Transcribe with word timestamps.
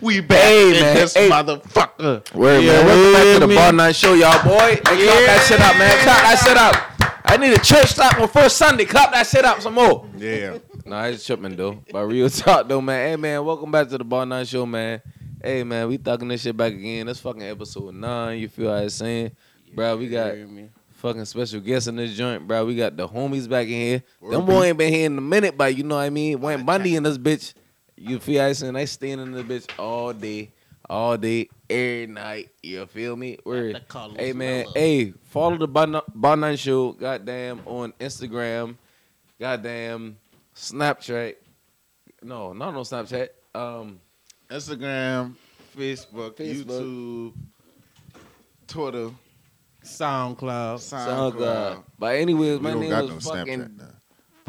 We 0.00 0.20
back 0.20 0.38
Hey, 0.42 0.74
in 0.76 0.80
man. 0.82 0.94
this 0.94 1.14
Hey. 1.14 1.28
motherfucker. 1.28 2.34
Word, 2.34 2.62
Yeah, 2.64 2.72
man. 2.72 2.86
Welcome 2.86 3.12
back 3.12 3.34
to 3.34 3.40
the 3.40 3.46
me. 3.48 3.54
Bar 3.54 3.72
None 3.72 3.92
Show, 3.92 4.14
y'all, 4.14 4.42
boy. 4.42 4.58
Hey, 4.58 4.76
clap 4.76 5.26
that 5.26 5.44
shit 5.46 5.60
up, 5.60 5.76
man. 5.76 5.98
Clap 6.02 6.22
that 6.22 6.38
shit 6.46 6.56
up. 6.56 7.22
I 7.24 7.36
need 7.36 7.52
a 7.52 7.58
church 7.58 7.88
stop 7.90 8.18
on 8.18 8.28
first 8.28 8.56
Sunday. 8.56 8.86
Clap 8.86 9.12
that 9.12 9.26
shit 9.26 9.44
up 9.44 9.60
some 9.60 9.74
more. 9.74 10.06
Yeah. 10.16 10.58
Nah, 10.86 11.04
it's 11.04 11.24
tripping 11.24 11.54
though. 11.54 11.82
But 11.92 12.06
real 12.06 12.30
talk 12.30 12.66
though, 12.68 12.80
man. 12.80 13.08
Hey 13.10 13.16
man, 13.16 13.44
welcome 13.44 13.70
back 13.70 13.88
to 13.90 13.98
the 13.98 14.04
Bar 14.04 14.24
None 14.26 14.44
Show, 14.46 14.64
man. 14.64 15.02
Hey 15.42 15.62
man, 15.64 15.86
we 15.88 15.98
thugging 15.98 16.28
this 16.30 16.42
shit 16.42 16.56
back 16.56 16.72
again. 16.72 17.06
That's 17.06 17.20
fucking 17.20 17.42
episode 17.42 17.94
nine. 17.94 18.38
You 18.40 18.48
feel 18.48 18.70
what 18.70 18.82
I'm 18.82 18.88
saying? 18.88 19.32
Bro, 19.74 19.98
we 19.98 20.08
got 20.08 20.34
fucking 20.94 21.24
special 21.26 21.60
guests 21.60 21.86
in 21.88 21.96
this 21.96 22.16
joint, 22.16 22.48
bro. 22.48 22.64
We 22.64 22.74
got 22.74 22.96
the 22.96 23.06
homies 23.06 23.48
back 23.48 23.66
in 23.66 23.72
here. 23.72 24.02
Word 24.20 24.32
Them 24.32 24.46
be- 24.46 24.52
boy 24.52 24.64
ain't 24.64 24.78
been 24.78 24.92
here 24.92 25.06
in 25.06 25.16
a 25.18 25.20
minute, 25.20 25.56
but 25.56 25.76
you 25.76 25.84
know 25.84 25.96
what 25.96 26.02
I 26.02 26.10
mean? 26.10 26.40
Went 26.40 26.64
Bundy 26.66 26.96
in 26.96 27.02
this 27.02 27.18
bitch. 27.18 27.52
You 28.02 28.18
feel 28.18 28.42
I'm 28.42 28.54
saying? 28.54 28.72
They 28.72 28.86
staying 28.86 29.20
in 29.20 29.32
the 29.32 29.42
bitch 29.44 29.68
all 29.78 30.14
day, 30.14 30.52
all 30.88 31.18
day, 31.18 31.50
every 31.68 32.06
night. 32.06 32.48
You 32.62 32.86
feel 32.86 33.14
me? 33.14 33.36
Word. 33.44 33.74
That 33.74 33.88
Carlos 33.88 34.16
Hey 34.16 34.32
man, 34.32 34.64
hey, 34.74 35.12
follow 35.24 35.58
the 35.58 35.68
Bar 35.68 36.02
Bar 36.14 36.36
None 36.36 36.56
Show, 36.56 36.92
goddamn, 36.92 37.60
on 37.66 37.92
Instagram, 38.00 38.76
goddamn, 39.38 40.16
Snapchat. 40.56 41.34
No, 42.22 42.54
not 42.54 42.74
on 42.74 42.84
Snapchat. 42.84 43.28
Um, 43.54 44.00
Instagram, 44.50 45.34
Facebook, 45.76 46.36
Facebook. 46.36 46.64
YouTube, 46.64 47.32
Twitter, 48.66 49.10
SoundCloud. 49.84 50.76
SoundCloud. 50.76 51.34
SoundCloud. 51.34 51.84
But 51.98 52.16
anyways, 52.16 52.60
We 52.60 52.64
my 52.64 52.70
don't 52.70 52.80
name 52.80 52.90
got 52.90 53.02
was 53.02 53.26
no 53.26 53.34
fucking 53.34 53.58
Snapchat 53.60 53.76
now. 53.76 53.84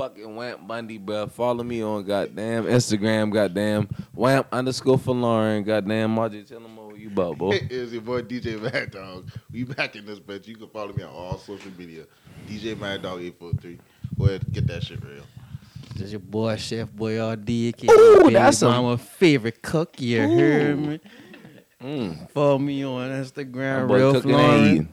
Fucking 0.02 0.36
Wamp 0.36 0.68
Bundy, 0.68 0.98
bro. 0.98 1.28
Follow 1.28 1.64
me 1.64 1.84
on 1.84 2.04
goddamn 2.04 2.66
Instagram, 2.66 3.32
goddamn 3.32 3.88
Wamp 4.16 4.48
underscore 4.52 4.98
for 4.98 5.14
Lauren, 5.14 5.64
goddamn 5.64 6.12
Margie. 6.12 6.44
Tell 6.44 6.59
them 6.59 6.76
what 6.76 6.98
you 6.98 7.09
about, 7.09 7.38
boy. 7.38 7.52
It 7.52 7.72
is 7.72 7.94
your 7.94 8.02
boy 8.02 8.23
DJ 8.23 8.59
Mad 8.59 8.90
Dog. 8.92 9.30
We 9.52 9.64
back 9.64 9.95
in 9.95 10.06
this 10.06 10.20
bitch. 10.20 10.48
You 10.48 10.56
can 10.56 10.70
follow 10.70 10.92
me 10.94 11.03
on 11.03 11.09
all 11.12 11.38
social 11.38 11.72
media. 11.78 12.06
DJ 12.50 12.80
Mad 12.80 13.03
Dog 13.03 13.22
eight 13.22 13.38
four 13.38 13.52
three. 13.53 13.80
Go 14.17 14.25
ahead, 14.25 14.44
get 14.52 14.66
that 14.67 14.84
shit 14.84 15.03
real. 15.03 15.23
This 15.94 16.03
is 16.08 16.12
your 16.14 16.20
boy 16.20 16.56
Chef 16.56 16.90
Boyardee. 16.90 17.68
aka 17.70 17.92
Ooh, 17.92 18.22
Baby 18.23 18.34
that's 18.34 18.62
a- 18.64 18.66
mama 18.70 18.97
favorite 18.97 19.62
cook. 19.62 20.02
You 20.02 20.22
heard 20.28 20.80
me? 20.80 21.00
Mm. 21.84 22.30
Follow 22.31 22.58
me 22.58 22.84
on 22.84 23.09
My 23.09 23.16
Instagram, 23.18 23.88
boy 23.88 23.97
Real 23.97 24.14
cooking 24.14 24.31
Florence. 24.31 24.88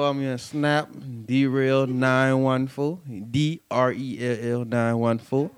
Eating. 0.00 0.02
Follow 0.04 0.12
me 0.14 0.30
on 0.30 0.38
Snap, 0.38 0.88
D-Real914. 1.26 3.30
D-R-E-L-L 3.30 4.64
914. 4.64 5.50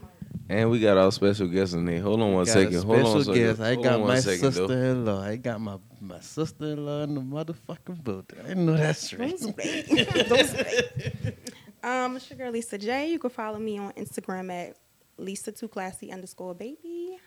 And 0.48 0.70
we 0.70 0.80
got 0.80 0.98
our 0.98 1.10
special 1.12 1.46
guest 1.48 1.74
in 1.74 1.84
there. 1.86 2.00
Hold 2.02 2.20
on 2.20 2.32
one 2.34 2.44
got 2.44 2.52
second. 2.52 2.74
a 2.76 2.80
Hold 2.82 2.98
on 2.98 3.02
one 3.04 3.22
special 3.22 3.24
second. 3.24 3.42
guest. 3.42 3.60
I 3.60 3.74
got 3.76 4.00
my 4.00 4.20
sister-in-law. 4.20 5.22
I 5.22 5.36
got 5.36 5.60
my, 5.60 5.78
my 6.00 6.20
sister-in-law 6.20 7.02
in 7.04 7.14
the 7.14 7.20
motherfucking 7.20 8.02
building. 8.04 8.38
I 8.48 8.54
know 8.54 8.76
that's 8.76 9.12
right. 9.14 9.38
Those 9.38 9.52
bait. 9.52 9.86
Those 10.28 10.52
bait. 10.54 11.38
Um, 11.84 12.16
it's 12.16 12.30
your 12.30 12.38
girl 12.38 12.52
Lisa 12.52 12.78
J. 12.78 13.10
You 13.10 13.18
can 13.18 13.30
follow 13.30 13.58
me 13.58 13.76
on 13.78 13.92
Instagram 13.94 14.52
at 14.52 14.76
Lisa 15.18 15.50
Too 15.52 15.66
Classy 15.68 16.12
underscore 16.12 16.54
baby. 16.54 17.18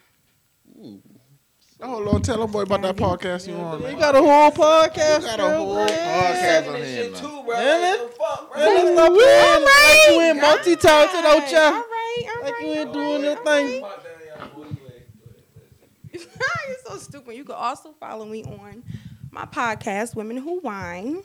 Oh, 1.78 1.86
Hold 1.88 2.08
on, 2.08 2.22
tell 2.22 2.38
them 2.38 2.50
boy 2.50 2.62
about 2.62 2.80
that 2.82 2.96
podcast 2.96 3.46
you 3.48 3.54
on, 3.54 3.78
We 3.82 3.90
man. 3.90 3.98
got 3.98 4.14
a 4.14 4.18
whole 4.22 4.50
podcast. 4.50 5.18
We 5.20 5.24
got 5.26 5.40
a 5.40 5.56
whole 5.56 5.74
man. 5.74 5.88
podcast 5.88 6.68
on 6.74 6.82
here, 6.82 7.10
man. 7.10 7.20
too, 7.20 7.42
bro. 7.44 7.54
Damn 7.54 7.98
What 7.98 8.10
the 8.10 8.16
fuck, 8.16 8.52
bro? 8.54 8.64
Man, 8.64 8.94
stop 8.94 9.12
playing 9.12 9.64
like 9.64 10.08
you 10.08 10.20
ain't 10.22 10.42
All 10.42 10.50
multi-talented, 10.56 11.24
right, 11.24 11.42
out 11.42 11.52
ya. 11.52 11.58
All 11.58 11.72
right, 11.72 12.24
all 12.34 12.42
Like 12.42 12.52
right, 12.54 12.62
you 12.62 12.72
ain't 12.72 12.92
doing 12.94 13.22
right, 13.22 13.22
your 13.22 13.44
thing. 13.44 13.84
You're 16.12 16.76
so 16.86 16.96
stupid. 16.96 17.34
You 17.36 17.44
can 17.44 17.54
also 17.56 17.92
follow 18.00 18.24
me 18.24 18.42
on 18.44 18.82
my 19.30 19.44
podcast, 19.44 20.14
Women 20.16 20.38
Who 20.38 20.60
Wine, 20.60 21.22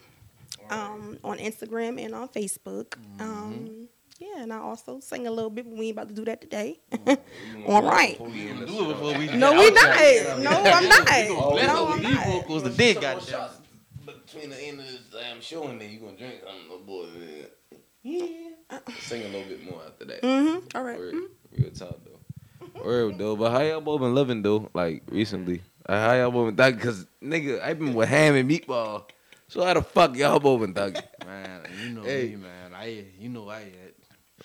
um, 0.69 1.17
on 1.23 1.37
Instagram 1.37 2.03
and 2.03 2.13
on 2.13 2.27
Facebook. 2.27 2.95
Um, 3.19 3.80
yeah, 4.21 4.43
and 4.43 4.53
I 4.53 4.57
also 4.57 4.99
sing 4.99 5.25
a 5.27 5.31
little 5.31 5.49
bit, 5.49 5.65
but 5.67 5.77
we 5.77 5.87
ain't 5.87 5.97
about 5.97 6.09
to 6.09 6.13
do 6.13 6.23
that 6.25 6.39
today. 6.41 6.79
All 7.67 7.81
right. 7.81 8.17
Do 8.17 8.25
it 8.25 8.65
before 8.67 9.17
we 9.17 9.27
No, 9.35 9.53
we 9.53 9.71
not. 9.71 9.99
No, 10.39 10.51
I'm 10.51 10.87
not. 10.89 11.07
No, 11.09 11.87
I'm 11.93 12.01
These 12.03 12.13
not. 12.15 12.25
vocals 12.27 12.63
the 12.63 12.69
dick 12.69 13.01
got 13.01 13.21
shots 13.23 13.55
between 14.05 14.49
the 14.51 14.61
end 14.61 14.79
of 14.79 14.85
this 14.85 14.99
damn 15.11 15.41
show 15.41 15.63
and 15.67 15.81
then 15.81 15.89
you 15.91 15.99
gonna 15.99 16.15
drink 16.17 16.35
something, 16.45 16.69
little 16.69 16.85
boy. 16.85 17.05
Yeah. 18.03 18.79
Sing 18.99 19.21
a 19.23 19.25
little 19.25 19.43
bit 19.47 19.63
more 19.69 19.81
after 19.85 20.05
that. 20.05 20.21
Mm-hmm. 20.21 20.77
All 20.77 20.83
right. 20.83 20.97
Word. 20.97 21.15
Real 21.57 21.69
talk 21.71 21.99
though. 22.05 22.81
Word 22.83 23.17
though. 23.17 23.35
But 23.35 23.51
how 23.51 23.61
y'all 23.61 23.81
both 23.81 24.01
been 24.01 24.15
living 24.15 24.41
though? 24.41 24.69
Like 24.73 25.03
recently. 25.09 25.61
Like, 25.89 25.99
how 25.99 26.13
y'all 26.13 26.31
both 26.31 26.55
been 26.55 26.73
thugging? 26.75 26.81
Cause 26.81 27.05
nigga, 27.23 27.61
I 27.61 27.73
been 27.73 27.93
with 27.93 28.07
ham 28.09 28.35
and 28.35 28.49
meatball. 28.49 29.05
So 29.47 29.63
how 29.65 29.73
the 29.73 29.81
fuck 29.81 30.15
y'all 30.15 30.39
both 30.39 30.61
been 30.61 30.73
thugging? 30.73 31.03
Man, 31.25 31.61
you 31.83 31.89
know 31.89 32.03
Hey. 32.03 32.29
me, 32.29 32.35
man. 32.37 32.73
I, 32.73 33.05
you 33.19 33.29
know 33.29 33.49
I 33.49 33.59
had, 33.59 33.90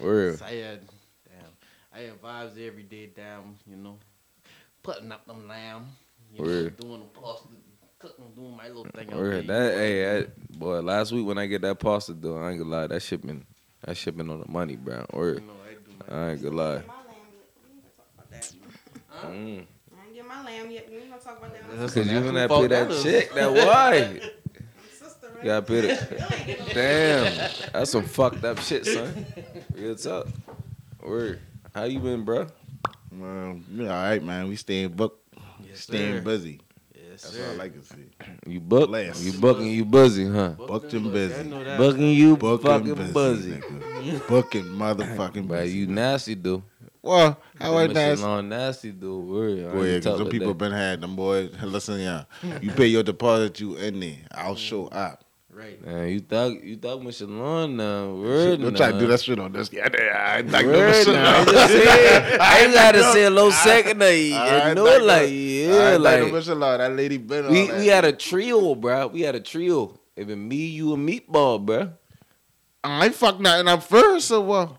Word. 0.01 0.41
I 0.43 0.51
had, 0.53 0.81
damn, 1.25 1.51
I 1.95 1.99
had 2.01 2.23
vibes 2.23 2.67
every 2.67 2.83
day, 2.83 3.11
damn, 3.15 3.57
you 3.69 3.77
know, 3.77 3.99
putting 4.83 5.11
up 5.13 5.27
them 5.27 5.49
lamb, 5.49 5.87
you 6.33 6.41
know, 6.41 6.45
Word. 6.47 6.77
doing 6.77 7.01
the 7.01 7.21
pasta, 7.21 7.49
cooking, 7.99 8.25
doing 8.35 8.57
my 8.57 8.69
little 8.69 8.85
thing. 8.95 9.09
out 9.13 9.17
Word. 9.19 9.47
there, 9.47 9.71
That 9.71 9.79
hey, 9.79 10.03
that, 10.21 10.59
boy. 10.59 10.81
Last 10.81 11.13
week 11.13 11.27
when 11.27 11.39
I 11.39 11.47
get 11.47 11.63
that 11.63 11.79
pasta 11.79 12.13
though, 12.13 12.37
I 12.39 12.51
ain't 12.51 12.59
gonna 12.59 12.71
lie. 12.71 12.87
That 12.89 13.01
shipping, 13.01 13.47
that 13.85 13.97
shipping 13.97 14.29
on 14.31 14.41
the 14.41 14.49
money, 14.51 14.77
bro. 14.77 15.05
Word. 15.13 15.41
You 15.41 15.47
know, 15.47 15.53
I 15.69 15.73
do 15.75 16.13
my 16.13 16.17
I 16.27 16.31
ain't 16.33 16.43
gonna 16.43 16.57
lie. 16.57 16.65
My 16.65 16.73
lamb. 16.73 16.85
We 17.63 17.81
gonna 17.81 17.91
talk 17.97 18.07
about 18.15 18.31
that. 18.31 18.53
Huh? 19.09 19.29
Mm. 19.29 19.65
I 19.99 20.07
ain't 20.07 20.15
get 20.15 20.27
my 20.29 20.45
lamb 20.45 20.71
yet. 20.71 20.89
We 20.91 20.97
ain't 20.99 21.11
gonna 21.11 21.23
talk 21.23 21.39
about 21.39 21.53
that. 21.55 21.63
Cause 21.79 21.97
you 21.97 22.03
That's 22.05 22.15
gonna 22.27 22.27
who 22.27 22.33
pay 22.33 22.49
fault 22.49 22.69
that 22.69 22.89
that 22.89 22.91
is. 22.95 23.03
chick, 23.03 23.35
that 23.35 23.53
wife. 23.53 24.31
Sister, 25.43 25.45
right? 25.45 25.45
You 25.45 25.45
gotta 25.45 25.63
pay 25.67 25.81
the. 25.83 26.75
Damn, 26.75 27.53
that's 27.73 27.91
some 27.91 28.05
fucked 28.05 28.45
up 28.45 28.59
shit, 28.61 28.87
son. 28.87 29.27
What's 29.77 30.07
up? 30.07 30.29
Word. 31.03 31.41
How 31.75 31.85
you 31.85 32.01
been, 32.01 32.25
bro? 32.25 32.47
Well, 33.13 33.61
we 33.75 33.83
all 33.89 33.95
right, 33.95 34.23
man. 34.23 34.49
We 34.49 34.57
staying 34.57 34.91
booked, 34.91 35.23
Yes, 35.67 35.81
staying 35.81 36.19
sir. 36.19 36.23
busy. 36.23 36.61
Yes, 36.95 37.23
That's 37.23 37.35
sir. 37.37 37.53
all 37.55 37.61
I 37.61 37.69
can 37.69 37.83
see. 37.85 38.07
You 38.47 38.61
book? 38.61 38.89
Bless. 38.89 39.23
You 39.25 39.33
booking? 39.41 39.67
You 39.69 39.85
busy, 39.85 40.27
huh? 40.29 40.51
Booked 40.51 40.93
and 40.95 41.13
busy. 41.13 41.35
I 41.35 41.43
know 41.45 41.65
that. 41.65 41.79
Booking 41.79 42.11
you 42.11 42.37
Booking 42.37 42.67
fucking 42.67 42.95
busy. 43.13 43.61
busy. 43.61 44.19
Booking 44.29 44.65
motherfucking 44.65 45.49
But 45.49 45.63
busy. 45.65 45.79
you 45.79 45.87
nasty, 45.87 46.35
dude. 46.35 46.63
well, 47.03 47.39
how 47.61 47.79
I 47.79 47.87
nasty? 47.87 48.23
shit 48.23 48.29
on 48.31 48.49
nasty, 48.49 48.91
though. 48.91 49.19
Word. 49.21 49.59
I 49.67 49.73
Boy, 49.73 49.85
ain't 49.87 50.05
because 50.05 50.05
talk 50.05 50.19
some 50.19 50.29
people 50.29 50.49
that. 50.49 50.59
been 50.59 50.73
had 50.73 51.01
them 51.01 51.17
boys. 51.17 51.51
Listen, 51.63 52.01
yeah, 52.01 52.25
you 52.61 52.71
pay 52.73 52.87
your 52.87 53.03
deposit, 53.03 53.61
you 53.61 53.77
in 53.77 54.01
there. 54.01 54.17
I'll 54.33 54.55
mm. 54.55 54.59
show 54.59 54.87
up. 54.89 55.23
Right. 55.57 55.83
Man, 55.83 56.09
you 56.11 56.21
thought 56.21 56.63
you 56.63 56.77
thought 56.77 57.03
with 57.03 57.15
Shalon 57.15 57.77
now. 57.77 58.13
Word. 58.15 58.61
Don't 58.61 58.73
now. 58.75 58.77
try 58.77 58.93
to 58.93 58.99
do 58.99 59.07
that 59.07 59.23
shit 59.23 59.39
on 59.39 59.53
this. 59.53 59.73
Yeah, 59.73 59.89
I 59.89 60.39
ain't 60.41 60.51
like 60.51 60.67
no 60.67 60.73
Word 60.73 60.95
shit. 60.95 61.15
now. 61.15 61.41
I 61.41 61.45
just 61.47 61.73
said, 61.73 62.41
I 62.41 62.59
ain't 62.61 62.75
gotta 62.75 63.03
say 63.15 63.25
a 63.25 63.31
low 63.31 63.51
second 63.65 64.03
of 64.03 64.13
you. 64.13 64.37
I 64.37 64.75
know, 64.75 64.85
like 64.85 65.01
like, 65.01 65.23
I 65.23 65.25
yeah, 65.25 65.93
ain't 65.95 66.03
like 66.03 66.19
no 66.19 66.25
like. 66.27 66.33
Michelin. 66.35 66.61
That 66.79 66.93
lady 66.95 67.17
been 67.17 67.47
on 67.47 67.51
We 67.53 67.67
that. 67.69 67.79
we 67.79 67.87
had 67.87 68.05
a 68.05 68.13
trio, 68.13 68.75
bro. 68.75 69.07
We 69.07 69.23
had 69.23 69.35
a 69.35 69.41
trio. 69.41 69.99
Even 70.19 70.47
me, 70.47 70.67
you, 70.67 70.93
and 70.93 71.09
Meatball, 71.09 71.65
bro. 71.65 71.91
I 72.85 73.07
ain't 73.07 73.15
fuck 73.15 73.41
nothing 73.41 73.67
up 73.67 73.83
first, 73.83 74.29
so 74.29 74.43
what? 74.43 74.77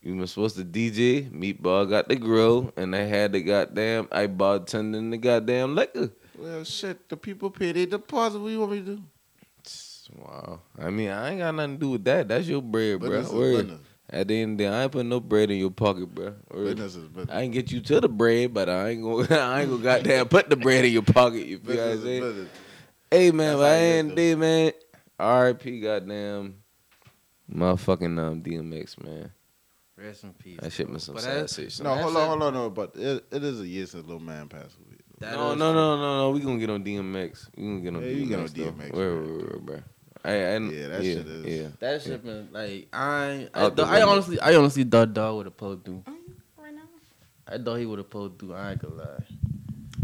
You 0.00 0.16
were 0.16 0.26
supposed 0.26 0.56
to 0.56 0.64
DJ. 0.64 1.30
Meatball 1.30 1.86
got 1.86 2.08
the 2.08 2.16
grill, 2.16 2.72
and 2.78 2.96
I 2.96 3.00
had 3.00 3.32
the 3.32 3.42
goddamn 3.42 4.08
I 4.10 4.26
bartending 4.26 5.10
the 5.10 5.18
goddamn 5.18 5.74
liquor. 5.74 6.10
Well, 6.38 6.64
shit, 6.64 7.10
the 7.10 7.16
people 7.18 7.50
pay 7.50 7.72
their 7.72 7.84
deposit. 7.84 8.38
What 8.38 8.48
you 8.48 8.60
want 8.60 8.72
me 8.72 8.78
to 8.78 8.84
do? 8.96 9.02
Wow. 10.16 10.60
I 10.78 10.90
mean, 10.90 11.10
I 11.10 11.30
ain't 11.30 11.38
got 11.40 11.54
nothing 11.54 11.74
to 11.74 11.78
do 11.80 11.90
with 11.90 12.04
that. 12.04 12.28
That's 12.28 12.46
your 12.46 12.62
bread, 12.62 13.00
bro. 13.00 13.10
Business 13.10 13.32
is 13.32 13.56
business. 13.62 13.80
At 14.10 14.26
the 14.28 14.40
end 14.40 14.52
of 14.52 14.58
the 14.58 14.64
day, 14.64 14.68
I 14.70 14.82
ain't 14.84 14.92
putting 14.92 15.08
no 15.10 15.20
bread 15.20 15.50
in 15.50 15.58
your 15.58 15.70
pocket, 15.70 16.06
bro. 16.14 16.34
Word. 16.50 16.76
Business 16.76 16.96
is 16.96 17.08
business. 17.08 17.34
I 17.36 17.42
ain't 17.42 17.52
get 17.52 17.70
you 17.70 17.80
to 17.82 18.00
the 18.00 18.08
bread, 18.08 18.54
but 18.54 18.68
I 18.70 18.88
ain't 18.90 19.02
gonna, 19.02 19.26
I 19.38 19.60
ain't 19.60 19.70
gonna 19.70 19.82
goddamn 19.82 20.28
put 20.28 20.48
the 20.48 20.56
bread 20.56 20.84
in 20.86 20.92
your 20.92 21.02
pocket. 21.02 21.46
You 21.46 21.58
feel 21.58 21.76
what 21.76 21.84
I'm 21.92 22.02
saying? 22.02 22.22
business. 22.22 22.48
Hey 23.10 23.30
man, 23.30 23.46
That's 23.48 23.58
but 23.58 23.64
how 23.66 23.70
I 23.72 23.76
it 23.76 23.80
is, 23.82 24.04
ain't 24.06 24.14
day, 24.16 24.34
man. 24.34 24.72
R.I.P. 25.20 25.80
Goddamn, 25.80 26.54
motherfucking 27.52 28.18
um 28.18 28.42
DMX, 28.42 29.02
man. 29.04 29.30
Rest 29.96 30.24
in 30.24 30.32
peace. 30.34 30.58
That 30.62 30.72
shit 30.72 30.86
been 30.88 31.00
some 31.00 31.14
But 31.16 31.24
sad 31.24 31.32
that's- 31.48 31.54
shit. 31.54 31.82
No, 31.84 31.94
hold 31.96 32.16
on, 32.16 32.28
hold 32.28 32.42
on, 32.44 32.54
no, 32.54 32.70
but 32.70 32.94
it, 32.96 33.24
it 33.32 33.42
is 33.42 33.60
a 33.60 33.66
year 33.66 33.84
since 33.86 34.06
Lil 34.06 34.20
Man 34.20 34.48
passed 34.48 34.76
away. 34.78 34.96
That 35.18 35.32
No, 35.34 35.54
no, 35.56 35.72
no, 35.74 35.96
no, 35.96 36.18
no. 36.18 36.30
We 36.30 36.40
gonna 36.40 36.58
get 36.58 36.70
on 36.70 36.84
DMX. 36.84 37.48
We 37.56 37.64
gonna 37.64 37.80
get 37.80 37.94
on 37.96 38.02
Yeah, 38.02 38.08
DMX. 38.10 38.16
you 38.16 38.26
get 38.26 38.38
on 38.38 38.46
though. 38.46 38.52
DMX, 38.84 38.92
Where, 38.94 39.14
bro. 39.16 39.22
where, 39.26 39.36
where, 39.38 39.58
bro? 39.58 39.80
I, 40.28 40.32
I, 40.32 40.58
Yeah, 40.58 40.88
that 40.88 41.02
yeah, 41.02 41.14
shit 41.14 41.26
is- 41.26 41.60
Yeah. 41.60 41.68
That 41.80 42.02
shit 42.02 42.24
been 42.24 42.48
like 42.52 42.88
I 42.92 43.26
ain't- 43.30 43.50
I, 43.54 43.62
Out 43.62 43.80
I 43.80 44.02
honestly 44.02 44.38
I 44.40 44.54
honestly 44.56 44.84
thought 44.84 45.14
dog 45.14 45.36
would 45.36 45.46
have 45.46 45.56
pulled 45.56 45.84
through. 45.84 46.02
Right 46.58 46.74
now. 46.74 46.82
I 47.46 47.58
thought 47.58 47.76
he 47.76 47.86
would 47.86 47.98
have 47.98 48.10
pulled 48.10 48.38
through. 48.38 48.54
I 48.54 48.72
ain't 48.72 48.82
gonna 48.82 48.94
lie. 48.94 49.24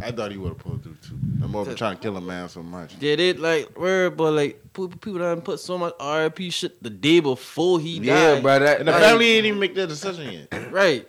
I 0.03 0.11
thought 0.11 0.33
he 0.33 0.39
would 0.39 0.49
have 0.49 0.59
pulled 0.59 0.83
through 0.83 0.97
too. 1.07 1.15
I'm 1.43 1.51
more 1.51 1.63
of 1.69 1.77
trying 1.77 1.97
to 1.97 2.03
kill 2.03 2.17
a 2.17 2.21
man 2.21 2.49
so 2.49 2.63
much. 2.63 2.99
Did 2.99 3.21
it 3.21 3.39
like 3.39 3.79
where, 3.79 4.11
but 4.11 4.33
like 4.33 4.61
pe- 4.73 4.89
people 4.89 5.19
done 5.19 5.41
put 5.41 5.61
so 5.61 5.79
much 5.79 5.95
RIP 6.01 6.51
shit 6.53 6.83
the 6.83 6.91
day 6.91 7.21
before 7.21 7.79
he 7.81 7.99
Yeah, 7.99 8.35
died. 8.35 8.43
bro. 8.43 8.59
That, 8.59 8.79
And 8.81 8.89
the 8.89 8.93
that, 8.93 9.01
family 9.01 9.27
ain't 9.37 9.47
even 9.47 9.61
make 9.61 9.75
that 9.77 9.87
decision 9.89 10.33
yet. 10.51 10.73
Right. 10.73 11.09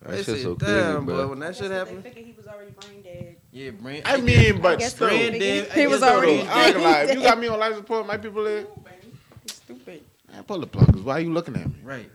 that 0.00 0.10
They 0.10 0.16
shit's 0.16 0.26
say, 0.38 0.42
so 0.42 0.54
crazy, 0.56 0.72
damn, 0.74 1.04
bro. 1.04 1.28
when 1.28 1.38
that 1.40 1.46
That's 1.46 1.58
shit 1.58 1.68
'cause 1.68 1.78
happened. 1.78 1.98
They 2.04 2.08
figured 2.10 2.26
he 2.26 2.32
was 2.36 2.46
already 2.46 2.70
brain 2.72 3.02
dead. 3.02 3.11
Yeah, 3.52 3.70
Brand. 3.70 4.02
I 4.06 4.16
mean, 4.20 4.60
but 4.62 4.78
guess 4.78 4.94
still. 4.94 5.08
so. 5.08 5.14
Brand 5.14 5.34
It 5.36 5.72
did. 5.74 5.90
was 5.90 6.02
already- 6.02 6.40
so. 6.40 6.46
I 6.50 6.64
ain't 6.66 6.74
gonna 6.74 6.84
lie. 6.88 7.02
If 7.02 7.14
you 7.16 7.22
got 7.22 7.38
me 7.38 7.48
on 7.48 7.58
life 7.60 7.74
support, 7.76 8.06
my 8.06 8.16
people 8.16 8.44
there. 8.44 8.64
Stupid. 9.46 10.02
Man, 10.30 10.42
pull 10.44 10.58
the 10.60 10.66
plug. 10.66 10.86
'cause 10.92 11.02
Why 11.02 11.14
are 11.14 11.20
you 11.20 11.32
looking 11.32 11.54
at 11.56 11.66
me? 11.66 11.74
Right. 11.82 12.10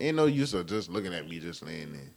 Ain't 0.00 0.16
no 0.16 0.24
use 0.26 0.54
of 0.54 0.66
just 0.66 0.88
looking 0.88 1.12
at 1.12 1.28
me 1.28 1.38
just 1.40 1.62
laying 1.64 1.92
there. 1.92 2.10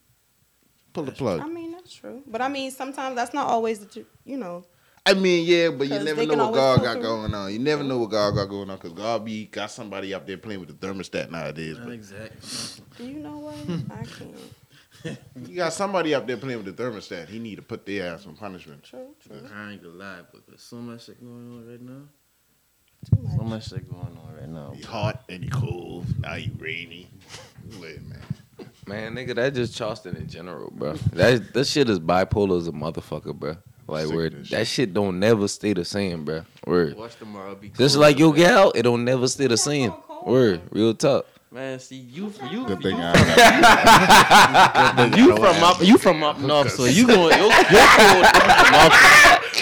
Pull 0.94 1.04
the 1.04 1.12
plug. 1.12 1.42
I 1.42 1.48
mean, 1.48 1.72
that's 1.74 1.94
true. 1.94 2.24
But 2.28 2.42
I 2.42 2.48
mean, 2.48 2.72
sometimes 2.72 3.16
that's 3.16 3.34
not 3.34 3.48
always 3.48 3.80
the, 3.80 3.86
tru- 3.88 4.06
you 4.24 4.38
know. 4.38 4.64
I 5.06 5.16
mean, 5.16 5.46
yeah, 5.48 5.70
but 5.70 5.88
you 5.88 6.00
never 6.00 6.26
know 6.26 6.36
what 6.50 6.54
God 6.54 6.82
got 6.82 6.94
through. 6.94 7.02
going 7.02 7.34
on. 7.34 7.52
You 7.52 7.60
never 7.60 7.84
know 7.84 7.98
what 7.98 8.12
God 8.12 8.36
got 8.36 8.46
going 8.46 8.70
on 8.70 8.78
because 8.78 8.94
God 8.94 9.26
be 9.26 9.46
got 9.48 9.72
somebody 9.72 10.14
up 10.14 10.28
there 10.28 10.38
playing 10.38 10.60
with 10.60 10.70
the 10.80 10.88
thermostat 10.88 11.32
nowadays. 11.32 11.78
Not 11.78 11.88
But 11.88 11.94
exactly. 11.94 12.84
Do 12.98 13.06
you 13.12 13.20
know 13.20 13.40
what? 13.40 13.56
I 13.92 14.04
can't. 14.06 14.36
You 15.04 15.56
got 15.56 15.74
somebody 15.74 16.14
up 16.14 16.28
there 16.28 16.38
playing 16.38 16.64
with 16.64 16.76
the 16.76 16.84
thermostat. 16.84 17.28
He 17.28 17.40
need 17.40 17.56
to 17.56 17.62
put 17.62 17.86
their 17.86 18.14
ass 18.14 18.26
on 18.28 18.36
punishment. 18.36 18.84
True, 18.84 19.16
true. 19.20 19.42
I 19.54 19.72
ain't 19.72 19.84
gonna 19.84 19.96
lie, 19.96 20.20
but 20.32 20.42
there's 20.48 20.62
so 20.62 20.78
much 20.78 21.06
shit 21.06 21.20
going 21.20 21.52
on 21.52 21.68
right 21.68 21.82
now. 21.82 22.04
Too 23.10 23.22
much. 23.22 23.38
So 23.38 23.44
much 23.44 23.70
shit 23.70 23.90
going 23.92 24.18
on 24.18 24.36
right 24.38 24.50
now. 24.50 24.74
He 24.76 24.82
hot 24.82 25.24
and 25.30 25.44
he 25.44 25.50
cold. 25.50 26.06
Now 26.20 26.36
you 26.36 26.52
rainy. 26.60 27.10
Wait, 27.80 28.02
man. 28.04 28.22
Man, 28.86 29.16
nigga, 29.16 29.36
that 29.36 29.54
just 29.54 29.76
Charleston 29.76 30.16
in 30.16 30.28
general, 30.28 30.72
bro. 30.72 30.94
That 31.14 31.54
that 31.54 31.66
shit 31.66 31.90
is 31.90 32.00
bipolar 32.00 32.58
as 32.58 32.68
a 32.68 32.72
motherfucker, 32.72 33.34
bro. 33.34 33.58
Like 33.88 34.06
Sick 34.06 34.16
where 34.16 34.30
that 34.30 34.68
shit 34.68 34.94
don't 34.94 35.20
never 35.20 35.48
stay 35.48 35.74
the 35.74 35.84
same, 35.84 36.24
bro. 36.24 36.44
Word. 36.66 36.96
Watch 36.96 37.18
tomorrow 37.18 37.56
be 37.56 37.70
cold, 37.70 37.78
Just 37.78 37.96
cold 37.96 38.02
like 38.04 38.16
as 38.16 38.20
your 38.20 38.34
gal, 38.34 38.72
it 38.76 38.84
don't 38.84 39.04
never 39.04 39.28
stay 39.28 39.48
the 39.48 39.58
same. 39.58 39.94
Word. 40.26 40.62
Real 40.72 40.94
talk. 40.94 41.26
Man, 41.54 41.80
see 41.80 41.98
you, 41.98 42.32
you, 42.50 42.66
Good 42.66 42.82
thing 42.82 42.96
you, 42.96 43.04
I 43.04 43.12
got 44.96 45.18
you 45.18 45.36
from 45.36 45.64
up, 45.64 45.82
you 45.82 45.98
from 45.98 46.24
up 46.24 46.40
north, 46.40 46.72
so 46.72 46.86
you 46.86 47.06
going, 47.06 47.38
you're, 47.38 47.48
you're 47.48 47.88
cold. 47.98 48.26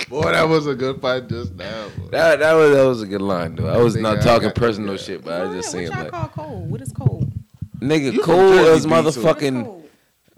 Boy, 0.07 0.31
that 0.31 0.45
was 0.47 0.68
a 0.68 0.75
good 0.75 1.01
fight 1.01 1.27
just 1.27 1.56
now. 1.56 1.88
boy. 1.97 2.09
That 2.12 2.38
that 2.39 2.53
was 2.53 2.75
that 2.75 2.83
was 2.86 3.01
a 3.01 3.07
good 3.07 3.24
line 3.24 3.56
though. 3.56 3.68
I 3.68 3.77
was 3.77 3.95
Nigga, 3.95 4.01
not 4.03 4.18
I 4.19 4.21
talking 4.21 4.51
personal 4.51 4.91
yeah. 4.91 5.01
shit, 5.01 5.24
but 5.24 5.33
I 5.41 5.45
was 5.45 5.56
just 5.56 5.69
What 5.69 5.71
saying 5.80 5.91
y'all 5.91 6.03
like, 6.03 6.12
call 6.12 6.27
cold? 6.27 6.69
What 6.69 6.81
is 6.81 6.91
cold? 6.91 7.31
nigga, 7.80 8.13
You 8.13 8.21
cold 8.21 8.53
Jersey, 8.53 8.69
as 8.69 8.86
B, 8.86 8.89
so- 8.91 8.95
What 8.95 9.06
is 9.07 9.18
motherfucking 9.18 9.63
cold? 9.65 9.89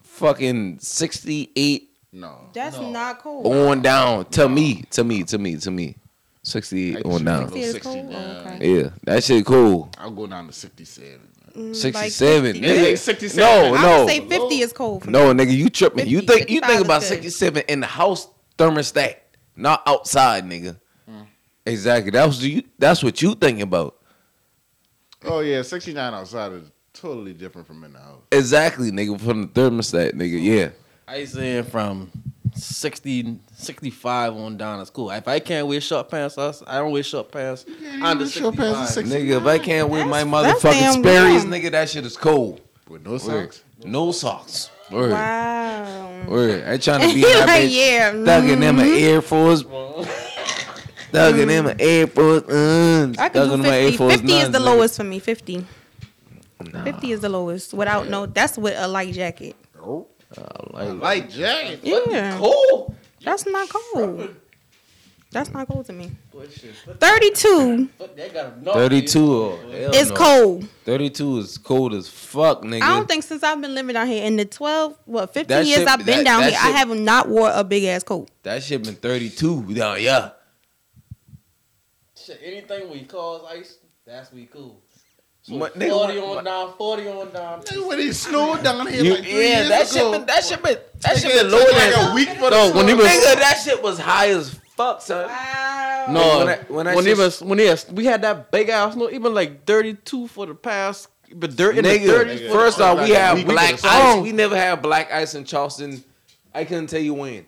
fucking 0.04 0.80
sixty 0.80 1.52
eight 1.58 1.90
No. 2.14 2.48
That's 2.54 2.78
No. 2.78 2.92
not 2.92 3.20
cold. 3.20 3.46
on 3.46 3.82
down 3.82 4.24
to 4.28 4.48
me, 4.48 4.84
to 4.92 5.04
me, 5.04 5.24
to 5.26 5.38
me, 5.38 5.58
to 5.58 5.70
me. 5.70 5.98
Sixty 6.44 6.96
eight 6.96 7.06
I 7.06 7.10
on 7.10 7.26
down. 7.26 7.52
Sixty 7.52 7.62
is 7.62 7.78
cold? 7.80 7.98
Oh, 8.08 8.12
down. 8.14 8.24
Oh, 8.48 8.50
okay. 8.56 8.78
Yeah, 8.84 8.90
that 9.04 9.22
shit 9.24 9.46
cool. 9.46 9.90
I'll 9.98 10.12
go 10.12 10.28
down 10.28 10.48
to 10.48 10.54
67. 10.54 11.20
Mm, 11.54 11.68
like 11.94 12.12
67. 12.12 12.54
50. 12.54 12.68
Nigga. 12.68 12.98
67. 12.98 13.44
No, 13.44 13.76
I 13.76 13.82
no. 13.82 14.00
would 14.00 14.10
say 14.10 14.28
50 14.28 14.62
is 14.62 14.74
cold 14.74 15.04
for 15.04 15.10
me. 15.10 15.14
No, 15.14 15.34
nigga, 15.34 15.56
you 15.56 15.70
tripping. 15.70 16.08
You 16.08 16.20
50, 16.20 16.34
think 16.34 16.50
you 16.50 16.62
55 16.62 16.68
think 16.70 16.80
is 16.80 16.86
about 16.86 17.02
good. 17.02 17.08
67 17.08 17.64
in 17.68 17.80
the 17.82 17.88
house 17.88 18.28
thermostat, 18.58 19.16
not 19.56 19.84
outside, 19.86 20.46
nigga. 20.46 20.78
Exactly. 21.66 22.12
That 22.12 22.26
was 22.26 22.44
you 22.46 22.64
that's 22.78 23.04
what 23.04 23.22
you 23.22 23.36
thinking 23.36 23.62
about. 23.62 23.98
Oh, 25.24 25.42
yeah, 25.42 25.62
69 25.62 26.14
outside 26.14 26.52
is 26.54 26.72
totally 26.94 27.34
different 27.34 27.68
from 27.68 27.84
in 27.84 27.94
the 27.94 28.00
house. 28.00 28.22
Exactly, 28.32 28.92
nigga, 28.92 29.20
from 29.22 29.42
the 29.44 29.48
thermostat, 29.48 30.14
nigga. 30.14 30.44
Yeah. 30.44 30.70
I 31.08 31.18
used 31.18 31.36
saying 31.36 31.66
from 31.66 32.12
60, 32.54 33.40
65 33.54 34.36
on 34.36 34.58
down 34.58 34.80
is 34.80 34.90
cool. 34.90 35.10
If 35.12 35.28
I 35.28 35.40
can't 35.40 35.68
wear 35.68 35.80
short 35.82 36.10
pants, 36.10 36.38
I 36.38 36.54
I 36.68 36.80
don't 36.80 36.92
wear 36.92 37.04
short 37.04 37.32
pants. 37.32 37.66
Under 38.02 38.24
wear 38.26 38.32
short 38.32 38.56
pants 38.56 38.80
at 38.80 38.88
65. 38.90 39.10
60. 39.10 39.16
Nigga, 39.16 39.38
if 39.42 39.46
I 39.46 39.58
can't 39.60 39.90
wear 39.90 40.06
my 40.06 40.24
That's- 40.24 40.62
that's 40.62 40.64
motherfucking 40.64 40.80
damn 40.80 41.04
Sperry's, 41.04 41.44
warm. 41.46 41.54
nigga, 41.54 41.72
that 41.72 41.90
shit 41.90 42.06
is 42.06 42.18
cold. 42.18 42.62
With 42.90 43.04
no 43.06 43.12
Word. 43.12 43.22
socks. 43.22 43.64
No 43.86 44.12
socks. 44.12 44.70
Word. 44.92 45.12
Wow. 45.12 46.24
Word. 46.28 46.64
I 46.68 46.74
ain't 46.74 46.84
trying 46.84 47.00
to 47.08 47.08
be 47.08 47.14
He 47.14 47.22
that 47.22 47.48
like, 47.48 47.62
bitch. 47.64 47.74
yeah. 47.74 48.12
Thugging 48.14 48.60
them 48.60 48.80
an. 48.80 48.88
Air 48.90 49.22
Force. 49.22 49.64
Thugging 51.12 51.48
them 51.48 51.68
an 51.68 51.78
Air 51.80 52.08
Force. 52.08 52.44
Uh, 52.44 53.14
I 53.20 53.30
can 53.30 53.42
thugging 53.50 53.52
do 53.52 53.58
my 53.58 53.70
Air 53.78 53.84
50. 53.92 53.98
Force 53.98 54.14
50 54.18 54.34
is 54.34 54.52
the 54.52 54.60
nigga. 54.60 54.64
lowest 54.66 54.98
for 54.98 55.04
me. 55.04 55.20
50. 55.20 55.66
Nah, 56.74 56.84
50 56.84 57.12
is 57.12 57.20
the 57.22 57.30
lowest. 57.30 57.74
Without 57.74 58.08
no, 58.08 58.26
that's 58.26 58.58
with 58.58 58.76
a 58.78 58.88
light 58.88 59.14
jacket. 59.14 59.56
Oh, 59.82 60.08
Uh, 60.38 60.44
I 60.74 60.84
like 60.86 61.02
light 61.02 61.30
jacket. 61.30 61.80
Yeah. 61.84 62.38
Cool. 62.38 62.96
That's 63.24 63.46
not 63.46 63.70
cold. 63.70 64.36
That's 65.32 65.50
not 65.52 65.68
cold 65.68 65.86
to 65.86 65.94
me. 65.94 66.12
What 66.32 66.52
shit? 66.52 66.76
What- 66.86 67.00
32 67.00 67.90
what- 67.98 68.18
they 68.18 68.30
got 68.30 68.54
a 68.54 68.64
north 68.64 68.76
32 68.76 69.34
or 69.34 69.52
oh, 69.52 69.70
east. 69.70 69.78
hell 69.78 69.96
is 69.96 70.10
no. 70.10 70.16
cold. 70.16 70.68
32 70.84 71.38
is 71.38 71.58
cold 71.58 71.94
as 71.94 72.10
fuck, 72.10 72.64
nigga. 72.64 72.82
I 72.82 72.98
don't 72.98 73.08
think 73.08 73.24
since 73.24 73.42
I've 73.42 73.62
been 73.62 73.74
living 73.74 73.94
down 73.94 74.08
here 74.08 74.26
in 74.26 74.36
the 74.36 74.44
12, 74.44 74.98
what, 75.06 75.34
15 75.34 75.48
That 75.48 75.66
years 75.66 75.80
shit- 75.80 75.88
I've 75.88 76.06
been 76.06 76.18
that- 76.18 76.26
down 76.26 76.42
that 76.42 76.50
here, 76.52 76.60
I 76.62 76.70
have 76.72 76.90
not 76.90 77.30
wore 77.30 77.50
a 77.54 77.64
big 77.64 77.86
ass 77.86 78.04
coat. 78.04 78.30
that 78.44 78.62
shit 78.62 78.84
been 78.84 78.96
32 78.96 79.74
down 79.74 80.02
yeah. 80.02 80.32
Shit, 82.18 82.40
anything 82.44 82.90
we 82.90 83.04
cause 83.04 83.44
ice, 83.50 83.78
that's 84.06 84.32
we 84.34 84.46
cool. 84.48 84.82
So 85.44 85.56
What- 85.56 85.78
nigga, 85.78 85.90
40 85.90 86.20
what- 86.20 86.38
on 86.38 86.44
down, 86.44 86.74
40 86.78 87.08
on 87.08 87.32
down. 87.32 87.62
Nigga, 87.64 87.88
when 87.88 88.00
he 88.00 88.12
snowed 88.14 88.64
down 88.64 88.86
here 88.88 89.04
You- 89.04 89.14
like 89.16 89.24
three 89.24 89.32
yeah, 89.50 89.58
years 89.58 89.70
that 89.70 89.88
shit 89.88 89.98
ago. 89.98 90.12
been 90.12 90.26
that 90.28 90.46
shit 90.46 90.62
been 90.64 90.78
that 91.02 91.18
shit 91.18 91.34
been 91.34 91.46
it 91.48 91.50
lower 91.50 91.66
than 91.66 91.92
like 91.92 92.12
a 92.12 92.14
week 92.14 92.30
for 92.30 92.50
the 92.50 92.50
No, 92.52 92.72
when 92.74 92.88
he 92.88 92.94
snow. 92.94 93.04
was- 93.04 93.12
Nigga, 93.12 93.36
that 93.40 93.62
shit 93.64 93.82
was 93.84 93.98
high 94.00 94.30
as 94.30 94.56
fuck, 94.78 95.02
son. 95.02 95.28
Wow. 95.28 96.06
No, 96.10 96.38
when 96.40 96.48
I- 96.50 96.58
when 96.68 96.88
I 96.88 96.96
when 96.96 97.06
just- 97.06 97.18
he 97.18 97.24
was 97.24 97.42
when 97.42 97.58
he 97.60 97.66
has, 97.66 97.86
we 97.92 98.06
had 98.06 98.22
that 98.22 98.52
big 98.52 98.70
ass 98.70 98.94
snow, 98.94 99.10
even 99.10 99.34
like 99.34 99.66
32 99.66 100.28
for 100.28 100.46
the 100.46 100.54
past, 100.54 101.08
but 101.34 101.56
dirt 101.56 101.76
in 101.78 101.86
the 101.86 101.90
Nigga, 101.90 102.06
30s. 102.08 102.42
nigga. 102.42 102.52
first 102.52 102.80
off, 102.80 103.00
we 103.00 103.12
a 103.16 103.20
have 103.20 103.44
black 103.48 103.74
ice. 103.74 103.82
song. 103.82 104.22
We 104.22 104.32
never 104.34 104.56
had 104.56 104.82
black 104.84 105.12
ice 105.12 105.34
in 105.34 105.44
Charleston. 105.46 106.04
I 106.54 106.66
couldn't 106.66 106.88
tell 106.88 107.02
you 107.02 107.16
when. 107.16 107.46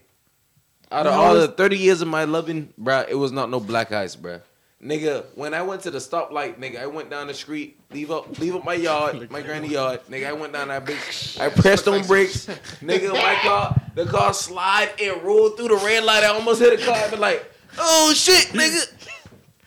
Out 0.92 1.06
of 1.08 1.14
You 1.14 1.20
all 1.20 1.34
the 1.36 1.48
30 1.48 1.78
years 1.78 2.02
of 2.02 2.08
my 2.08 2.24
loving, 2.24 2.74
bruh, 2.82 3.08
it 3.10 3.16
was 3.16 3.32
not 3.32 3.50
no 3.52 3.60
black 3.60 3.92
ice, 3.92 4.16
bruh. 4.16 4.42
Nigga, 4.84 5.24
when 5.36 5.54
I 5.54 5.62
went 5.62 5.82
to 5.84 5.92
the 5.92 6.00
stoplight, 6.00 6.60
nigga, 6.60 6.82
I 6.82 6.88
went 6.88 7.10
down 7.10 7.28
the 7.28 7.34
street, 7.34 7.80
leave 7.92 8.12
up, 8.12 8.38
leave 8.38 8.54
up 8.54 8.66
my 8.66 8.74
yard, 8.74 9.32
my 9.32 9.42
granny 9.42 9.70
yard. 9.70 10.02
Nigga, 10.10 10.28
I 10.28 10.34
went 10.34 10.52
down 10.52 10.68
that 10.68 10.86
bitch. 10.86 11.40
I 11.40 11.48
pressed 11.50 11.88
on 11.88 12.06
brakes. 12.06 12.48
Nigga, 12.82 13.14
my 13.14 13.36
car, 13.42 13.82
the 13.96 14.06
car 14.06 14.34
slide 14.34 14.90
and 15.02 15.22
rolled 15.24 15.56
through 15.56 15.70
the 15.70 15.78
red 15.86 16.04
light. 16.04 16.24
I 16.24 16.28
almost 16.28 16.60
hit 16.60 16.78
a 16.82 16.86
car. 16.86 16.96
I 16.98 17.10
been 17.10 17.22
like, 17.22 17.50
oh 17.78 18.12
shit, 18.14 18.48
nigga. 18.54 18.94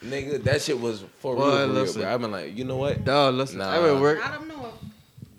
nigga, 0.05 0.43
that 0.45 0.61
shit 0.61 0.79
was 0.79 1.03
for 1.21 1.35
real, 1.35 1.45
Boy, 1.45 1.67
for 1.67 1.73
real, 1.85 1.93
bro. 1.95 2.15
I've 2.15 2.21
been 2.21 2.31
like, 2.33 2.57
you 2.59 2.65
know 2.65 2.77
what? 2.77 3.03
Dog, 3.05 3.35
listen, 3.37 3.59
Nah. 3.59 3.71
I've 3.71 3.83
been 3.85 4.01
working. 4.01 4.23
I 4.23 4.35
don't 4.35 4.49
know. 4.49 4.73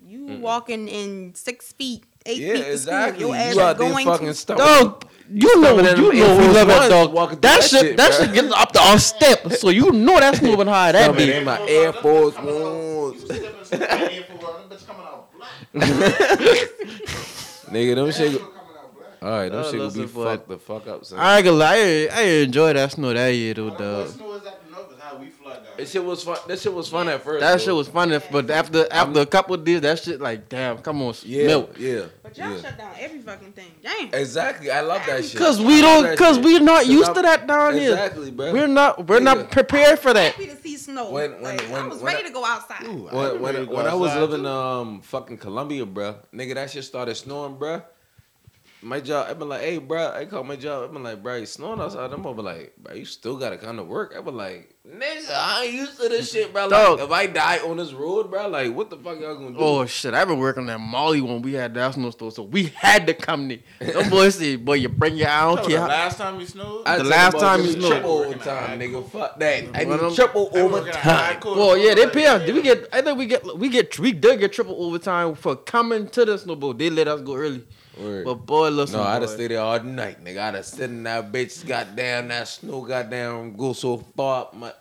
If 0.04 0.12
you 0.12 0.26
walking 0.40 0.88
in 0.88 1.36
six 1.36 1.72
feet, 1.74 2.04
eight 2.26 2.40
Yeah, 2.40 2.54
feet 2.54 2.64
to 2.64 2.72
exactly. 2.72 3.20
school. 3.20 3.36
Your 3.36 3.44
ass 3.44 3.56
You 3.56 3.62
out 3.62 3.78
there 3.78 3.90
going 3.92 4.06
fucking 4.08 4.28
to 4.28 4.34
stuff. 4.34 4.58
Dog, 4.58 5.06
you 5.30 5.62
know, 5.62 5.70
Some 5.70 5.80
of 5.80 5.86
them 5.86 6.00
you 6.00 6.12
Air 6.14 6.28
know 6.28 6.38
we 6.38 6.44
Force 6.46 6.56
love 6.56 6.68
that 6.68 6.90
dog. 6.90 7.14
That, 7.14 7.42
that 7.42 7.64
shit, 7.64 7.80
shit, 7.82 7.98
that 7.98 8.12
bruh. 8.12 8.26
shit 8.26 8.34
getting 8.34 8.54
up 8.54 8.72
to 8.74 8.80
our 8.80 9.00
step, 9.00 9.52
so 9.54 9.70
you 9.70 9.92
know 9.92 10.20
that's 10.20 10.42
moving 10.42 10.68
high. 10.68 10.92
That 10.92 11.16
be. 11.18 11.26
them 11.26 11.48
are 11.48 11.60
Air 11.68 11.94
Force 11.94 12.36
Ones. 12.38 13.24
Nigga, 17.68 17.96
them 17.96 18.12
shit. 18.12 18.42
All 19.22 19.30
right, 19.30 19.50
them 19.52 19.64
shit 19.66 19.80
gonna 19.80 19.92
be 19.92 20.06
fucked 20.08 20.48
the 20.48 20.58
fuck 20.58 20.88
up, 20.88 21.04
son. 21.04 21.20
I 21.20 21.38
ain't 21.38 21.46
gonna 21.46 21.58
lie, 21.58 21.76
I, 21.76 22.10
I 22.14 22.22
enjoy 22.44 22.74
that 22.74 22.92
snow 22.92 23.14
that 23.14 23.30
year 23.30 23.54
though, 23.54 23.72
dog. 23.72 24.10
That 25.78 25.88
shit 25.88 26.04
was 26.04 26.24
fun. 26.24 26.38
That 26.48 26.60
shit 26.60 26.74
was 26.74 26.90
fun 26.90 27.08
at 27.10 27.24
first. 27.24 27.40
That 27.42 27.52
though. 27.52 27.58
shit 27.66 27.74
was 27.76 27.88
funny, 27.88 28.20
but 28.32 28.50
after 28.50 28.88
after 28.92 29.20
a 29.22 29.26
couple 29.26 29.56
of 29.56 29.64
days, 29.64 29.82
that 29.82 30.00
shit 30.00 30.20
like, 30.20 30.50
damn, 30.50 30.80
come 30.80 31.02
on, 31.02 31.14
yeah, 31.24 31.46
milk. 31.48 31.76
yeah, 31.80 32.06
But 32.24 32.38
y'all 32.38 32.52
yeah. 32.56 32.62
shut 32.62 32.78
down 32.78 32.92
every 33.00 33.20
fucking 33.20 33.52
thing. 33.54 33.72
Damn. 33.84 34.14
Exactly, 34.14 34.72
I 34.72 34.82
love 34.82 35.02
that 35.06 35.24
shit. 35.24 35.38
Cause 35.38 35.62
we 35.62 35.82
don't, 35.82 36.18
cause 36.18 36.36
shit. 36.38 36.46
we're 36.46 36.60
not 36.60 36.82
'Cause 36.84 36.90
used 36.90 37.06
I'm- 37.06 37.16
to 37.16 37.22
that 37.22 37.48
down 37.48 37.74
here. 37.76 37.92
Exactly, 37.92 38.32
bro. 38.32 38.52
We're 38.54 38.68
not, 38.68 39.08
we're 39.08 39.20
Nigga. 39.20 39.24
not 39.24 39.52
prepared 39.52 40.00
for 40.00 40.14
that. 40.14 40.34
Happy 40.34 40.48
to 40.48 40.56
see 40.58 40.78
snow. 40.78 41.12
When- 41.12 41.34
when- 41.42 41.44
Like, 41.58 41.70
I 41.72 41.88
was 41.88 42.00
when 42.00 42.14
ready 42.14 42.26
I- 42.26 42.28
to 42.28 42.34
go 42.34 42.44
outside. 42.46 42.88
when 42.88 43.42
when, 43.42 43.68
when 43.68 43.86
I 43.88 43.94
was 43.94 44.16
living 44.16 44.46
um 44.46 45.02
fucking 45.02 45.38
Columbia, 45.38 45.86
bro, 45.86 46.16
nigga, 46.34 46.56
that 46.56 46.72
shit 46.72 46.84
started 46.84 47.16
snowing, 47.16 47.56
bro 47.58 47.82
My 48.82 49.00
job, 49.00 49.26
I've 49.28 49.40
been 49.40 49.50
like, 49.50 49.62
hey, 49.62 49.80
bro, 49.80 50.12
I 50.14 50.26
called 50.26 50.48
my 50.48 50.56
job. 50.56 50.84
I've 50.84 50.94
been 50.94 51.02
like, 51.04 51.22
bro, 51.24 51.34
it's 51.36 51.52
snowing 51.54 51.80
outside. 51.82 52.14
I'm 52.14 52.26
over 52.28 52.44
like, 52.44 52.74
bruh, 52.82 52.96
you 52.98 53.06
still 53.06 53.36
gotta 53.36 53.58
come 53.58 53.78
to 53.78 53.84
work. 53.84 54.14
I 54.16 54.22
been 54.22 54.38
like, 54.38 54.76
nigga, 54.96 55.32
I 55.34 55.64
ain't 55.66 55.74
used 55.74 56.00
to 56.02 56.10
this 56.10 56.32
shit, 56.32 56.52
bro. 56.54 56.64
Like, 56.68 56.70
Dog. 56.72 57.00
if 57.02 57.12
I 57.12 57.28
die 57.28 57.60
on 57.60 57.78
this 57.78 57.94
road, 57.94 58.30
bro, 58.30 58.48
like, 58.48 58.74
what 58.74 58.90
the 58.90 58.98
fuck 58.98 59.20
y'all 59.20 59.36
gonna 59.36 59.52
do? 59.52 59.58
Oh 59.60 59.86
shit! 59.86 60.14
I've 60.14 60.28
been 60.28 60.40
working 60.40 60.70
at 60.70 60.80
Molly 60.80 61.22
when 61.22 61.42
we 61.42 61.54
had 61.54 61.74
that 61.74 61.94
snow 61.94 62.10
store, 62.12 62.32
so 62.32 62.44
we 62.44 62.66
had 62.76 63.08
to 63.08 63.14
come 63.14 63.48
there. 63.48 63.60
Them 63.80 64.10
boys 64.10 64.36
said, 64.36 64.64
"Boy, 64.66 64.76
you 64.76 64.90
bring 64.90 65.16
your 65.18 65.30
I 65.30 65.54
don't 65.56 65.68
care." 65.68 65.80
how- 65.82 65.88
last 65.88 66.18
time 66.18 66.40
you 66.40 66.46
snowed? 66.46 66.84
I 66.86 66.98
the 66.98 67.04
tell 67.04 67.12
last 67.12 67.34
you, 67.36 67.40
time 67.40 67.58
give 67.62 67.70
you 67.70 67.74
me 67.76 67.80
snowed. 67.82 67.92
triple 67.92 68.12
overtime, 68.20 68.80
nigga. 68.80 69.10
Fuck 69.10 69.40
that. 69.40 69.64
I 69.76 69.84
One 69.84 69.94
of 69.94 70.00
them- 70.00 70.10
need 70.10 70.16
triple 70.16 70.50
overtime. 70.54 71.40
Well, 71.46 71.78
yeah, 71.78 71.94
they 71.96 72.08
pay 72.08 72.26
us. 72.28 72.42
Did 72.46 72.56
we 72.56 72.62
get? 72.62 72.88
I 72.94 73.02
think 73.02 73.18
we 73.18 73.26
get. 73.26 73.58
We 73.58 73.70
get. 73.70 73.98
We 74.00 74.12
did 74.12 74.40
get 74.40 74.54
triple 74.54 74.76
overtime 74.84 75.36
for 75.36 75.56
coming 75.56 76.08
to 76.10 76.26
the 76.26 76.38
snowball. 76.38 76.74
They 76.74 76.90
let 76.90 77.08
us 77.08 77.22
go 77.22 77.36
early. 77.36 77.64
Word. 78.00 78.26
But 78.26 78.36
boy, 78.46 78.70
listen, 78.70 78.98
No, 79.00 79.04
I'd 79.04 79.14
have 79.14 79.22
boy. 79.24 79.28
stayed 79.34 79.48
there 79.48 79.60
all 79.62 79.82
night, 79.82 80.24
nigga. 80.24 80.38
I'd 80.38 80.54
have 80.54 80.66
sit 80.68 80.92
in 80.92 81.02
that 81.02 81.32
bitch, 81.32 81.66
goddamn, 81.66 82.28
that 82.28 82.48
snow, 82.48 82.82
goddamn, 82.82 83.56
go 83.58 83.74
so 83.74 83.98
far 84.16 84.42
up 84.42 84.54
my. 84.54 84.72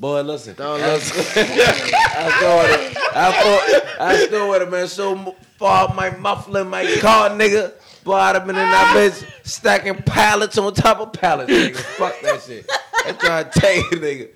Boy, 0.00 0.22
listen. 0.22 0.54
Dog, 0.54 0.80
I, 0.80 0.94
I 0.94 0.98
still 0.98 2.56
would 2.56 2.70
have, 2.70 2.96
I, 3.14 3.32
thought- 3.42 4.00
I 4.00 4.16
still 4.26 4.48
would 4.48 4.62
have 4.62 4.70
been 4.70 4.88
so 4.88 5.36
far 5.58 5.88
up 5.90 5.94
my 5.94 6.08
muffler, 6.16 6.64
my 6.64 6.84
car, 7.00 7.28
nigga. 7.30 7.74
Boy, 8.02 8.14
I'd 8.14 8.34
have 8.34 8.46
been 8.46 8.56
in 8.56 8.62
that 8.62 8.94
bitch 8.96 9.46
stacking 9.46 9.96
pallets 9.96 10.56
on 10.56 10.72
top 10.72 11.00
of 11.00 11.12
pallets, 11.12 11.52
nigga. 11.52 11.76
Fuck 11.76 12.18
that 12.22 12.40
shit. 12.40 12.66
I'm 13.04 13.16
trying 13.18 13.50
to 13.50 13.60
tell 13.60 13.74
you, 13.76 13.82
nigga. 13.90 14.28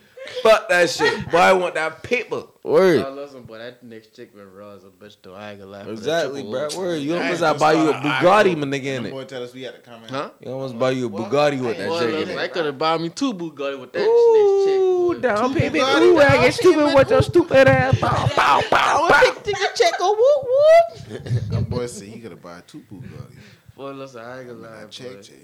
Fuck 0.43 0.69
that 0.69 0.91
shit. 0.91 1.31
Boy, 1.31 1.39
I 1.39 1.53
want 1.55 1.75
that 1.75 2.03
paper. 2.03 2.45
Word. 2.63 3.05
Oh, 3.07 3.11
listen, 3.11 3.43
boy, 3.43 3.59
that 3.59 3.83
next 3.83 4.15
chick 4.17 4.35
been 4.35 4.51
raw 4.55 4.71
as 4.75 4.85
a 4.85 4.89
bitch 4.89 5.17
though. 5.23 5.35
I 5.35 5.51
ain't 5.51 5.61
gonna 5.61 5.71
lie. 5.71 5.85
for 5.85 5.91
Exactly, 5.91 6.43
bro. 6.43 6.69
Word. 6.77 7.03
You 7.03 7.15
almost 7.17 7.43
ain't 7.43 7.57
I 7.57 7.59
buy 7.59 7.73
you 7.75 7.91
a 7.91 7.93
Bugatti, 7.95 8.57
my 8.57 8.67
nigga, 8.67 8.85
in 8.85 9.07
it. 9.07 9.11
boy 9.11 9.25
tell 9.25 9.43
us 9.43 9.53
we 9.53 9.63
had 9.63 9.75
to 9.75 9.81
come 9.81 10.03
in. 10.05 10.09
Huh? 10.09 10.31
You 10.41 10.51
almost 10.51 10.79
buy 10.79 10.91
you 10.93 11.07
a 11.07 11.11
Bugatti 11.11 11.61
with 11.63 11.77
that 11.77 11.89
Hey, 11.91 11.99
shit 11.99 12.09
in 12.09 12.15
listen, 12.21 12.39
it. 12.39 12.41
I 12.41 12.49
could 12.49 12.65
have 12.65 12.79
bought 12.79 13.01
me 13.03 13.11
two 13.11 13.35
Bugatti 13.35 13.79
with 13.79 13.93
that 13.93 13.99
next 14.01 14.65
chick. 14.65 14.81
Boy. 15.15 15.21
down 15.21 15.49
Two 15.53 15.59
payment. 15.61 15.75
Bugatti 15.85 16.03
Ooh, 16.03 16.19
I 16.19 16.29
down 16.29 16.41
get 16.43 16.55
stupid 16.55 16.95
with 16.95 17.11
your 17.11 17.23
stupid 17.23 17.69
ass. 17.69 18.01
Bow, 18.01 18.29
bow, 18.37 18.63
bow, 18.71 19.09
bow. 19.09 19.35
Take 19.43 19.59
your 19.59 19.73
check, 19.73 19.99
go 19.99 20.13
whoop 20.15 20.47
whoop. 20.49 21.23
That 21.51 21.67
boy 21.69 21.87
said 21.87 22.09
he 22.09 22.21
could 22.21 22.41
buy 22.43 22.63
two 22.67 22.81
Bugattis. 22.91 23.37
Boy, 23.77 23.91
listen, 23.93 24.21
I 24.21 24.41
ain't 24.41 24.49
gonna 24.49 24.61
lie, 24.61 24.81
That 24.81 24.91
check, 24.91 25.13
boy. 25.15 25.23
check. 25.23 25.37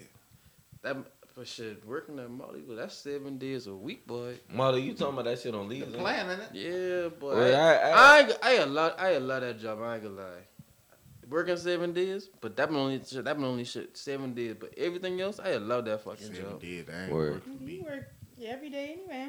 That 0.83 0.97
for 1.35 1.45
shit 1.45 1.87
working 1.87 2.19
at 2.19 2.31
Molly, 2.31 2.63
but 2.67 2.77
that's 2.77 2.95
seven 2.97 3.39
days 3.39 3.67
a 3.67 3.75
week, 3.75 4.07
boy. 4.07 4.39
Molly, 4.53 4.83
you 4.83 4.95
talking 4.95 5.15
about 5.15 5.25
that 5.27 5.39
shit 5.41 5.55
on 5.55 5.69
leave? 5.69 5.91
The 5.93 5.99
plan, 5.99 6.27
innit? 6.27 6.49
Yeah, 6.53 7.09
boy. 7.09 7.37
Wait, 7.37 7.55
I, 7.55 7.75
I- 7.75 7.91
I- 7.91 7.93
I, 7.93 8.21
ain't- 8.21 8.39
I, 8.43 8.53
ain't 8.57 8.71
love, 8.71 8.95
I 8.99 9.13
ain't 9.15 9.23
love 9.25 9.41
that 9.43 9.61
job. 9.61 9.81
I 9.83 9.95
ain't 9.95 10.03
gonna 10.05 10.17
lie. 10.17 10.47
Working 11.29 11.57
seven 11.59 11.93
days, 11.93 12.29
but 12.41 12.57
that 12.57 12.67
been 12.69 12.77
only 12.77 12.97
that 12.99 13.25
been 13.37 13.45
only 13.45 13.63
shit 13.65 13.97
seven 13.97 14.35
days. 14.35 14.57
But 14.59 14.75
everything 14.77 15.21
else, 15.21 15.39
I 15.39 15.57
love 15.59 15.85
that 15.85 16.03
fucking 16.03 16.27
Seven 16.35 16.43
job. 16.53 16.61
did. 16.61 16.87
That 16.89 17.05
ain't 17.05 17.13
Word. 17.13 17.33
working 17.35 17.57
for 17.59 17.63
You 17.63 17.67
me. 17.79 17.85
work 17.89 18.05
every 18.45 18.69
day 18.71 18.97
anyway. 18.99 19.29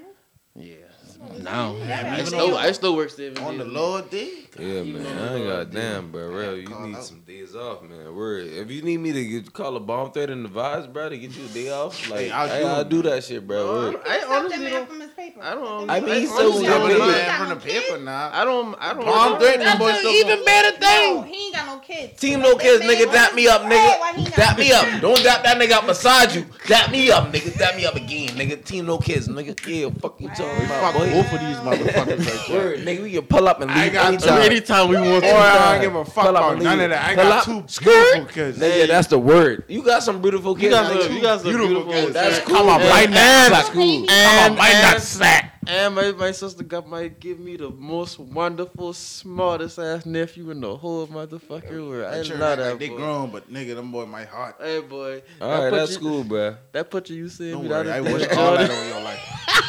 Huh? 0.55 0.61
Yeah. 0.63 0.75
Well, 1.19 1.39
Now 1.39 1.75
yeah, 1.77 2.15
I 2.17 2.23
still 2.23 2.57
I 2.57 2.71
still 2.71 2.95
work 2.95 3.09
seven 3.11 3.43
On 3.43 3.51
days. 3.57 3.59
the 3.65 3.71
Lord 3.71 4.09
day. 4.09 4.31
Yeah, 4.59 4.65
Even 4.81 5.03
man. 5.03 5.17
I 5.19 5.35
ain't 5.35 5.45
got 5.47 5.71
damn, 5.71 6.11
bro. 6.11 6.27
Real, 6.29 6.57
you 6.57 6.67
need 6.67 6.95
out. 6.95 7.03
some 7.03 7.21
days 7.21 7.55
off, 7.55 7.83
man. 7.83 8.15
Word. 8.15 8.47
If 8.47 8.71
you 8.71 8.81
need 8.81 8.97
me 8.97 9.13
to 9.13 9.23
get, 9.25 9.53
call 9.53 9.75
a 9.75 9.79
bomb 9.79 10.11
threat 10.11 10.31
in 10.31 10.41
the 10.41 10.49
vibes, 10.49 10.91
bro, 10.91 11.09
to 11.09 11.17
get 11.17 11.35
you 11.37 11.45
a 11.45 11.47
day 11.49 11.69
off, 11.69 12.09
like, 12.09 12.21
Hey, 12.21 12.31
I'll 12.31 12.47
hey, 12.47 12.61
do 12.61 12.67
I'll 12.67 12.83
do 12.85 13.01
that 13.03 13.23
shit, 13.23 13.45
bro. 13.47 13.91
Word. 13.91 14.01
I 14.07 14.23
honestly 14.27 14.69
don't. 14.69 15.10
From 15.21 15.25
his 15.25 15.33
paper. 15.33 15.41
I 15.43 15.53
don't- 15.55 15.89
I 15.89 15.99
mean, 15.99 16.09
he 16.15 16.21
I 16.21 16.25
still 16.25 16.37
honestly 16.47 16.67
got 16.67 16.77
don't 16.79 16.89
paid. 16.89 16.99
mind. 16.99 17.11
man 17.11 17.39
from 17.39 17.49
the 17.49 17.55
paper 17.55 17.97
now. 17.99 18.29
I 18.33 18.45
don't. 18.45 18.75
I 18.79 18.93
don't. 18.93 19.03
Palm 19.05 19.39
threat, 19.39 19.59
them 19.59 19.77
boys 19.77 19.93
That's 19.93 20.05
even 20.05 20.31
even 20.31 20.45
better 20.45 20.77
No, 20.81 21.21
he 21.23 21.45
ain't 21.45 21.55
got 21.55 21.65
no 21.67 21.77
kids. 21.79 22.19
Team 22.19 22.39
That 22.41 22.49
no 22.49 22.55
kids, 22.57 22.83
nigga. 22.83 23.11
Dap 23.11 23.33
me 23.35 23.47
up, 23.47 23.61
nigga. 23.63 23.99
Why 23.99 24.13
he 24.15 24.23
not- 24.23 24.35
Dap 24.35 24.57
me 24.57 24.71
up. 24.71 25.01
Don't 25.01 25.23
dap 25.23 25.43
that 25.43 25.57
nigga 25.57 25.71
up 25.73 25.87
beside 25.87 26.33
you. 26.33 26.45
Dap 26.67 26.91
me 26.91 27.11
up, 27.11 27.31
nigga. 27.31 27.57
Dap 27.57 27.75
me 27.75 27.85
up 27.85 27.95
again, 27.95 28.29
nigga. 28.29 28.63
Team 28.63 28.85
no 28.85 28.97
kids, 28.97 29.27
nigga. 29.27 29.55
Yeah, 29.67 29.89
fuck 30.01 30.19
you 30.19 30.27
talking 30.29 30.65
about, 30.65 30.93
Fuck 30.93 30.93
boy. 30.95 31.11
both 31.11 31.33
of 31.33 31.39
these 31.39 31.57
motherfuckers 31.57 32.27
right 32.27 32.47
there. 32.47 32.57
Word, 32.57 32.79
nigga. 32.79 33.03
We 33.03 33.11
can 33.13 33.21
pull 33.23 33.47
up 33.47 33.61
and 33.61 33.71
leave 33.71 33.79
I 33.83 33.89
got 33.89 34.05
anytime. 34.07 34.41
Anytime 34.41 34.87
we 34.89 34.95
want 34.97 35.21
Boy, 35.23 35.29
to. 35.29 35.35
I 35.35 35.71
don't 35.73 35.81
give 35.81 35.95
a 35.95 36.05
fuck 36.05 36.29
about 36.29 36.61
none 36.61 36.79
of 36.79 36.89
that. 36.89 37.05
I 37.09 37.15
got 37.15 37.43
two 37.43 37.61
beautiful 37.83 38.25
kids. 38.25 38.57
Nigga, 38.59 38.87
that's 38.87 39.07
the 39.07 39.19
word. 39.19 39.63
You 39.67 39.81
got 39.83 40.03
some 40.03 40.21
beautiful 40.21 40.53
kids. 40.55 40.63
You 40.65 40.69
got 40.71 40.91
nigga. 40.91 41.03
some. 41.03 41.15
You 41.15 41.21
got 41.21 41.41
some 41.41 41.49
Beautiful 41.49 41.67
beautiful. 41.83 41.91
kids. 41.93 42.13
That's 42.13 42.37
man. 42.37 42.45
cool. 42.47 42.55
Come 42.57 42.69
on, 42.69 42.81
And- 42.81 42.89
might 42.89 43.03
and- 43.05 43.13
not 43.13 43.21
and- 43.23 43.53
slack. 43.53 43.71
Come 43.73 45.10
on, 45.15 45.21
and- 45.23 45.29
might 45.29 45.31
not 45.31 45.33
and- 45.33 45.41
slack. 45.41 45.47
And 45.67 45.95
my, 45.95 46.11
my 46.11 46.31
sister 46.31 46.63
got 46.63 46.87
might 46.87 47.19
give 47.19 47.39
me 47.39 47.55
the 47.55 47.69
most 47.69 48.17
wonderful, 48.19 48.93
smartest 48.93 49.77
ass 49.79 50.05
nephew 50.05 50.49
in 50.49 50.59
the 50.59 50.75
whole 50.75 51.05
motherfucking 51.07 51.87
world. 51.87 52.05
I 52.11 52.17
That 52.17 52.25
church 52.25 52.39
love 52.39 52.57
that 52.57 52.69
like 52.71 52.79
they 52.79 52.87
grown, 52.89 53.29
but 53.31 53.51
nigga, 53.51 53.75
them 53.75 53.91
boy 53.91 54.05
my 54.07 54.23
heart. 54.25 54.55
Hey 54.59 54.81
boy, 54.81 55.21
All 55.39 55.49
right, 55.51 55.69
that 55.69 55.71
that's 55.71 55.91
picture- 55.93 56.03
cool, 56.09 56.23
bro. 56.23 56.55
That 56.71 56.89
picture 56.89 57.13
you 57.13 57.29
sent 57.29 57.51
Don't 57.51 57.63
me, 57.63 57.69
worry, 57.69 57.91
I 57.91 58.01
wish 58.01 58.27
all 58.35 58.57
that 58.57 58.69
on 58.71 58.87
your 58.87 59.01
life. 59.01 59.19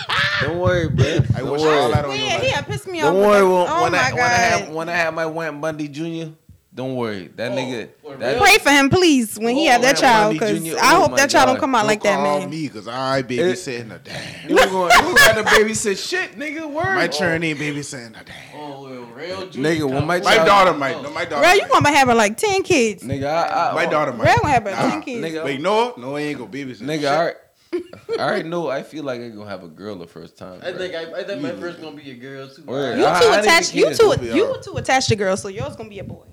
Don't 0.43 0.59
worry, 0.59 0.89
bro. 0.89 1.07
I 1.07 1.39
Don't 1.39 1.51
wish 1.53 1.61
worry. 1.61 1.79
all 1.79 1.91
that 1.93 2.05
on 2.05 2.11
Well, 2.11 2.19
your 2.19 2.27
yeah, 2.43 2.63
he 2.63 2.63
pissed 2.73 2.89
me 2.89 3.01
Don't 3.01 3.15
off. 3.17 3.27
worry 3.27 3.43
when. 3.45 3.67
Oh 3.69 3.83
when 3.83 3.93
my 3.93 3.99
I 3.99 4.13
when 4.13 4.21
I 4.23 4.29
have 4.29 4.61
God. 4.67 4.75
when 4.75 4.89
I 4.89 4.93
have 4.93 5.15
my 5.15 5.27
Wayne 5.27 5.61
Bundy 5.61 5.89
Jr. 5.89 6.33
Don't 6.75 6.97
worry, 6.97 7.29
that 7.37 7.53
Oh, 7.53 7.55
nigga. 7.55 7.89
That. 8.19 8.39
Pray 8.41 8.57
for 8.57 8.71
him, 8.71 8.89
please, 8.89 9.39
when 9.39 9.55
he 9.55 9.69
Oh, 9.69 9.73
had 9.73 9.83
that 9.83 9.97
child, 9.99 10.33
because 10.33 10.59
Jr. 10.59 10.71
Oh 10.77 10.79
I 10.81 10.95
Oh 10.97 11.01
hope 11.03 11.11
my 11.11 11.17
that 11.19 11.29
child 11.31 11.47
God. 11.47 11.53
don't 11.53 11.61
come 11.61 11.75
out 11.75 11.85
like 11.85 12.03
that, 12.03 12.17
call 12.17 12.41
man. 12.41 12.49
me, 12.49 12.67
cause 12.71 12.89
I 12.89 13.23
babysitting 13.23 13.95
a 13.95 13.99
damn. 13.99 14.49
you 14.49 14.57
going? 14.57 14.91
You 15.07 15.15
got 15.15 15.35
to 15.35 15.43
babysit 15.43 16.09
shit, 16.09 16.39
nigga. 16.39 16.67
Word. 16.73 16.85
My 16.95 17.05
oh. 17.05 17.09
turn 17.09 17.45
ain't 17.45 17.59
babysitting 17.59 18.19
a 18.19 18.25
damn. 18.25 18.35
Oh, 18.55 18.85
well, 18.85 19.03
real 19.15 19.47
Nigga, 19.49 19.85
when 19.87 20.07
my 20.07 20.19
My 20.19 20.21
child- 20.21 20.47
daughter 20.47 20.73
might. 20.73 20.95
Oh. 20.97 21.03
No, 21.03 21.11
my 21.11 21.27
daughter. 21.27 21.43
Bro, 21.43 21.53
you 21.53 21.69
gonna 21.69 21.85
be 21.91 21.95
having 21.95 22.17
like 22.17 22.39
ten 22.39 22.63
kids. 22.63 23.03
Nigga, 23.03 23.27
I, 23.27 23.71
I, 23.71 23.75
My 23.75 23.85
oh, 23.87 23.91
daughter 23.91 24.13
Bro, 24.13 24.25
might. 24.25 24.37
gonna 24.41 24.49
have 24.55 24.63
about 24.67 24.83
Nah, 24.83 24.91
ten 24.93 25.03
kids. 25.03 25.27
Nigga, 25.27 25.45
Wait, 25.45 25.61
no, 25.61 25.93
no, 25.99 26.17
I 26.17 26.21
ain't 26.23 26.39
gonna 26.39 26.51
babysit. 26.51 26.81
nigga, 26.81 27.01
shit. 27.01 27.05
I 27.05 27.17
already, 27.19 27.39
I 28.19 28.23
already 28.23 28.49
know. 28.49 28.71
I 28.71 28.83
feel 28.83 29.05
like 29.05 29.21
I 29.21 29.29
gonna 29.29 29.49
have 29.51 29.63
a 29.63 29.69
girl 29.69 29.97
the 29.97 30.07
first 30.07 30.39
time. 30.39 30.61
I 30.63 30.71
bro. 30.71 30.79
think 30.79 30.95
I, 30.95 31.21
I 31.21 31.23
think 31.25 31.43
my 31.43 31.53
first 31.53 31.83
gonna 31.83 31.97
be 31.97 32.11
a 32.13 32.15
girl 32.15 32.49
too. 32.49 32.63
Word. 32.65 32.99
You 32.99 33.05
I- 33.05 33.21
two 33.21 33.27
I 33.29 33.41
attached. 33.41 33.73
the 33.73 33.79
You 33.79 33.85
kids. 33.89 33.99
two. 33.99 34.15
You 34.25 34.45
are. 34.47 34.59
two 34.63 34.73
attached 34.79 35.09
to 35.11 35.17
girls, 35.17 35.43
so 35.43 35.49
yours 35.49 35.77
gonna 35.77 35.91
be 35.91 35.99
a 35.99 36.05
boy. 36.05 36.25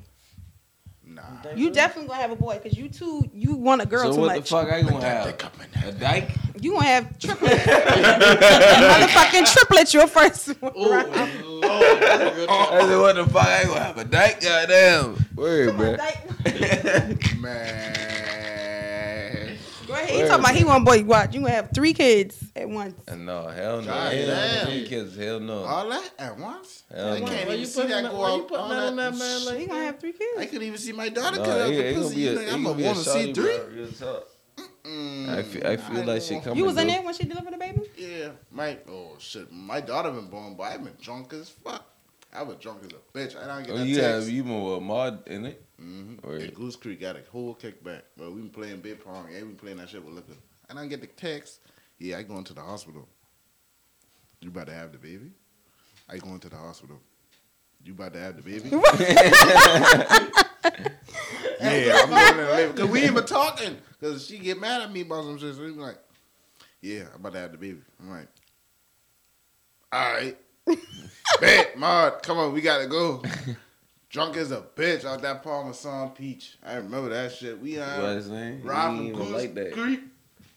Nah. 1.44 1.52
You 1.56 1.72
definitely 1.72 2.08
gonna 2.10 2.22
have 2.22 2.32
a 2.32 2.36
boy 2.36 2.60
because 2.62 2.78
you 2.78 2.90
two. 2.90 3.24
You 3.34 3.56
want 3.56 3.82
a 3.82 3.86
girl 3.86 4.10
so 4.10 4.14
too 4.16 4.22
what 4.22 4.36
much. 4.36 4.50
the 4.50 4.56
fuck 4.56 4.72
I 4.72 4.82
gonna 4.82 5.00
They 5.00 5.08
have? 5.08 5.88
A 5.88 5.92
dyke? 5.94 6.30
You 6.62 6.74
gonna 6.74 6.86
have 6.86 7.20
triplets. 7.20 7.56
Motherfucking 7.66 9.54
triplets. 9.54 9.94
Your 9.94 10.08
first 10.08 10.48
one. 10.62 10.72
Oh, 10.76 10.92
right? 10.92 11.08
Lord, 11.46 12.02
that's 12.02 12.36
real 12.38 12.48
talk. 12.48 12.72
I 12.74 12.82
said, 12.82 12.98
what 13.00 13.16
the 13.16 13.26
fuck 13.26 13.48
I 13.48 13.64
gonna 13.66 13.80
have? 13.80 13.98
A 13.98 14.04
dyke? 14.04 14.42
Goddamn. 14.42 15.26
Word, 15.36 15.78
bro. 15.78 15.96
Man. 17.40 18.09
Go 20.00 20.06
ahead. 20.06 20.22
He 20.24 20.28
talking 20.28 20.40
about 20.46 20.56
he 20.56 20.64
want 20.64 20.86
boy. 20.86 21.04
Watch. 21.04 21.34
You 21.34 21.42
gonna 21.42 21.54
have 21.54 21.70
three 21.74 21.94
kids 21.94 22.44
at 22.56 22.70
once. 22.70 22.96
No, 23.16 23.48
hell 23.48 23.82
no. 23.82 23.88
God 23.88 24.14
Hell 24.14 24.28
damn. 24.28 24.82
no. 24.84 24.88
Kids, 24.88 25.16
hell 25.18 25.40
no. 25.40 25.64
All 25.64 25.90
that 25.90 26.12
at 26.20 26.38
once? 26.38 26.84
Hell 26.94 27.14
I 27.14 27.20
no. 27.20 27.26
can't 27.28 27.48
even 27.48 27.60
you 27.60 27.66
see 27.66 27.82
putting 27.82 27.92
that 27.92 28.04
that- 28.04 28.12
go 28.12 28.20
why 28.20 28.36
you 28.36 28.42
out. 28.42 28.48
putting 28.48 28.64
all 28.64 28.70
that 28.70 28.78
on 28.88 28.96
that 28.96 29.12
that 29.14 29.20
man 29.20 29.46
like 29.46 29.58
He 29.58 29.66
gonna 29.68 29.84
have 29.86 30.00
three 30.00 30.12
kids. 30.14 30.38
I 30.40 30.46
couldn't 30.46 30.64
even 30.68 30.78
see 30.80 30.92
my 30.94 31.10
daughter 31.10 31.38
No, 31.38 31.44
cut 31.46 31.62
out 31.62 31.68
the 31.70 31.94
pussy. 31.94 32.16
be 32.16 32.22
You 32.22 32.38
think 32.38 32.54
I'm 32.54 32.64
gonna 32.64 32.82
a 32.82 32.86
want 32.86 32.98
to 33.00 33.04
see 33.04 33.34
three. 33.34 33.58
bro. 33.58 33.68
Real 33.68 33.88
talk. 33.92 34.28
Mm, 34.84 35.30
I 35.30 35.44
feel, 35.44 35.68
I 35.68 35.78
feel 35.78 36.04
like 36.06 36.22
she 36.22 36.40
coming. 36.40 36.58
You 36.58 36.66
was 36.66 36.78
in 36.78 36.88
there 36.88 37.02
when 37.02 37.14
she 37.14 37.24
delivered 37.26 37.54
the 37.54 37.58
baby. 37.58 37.82
Yeah, 37.98 38.30
my 38.52 38.78
oh 38.90 39.12
shit, 39.20 39.52
my 39.52 39.82
daughter 39.82 40.10
been 40.10 40.28
born, 40.28 40.56
but 40.56 40.64
I've 40.64 40.84
been 40.84 40.96
drunk 41.02 41.32
as 41.34 41.50
fuck. 41.50 41.86
I 42.34 42.44
was 42.44 42.58
drunk 42.58 42.80
as 42.84 42.90
a 42.92 43.18
bitch. 43.18 43.42
I 43.42 43.48
don't 43.48 43.66
get 43.66 43.74
Oh, 43.74 43.78
that 43.80 43.86
you 43.88 43.96
text. 43.96 44.10
have 44.28 44.30
you 44.30 44.44
more 44.44 44.78
a 44.78 44.80
mod 44.82 45.28
in 45.28 45.46
it? 45.46 45.64
Mm-hmm. 45.82 46.28
Word. 46.28 46.42
And 46.42 46.54
Goose 46.54 46.76
Creek 46.76 47.02
got 47.02 47.16
a 47.16 47.22
whole 47.32 47.56
kickback. 47.56 48.02
But 48.18 48.32
we 48.32 48.42
been 48.42 48.50
playing 48.50 48.82
big 48.82 49.04
pong 49.04 49.28
and 49.28 49.36
we 49.36 49.42
been 49.42 49.56
playing 49.56 49.78
that 49.78 49.90
shit 49.90 50.04
with 50.04 50.16
liquor. 50.16 50.34
And 50.70 50.78
I 50.78 50.86
get 50.88 51.02
the 51.02 51.08
text. 51.08 51.62
Yeah, 51.98 52.18
I 52.18 52.24
going 52.24 52.44
to 52.46 52.54
the 52.54 52.62
hospital. 52.62 53.08
You 54.42 54.50
about 54.50 54.68
to 54.68 54.74
have 54.74 54.92
the 54.92 54.98
baby? 54.98 55.32
I 56.10 56.18
going 56.18 56.40
to 56.40 56.50
the 56.50 56.56
hospital. 56.56 57.00
You 57.84 57.94
about 57.94 58.14
to 58.14 58.20
have 58.20 58.36
the 58.36 58.42
baby? 58.42 58.70
yeah, 61.62 62.02
I'm 62.04 62.10
going 62.10 62.32
to 62.32 62.38
the 62.38 62.54
labor. 62.54 62.74
Cause 62.74 62.90
we 62.90 63.02
ain't 63.02 63.16
been 63.16 63.26
talking. 63.26 63.78
Cause 64.02 64.26
she 64.26 64.38
get 64.38 64.60
mad 64.60 64.82
at 64.82 64.92
me 64.92 65.02
about 65.02 65.26
some 65.26 65.38
shit. 65.38 65.56
So 65.56 65.62
we 65.62 65.72
be 65.72 65.80
like, 65.80 65.98
yeah, 66.82 67.04
I'm 67.14 67.20
about 67.20 67.34
to 67.34 67.40
have 67.40 67.52
the 67.52 67.58
baby. 67.58 67.80
I'm 68.00 68.10
like, 68.10 68.28
all 69.92 70.14
right. 70.14 70.38
Bet, 71.42 71.78
Maud, 71.78 72.24
come 72.24 72.38
on, 72.38 72.54
we 72.54 72.62
gotta 72.62 72.88
go. 72.88 73.22
Drunk 74.10 74.38
as 74.38 74.52
a 74.52 74.62
bitch 74.76 75.06
out 75.06 75.22
that 75.22 75.44
Parmesan 75.44 76.10
Peach. 76.12 76.58
I 76.66 76.76
remember 76.78 77.10
that 77.10 77.32
shit. 77.32 77.60
We 77.62 77.78
What 77.78 77.88
uh, 77.88 78.16
his 78.16 78.30
name? 78.30 78.62
ride 78.64 78.92
He 78.92 78.98
from 78.98 79.06
ain't 79.08 79.16
Goose 79.16 79.30
like 79.32 79.54
that. 79.56 79.74
Creek. 79.74 80.00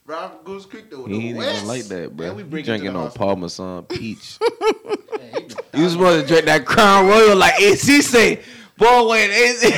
From 0.07 0.31
Goose 0.45 0.65
Creek 0.67 0.91
to 0.91 1.05
He 1.05 1.29
ain't 1.29 1.37
west. 1.39 1.57
even 1.57 1.69
like 1.69 1.85
that, 1.85 2.17
bro. 2.17 2.29
And 2.29 2.37
we 2.53 2.63
drinking 2.63 2.89
on 2.89 2.95
hospital. 3.05 3.27
Parmesan 3.27 3.83
peach. 3.89 4.39
you 5.75 5.89
supposed 5.91 6.23
to 6.23 6.27
drink 6.27 6.47
that 6.47 6.65
Crown 6.65 7.07
Royal 7.07 7.37
like 7.37 7.55
AC 7.61 8.01
say. 8.01 8.41
Boy, 8.79 9.09
wait, 9.11 9.31
AC. 9.31 9.71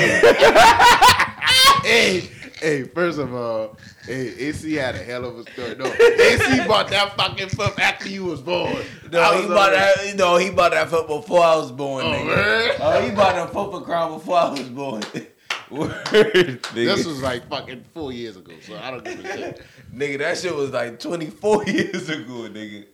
hey, 1.82 2.30
hey, 2.64 2.82
first 2.84 3.18
of 3.18 3.34
all, 3.34 3.76
hey, 4.06 4.34
AC 4.38 4.72
had 4.74 4.94
a 4.94 4.98
hell 4.98 5.24
of 5.26 5.38
a 5.38 5.50
story. 5.50 5.74
No, 5.76 5.84
AC 5.84 6.66
bought 6.66 6.88
that 6.88 7.14
fucking 7.16 7.50
foot 7.50 7.78
after 7.78 8.08
you 8.08 8.24
was 8.24 8.40
born. 8.40 8.76
No, 9.12 9.20
I 9.20 9.36
he 9.36 9.46
was 9.46 9.54
bought 9.54 9.70
that. 9.72 10.16
No, 10.16 10.36
he 10.36 10.50
bought 10.50 10.72
that 10.72 10.88
foot 10.88 11.06
before 11.06 11.42
I 11.44 11.56
was 11.56 11.70
born. 11.70 12.06
Oh, 12.06 12.10
nigga. 12.10 12.76
Oh, 12.80 13.00
he 13.02 13.14
bought 13.14 13.34
that 13.34 13.52
foot 13.52 13.70
for 13.70 13.82
Crown 13.82 14.14
before 14.14 14.38
I 14.38 14.50
was 14.50 14.68
born. 14.68 15.02
Word. 15.70 16.62
This 16.74 17.04
was 17.06 17.22
like 17.22 17.48
fucking 17.48 17.84
four 17.94 18.12
years 18.12 18.36
ago, 18.36 18.52
so 18.66 18.76
I 18.76 18.90
don't 18.90 19.04
give 19.04 19.24
a 19.24 19.36
shit. 19.36 19.62
Nigga, 19.94 20.18
that 20.18 20.38
shit 20.38 20.54
was 20.54 20.70
like 20.70 21.00
24 21.00 21.64
years 21.66 22.08
ago, 22.08 22.48
nigga. 22.50 22.86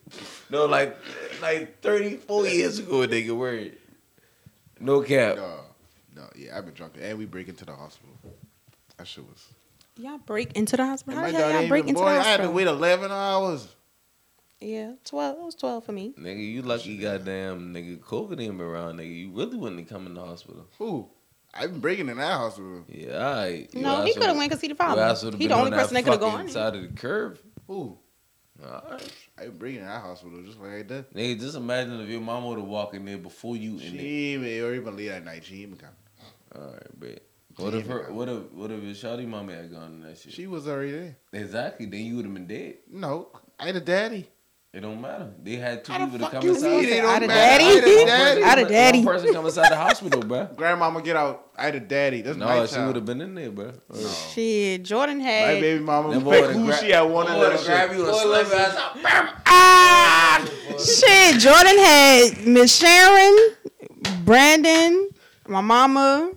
No, 0.51 0.67
like 0.67 0.97
like 1.43 1.81
34 1.81 2.47
years 2.47 2.79
ago, 2.79 3.07
nigga. 3.07 3.37
Word. 3.37 3.77
No 4.79 5.03
cap. 5.03 5.37
No, 5.37 5.61
no, 6.15 6.29
yeah, 6.37 6.57
I've 6.57 6.65
been 6.65 6.75
drunk, 6.75 6.95
and 7.01 7.19
we 7.19 7.27
break 7.27 7.49
into 7.49 7.65
the 7.65 7.75
hospital. 7.75 8.15
That 8.97 9.07
shit 9.07 9.25
was. 9.25 9.47
Y'all 10.01 10.19
break 10.19 10.57
into 10.57 10.79
the 10.79 10.87
hospital. 10.87 11.21
How 11.21 11.31
the 11.31 11.37
hell 11.37 11.51
y'all 11.51 11.69
break 11.69 11.85
even 11.85 11.91
into 11.91 12.01
born. 12.01 12.15
the 12.15 12.21
I 12.21 12.25
had 12.25 12.41
to 12.41 12.51
wait 12.51 12.67
eleven 12.67 13.11
hours. 13.11 13.69
Yeah, 14.59 14.93
twelve. 15.05 15.37
It 15.37 15.43
was 15.43 15.55
twelve 15.55 15.85
for 15.85 15.93
me. 15.93 16.15
Nigga, 16.19 16.53
you 16.53 16.63
lucky 16.63 16.97
goddamn 16.97 17.75
nigga. 17.75 17.99
COVID 17.99 18.41
ain't 18.41 18.57
been 18.57 18.61
around, 18.61 18.99
nigga. 18.99 19.15
You 19.15 19.31
really 19.31 19.59
wouldn't 19.59 19.87
come 19.89 20.07
in 20.07 20.15
the 20.15 20.25
hospital. 20.25 20.67
Who? 20.79 21.11
I've 21.53 21.73
been 21.73 21.81
breaking 21.81 22.09
in 22.09 22.17
that 22.17 22.39
hospital. 22.39 22.85
Yeah, 22.89 23.27
alright. 23.27 23.75
No, 23.75 24.03
he 24.05 24.15
could 24.15 24.23
have 24.23 24.37
went 24.37 24.51
because 24.51 24.63
he 24.63 24.69
the 24.69 24.75
father. 24.75 25.37
He 25.37 25.47
the 25.49 25.55
only 25.55 25.71
person 25.71 25.95
that 25.95 26.05
could 26.05 26.13
have 26.13 26.21
gone. 26.21 26.49
Side 26.49 26.77
of 26.77 26.83
the 26.83 26.89
curve. 26.89 27.43
Who? 27.67 27.99
Alright. 28.65 29.13
I've 29.37 29.45
been 29.47 29.59
breaking 29.59 29.81
in 29.81 29.87
that 29.87 30.01
hospital 30.01 30.41
just 30.43 30.61
like 30.61 30.89
that. 30.89 31.13
did. 31.13 31.15
Nigga, 31.15 31.41
just 31.41 31.57
imagine 31.57 32.01
if 32.01 32.09
your 32.09 32.21
mama 32.21 32.47
would 32.49 32.59
have 32.59 32.69
walked 32.69 32.95
in 32.95 33.05
there 33.05 33.19
before 33.19 33.57
you 33.57 33.73
in 33.73 33.79
there. 33.79 34.01
She 34.01 34.35
even 34.35 34.65
or 34.65 34.75
even 34.75 34.97
late 34.97 35.09
at 35.09 35.25
night. 35.25 35.45
She 35.45 35.57
even 35.57 35.77
come. 35.77 35.91
Alright, 36.55 37.01
bet. 37.01 37.23
What 37.61 37.75
if 37.75 37.87
her, 37.87 38.13
what 38.13 38.29
if 38.29 38.43
what 38.53 38.71
if 38.71 38.83
his 38.83 39.03
shawty 39.03 39.27
mama 39.27 39.55
had 39.55 39.71
gone 39.73 39.93
in 39.93 40.01
that 40.03 40.19
shit? 40.19 40.33
She 40.33 40.47
was 40.47 40.67
already 40.69 40.93
there. 40.93 41.17
exactly. 41.33 41.87
Then 41.87 42.01
you 42.01 42.17
would 42.17 42.25
have 42.25 42.35
been 42.35 42.47
dead. 42.47 42.75
No, 42.91 43.29
I 43.59 43.67
had 43.67 43.77
a 43.77 43.81
daddy. 43.81 44.29
It 44.73 44.83
don't 44.83 45.01
matter. 45.01 45.33
They 45.43 45.57
had 45.57 45.85
two 45.85 45.93
people 45.93 46.19
to 46.21 46.31
come 46.31 46.47
inside. 46.47 46.69
it 46.85 47.01
don't 47.03 47.11
I'd 47.11 47.23
a 47.25 47.27
matter? 47.27 47.65
daddy. 47.65 47.65
I 47.65 47.73
had 47.73 47.79
a 47.79 48.07
daddy. 48.07 48.43
I'd 48.63 48.69
daddy. 48.69 48.99
One 49.05 49.07
person 49.17 49.33
come 49.35 49.45
inside 49.47 49.69
the 49.73 49.77
hospital, 49.77 50.21
bro. 50.23 50.45
Grandmama 50.57 51.03
get 51.03 51.17
out. 51.17 51.49
I 51.59 51.65
had 51.65 51.75
a 51.75 51.81
daddy. 51.81 52.23
That's 52.23 52.39
my 52.39 52.59
No, 52.61 52.67
she 52.67 52.79
would 52.79 52.95
have 52.95 53.05
been 53.05 53.21
in 53.21 53.35
there, 53.35 53.51
bro. 53.51 53.73
No. 53.93 54.09
Shit, 54.09 54.85
Jordan 54.85 55.19
had. 55.19 55.55
My 55.57 55.61
baby 55.61 55.83
mama 55.83 56.15
That 56.15 56.23
boy 56.23 56.43
who 56.53 56.67
gra- 56.67 56.77
she 56.79 56.91
had 56.91 57.01
one 57.03 57.27
of 57.27 57.33
boy 57.35 57.41
that 57.41 57.51
would've 57.51 57.67
grabbed 57.67 57.91
shit. 57.93 57.99
you 58.01 58.07
and 58.07 58.17
slam 58.17 58.47
your 58.47 58.61
ass 58.61 58.77
out. 58.77 58.97
Ah, 59.47 60.49
shit. 60.79 61.41
Jordan 61.41 61.79
had 61.79 62.47
Miss 62.47 62.77
Sharon, 62.77 63.37
Brandon, 64.25 65.11
my 65.49 65.61
mama. 65.61 66.31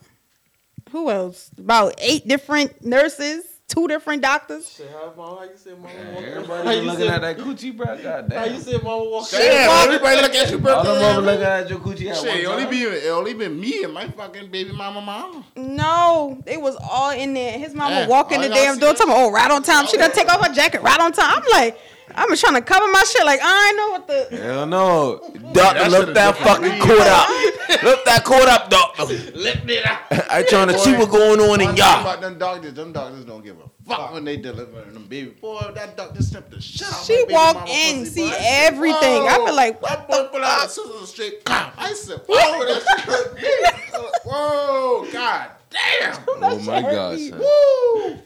Who 0.93 1.09
else? 1.09 1.49
About 1.57 1.95
eight 1.97 2.27
different 2.27 2.85
nurses, 2.85 3.43
two 3.67 3.87
different 3.87 4.21
doctors. 4.21 4.69
Shit, 4.71 4.91
how, 4.91 5.11
mama, 5.17 5.37
how 5.39 5.43
you 5.45 5.57
say 5.57 5.71
mama 5.71 5.87
Man, 5.91 6.13
walk? 6.13 6.23
Everybody 6.23 6.63
how 6.67 6.71
you 6.71 6.81
looking 6.83 6.99
say, 6.99 7.07
at 7.09 7.21
that 7.21 7.37
coochie, 7.39 7.75
bro. 7.75 7.97
God 8.03 8.31
How 8.31 8.43
you 8.45 8.59
say 8.59 8.73
mama 8.77 9.03
walk? 9.09 9.27
Damn, 9.31 9.87
everybody 9.87 10.21
look 10.21 10.35
at 10.35 10.51
you, 10.51 10.59
bro. 10.59 10.75
All 10.75 10.83
them 10.83 11.01
mother 11.01 11.21
looking 11.21 11.43
at 11.45 11.69
your 11.71 11.79
coochie 11.79 12.09
at 12.11 12.17
Shit, 12.17 12.43
it 12.43 12.47
one 12.47 12.53
only 12.53 12.63
time. 12.65 12.71
be 12.71 12.81
it 12.83 13.09
only 13.09 13.33
been 13.33 13.59
me 13.59 13.83
and 13.83 13.91
my 13.91 14.07
fucking 14.07 14.51
baby 14.51 14.71
mama 14.71 15.01
mama. 15.01 15.43
No, 15.55 16.39
they 16.45 16.57
was 16.57 16.75
all 16.79 17.09
in 17.09 17.33
there. 17.33 17.57
His 17.57 17.73
mama 17.73 17.95
Yeah, 17.95 18.07
walking 18.07 18.41
the 18.41 18.49
damn 18.49 18.77
door, 18.77 18.89
that 18.93 18.97
talking, 18.99 19.15
"Oh, 19.17 19.31
right 19.31 19.49
on 19.49 19.63
time." 19.63 19.87
She 19.87 19.97
done 19.97 20.11
oh. 20.11 20.15
take 20.15 20.31
off 20.31 20.45
her 20.45 20.53
jacket 20.53 20.83
right 20.83 20.99
on 20.99 21.11
time. 21.11 21.41
I'm 21.41 21.49
like, 21.51 21.79
I'm 22.13 22.29
just 22.29 22.41
trying 22.43 22.53
to 22.55 22.61
cover 22.61 22.85
my 22.91 23.03
shit. 23.07 23.25
Like 23.25 23.39
I 23.41 23.67
ain't 23.69 23.77
know 23.77 23.89
what 23.89 24.07
the. 24.07 24.37
Hell 24.37 24.65
no. 24.67 25.33
Doctor, 25.53 25.79
That 25.79 25.91
lift 25.91 26.13
that 26.13 26.37
fucking 26.37 26.69
me. 26.69 26.79
coat 26.79 26.99
up. 26.99 27.52
Lift 27.83 28.05
that 28.05 28.23
coat 28.25 28.47
up, 28.47 28.69
doctor. 28.69 29.05
Lift 29.05 29.69
it 29.69 29.85
up. 29.85 29.99
I 30.29 30.43
trying 30.43 30.67
to 30.67 30.77
see 30.77 30.93
what's 30.93 31.11
going 31.11 31.39
on 31.39 31.61
in 31.61 31.75
y'all. 31.75 32.01
about 32.01 32.21
them 32.21 32.37
doctors, 32.37 32.73
them 32.73 32.91
doctors 32.93 33.25
don't 33.25 33.43
give 33.43 33.57
a 33.59 33.69
fuck 33.87 34.13
when 34.13 34.23
they 34.25 34.37
deliver 34.37 34.81
them 34.81 35.05
baby. 35.07 35.31
Boy, 35.41 35.71
that 35.75 35.97
doctor 35.97 36.21
stepped 36.21 36.51
the 36.51 36.61
shit 36.61 36.87
out 36.87 37.03
She 37.05 37.13
my 37.13 37.21
baby 37.23 37.33
walked 37.33 37.69
in, 37.69 37.99
pussy, 37.99 38.11
see 38.11 38.25
boy. 38.27 38.31
I 38.31 38.37
Oh. 38.39 38.65
everything. 38.67 39.27
I 39.27 39.35
feel 39.45 39.55
like, 39.55 39.81
that 39.81 39.89
what 39.99 40.07
boy 40.07 40.23
the 40.23 40.29
pull 40.29 40.43
out 40.43 40.59
fuck? 40.59 40.65
a 40.65 40.69
scissors 40.69 41.09
straight. 41.09 41.45
Pop. 41.45 41.73
I 41.77 41.93
said, 41.93 42.21
whoa, 42.27 42.65
that 42.65 42.81
shit 42.83 42.99
hurt 43.01 43.35
me. 43.35 43.41
I 43.43 43.99
was 43.99 44.03
like, 44.03 44.25
Whoa, 44.25 45.07
god 45.11 45.51
damn. 45.69 46.23
Oh 46.41 46.59
my 46.59 46.81
god, 46.81 47.19
son. 47.19 47.39
Woo. 47.39 48.19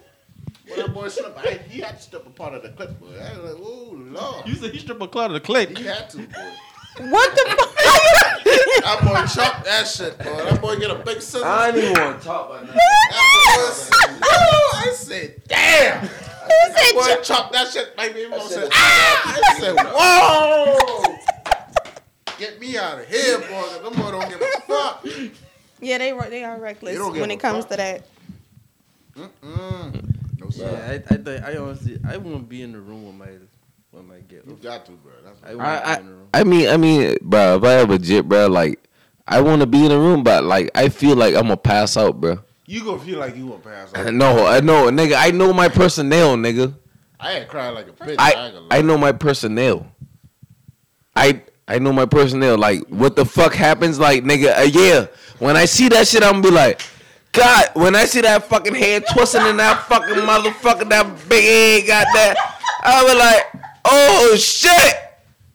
When 0.69 0.79
that 0.79 0.93
boy 0.93 1.07
slipped, 1.07 1.37
I, 1.39 1.59
he 1.69 1.79
had 1.79 1.95
to 1.97 2.01
strip 2.03 2.25
a 2.27 2.29
part 2.29 2.53
of 2.53 2.61
the 2.63 2.69
clip, 2.69 2.99
boy. 2.99 3.07
I 3.19 3.39
was 3.39 3.51
like, 3.53 3.63
oh 3.65 3.89
lord. 3.93 4.47
You 4.47 4.55
said 4.55 4.71
he 4.71 4.79
stripped 4.79 5.01
a 5.01 5.07
cloud 5.07 5.27
of 5.27 5.33
the 5.35 5.39
clay. 5.39 5.65
He 5.67 5.83
had 5.83 6.09
to, 6.11 6.17
boy. 6.17 6.51
What 6.99 7.35
the 7.35 7.55
fuck? 7.57 7.73
That 8.87 9.01
boy 9.03 9.25
chopped 9.41 9.65
that 9.65 9.85
shit, 9.87 10.17
boy. 10.17 10.37
That 10.45 10.61
boy 10.61 10.75
get 10.77 10.89
a 10.91 10.95
big 10.95 11.21
scissors. 11.21 11.43
I 11.43 11.71
don't 11.71 11.83
even 11.83 11.93
want 12.01 12.19
to 12.21 12.25
talk 12.25 12.49
about 12.49 12.67
that. 12.67 12.75
That 12.75 13.89
boy 13.89 14.19
"Oh," 14.23 14.83
I 14.87 14.91
said, 14.93 15.41
damn. 15.47 15.99
Who 15.99 16.07
That 16.47 16.75
said 16.77 16.93
boy 16.95 17.07
jo- 17.15 17.21
chopped 17.23 17.53
that 17.53 17.67
shit. 17.67 17.93
My 17.97 18.07
baby 18.07 18.29
mama 18.29 18.43
said 18.47 18.63
said, 18.63 18.69
ah. 18.73 19.35
I 19.35 19.59
said, 19.59 19.75
whoa. 19.77 21.15
Get 22.39 22.59
me 22.61 22.77
out 22.77 22.99
of 22.99 23.07
here, 23.07 23.39
boy. 23.39 23.45
'cause 23.47 23.81
Them 23.81 23.93
boy 23.93 24.11
don't 24.11 24.29
give 24.29 24.41
a 24.41 24.61
fuck. 24.61 25.05
Yeah, 25.81 25.97
they 25.97 26.13
they 26.29 26.43
are 26.45 26.57
reckless 26.57 26.93
They 26.93 26.97
don't 26.97 27.11
give 27.13 27.21
when 27.21 27.31
a 27.31 27.33
it 27.33 27.39
comes 27.41 27.65
fuck. 27.65 27.71
to 27.71 27.77
that. 27.77 28.03
Mm-mm. 29.17 30.39
No, 30.39 30.49
sir. 30.49 30.71
Yeah, 30.71 30.91
I, 30.91 31.13
I 31.13 31.17
think 31.17 31.43
I 31.43 31.57
honestly 31.57 31.99
I 32.07 32.17
want 32.17 32.37
to 32.37 32.43
be 32.43 32.61
in 32.61 32.71
the 32.71 32.79
room 32.79 33.05
with 33.07 33.15
my 33.15 33.33
with 33.97 34.05
my 34.07 34.19
girl. 34.19 34.41
You 34.47 34.57
got 34.61 34.85
to, 34.85 34.91
bro. 34.93 35.11
That's 35.23 35.39
I 35.43 35.55
what 35.55 35.65
want 35.65 35.83
to 35.83 35.89
I- 35.89 35.95
be 35.95 36.01
in 36.01 36.07
the 36.07 36.13
room. 36.13 36.27
I 36.33 36.43
mean, 36.43 36.69
I 36.69 36.77
mean, 36.77 37.17
bro, 37.21 37.57
if 37.57 37.63
I 37.63 37.71
have 37.73 37.89
a 37.91 37.97
jit, 37.99 38.27
bro, 38.27 38.47
like, 38.47 38.79
I 39.27 39.41
want 39.41 39.61
to 39.61 39.67
be 39.67 39.85
in 39.85 39.91
a 39.91 39.97
room, 39.99 40.23
but 40.23 40.43
like, 40.43 40.69
I 40.75 40.89
feel 40.89 41.15
like 41.15 41.35
I'm 41.35 41.43
gonna 41.43 41.57
pass 41.57 41.97
out, 41.97 42.19
bro. 42.21 42.39
you 42.65 42.83
gonna 42.83 42.99
feel 42.99 43.19
like 43.19 43.35
you 43.35 43.47
gonna 43.49 43.59
pass 43.59 43.93
out. 43.95 44.13
No, 44.13 44.45
I 44.45 44.59
know, 44.61 44.89
nigga. 44.89 45.15
I 45.17 45.31
know 45.31 45.51
my 45.53 45.67
personnel, 45.69 46.35
nigga. 46.37 46.73
I 47.19 47.31
had 47.31 47.47
cried 47.47 47.69
like 47.71 47.87
a 47.87 47.91
bitch. 47.91 48.15
I, 48.19 48.31
I 48.33 48.47
ain't. 48.47 48.55
I 48.71 48.81
know 48.81 48.97
my 48.97 49.11
personnel. 49.11 49.87
I 51.15 51.41
I 51.67 51.79
know 51.79 51.91
my 51.91 52.05
personnel. 52.05 52.57
Like, 52.57 52.87
what 52.87 53.15
the 53.15 53.25
fuck 53.25 53.53
happens? 53.53 53.99
Like, 53.99 54.23
nigga, 54.23 54.57
uh, 54.57 54.61
yeah. 54.63 55.07
When 55.39 55.57
I 55.57 55.65
see 55.65 55.89
that 55.89 56.07
shit, 56.07 56.23
I'm 56.23 56.33
gonna 56.33 56.43
be 56.43 56.51
like, 56.51 56.81
God. 57.31 57.65
When 57.73 57.95
I 57.95 58.05
see 58.05 58.21
that 58.21 58.43
fucking 58.45 58.75
head 58.75 59.03
twisting 59.11 59.45
in 59.45 59.57
that 59.57 59.83
fucking 59.87 60.15
motherfucker, 60.15 60.87
that 60.89 61.29
big 61.29 61.43
head 61.43 61.87
got 61.87 62.07
that, 62.13 62.35
I 62.83 63.05
be 63.05 63.17
like, 63.17 63.66
oh 63.89 64.35
shit. 64.37 64.95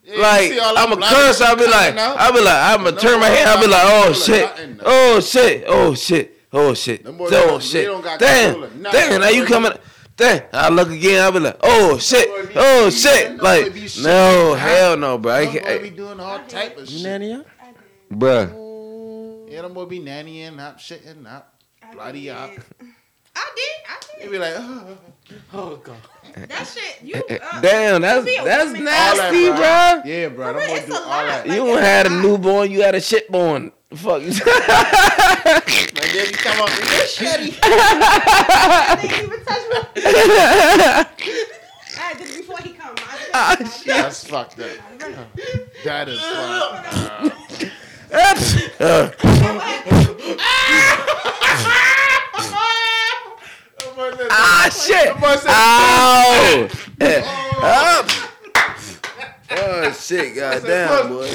Yeah, 0.05 0.19
Like 0.21 0.53
see 0.53 0.59
all 0.59 0.75
that 0.75 0.89
I'm 0.89 0.93
a 0.93 0.97
curse, 1.07 1.41
I'll 1.41 1.57
be 1.57 1.67
like. 1.67 1.97
I'll 1.97 2.33
be 2.33 2.41
like, 2.41 2.55
I'm 2.79 2.85
gonna 2.85 2.97
turn 2.97 3.21
my 3.21 3.29
head, 3.29 3.47
I'll 3.47 3.61
be 3.61 3.69
like, 3.69 3.83
oh, 3.85 4.09
oh 4.09 4.13
shit, 4.13 4.51
oh 4.85 5.21
shit, 5.21 5.65
oh 5.69 5.95
shit, 5.95 6.37
oh 6.53 6.75
shit, 6.75 7.07
oh 7.07 7.59
shit, 7.61 7.87
damn, 8.19 8.51
control 8.53 8.65
of 8.65 8.77
nothing. 8.77 9.01
damn, 9.11 9.21
now 9.21 9.29
you 9.29 9.45
coming, 9.47 9.73
damn, 10.17 10.43
I 10.53 10.69
look 10.71 10.91
again, 10.91 11.23
I'll 11.23 11.33
be 11.33 11.39
like, 11.39 11.57
oh 11.63 11.99
shit, 11.99 12.29
oh 12.57 12.91
shit, 12.91 13.37
like, 13.41 13.73
no, 14.03 14.55
hell 14.55 14.97
no, 14.97 15.19
bro, 15.19 15.33
I 15.33 15.45
Them 15.47 15.53
boy 15.55 15.79
be 15.79 15.89
can't, 15.89 15.97
doing 15.97 16.21
all 16.21 16.39
type 16.47 16.77
of 16.79 16.91
You 16.91 16.97
shit. 16.99 17.03
nanny 17.07 17.31
ya? 17.31 17.43
bruh, 18.11 19.51
Yeah, 19.51 19.63
them 19.63 19.73
boy 19.73 19.85
be 19.87 20.01
nannying, 20.01 20.57
not 20.57 20.79
shitting, 20.79 21.23
not 21.23 21.49
bloody 21.95 22.29
up. 22.29 22.51
I 23.35 23.51
did. 23.57 23.75
I 23.89 24.25
They 24.25 24.29
be 24.31 24.39
like, 24.39 24.55
uh-huh. 24.57 24.95
Oh 25.55 25.77
god. 25.77 25.97
That 26.49 26.67
shit. 26.67 26.99
You. 27.03 27.15
Eh, 27.17 27.35
eh, 27.35 27.39
uh, 27.43 27.61
damn, 27.61 28.01
that's 28.03 28.25
be 28.25 28.39
that's 28.43 28.73
nasty, 28.73 29.49
All 29.49 29.55
bruh. 29.55 29.59
that, 29.61 30.07
yeah, 30.07 30.29
bro. 30.29 30.53
Them 30.53 30.55
For 30.55 30.61
real, 30.61 30.69
boy 30.69 30.77
it's 30.77 30.87
do 30.87 30.93
a 30.93 30.97
all 30.97 31.07
lot. 31.09 31.27
that. 31.27 31.47
Like, 31.47 31.57
You 31.57 31.73
it's 31.77 31.81
had 31.87 32.07
a 32.07 32.09
a 32.09 32.11
lot. 32.15 32.23
newborn, 32.23 32.71
you 32.71 32.83
had 32.83 32.95
a 32.95 33.01
shit 33.01 33.31
born. 33.31 33.73
Fuck. 33.95 34.23
My 34.23 34.29
daddy 36.13 36.33
come 36.33 36.61
up 36.61 36.69
with 36.71 36.89
this 36.89 37.17
shitty. 37.19 37.59
I 37.63 38.99
didn't 39.01 39.25
even 39.25 39.41
touch 39.45 39.65
my. 39.71 39.77
I 41.99 42.15
did 42.15 42.29
it 42.31 42.37
before 42.39 42.59
he 42.59 42.71
come. 42.73 42.95
I 43.35 43.57
did 43.57 43.67
it. 43.67 43.85
That's 43.87 44.25
fucked 44.27 44.59
up. 44.61 44.71
That 45.85 46.09
is 46.13 46.21
fucked 46.21 46.95
up. 48.81 49.15
Ah! 50.41 51.99
Ah 54.31 54.69
shit. 54.71 55.15
boy 55.21 55.37
said- 55.37 55.51
Ow. 55.51 56.69
Up. 57.63 58.11
Oh 59.51 59.93
shit, 59.93 60.35
goddamn 60.37 61.09
boy. 61.09 61.29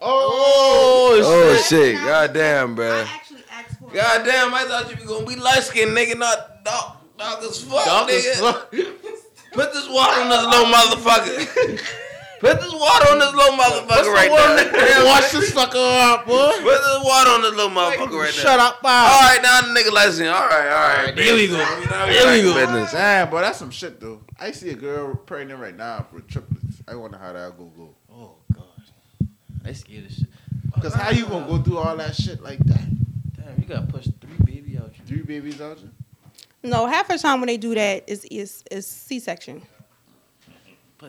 Oh, 0.00 1.20
Oh 1.24 1.56
shit, 1.68 1.96
goddamn, 1.96 2.72
I 2.72 2.74
bro. 2.74 3.00
actually 3.02 3.42
asked 3.50 3.78
for. 3.78 3.88
it. 3.90 3.94
Goddamn, 3.94 4.54
I 4.54 4.64
thought 4.64 4.90
you 4.90 4.96
were 5.00 5.06
gonna 5.14 5.26
be 5.26 5.36
light 5.36 5.62
skinned, 5.62 5.96
nigga, 5.96 6.16
not 6.18 6.64
dark, 6.64 6.96
dark 7.18 7.42
as 7.42 7.62
fuck, 7.62 7.84
dog 7.84 8.10
is 8.10 8.24
nigga. 8.26 8.52
fuck. 8.52 8.70
Put 9.52 9.72
this 9.72 9.88
water 9.88 10.20
on 10.20 10.28
this 10.28 10.44
little 10.44 10.66
motherfucker. 10.66 11.80
Put 12.44 12.60
this 12.60 12.74
water 12.74 13.06
on 13.10 13.18
this 13.18 13.32
little 13.32 13.56
motherfucker 13.56 14.12
right 14.12 14.70
there. 14.70 15.04
Wash 15.06 15.32
this 15.32 15.50
fucker 15.50 16.12
up, 16.12 16.26
boy. 16.26 16.52
Put 16.60 16.76
this 16.76 17.00
water 17.02 17.30
on 17.30 17.40
this 17.42 17.54
little 17.54 17.70
motherfucker 17.70 18.18
right 18.20 18.32
there. 18.34 18.44
Shut 18.44 18.60
up, 18.60 18.74
All 18.74 18.80
Bob. 18.82 19.22
right, 19.22 19.38
now 19.42 19.60
the 19.62 19.68
nigga 19.80 19.90
light 19.90 20.10
skinned. 20.12 20.28
All 20.28 20.46
right, 20.46 20.68
all 20.68 21.04
right. 21.06 21.18
Here 21.18 21.34
we 21.34 21.48
go. 21.48 21.56
Here 21.56 22.30
we 22.32 22.42
go. 22.42 22.54
Business. 22.54 22.92
Damn, 22.92 23.30
boy, 23.30 23.40
that's 23.40 23.58
some 23.58 23.70
shit, 23.70 23.98
though. 23.98 24.20
I 24.38 24.50
see 24.50 24.68
a 24.68 24.74
girl 24.74 25.14
pregnant 25.14 25.58
right 25.58 25.74
now 25.74 26.06
for 26.10 26.20
triplets. 26.20 26.82
I 26.86 26.96
wonder 26.96 27.16
how 27.16 27.32
that 27.32 27.56
go 27.56 27.64
go. 27.64 27.94
Oh 28.12 28.34
god. 28.52 29.28
I 29.64 29.72
scared 29.72 30.04
of 30.04 30.12
shit. 30.12 30.28
Cause 30.82 30.92
how 30.92 31.10
you 31.12 31.24
gonna 31.24 31.46
go 31.46 31.62
through 31.62 31.78
all 31.78 31.96
that 31.96 32.14
shit 32.14 32.42
like 32.42 32.58
that? 32.58 32.84
Damn, 33.36 33.58
you 33.58 33.64
gotta 33.66 33.86
push 33.86 34.06
three 34.20 34.36
babies 34.44 34.78
out 34.78 34.92
you. 34.98 35.04
Three 35.06 35.22
babies 35.22 35.62
out 35.62 35.78
you? 35.80 35.88
No, 36.62 36.86
half 36.86 37.08
the 37.08 37.16
time 37.16 37.40
when 37.40 37.46
they 37.46 37.56
do 37.56 37.74
that 37.74 38.04
is 38.06 38.26
is 38.26 38.62
is 38.70 38.86
C 38.86 39.18
section. 39.18 39.62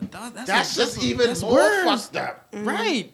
But 0.00 0.10
dog, 0.10 0.34
that's 0.34 0.46
That's 0.46 0.72
a- 0.72 0.76
just 0.80 0.94
that's 0.96 1.04
a- 1.04 1.08
even 1.08 1.26
that's 1.28 1.40
more 1.42 1.52
worse. 1.54 2.04
fucked 2.08 2.16
up. 2.16 2.52
Mm-hmm. 2.52 2.68
Right. 2.68 3.12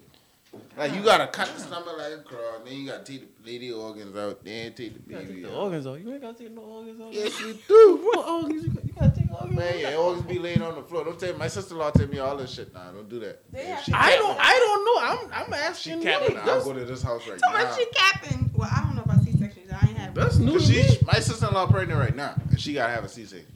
Like 0.77 0.95
you 0.95 1.03
gotta 1.03 1.29
cut 1.29 1.49
the 1.55 1.61
stomach 1.61 1.95
like 1.97 2.13
a 2.13 2.19
crow, 2.19 2.61
then 2.65 2.75
you 2.75 2.87
gotta 2.89 3.05
take 3.05 3.43
the 3.43 3.51
lady 3.51 3.71
organs 3.73 4.17
out, 4.17 4.45
then 4.45 4.73
take 4.75 4.95
the 4.95 5.01
You 5.07 5.15
gotta 5.17 5.27
take 5.27 5.29
baby 5.29 5.43
the 5.43 5.55
organs 5.55 5.87
out. 5.87 6.01
You 6.01 6.13
ain't 6.13 6.21
gotta 6.23 6.39
take 6.39 6.51
no 6.51 6.63
organs 6.63 7.01
out. 7.01 7.13
Yes, 7.13 7.41
you 7.41 7.55
do. 7.69 8.01
What 8.03 8.29
organs? 8.29 8.65
You 8.65 8.71
gotta, 8.71 8.87
you 8.87 8.93
gotta 8.99 9.11
take 9.21 9.33
organs 9.33 9.59
Man, 9.59 9.75
out. 9.87 9.93
your 9.93 10.01
organs 10.03 10.27
be 10.27 10.39
laying 10.41 10.61
on 10.63 10.75
the 10.75 10.83
floor. 10.83 11.05
Don't 11.05 11.19
tell 11.21 11.33
me. 11.33 11.39
My 11.39 11.49
sister-in-law 11.49 11.91
tell 11.93 12.09
me 12.09 12.19
all 12.19 12.37
this 12.37 12.53
shit. 12.53 12.75
Nah, 12.75 12.91
don't 12.91 13.09
do 13.09 13.21
that. 13.21 13.51
They 13.53 13.61
If 13.61 13.95
I 13.95 14.17
don't. 14.17 14.37
I 14.41 14.59
don't 14.59 14.85
know. 14.85 15.37
I'm. 15.39 15.45
I'm 15.47 15.53
asking. 15.55 16.03
She 16.03 16.09
asking. 16.09 16.21
capping. 16.21 16.35
you. 16.35 16.41
I'll 16.41 16.47
That's, 16.47 16.65
go 16.65 16.73
to 16.75 16.85
this 16.85 17.03
house 17.03 17.27
right 17.29 17.39
now. 17.41 17.49
So 17.53 17.57
now. 17.59 17.65
much 17.65 17.79
she 17.79 17.87
capping. 17.95 18.51
Well, 18.55 18.69
I 18.75 18.81
don't 18.83 18.97
know 18.97 19.03
about 19.03 19.23
C 19.25 19.33
sections. 19.39 19.71
I 19.73 19.87
ain't 19.89 19.97
have. 19.99 20.15
that's 20.15 20.37
new 20.39 20.53
Cause 20.53 20.67
she, 20.69 20.99
my 21.07 21.15
sister-in-law 21.21 21.67
pregnant 21.69 21.99
right 22.01 22.15
now, 22.17 22.35
and 22.51 22.61
she 22.61 22.75
gotta 22.75 22.93
have 22.93 23.05
a 23.05 23.09
C-section. 23.09 23.47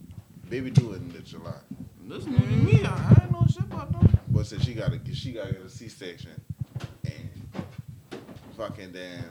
Baby 0.49 0.71
due 0.71 0.93
in 0.95 1.09
the 1.13 1.19
July, 1.19 1.53
That's 2.09 2.27
new 2.27 2.39
to 2.39 2.57
me. 2.57 2.85
I, 2.85 2.89
I 3.19 3.23
ain't 3.25 3.33
know 3.33 3.47
shit 3.49 3.65
about 3.65 3.93
that. 3.93 4.33
but 4.33 4.47
said 4.47 4.63
she 4.63 4.75
gotta 4.75 5.01
she 5.13 5.33
gotta 5.33 5.53
get 5.53 5.63
a 5.63 5.69
C-section, 5.69 6.31
and 7.05 7.31
fucking 8.57 8.93
damn, 8.93 9.25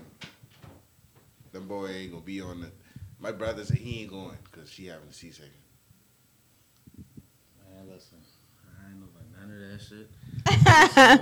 the 1.51 1.59
boy 1.61 1.87
ain't 1.87 2.11
gonna 2.11 2.23
be 2.23 2.41
on 2.41 2.61
the. 2.61 2.71
My 3.19 3.31
brother 3.31 3.63
said 3.63 3.77
he 3.77 4.01
ain't 4.01 4.11
going 4.11 4.37
because 4.51 4.69
she 4.69 4.87
having 4.87 5.07
a 5.07 5.13
C-section. 5.13 5.51
Man, 7.73 7.87
listen. 7.89 8.17
I 8.83 8.89
ain't 8.89 8.99
know 8.99 9.07
about 9.07 9.27
none 9.39 9.49
of 9.55 9.59
that 9.71 11.19
shit. 11.19 11.21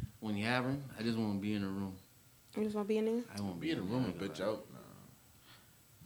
when 0.20 0.36
you 0.36 0.44
have 0.46 0.64
them, 0.64 0.82
I 0.98 1.02
just 1.02 1.16
want 1.16 1.34
to 1.36 1.40
be 1.40 1.54
in 1.54 1.62
the 1.62 1.68
room. 1.68 1.96
You 2.56 2.64
just 2.64 2.74
want 2.74 2.86
to 2.86 2.88
be 2.88 2.98
in 2.98 3.04
there. 3.06 3.22
I 3.36 3.40
want 3.40 3.52
to 3.52 3.52
Mm-hmm. 3.52 3.60
be 3.60 3.70
in 3.70 3.76
the 3.78 3.82
room. 3.84 4.04
a 4.06 4.22
bitch 4.22 4.40
out. 4.40 4.66
Nah. 4.72 4.78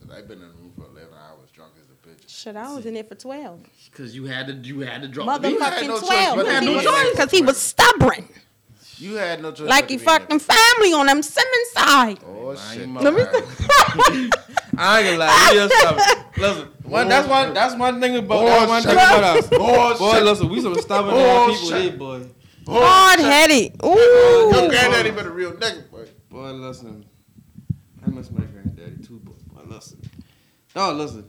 Cause 0.06 0.10
I've 0.16 0.28
been 0.28 0.42
in 0.42 0.48
the 0.48 0.54
room 0.54 0.72
for 0.76 0.84
eleven 0.84 1.14
hours, 1.14 1.50
drunk 1.50 1.72
as 1.82 1.88
a 1.90 1.95
bitch. 2.06 2.28
Shit, 2.28 2.56
I 2.56 2.74
was 2.74 2.86
in 2.86 2.94
there 2.94 3.04
for 3.04 3.14
twelve. 3.14 3.60
Cause 3.92 4.14
you 4.14 4.24
had 4.26 4.46
to, 4.48 4.52
you 4.54 4.80
had 4.80 5.02
to 5.02 5.08
drop 5.08 5.40
the 5.42 5.48
beat. 5.48 5.60
had 5.60 5.72
Motherfucking 5.82 5.88
no 5.88 5.98
choice, 6.00 6.06
twelve. 6.08 6.36
but 6.36 6.46
had 6.46 6.64
no 6.64 7.10
Because 7.12 7.30
he, 7.30 7.42
was 7.42 7.56
stubborn, 7.56 8.28
You 8.98 9.14
had 9.14 9.40
no 9.42 9.52
choice. 9.52 9.68
like 9.68 9.84
but 9.84 9.90
he 9.90 9.96
to 9.96 10.00
be 10.00 10.04
fucking 10.04 10.38
family 10.40 10.92
on 10.92 11.06
them 11.06 11.22
Simmons 11.22 11.68
side. 11.72 12.18
Oh 12.26 12.54
shit! 12.54 12.88
Let 12.88 13.14
me- 13.14 13.22
I 14.78 15.00
ain't 15.00 15.06
gonna 15.06 15.18
lie, 15.18 15.50
you 15.52 15.58
just 15.68 15.74
stubborn. 15.74 16.24
Listen, 16.36 16.68
one, 16.84 17.08
that's 17.08 17.26
one, 17.28 17.54
that's 17.54 17.74
one 17.76 18.00
thing 18.00 18.16
about 18.16 18.44
that's 18.44 18.68
one 18.68 18.82
thing 18.82 18.92
about 18.92 19.22
us. 19.24 19.48
Oh 19.52 19.98
Boy, 19.98 20.22
listen, 20.22 20.48
we 20.50 20.60
some 20.60 20.74
stubborn 20.76 21.14
ass 21.14 21.50
people 21.60 21.68
shit. 21.70 21.82
here, 21.90 21.92
boy. 21.98 22.26
Hard 22.68 23.20
headed. 23.20 23.76
Your 23.82 23.92
Ooh. 23.96 24.68
granddaddy 24.68 25.10
been 25.12 25.26
a 25.26 25.30
real 25.30 25.52
nigga, 25.52 25.88
boy. 25.90 26.06
Boy, 26.28 26.50
listen. 26.50 27.04
I 28.04 28.10
miss 28.10 28.30
my 28.30 28.44
granddaddy 28.44 29.02
too, 29.06 29.18
boy. 29.20 29.32
Boy, 29.52 29.62
listen. 29.74 30.00
Dog, 30.74 30.96
listen. 30.96 31.26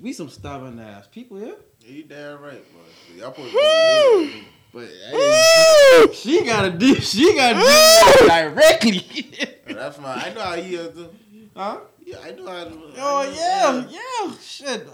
We 0.00 0.12
some 0.12 0.28
stubborn 0.28 0.78
ass 0.78 1.06
people 1.10 1.36
here. 1.38 1.56
You 1.80 2.04
damn 2.04 2.40
right, 2.40 2.62
boy. 2.72 3.16
Y'all 3.16 3.32
supposed 3.34 3.52
to 3.52 4.42
But 4.72 4.86
hey, 5.10 6.06
she 6.14 6.44
gotta 6.44 6.70
do. 6.70 6.94
She 6.96 7.34
gotta 7.34 7.58
do 7.58 8.26
directly. 8.28 9.30
That's 9.66 9.96
fine. 9.96 10.18
I 10.18 10.32
know 10.34 10.40
how 10.40 10.54
he 10.56 10.74
is. 10.76 10.94
Too. 10.94 11.10
huh? 11.56 11.78
Yeah, 12.04 12.16
I 12.24 12.30
know 12.32 12.46
how. 12.46 12.64
To, 12.64 12.70
Oh 12.98 13.20
I 13.22 13.26
know- 13.26 13.88
yeah, 13.88 13.98
yeah. 14.28 14.34
Shit. 14.40 14.86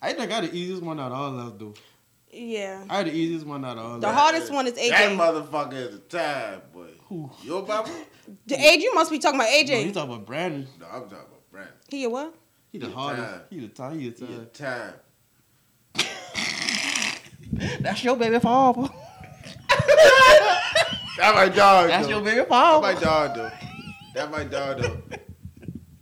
I 0.00 0.08
think 0.08 0.20
I 0.20 0.26
got 0.26 0.42
the 0.44 0.54
easiest 0.54 0.82
one 0.82 1.00
out 1.00 1.10
of 1.12 1.18
all 1.18 1.38
of 1.40 1.46
us, 1.54 1.58
do. 1.58 1.74
Yeah. 2.30 2.84
I 2.90 2.98
had 2.98 3.06
the 3.06 3.12
easiest 3.12 3.46
one 3.46 3.64
out 3.64 3.78
of 3.78 3.84
all. 3.84 3.98
The 3.98 4.08
of 4.08 4.14
us. 4.14 4.20
hardest 4.20 4.52
one 4.52 4.66
is 4.66 4.74
That 4.74 4.82
AJ. 4.90 5.16
motherfucker 5.16 5.72
is 5.74 5.94
a 5.94 5.98
time, 6.00 6.60
boy. 6.72 6.88
Who? 7.08 7.30
Your 7.42 7.62
papa? 7.64 7.90
The 8.46 8.56
age 8.56 8.82
you 8.82 8.94
must 8.94 9.10
be 9.10 9.18
talking 9.18 9.40
about 9.40 9.48
No, 9.50 9.78
you 9.78 9.92
talking 9.92 10.12
about 10.12 10.26
Brandon? 10.26 10.66
No, 10.78 10.86
I'm 10.86 11.02
talking 11.02 11.16
about 11.18 11.50
Brandon. 11.50 11.74
He 11.88 12.04
a 12.04 12.10
what? 12.10 12.34
He 12.76 12.80
the 12.80 12.88
He 12.88 12.92
hardest. 12.92 13.26
time. 13.30 13.40
He 13.48 13.60
the 13.60 13.68
time. 13.68 13.98
He 13.98 14.10
the 14.10 14.44
time. 14.52 14.92
That's 17.80 18.04
your 18.04 18.16
baby 18.16 18.38
father. 18.38 18.88
That 21.16 21.32
my 21.34 21.48
dog. 21.48 21.88
That's 21.88 22.04
though. 22.06 22.10
your 22.12 22.20
baby 22.20 22.36
That 22.36 22.48
father. 22.48 22.82
my 22.94 23.00
dog 23.00 23.34
though. 23.34 23.50
That 24.14 24.30
my 24.30 24.44
dog 24.44 24.82
though. 24.82 25.00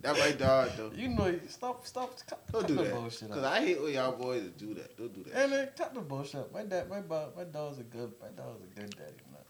That 0.01 0.19
my 0.19 0.31
dog 0.33 0.71
though. 0.75 0.91
You 0.93 1.07
know, 1.07 1.39
stop, 1.47 1.87
stop, 1.87 2.13
cut, 2.27 2.45
Don't 2.51 2.61
cut 2.63 2.67
do 2.67 2.75
the 2.75 2.83
that. 2.83 2.93
bullshit 2.93 3.29
Cause 3.29 3.37
out. 3.37 3.45
I 3.53 3.61
hate 3.61 3.81
when 3.81 3.93
y'all 3.93 4.11
boys 4.11 4.43
do 4.57 4.73
that. 4.73 4.97
Don't 4.97 5.13
do 5.13 5.23
that. 5.23 5.41
And 5.43 5.53
then 5.53 5.69
cut 5.77 5.93
the 5.93 6.01
bullshit. 6.01 6.51
My 6.53 6.63
dad, 6.63 6.89
my 6.89 6.99
my 6.99 7.43
dog's 7.49 7.79
a 7.79 7.83
good, 7.83 8.11
my 8.21 8.27
dog's 8.35 8.61
a 8.63 8.79
good 8.79 8.89
daddy. 8.97 9.23
Man. 9.31 9.41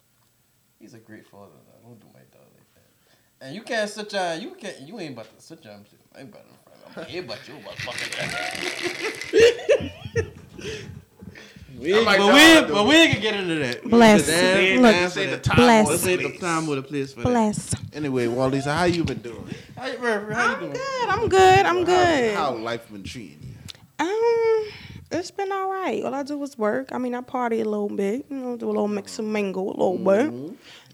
He's 0.79 0.93
a 0.93 0.99
great 0.99 1.25
father. 1.25 1.53
Man. 1.65 1.81
Don't 1.83 1.99
do 1.99 2.07
my 2.13 2.19
dog 2.31 2.47
like 2.53 2.71
that. 2.75 2.91
And 3.41 3.53
you 3.55 3.61
can't 3.61 3.89
sit 3.89 4.09
down. 4.09 4.41
You 4.41 4.51
can't. 4.51 4.79
You 4.81 4.99
ain't 4.99 5.13
about 5.13 5.35
to 5.37 5.43
sit 5.43 5.63
down. 5.63 5.85
I 6.15 6.19
ain't 6.21 6.29
about 6.29 6.43
to. 6.43 7.01
I'm 7.01 7.05
here, 7.07 7.23
but 7.23 7.39
you 7.47 7.55
motherfucker. 7.55 9.91
We 11.77 11.93
ain't, 11.93 12.05
like 12.05 12.19
but, 12.19 12.33
we, 12.67 12.73
but 12.73 12.85
we 12.87 12.95
ain't 12.95 13.11
gonna 13.15 13.21
get 13.21 13.35
into 13.35 13.55
that. 13.55 13.83
Bless. 13.83 14.21
Because 14.21 14.27
that 14.41 14.57
ain't- 14.57 14.81
Look. 14.81 14.93
that's 14.95 15.13
This 15.13 15.29
the 15.31 15.37
time 15.39 15.55
Bless. 15.57 15.87
or 15.87 15.91
This 15.91 16.01
the 16.03 16.15
the 16.15 16.37
time 16.37 16.69
or 16.69 16.75
the 16.75 16.81
place 16.81 17.11
for 17.13 17.19
that. 17.19 17.25
Bless. 17.27 17.75
Anyway, 17.91 18.27
Wally, 18.27 18.61
so 18.61 18.71
how 18.71 18.85
you 18.85 19.03
been 19.03 19.17
doing? 19.17 19.45
How 19.75 19.87
you, 19.87 19.97
Reverend, 19.97 20.33
how 20.35 20.45
you 20.47 20.53
I'm 20.53 20.59
doing? 20.61 20.71
good. 20.71 21.09
I'm 21.09 21.27
good. 21.29 21.65
I'm 21.65 21.83
good. 21.83 22.33
How, 22.35 22.53
how 22.53 22.55
life 22.55 22.89
been 22.89 23.03
treating 23.03 23.39
you? 23.41 24.05
Um, 24.05 24.67
it's 25.11 25.31
been 25.31 25.51
all 25.51 25.69
right. 25.69 26.01
All 26.05 26.13
I 26.15 26.23
do 26.23 26.41
is 26.43 26.57
work. 26.57 26.93
I 26.93 26.97
mean, 26.97 27.13
I 27.13 27.19
party 27.19 27.59
a 27.59 27.65
little 27.65 27.89
bit. 27.89 28.25
You 28.29 28.37
know, 28.37 28.55
do 28.55 28.67
a 28.67 28.71
little 28.71 28.87
mix 28.87 29.19
and 29.19 29.33
mingle 29.33 29.67
a 29.67 29.75
little 29.77 29.97
bit. 29.97 30.31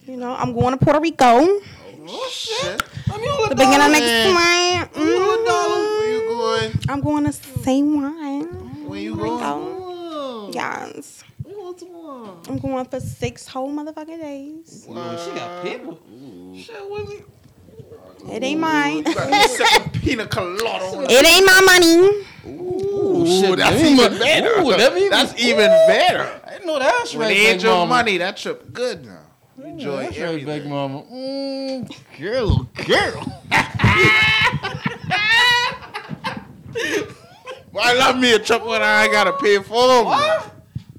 You 0.08 0.18
know, 0.18 0.34
I'm 0.34 0.52
going 0.54 0.76
to 0.78 0.84
Puerto 0.84 1.00
Rico. 1.00 1.26
Oh 1.26 1.62
shit! 2.08 2.82
Let 3.10 3.20
me 3.22 3.28
hold 3.30 3.52
The 3.52 3.54
a 3.54 3.56
beginning 3.56 3.86
of 3.86 3.92
next 3.92 4.34
month. 4.34 4.96
Where 4.96 6.08
Mhm. 6.08 6.12
you 6.12 6.22
going? 6.28 6.80
I'm 6.90 7.02
going 7.02 7.26
to 7.26 7.34
St. 7.34 7.88
Juan. 7.88 8.86
Where 8.88 9.00
you 9.00 9.14
Rico. 9.16 9.38
going? 9.38 10.54
Yes. 10.54 11.24
We 11.44 11.54
want 11.56 11.78
to 11.80 11.86
one. 11.86 12.38
I'm 12.48 12.58
going 12.60 12.86
for 12.86 13.00
six 13.00 13.48
whole 13.48 13.72
motherfucking 13.72 14.20
days. 14.20 14.86
No, 14.90 15.16
she 15.18 15.32
got 15.34 15.62
people. 15.62 16.00
Shit, 16.56 16.76
what 16.90 17.04
is 17.04 17.20
it? 17.20 17.26
It 18.30 18.44
ain't 18.44 18.60
mine. 18.62 18.98
You 18.98 19.14
got 19.14 19.32
me 19.32 19.42
sipping 19.48 19.90
pina 20.02 20.26
colada 20.28 21.06
It 21.10 21.26
ain't 21.26 21.46
my 21.46 21.62
money. 21.62 22.26
Ooh, 22.46 23.26
shit, 23.26 23.58
that's 23.58 23.82
let 23.82 23.92
even 23.92 24.20
better. 24.20 24.62
Ooh, 24.62 24.66
let 24.66 24.94
me- 24.94 25.10
that's 25.10 25.40
even 25.40 25.70
better. 25.88 26.42
I 26.46 26.52
didn't 26.54 26.68
know 26.68 26.80
that's 26.80 27.14
When 27.14 27.22
right, 27.22 27.28
they 27.30 27.36
big 27.36 27.54
ain't 27.54 27.64
your 27.64 27.74
mama. 27.78 27.90
money, 27.96 28.18
that 28.18 28.38
trip 28.38 28.72
good 28.74 29.06
now. 29.06 29.21
You 29.72 29.78
enjoy 29.78 30.04
That's 30.04 30.20
right, 30.20 30.46
big 30.46 30.66
mama. 30.68 31.04
Mm, 31.04 32.20
girl, 32.20 32.68
girl. 32.86 33.42
Well, 37.74 37.86
I 37.86 37.94
love 37.94 38.18
me 38.20 38.34
a 38.34 38.40
trip 38.40 38.66
when 38.66 38.82
I 38.84 39.04
ain't 39.04 39.14
gotta 39.14 39.32
pay 39.34 39.58
for 39.60 39.88
them. 39.88 40.52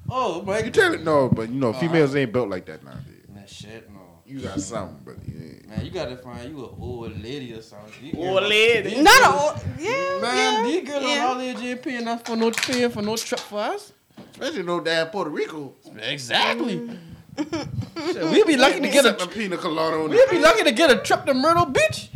Oh, 0.09 0.41
my 0.43 0.59
You 0.59 0.71
tell 0.71 0.93
it 0.93 1.03
no, 1.03 1.29
but 1.29 1.49
you 1.49 1.55
know 1.59 1.71
females 1.73 2.15
ain't 2.15 2.33
built 2.33 2.49
like 2.49 2.65
that 2.65 2.83
nowadays. 2.83 3.25
That 3.35 3.47
shit, 3.49 3.91
no. 3.91 3.99
You 4.25 4.39
got 4.41 4.59
something, 4.59 4.99
but 5.05 5.15
you 5.27 5.39
ain't. 5.39 5.69
Man, 5.69 5.85
you 5.85 5.91
gotta 5.91 6.17
find 6.17 6.49
you 6.49 6.63
an 6.65 6.75
old 6.79 7.21
lady 7.23 7.53
or 7.53 7.61
something. 7.61 7.91
These 8.01 8.15
Old 8.15 8.39
girls- 8.39 8.49
lady? 8.49 8.89
these 8.89 9.03
Not 9.03 9.21
girls- 9.21 9.63
a, 9.63 9.81
yeah, 9.81 10.19
Man, 10.21 10.65
yeah, 10.65 10.71
these 10.71 10.89
girls 10.89 11.03
yeah. 11.03 11.25
on 11.27 11.35
all 11.35 11.41
age 11.41 11.57
ain't 11.61 11.81
paying 11.83 12.01
enough 12.01 12.25
for 12.25 12.35
no 12.35 12.49
paying 12.51 12.89
for 12.89 13.01
no 13.03 13.15
trip 13.17 13.39
for 13.39 13.59
us. 13.59 13.93
Especially 14.31 14.63
no 14.63 14.79
damn 14.79 15.07
Puerto 15.07 15.29
Rico. 15.29 15.75
Exactly. 16.01 16.89
Shit, 17.37 18.23
we 18.31 18.43
be 18.43 18.57
lucky 18.57 18.79
to 18.81 18.89
get 18.89 19.03
Sipping 19.05 19.27
a. 19.27 19.31
pina 19.31 19.57
colada 19.57 19.97
on 19.97 20.09
We 20.09 20.17
the 20.17 20.27
be 20.31 20.39
lucky 20.39 20.63
to 20.63 20.71
get 20.71 20.91
a 20.91 20.97
trip 20.97 21.25
to 21.25 21.33
Myrtle 21.33 21.65
Beach. 21.65 22.09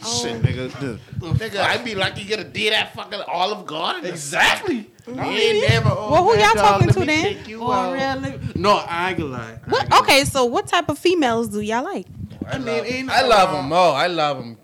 Shit, 0.00 0.36
oh. 0.36 0.38
nigga. 0.40 0.80
dude. 0.80 1.00
Nigga, 1.38 1.60
I'd 1.60 1.84
be 1.84 1.94
lucky 1.94 2.22
to 2.22 2.28
get 2.28 2.38
a 2.38 2.44
D 2.44 2.70
that 2.70 2.94
fucking 2.94 3.20
Olive 3.26 3.66
Garden. 3.66 4.06
Exactly. 4.06 4.90
You 5.06 5.20
ain't 5.20 5.68
never. 5.68 5.90
Oh, 5.90 6.10
Well, 6.12 6.24
who 6.24 6.30
y'all 6.34 6.54
dog, 6.54 6.80
talking 6.82 6.88
to 6.88 6.98
then? 7.00 7.22
take 7.22 7.48
You 7.48 7.62
Oh, 7.62 7.92
really? 7.92 8.38
No, 8.54 8.76
I 8.76 9.10
ain't 9.10 9.18
gonna 9.18 9.30
lie. 9.30 9.58
What? 9.68 9.88
gonna- 9.88 10.02
Okay, 10.02 10.24
so 10.24 10.44
what 10.44 10.66
type 10.66 10.88
of 10.88 10.98
females 10.98 11.48
do 11.48 11.60
y'all 11.60 11.82
like? 11.84 12.06
I, 12.46 12.58
mean, 12.58 12.66
love, 12.66 12.86
ain't 12.86 13.10
I 13.10 13.22
love 13.22 13.52
them 13.52 13.72
all. 13.72 13.94
I 13.94 14.06
love 14.06 14.38
them 14.38 14.56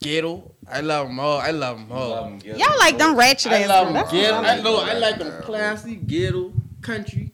ghetto. 0.00 0.52
I 0.70 0.80
love 0.80 1.06
them 1.08 1.18
all. 1.18 1.38
I 1.38 1.50
love 1.50 1.78
them 1.78 1.90
all. 1.90 2.38
Y'all 2.44 2.78
like 2.78 2.98
them 2.98 3.16
ratchet 3.16 3.52
I 3.52 3.62
ass 3.62 3.68
love 3.68 3.86
them 3.86 3.94
That's 3.94 4.12
ghetto. 4.12 4.36
what 4.36 4.44
I 4.46 4.52
I 4.52 4.60
know. 4.60 4.76
I 4.80 4.92
like 4.94 5.18
them 5.18 5.42
classy, 5.42 5.96
ghetto, 5.96 6.52
country. 6.82 7.32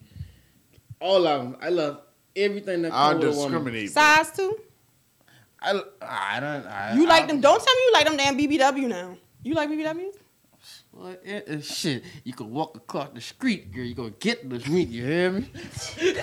All 1.04 1.26
of 1.26 1.42
them. 1.42 1.56
I 1.60 1.68
love 1.68 2.00
everything 2.34 2.80
that 2.82 2.92
I 2.92 3.12
comes 3.12 3.24
with 3.26 3.34
a 3.34 3.36
woman. 3.36 3.52
discriminate. 3.74 3.90
Size 3.92 4.30
two? 4.34 4.58
I, 5.60 5.80
I 6.00 6.40
don't. 6.40 6.66
I, 6.66 6.94
You 6.94 7.04
I, 7.04 7.08
like 7.08 7.28
them? 7.28 7.40
Don't 7.42 7.62
tell 7.62 7.74
me 7.74 7.80
you 7.86 7.92
like 7.92 8.06
them 8.06 8.16
damn 8.16 8.38
BBW 8.38 8.88
now. 8.88 9.16
You 9.42 9.54
like 9.54 9.68
BBWs? 9.68 10.14
Well, 10.92 11.16
it, 11.22 11.44
it, 11.48 11.64
shit, 11.64 12.04
you 12.22 12.32
can 12.32 12.50
walk 12.50 12.76
across 12.76 13.08
the 13.12 13.20
street, 13.20 13.70
girl. 13.72 13.84
You 13.84 13.94
gonna 13.94 14.10
get 14.18 14.48
the 14.48 14.58
street. 14.60 14.88
You 14.88 15.04
hear 15.04 15.30
me? 15.32 15.50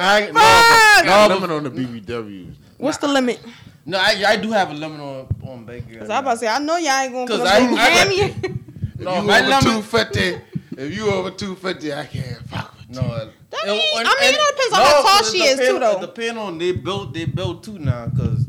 I 0.00 0.20
ain't- 0.22 0.34
Fuck! 0.34 0.34
no, 0.34 1.04
Got 1.10 1.28
no, 1.28 1.34
limit 1.36 1.50
on 1.50 1.64
the 1.64 1.70
BBWs. 1.70 2.54
What's 2.78 2.98
the 2.98 3.08
limit? 3.08 3.40
no, 3.86 3.98
I, 3.98 4.24
I 4.26 4.36
do 4.36 4.50
have 4.52 4.70
a 4.70 4.74
limit 4.74 5.00
on 5.00 5.26
on 5.48 5.64
big 5.64 5.88
girl. 5.88 6.00
Cause 6.00 6.10
I 6.10 6.18
about 6.18 6.32
to 6.32 6.38
say 6.38 6.48
I 6.48 6.58
know 6.58 6.76
y'all 6.76 6.90
ain't 7.00 7.12
gonna 7.12 7.26
Cause 7.26 7.40
up 7.40 7.46
I- 7.46 7.66
no 7.66 7.76
I- 7.76 7.90
Grammy. 7.90 8.44
If 8.44 8.50
No, 9.00 9.16
you 9.16 9.22
my 9.22 9.40
limit- 9.40 9.62
two 9.62 9.82
fifty, 9.82 10.36
if 10.78 10.94
you 10.94 11.10
over 11.10 11.30
two 11.30 11.54
fifty, 11.56 11.92
I 11.92 12.04
can't 12.06 12.38
fuck 12.48 12.74
with 12.78 12.96
No, 12.96 13.02
I 13.02 13.28
That 13.50 13.66
mean- 13.66 13.82
I 13.94 14.16
mean, 14.20 14.34
it 14.34 14.40
all 14.40 14.50
depends 14.50 14.72
on 14.72 14.80
how 14.80 15.02
tall 15.02 15.22
she 15.30 15.38
is, 15.38 15.58
too, 15.58 15.78
though. 15.78 15.98
It 15.98 16.00
depends 16.00 16.38
on 16.38 16.58
they 16.58 16.72
build 16.72 17.14
they 17.14 17.24
build 17.24 17.64
too 17.64 17.78
now, 17.78 18.08
cause 18.16 18.46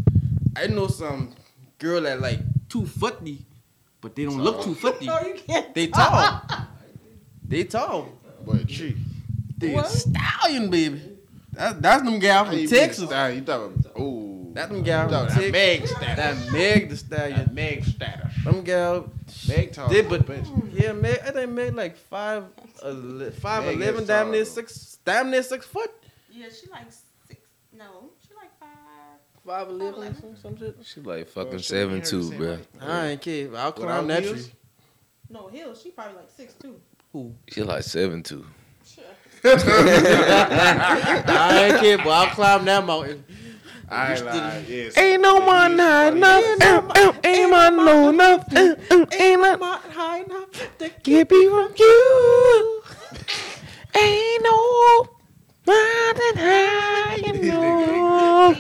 I 0.56 0.68
know 0.68 0.88
some 0.88 1.34
girl 1.80 2.02
that 2.02 2.20
like 2.22 2.40
two 2.70 2.86
fifty, 2.86 3.46
but 4.02 4.16
they 4.16 4.26
don't 4.26 4.38
look 4.40 4.64
two 4.64 4.76
fifty. 4.76 5.06
no, 5.08 5.20
you 5.22 5.36
can't. 5.36 5.74
They 5.76 5.88
tall. 5.88 6.42
they 7.48 7.64
tall. 7.66 8.10
But 8.46 8.46
Boy, 8.46 8.64
tree. 8.74 8.98
They 9.58 9.72
a 9.74 9.76
What? 9.78 9.88
stallion, 9.88 10.70
baby. 10.70 11.02
That's 11.54 11.80
that's 11.80 12.04
them 12.04 12.20
gal 12.20 12.44
How 12.46 12.52
from 12.52 12.60
you 12.60 12.68
being 12.70 12.82
Texas. 12.82 13.06
style? 13.08 13.32
You 13.34 13.42
talking? 13.42 13.86
Oh, 13.98 14.48
That's 14.54 14.70
them 14.72 14.84
gal 14.84 15.08
That 15.08 15.32
from 15.32 15.42
Texas. 15.42 15.52
Meg 15.54 15.88
status. 15.88 16.16
That 16.18 16.52
Meg 16.52 16.90
the 16.90 16.98
stallion. 16.98 17.38
That 17.40 17.54
Meg 17.54 17.86
status. 17.86 18.34
Them 18.44 18.62
gal. 18.64 19.10
Meg 19.48 19.74
tall. 19.74 19.90
They 19.90 20.02
but 20.02 20.28
yeah, 20.74 20.92
Meg. 20.94 21.20
I 21.26 21.32
think 21.32 21.52
Meg 21.52 21.76
like 21.76 21.98
five, 21.98 22.44
uh, 22.84 22.88
ele- 22.88 23.32
five 23.32 23.64
Meg 23.66 23.76
is 23.76 23.82
eleven, 23.82 24.06
damn 24.06 24.24
tall, 24.26 24.32
near 24.32 24.44
though. 24.44 24.50
six, 24.50 24.98
damn 25.06 25.30
near 25.32 25.44
six 25.44 25.66
foot. 25.66 25.92
Yeah, 26.32 26.48
she 26.50 26.68
like 26.70 26.86
six. 27.28 27.40
No, 27.74 28.10
she 28.28 28.34
like 28.36 28.52
five. 28.60 28.70
Five 29.46 29.70
eleven, 29.70 30.16
some, 30.20 30.36
some 30.36 30.58
shit. 30.58 30.76
She 30.84 31.02
like 31.02 31.28
fucking 31.30 31.52
Well, 31.52 31.60
seven 31.60 31.96
we 31.96 32.02
two, 32.02 32.24
the 32.24 32.30
same 32.30 32.38
bro. 32.40 32.58
I 32.82 33.08
ain't 33.08 33.22
care. 33.22 33.56
I'll 33.56 33.72
climb 33.72 34.08
that 34.08 34.24
tree. 34.24 34.46
No, 35.30 35.48
Hill, 35.48 35.76
she 35.76 35.92
probably 35.92 36.16
like 36.18 36.30
six 36.36 36.54
too. 36.56 36.80
Who? 37.14 37.36
She 37.50 37.62
like 37.64 37.84
seven 37.84 38.24
two. 38.24 38.46
Sure. 38.86 39.04
I 40.48 41.70
ain't 41.72 41.80
care, 41.80 41.98
but 41.98 42.08
I'll 42.08 42.28
climb 42.34 42.66
that 42.66 42.86
mountain. 42.86 43.24
I 43.90 44.20
lied. 44.20 44.66
Yes. 44.68 44.98
Ain't 44.98 45.22
no 45.22 45.36
one 45.36 45.78
high 45.78 46.08
enough. 46.12 47.24
Ain't 47.24 47.52
man 47.52 47.78
low 47.78 48.10
enough. 48.10 48.46
Ain't 48.56 49.42
not 49.42 49.82
high 49.92 50.20
enough 50.22 50.52
to 50.80 50.90
get 51.04 51.30
me 51.32 51.48
from 51.48 51.74
you. 51.78 52.82
Ain't 53.96 54.44
no 54.44 55.08
mountain 55.68 56.38
high 56.38 57.22
enough. 57.26 58.60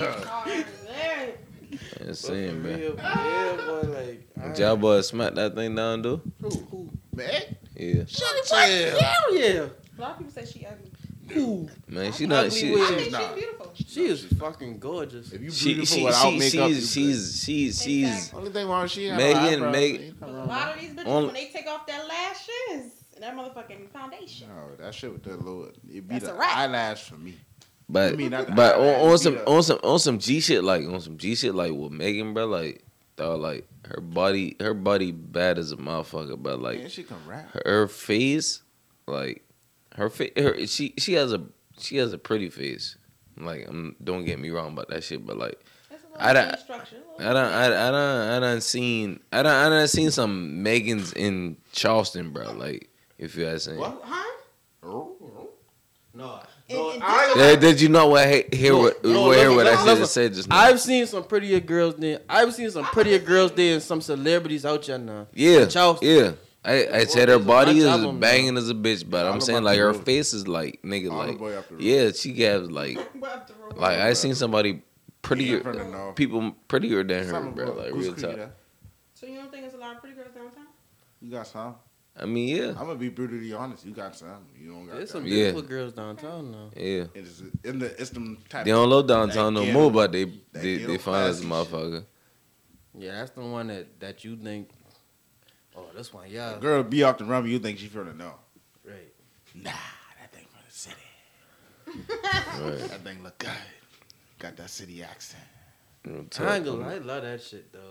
Man. 0.86 2.14
Saying, 2.14 2.64
man. 2.64 2.80
real, 2.80 2.96
Yeah, 2.96 3.58
boy, 3.66 3.82
like. 3.90 4.28
I- 4.42 4.54
Y'all 4.58 4.78
boys 4.78 5.08
smack 5.08 5.34
that 5.36 5.56
thing 5.56 5.76
down, 5.76 6.02
dude. 6.02 6.22
Who? 6.42 6.50
Who? 6.50 6.90
Man? 7.14 7.28
Yeah, 7.76 8.04
Shut 8.08 8.52
up. 8.52 8.58
Hell 8.58 9.36
yeah. 9.36 9.68
A 9.98 10.02
lot 10.02 10.12
of 10.12 10.18
people 10.20 10.32
say 10.32 10.46
she 10.46 10.66
ugly. 10.66 10.92
Ooh, 11.36 11.68
man. 11.88 12.12
She 12.14 12.24
I'm 12.26 12.30
not. 12.30 12.46
ugly 12.46 12.60
She. 12.60 12.76
she 12.76 13.00
she's 13.04 13.12
not. 13.12 13.36
beautiful. 13.36 13.72
she 13.76 14.06
is 14.06 14.26
fucking 14.26 14.80
gorgeous. 14.80 15.32
If 15.32 15.42
you 15.42 15.52
she, 15.52 15.74
beautiful 15.74 15.98
she, 15.98 16.04
without 16.06 16.30
she, 16.32 16.40
makeup, 16.40 16.70
you 16.70 16.76
she's, 16.76 16.92
she's, 16.94 17.44
she's, 17.44 17.84
she's, 17.84 18.08
Exactly. 18.08 18.40
Only 18.40 18.52
thing 18.52 18.68
wrong, 18.68 18.88
she 18.88 19.06
have 19.06 19.18
Megan- 19.18 19.54
eyebrows. 19.64 19.72
Megan- 19.74 20.16
A 20.22 20.28
lot 20.46 20.76
of 20.76 20.80
these 20.82 20.92
bitches, 20.92 21.06
Only- 21.06 21.26
when 21.28 21.34
they 21.36 21.48
take 21.48 21.68
off 21.68 21.86
their 21.88 22.04
lashes 22.06 22.92
and 23.16 23.24
that 23.24 23.36
motherfucking 23.36 23.90
foundation. 23.90 24.48
that. 24.50 24.56
No, 24.80 24.86
that 24.86 24.94
shit 24.94 25.12
with 25.12 25.24
the 25.24 25.32
little, 25.38 25.66
it 25.66 25.76
be 25.88 26.02
That's 26.20 26.26
the 26.26 26.36
a 26.36 26.40
eyelash 26.40 27.04
for 27.10 27.16
me. 27.16 27.36
but, 27.90 28.14
I 28.14 28.16
mean, 28.16 28.32
not 28.32 28.56
but 28.56 28.76
eyelash, 28.76 28.98
on, 29.04 29.12
on 29.12 29.18
some, 29.18 29.34
the- 29.36 29.48
on 29.50 29.64
some, 29.64 29.80
on 29.84 30.00
some 30.00 30.20
G 30.20 30.40
shit, 30.40 30.64
like 30.64 30.86
on 30.88 31.00
some 31.02 31.18
G 31.18 31.36
shit, 31.36 31.56
like 31.56 31.72
with 31.72 31.92
Megan, 31.92 32.34
bro, 32.34 32.46
like, 32.46 32.84
dog, 33.16 33.40
like 33.40 33.68
her 33.86 34.02
body, 34.02 34.56
her 34.60 34.74
body 34.74 35.12
bad 35.12 35.58
as 35.58 35.72
a 35.72 35.78
motherfucker, 35.78 36.42
but 36.42 36.60
like 36.62 36.80
Man, 36.80 36.90
she 36.90 37.04
can 37.04 37.18
rap. 37.28 37.50
her, 37.54 37.62
her 37.66 37.88
face, 37.88 38.62
like 39.08 39.44
her 39.96 40.10
face, 40.10 40.32
her 40.38 40.66
she 40.68 40.94
she 40.98 41.14
has 41.14 41.34
a 41.34 41.44
she 41.80 41.98
has 41.98 42.14
a 42.14 42.18
pretty 42.18 42.50
face. 42.50 42.98
Like, 43.38 43.68
I'm, 43.68 43.96
don't 44.02 44.24
get 44.24 44.40
me 44.40 44.50
wrong 44.50 44.72
about 44.74 44.88
that 44.90 45.04
shit, 45.04 45.26
but 45.26 45.38
like. 45.38 45.60
That's 45.90 46.04
a 46.04 46.08
I 46.24 46.32
little 46.34 46.52
don't- 46.68 47.20
I 47.20 47.24
don't, 47.24 47.26
I, 47.28 47.34
done, 47.34 47.54
I, 47.54 47.66
I 47.88 47.92
done, 47.92 48.30
I 48.30 48.40
done 48.40 48.62
seen, 48.62 49.20
I 49.32 49.44
don't, 49.44 49.52
I 49.54 49.70
don't 49.70 49.88
seen 49.90 50.12
some 50.12 50.64
Megans 50.64 51.14
in 51.16 51.58
Charleston, 51.74 52.32
bro. 52.32 52.52
Like, 52.54 52.90
if 53.18 53.36
you 53.36 53.46
ask 53.48 53.70
me. 53.70 53.78
What? 53.78 54.02
Huh? 54.04 54.24
No, 54.84 55.16
And- 56.70 56.78
no, 56.78 56.92
and 56.92 57.04
I, 57.04 57.34
Did, 57.36 57.60
did 57.60 57.82
you 57.82 57.90
know 57.90 58.08
what 58.08 58.28
he- 58.30 58.46
hear 58.58 58.72
No, 58.74 58.80
what 58.80 59.04
no, 59.04 59.32
hear 59.32 59.50
listen, 59.50 59.56
what 59.56 59.68
I 59.68 59.72
listen, 59.72 59.86
should 59.86 60.00
listen. 60.00 60.06
said 60.08 60.34
just 60.34 60.50
now? 60.50 60.56
I've 60.58 60.80
seen 60.80 61.06
some 61.06 61.24
prettier 61.26 61.60
girls 61.60 61.96
than 61.96 62.20
I've 62.30 62.54
seen 62.54 62.72
some 62.72 62.86
prettier 62.86 63.20
girls 63.20 63.52
than 63.52 63.82
some 63.82 64.00
celebrities 64.02 64.66
out 64.66 64.84
there 64.84 64.98
now. 64.98 65.28
yeah, 65.34 65.64
in 65.64 65.70
Charleston. 65.70 66.08
yeah. 66.08 66.32
I, 66.66 66.88
I 66.92 67.06
said 67.06 67.30
her 67.30 67.38
body 67.40 67.78
is 67.80 67.86
of 67.86 68.02
them, 68.02 68.20
banging 68.20 68.58
as 68.58 68.70
a 68.70 68.74
bitch, 68.74 69.08
but 69.08 69.26
I'm 69.26 69.40
saying 69.40 69.64
like 69.64 69.78
her 69.78 69.92
road. 69.92 70.04
face 70.04 70.34
is 70.34 70.48
like 70.48 70.82
nigga 70.82 71.12
like 71.12 71.40
way 71.40 71.56
up 71.56 71.68
the 71.68 71.76
road. 71.76 71.84
yeah, 71.84 72.12
she 72.12 72.34
has 72.42 72.72
like 72.72 72.98
We're 73.20 73.30
up 73.30 73.48
the 73.48 73.54
road. 73.54 73.78
like 73.78 74.00
I 74.00 74.14
seen 74.14 74.34
somebody 74.34 74.82
prettier 75.22 75.62
From 75.62 76.14
people 76.16 76.56
prettier 76.68 77.04
than 77.04 77.28
her, 77.28 77.42
bro. 77.52 77.72
Like 77.74 77.94
real 77.94 78.14
Creek, 78.14 78.38
talk. 78.38 78.50
So 79.14 79.28
you 79.28 79.36
don't 79.36 79.52
think 79.52 79.64
there's 79.64 79.76
a 79.76 79.78
lot 79.78 79.96
of 79.96 80.02
pretty 80.02 80.16
girls 80.16 80.34
downtown? 80.34 80.68
You 81.22 81.32
got 81.32 81.48
some. 81.48 81.76
I 82.18 82.26
mean, 82.26 82.56
yeah, 82.56 82.70
I'm 82.70 82.86
gonna 82.86 82.96
be 82.96 83.10
brutally 83.10 83.52
honest. 83.54 83.86
You 83.86 83.92
got 83.94 84.16
some. 84.16 84.46
You 84.58 84.72
don't 84.72 84.88
got 84.88 84.96
There's 84.96 85.12
some 85.12 85.22
some. 85.22 85.28
Yeah. 85.28 85.52
beautiful 85.52 85.62
girls 85.64 85.94
downtown 85.94 86.52
now. 86.52 86.70
yeah. 86.76 87.06
It's 87.14 87.42
in 87.64 87.80
the 87.80 88.02
it's 88.02 88.10
them 88.12 88.38
type. 88.50 88.66
They 88.66 88.72
don't 88.72 88.90
live 88.90 89.08
downtown 89.08 89.54
no 89.54 89.66
more, 89.66 89.92
but 89.92 90.12
they 90.14 90.26
they, 90.54 90.78
ghetto 90.78 90.92
they 90.94 90.98
fine 90.98 91.28
as 91.28 91.44
a 91.44 91.46
classy 91.46 91.68
shit. 91.70 91.74
motherfucker. 91.74 92.06
Yeah, 92.98 93.12
that's 93.12 93.32
the 93.32 93.42
one 93.42 93.68
that 93.68 94.00
that 94.00 94.24
you 94.24 94.38
think. 94.38 94.70
Oh, 95.78 95.86
this 95.96 96.14
one, 96.14 96.26
yeah, 96.30 96.56
A 96.56 96.60
girl 96.60 96.84
be 96.84 97.04
off 97.04 97.18
the 97.18 97.26
rumble. 97.26 97.50
You 97.50 97.60
think 97.60 97.78
she 97.80 97.88
from 97.88 98.08
the 98.08 98.14
north? 98.14 98.34
right. 98.86 99.12
Nah, 99.56 99.72
that 100.20 100.32
thing 100.34 100.46
from 100.52 100.62
the 100.68 100.74
city. 100.74 100.96
Right. 102.62 102.90
That 102.90 103.04
thing 103.04 103.24
look 103.24 103.38
good. 103.38 103.50
Got 104.40 104.58
that 104.58 104.70
city 104.70 105.04
accent. 105.04 105.44
Real 106.06 106.22
I 106.22 106.24
talk. 106.30 106.54
ain't 106.56 106.66
gonna 106.66 106.78
lie, 106.80 106.94
I 106.96 106.98
love 107.00 107.24
that 107.24 107.42
shit, 107.42 107.72
dog. 107.72 107.82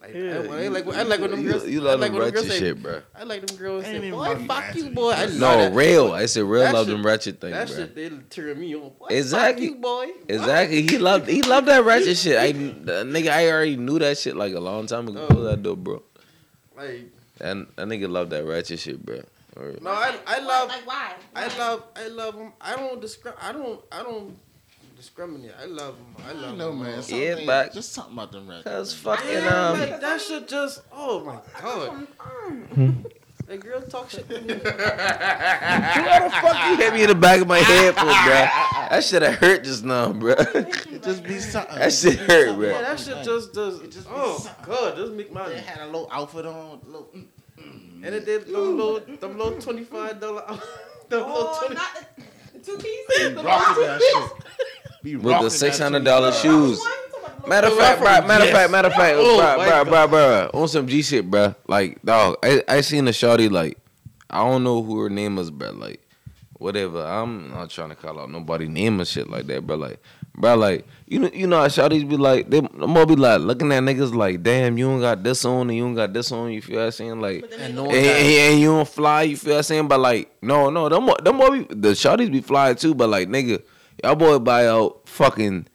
Like, 0.00 0.14
Yeah, 0.14 0.20
I, 0.20 0.56
I 0.56 0.62
you- 0.62 0.70
like 0.70 0.86
I 0.86 1.02
like 1.02 1.20
when 1.20 1.30
them 1.30 1.42
you- 1.42 1.50
girls. 1.52 1.66
You 1.68 1.80
I 1.80 1.84
love 1.84 2.00
like 2.00 2.12
them 2.12 2.18
when 2.20 2.32
them 2.32 2.34
girls 2.34 2.46
ratchet 2.46 2.60
say, 2.60 2.68
shit, 2.68 2.82
bro. 2.82 3.02
I 3.14 3.24
like 3.24 3.46
them 3.46 3.56
girls 3.58 3.84
say, 3.84 4.10
"Boy, 4.10 4.34
fuck 4.46 4.74
you, 4.74 4.90
boy." 4.90 5.10
I 5.12 5.26
No, 5.26 5.58
that. 5.58 5.74
real. 5.74 6.12
I 6.12 6.24
said 6.26 6.44
real 6.44 6.62
That 6.62 6.72
love 6.74 6.86
shit- 6.86 6.96
them 6.96 7.04
ratchet 7.06 7.40
things, 7.40 7.52
That 7.52 7.66
bro. 7.68 7.76
shit, 7.76 7.94
they 7.94 8.08
turn 8.30 8.58
me 8.60 8.74
on. 8.76 8.92
Boy, 8.98 9.06
Exactly. 9.10 9.66
Fuck 9.66 9.74
you, 9.76 9.80
boy. 9.82 10.06
What? 10.06 10.24
Exactly. 10.30 10.82
He 10.82 10.96
loved 10.98 11.28
he 11.28 11.42
loved 11.42 11.68
that 11.68 11.84
ratchet 11.84 12.16
shit. 12.16 12.38
I 12.38 12.52
nigga 12.54 13.28
I 13.30 13.50
already 13.50 13.76
knew 13.76 13.98
that 13.98 14.16
shit 14.16 14.36
like 14.36 14.54
a 14.54 14.60
long 14.60 14.86
time 14.86 15.06
ago. 15.08 15.26
Oh. 15.28 15.42
That 15.42 15.62
dope, 15.62 15.80
bro. 15.80 16.02
Like, 16.80 17.10
And 17.40 17.66
that 17.76 17.86
nigga 17.88 18.08
loved 18.10 18.30
that 18.30 18.44
ratchet 18.44 18.78
shit, 18.80 19.04
bro. 19.04 19.20
Or- 19.56 19.74
no, 19.80 19.90
I, 19.90 20.16
I 20.26 20.38
love, 20.40 20.68
Like 20.68 20.86
why? 20.86 21.12
I 21.34 21.58
love, 21.58 21.84
I 21.96 22.06
love 22.08 22.36
them. 22.36 22.52
I 22.60 22.76
don't 22.76 23.00
discrim. 23.02 23.34
I 23.40 23.52
don't, 23.52 23.80
I 23.92 24.02
don't 24.02 24.36
discriminate. 24.96 25.52
I 25.60 25.64
love 25.66 25.96
them. 25.96 26.24
I 26.26 26.30
I 26.30 26.32
love 26.32 26.56
know, 26.56 26.68
them. 26.70 26.82
man. 26.82 26.94
all. 26.96 27.02
Something, 27.02 27.22
Yeah, 27.38 27.46
but- 27.46 27.72
just 27.74 27.94
talking 27.94 28.12
about 28.14 28.32
them 28.32 28.48
rats. 28.48 28.64
Cause 28.64 29.04
man. 29.04 29.16
fucking 29.16 29.32
Yeah, 29.32 29.68
um, 29.70 29.80
like, 29.80 30.00
that 30.00 30.20
shit 30.20 30.48
just. 30.48 30.82
Oh 30.92 31.24
my 31.24 31.38
god. 31.60 32.06
Mm. 33.50 33.52
The 33.52 33.58
girl 33.58 33.80
talk 33.82 34.10
shit 34.10 34.28
to 34.28 34.40
me. 34.40 34.54
why 34.62 36.20
the 36.22 36.30
fuck 36.30 36.70
you 36.70 36.76
hit 36.76 36.94
me 36.94 37.02
in 37.02 37.08
the 37.08 37.14
back 37.16 37.40
of 37.40 37.48
my 37.48 37.58
head 37.58 37.94
for, 37.94 38.04
bro? 38.04 38.12
That 38.12 39.02
shit 39.02 39.22
have 39.22 39.34
hurt 39.36 39.64
just 39.64 39.84
now, 39.84 40.12
bro. 40.12 40.34
it 40.38 41.02
just 41.02 41.24
be 41.24 41.38
something. 41.40 41.76
That 41.78 41.92
shit 41.92 42.18
hurt, 42.18 42.54
bro. 42.56 42.68
Yeah, 42.68 42.82
that 42.82 43.00
shit 43.00 43.24
just 43.24 43.52
does. 43.52 43.80
just 43.88 44.06
oh 44.10 44.38
something. 44.38 44.64
god, 44.64 44.96
just 44.96 45.12
make 45.12 45.32
my. 45.32 45.48
They 45.48 45.60
had 45.60 45.80
a 45.80 45.86
little 45.86 46.08
outfit 46.12 46.46
on. 46.46 46.80
Little, 46.86 47.08
mm, 47.12 48.04
And 48.04 48.14
it 48.14 48.24
did 48.24 48.46
them 48.46 48.76
little, 48.76 49.00
them 49.00 49.38
little 49.38 49.60
twenty 49.60 49.84
five 49.84 50.20
dollar. 50.20 50.44
Them 51.08 51.20
little 51.20 51.34
Oh, 51.36 51.58
twenty. 51.58 51.74
not 51.74 52.06
the, 52.16 52.22
the 52.54 52.64
two 52.64 52.76
piece. 52.76 53.18
be 53.18 53.34
The 53.34 53.42
rocking 53.42 53.82
that 53.82 54.00
shit. 54.00 55.02
Be 55.02 55.16
With 55.16 55.40
the 55.40 55.50
six 55.50 55.78
hundred 55.78 56.04
dollar 56.04 56.30
dollar 56.30 56.40
shoes. 56.40 56.80
Matter 57.46 57.66
of 57.68 57.76
fact, 57.76 58.00
bro, 58.00 58.26
matter 58.26 58.44
of 58.44 58.50
fact, 58.50 58.70
matter 58.70 58.88
of 58.88 58.94
fact, 58.94 59.16
Oh, 59.18 59.36
bro, 59.56 59.84
bro, 59.84 59.84
bro, 59.84 60.08
bro, 60.08 60.60
on 60.60 60.68
some 60.68 60.86
G 60.86 61.02
shit, 61.02 61.30
bro. 61.30 61.54
Like, 61.66 62.00
dog, 62.02 62.36
I, 62.42 62.62
I 62.68 62.80
seen 62.82 63.06
a 63.08 63.12
shawty, 63.12 63.50
like, 63.50 63.78
I 64.28 64.38
don't 64.38 64.62
know 64.64 64.82
who 64.82 65.00
her 65.00 65.10
name 65.10 65.38
is, 65.38 65.50
bro. 65.50 65.70
Like, 65.70 66.00
whatever. 66.54 67.04
I'm 67.04 67.50
not 67.50 67.70
trying 67.70 67.88
to 67.90 67.94
call 67.96 68.20
out 68.20 68.30
nobody 68.30 68.68
name 68.68 69.00
or 69.00 69.04
shit 69.04 69.28
like 69.28 69.46
that, 69.48 69.66
bro. 69.66 69.76
Like, 69.76 70.00
bro, 70.36 70.54
like, 70.56 70.86
you 71.06 71.18
know, 71.18 71.30
you 71.32 71.46
know 71.46 71.58
how 71.60 71.66
shawties 71.68 72.08
be 72.08 72.16
like, 72.16 72.48
they, 72.50 72.60
they 72.60 72.86
more 72.86 73.06
be 73.06 73.16
like 73.16 73.40
looking 73.40 73.72
at 73.72 73.82
niggas 73.82 74.14
like, 74.14 74.42
damn, 74.42 74.78
you 74.78 74.86
don't 74.86 75.00
got 75.00 75.22
this 75.24 75.44
on 75.44 75.68
and 75.70 75.76
you 75.76 75.82
don't 75.84 75.94
got 75.94 76.12
this 76.12 76.30
on. 76.30 76.52
You 76.52 76.62
feel 76.62 76.76
what 76.76 76.84
I'm 76.84 76.90
saying? 76.92 77.20
Like, 77.20 77.44
And 77.58 77.74
no 77.74 77.84
go- 77.84 77.90
and, 77.90 78.06
and, 78.06 78.52
and 78.52 78.60
you 78.60 78.68
don't 78.68 78.88
fly, 78.88 79.22
you 79.22 79.36
feel 79.36 79.52
what 79.54 79.56
I'm 79.58 79.62
saying? 79.64 79.88
But 79.88 79.98
like, 80.00 80.30
no, 80.42 80.70
no, 80.70 80.88
them, 80.88 81.10
them 81.22 81.38
boy 81.38 81.64
be, 81.64 81.74
the 81.74 81.88
shorties 81.90 82.30
be 82.30 82.40
flying 82.40 82.76
too, 82.76 82.94
but 82.94 83.08
like, 83.08 83.28
nigga, 83.28 83.62
y'all 84.04 84.14
boy 84.14 84.38
buy 84.38 84.68
out 84.68 85.00
fucking 85.08 85.66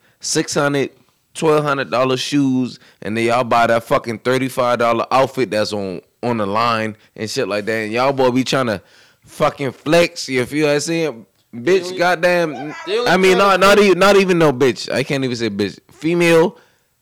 600 1.36 1.54
1200 1.54 1.92
dollar 1.92 2.18
shoes 2.18 2.80
and 3.02 3.18
then 3.18 3.26
y'all 3.26 3.44
buy 3.44 3.68
that 3.68 3.84
fucking 3.84 4.20
35 4.20 4.80
dollar 4.80 5.06
outfit 5.12 5.52
that's 5.52 5.74
on 5.74 6.02
on 6.24 6.38
the 6.38 6.46
line 6.46 6.98
and 7.16 7.30
shit 7.30 7.48
like 7.48 7.66
that. 7.66 7.84
And 7.84 7.92
y'all 7.94 8.14
boy 8.14 8.32
be 8.32 8.44
trying 8.44 8.68
to 8.68 8.82
fucking 9.26 9.72
flex 9.72 10.30
you 10.30 10.46
feel 10.46 10.68
what 10.68 10.74
I'm 10.76 10.80
saying? 10.80 11.26
Bitch 11.54 11.86
only- 11.86 11.98
goddamn 11.98 12.74
I 12.88 13.18
mean 13.18 13.38
try 13.38 13.58
not 13.58 13.60
not 13.60 13.80
even 13.80 14.00
not 14.00 14.16
even 14.16 14.38
no 14.40 14.52
bitch. 14.54 14.92
I 14.92 15.04
can't 15.04 15.24
even 15.24 15.36
say 15.36 15.50
bitch. 15.50 15.80
Female 15.92 16.58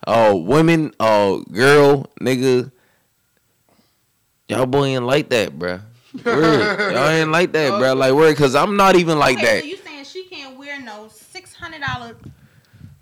uh 0.06 0.34
women 0.36 0.94
uh 1.00 1.38
girl 1.52 2.08
nigga. 2.20 2.72
Y'all 4.50 4.66
boy 4.66 4.86
ain't 4.86 5.06
like 5.06 5.30
that 5.30 5.58
bruh. 5.58 5.82
Y'all 6.26 7.10
ain't 7.10 7.32
like 7.32 7.52
that, 7.54 7.72
bruh. 7.72 7.98
Like, 7.98 8.14
word, 8.14 8.38
cause 8.38 8.54
I'm 8.54 8.78
not 8.78 8.96
even 8.96 9.18
like 9.18 9.38
okay, 9.38 9.46
that. 9.46 9.60
So 9.62 9.66
you 9.66 9.78
saying 9.78 10.06
she 10.06 10.26
can't 10.26 10.56
wear 10.56 10.80
no 10.80 11.08
six 11.08 11.56
hundred 11.56 11.82
dollar 11.82 12.16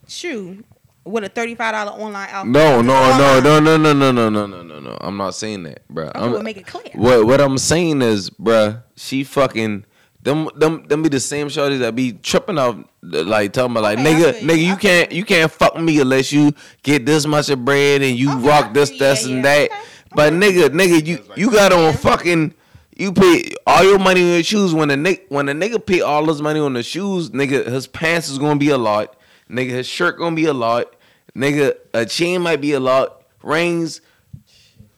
shoe 0.07 0.63
with 1.03 1.23
a 1.23 1.29
thirty 1.29 1.55
five 1.55 1.73
dollar 1.73 1.91
online 1.91 2.29
outfit? 2.29 2.51
No, 2.51 2.81
no, 2.81 2.93
no, 3.17 3.37
Online. 3.37 3.43
no, 3.43 3.59
no, 3.59 3.77
no, 3.77 3.93
no, 3.93 4.11
no, 4.11 4.29
no, 4.29 4.45
no, 4.47 4.63
no, 4.63 4.79
no. 4.79 4.97
I'm 5.01 5.17
not 5.17 5.35
saying 5.35 5.63
that, 5.63 5.87
bruh. 5.87 6.09
Okay, 6.09 6.19
I'm, 6.19 6.31
we'll 6.31 6.43
make 6.43 6.57
it 6.57 6.67
clear. 6.67 6.91
what 6.95 7.25
what 7.25 7.41
I'm 7.41 7.57
saying 7.57 8.01
is, 8.01 8.29
bruh, 8.29 8.83
she 8.95 9.23
fucking 9.23 9.85
them 10.21 10.49
them 10.55 10.83
them 10.87 11.01
be 11.01 11.09
the 11.09 11.19
same 11.19 11.47
shorties 11.47 11.79
that 11.79 11.95
be 11.95 12.13
tripping 12.13 12.57
off 12.59 12.75
like 13.01 13.53
talking 13.53 13.71
about 13.71 13.81
like 13.83 13.97
Okay, 13.99 14.13
nigga 14.13 14.41
you. 14.41 14.47
nigga 14.47 14.59
you 14.59 14.73
I 14.73 14.75
feel 14.75 14.77
can't 14.77 15.11
you 15.11 15.25
can't 15.25 15.51
fuck 15.51 15.79
me 15.79 15.99
unless 15.99 16.31
you 16.31 16.53
get 16.83 17.05
this 17.07 17.25
much 17.25 17.49
of 17.49 17.65
bread 17.65 18.03
and 18.03 18.15
you 18.17 18.31
Okay, 18.31 18.47
rock 18.47 18.73
this 18.73 18.91
this 18.99 19.25
Yeah, 19.25 19.33
and 19.33 19.43
yeah. 19.43 19.67
that. 19.67 19.71
Okay. 19.71 19.81
But 20.13 20.33
nigga 20.33 20.69
nigga 20.69 21.05
you 21.07 21.23
you 21.35 21.49
got 21.49 21.73
on 21.73 21.93
fucking 21.93 22.53
you 22.95 23.13
pay 23.13 23.51
all 23.65 23.83
your 23.83 23.97
money 23.97 24.21
on 24.21 24.27
your 24.27 24.43
shoes 24.43 24.75
when 24.75 24.89
the 24.89 24.95
nigga 24.95 25.21
when 25.29 25.47
the 25.47 25.53
nigga 25.53 25.83
pay 25.83 26.01
all 26.01 26.23
his 26.27 26.39
money 26.39 26.59
on 26.59 26.73
the 26.73 26.83
shoes 26.83 27.31
nigga 27.31 27.65
his 27.65 27.87
pants 27.87 28.29
is 28.29 28.37
gonna 28.37 28.59
be 28.59 28.69
a 28.69 28.77
lot 28.77 29.15
nigga 29.51 29.69
his 29.71 29.87
shirt 29.87 30.17
gonna 30.17 30.35
be 30.35 30.45
a 30.45 30.53
lot 30.53 30.93
nigga 31.35 31.75
a 31.93 32.05
chain 32.05 32.41
might 32.41 32.61
be 32.61 32.73
a 32.73 32.79
lot 32.79 33.23
rings. 33.43 34.01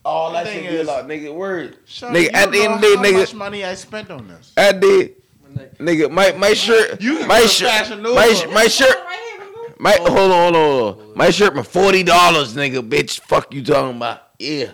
All 0.06 0.34
that 0.34 0.48
shit 0.48 0.70
be 0.70 0.78
a 0.78 0.84
lot, 0.84 1.08
nigga. 1.08 1.34
Word, 1.34 1.78
Shorty, 1.86 2.26
nigga. 2.28 2.34
At 2.34 2.52
the 2.52 2.62
end 2.62 2.74
of 2.74 2.82
the 2.82 2.88
day, 2.88 2.96
nigga. 2.98 3.14
How 3.14 3.20
much 3.20 3.34
money 3.36 3.64
I 3.64 3.74
spent 3.76 4.12
on 4.12 4.28
this? 4.28 4.52
I 4.58 4.74
did. 4.74 5.16
Nigga, 5.78 6.12
my 6.12 6.32
my 6.34 6.54
shirt, 6.54 7.00
You 7.02 7.20
can 7.20 7.28
my 7.28 7.38
go 7.38 7.44
to 7.44 7.48
shirt, 7.48 7.70
Fashion 7.70 8.02
Nova. 8.02 8.16
my 8.16 8.34
sh- 8.34 8.48
my 8.52 8.68
shirt, 8.68 8.90
Right 9.06 9.38
here, 9.38 9.46
boo-boo. 9.48 9.76
my 9.80 9.92
hold 9.92 10.10
on, 10.10 10.16
hold 10.18 10.32
on, 10.32 10.54
hold 10.54 11.00
on. 11.12 11.16
My 11.18 11.30
shirt 11.30 11.54
for 11.56 11.64
forty 11.64 12.04
dollars, 12.04 12.54
nigga. 12.56 12.82
Bitch, 12.88 13.20
fuck 13.22 13.54
you 13.54 13.64
talking 13.64 13.96
about? 13.98 14.24
Yeah, 14.40 14.72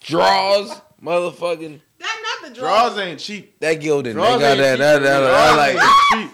draws, 0.00 0.80
motherfucking 1.02 1.80
That 1.98 2.38
not 2.42 2.48
the 2.48 2.54
draws. 2.58 2.94
Draws 2.94 2.98
ain't 3.06 3.20
cheap. 3.20 3.58
that 3.60 3.80
Gildan. 3.80 4.04
They 4.04 4.12
Drawers 4.12 4.40
got 4.40 4.58
ain't 4.58 4.58
that, 4.58 4.70
cheap, 4.72 4.78
that, 4.78 4.98
that, 5.00 5.02
nigga. 5.02 5.74
that, 5.74 5.76
Drawers 6.14 6.22
like 6.24 6.30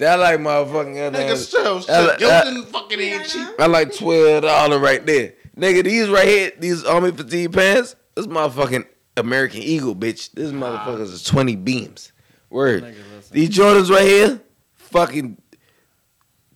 ain't 0.00 0.18
that, 0.18 0.18
like 0.18 0.38
motherfucking. 0.40 0.94
That, 0.94 1.12
Nigga, 1.12 1.28
that, 1.30 1.36
still, 1.36 1.78
that- 1.80 2.18
shit. 2.20 2.28
that- 2.28 2.46
Gildan 2.46 2.64
fucking 2.66 3.00
ain't 3.00 3.24
cheap. 3.26 3.48
I 3.58 3.66
like 3.66 3.94
twelve 3.96 4.42
dollar 4.42 4.78
right 4.78 5.04
there, 5.04 5.34
nigga. 5.56 5.84
These 5.84 6.08
right 6.08 6.26
here, 6.28 6.52
these 6.58 6.84
army 6.84 7.10
fatigue 7.12 7.52
pants. 7.52 7.96
This 8.14 8.26
motherfucking 8.26 8.84
American 9.16 9.60
Eagle, 9.62 9.94
bitch. 9.94 10.32
This 10.32 10.50
motherfuckers 10.52 11.12
is 11.12 11.24
twenty 11.24 11.56
beams. 11.56 12.12
Word. 12.50 12.84
Nigga. 12.84 13.30
These 13.30 13.50
Jordans 13.50 13.90
right 13.90 14.02
here, 14.06 14.40
fucking 14.74 15.36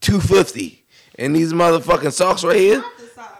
two 0.01 0.21
fifty, 0.21 0.85
and 1.19 1.35
these 1.37 1.53
motherfucking 1.53 2.13
socks 2.13 2.45
right 2.45 2.57
here, 2.57 2.79
Not 2.79 2.99
the 2.99 3.07
socks. 3.09 3.39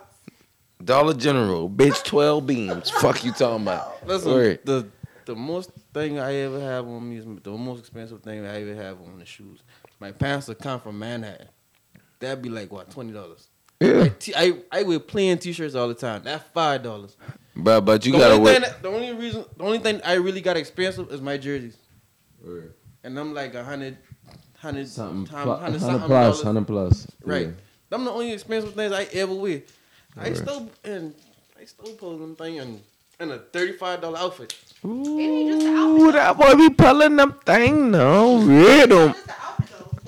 Dollar 0.85 1.15
General, 1.15 1.69
bitch, 1.71 2.05
twelve 2.05 2.47
beams. 2.47 2.91
Fuck 3.01 3.25
you 3.25 3.33
talking 3.33 3.63
about? 3.63 4.07
Listen, 4.07 4.33
Word. 4.33 4.59
the 4.65 4.87
the 5.25 5.35
most 5.37 5.71
thing 5.95 6.19
I 6.19 6.35
ever 6.37 6.61
have 6.61 6.87
on 6.87 7.09
me 7.09 7.17
is 7.19 7.25
the 7.43 7.51
most 7.53 7.79
expensive 7.81 8.23
thing 8.23 8.45
I 8.45 8.61
ever 8.61 8.75
have 8.75 9.01
on 9.01 9.19
the 9.19 9.25
shoes. 9.25 9.63
My 10.03 10.11
pants 10.11 10.49
will 10.49 10.57
come 10.57 10.81
from 10.81 10.99
Manhattan. 10.99 11.47
That'd 12.19 12.43
be 12.43 12.49
like 12.49 12.73
what 12.73 12.91
twenty 12.91 13.13
dollars. 13.13 13.47
Yeah, 13.81 14.09
I, 14.37 14.59
I 14.73 14.83
wear 14.83 14.99
plain 14.99 15.39
t-shirts 15.39 15.77
all 15.77 15.87
the 15.87 15.95
time. 15.95 16.23
That's 16.25 16.43
five 16.53 16.83
dollars. 16.83 17.17
But 17.55 17.83
but 17.83 18.05
you 18.05 18.11
the 18.13 18.19
gotta 18.19 18.35
only 18.35 18.45
wait. 18.47 18.53
thing 18.55 18.63
that- 18.63 18.83
the 18.83 18.89
only 18.89 19.13
reason, 19.13 19.45
the 19.57 19.63
only 19.63 19.79
thing 19.79 20.01
I 20.05 20.15
really 20.15 20.41
got 20.41 20.57
expensive 20.57 21.11
is 21.13 21.21
my 21.21 21.37
jerseys, 21.37 21.77
and 23.05 23.17
I'm 23.19 23.33
like 23.33 23.55
a 23.55 23.63
hundred, 23.63 23.97
hundred 24.59 24.89
Something, 24.89 25.27
time- 25.27 25.45
pl- 25.45 25.57
hundred 25.57 25.81
100 25.83 26.07
plus, 26.07 26.09
dollars. 26.09 26.43
hundred 26.43 26.67
plus. 26.67 27.07
Right. 27.25 27.47
Yeah. 27.47 27.53
Them 27.91 28.05
the 28.05 28.11
only 28.11 28.33
expensive 28.33 28.75
things 28.75 28.93
I 28.93 29.05
ever 29.13 29.35
wear. 29.35 29.63
I 30.17 30.23
Right. 30.25 30.37
stole 30.37 30.69
and 30.85 31.15
I 31.61 31.65
stole 31.65 31.95
pulling 31.95 32.21
them 32.21 32.35
thing 32.37 32.57
in, 32.57 32.81
in 33.21 33.31
a 33.31 33.39
thirty 33.39 33.73
five 33.75 34.01
dollar 34.01 34.19
outfit. 34.19 34.55
ain't 34.85 35.49
just 35.49 35.67
the 35.67 35.73
Ooh, 35.73 36.09
outfit, 36.09 36.15
that 36.15 36.39
boy 36.39 36.55
be 36.69 36.75
pulling 36.75 37.17
them 37.17 37.35
thing 37.45 37.91
now. 37.93 38.37
Red 38.45 38.91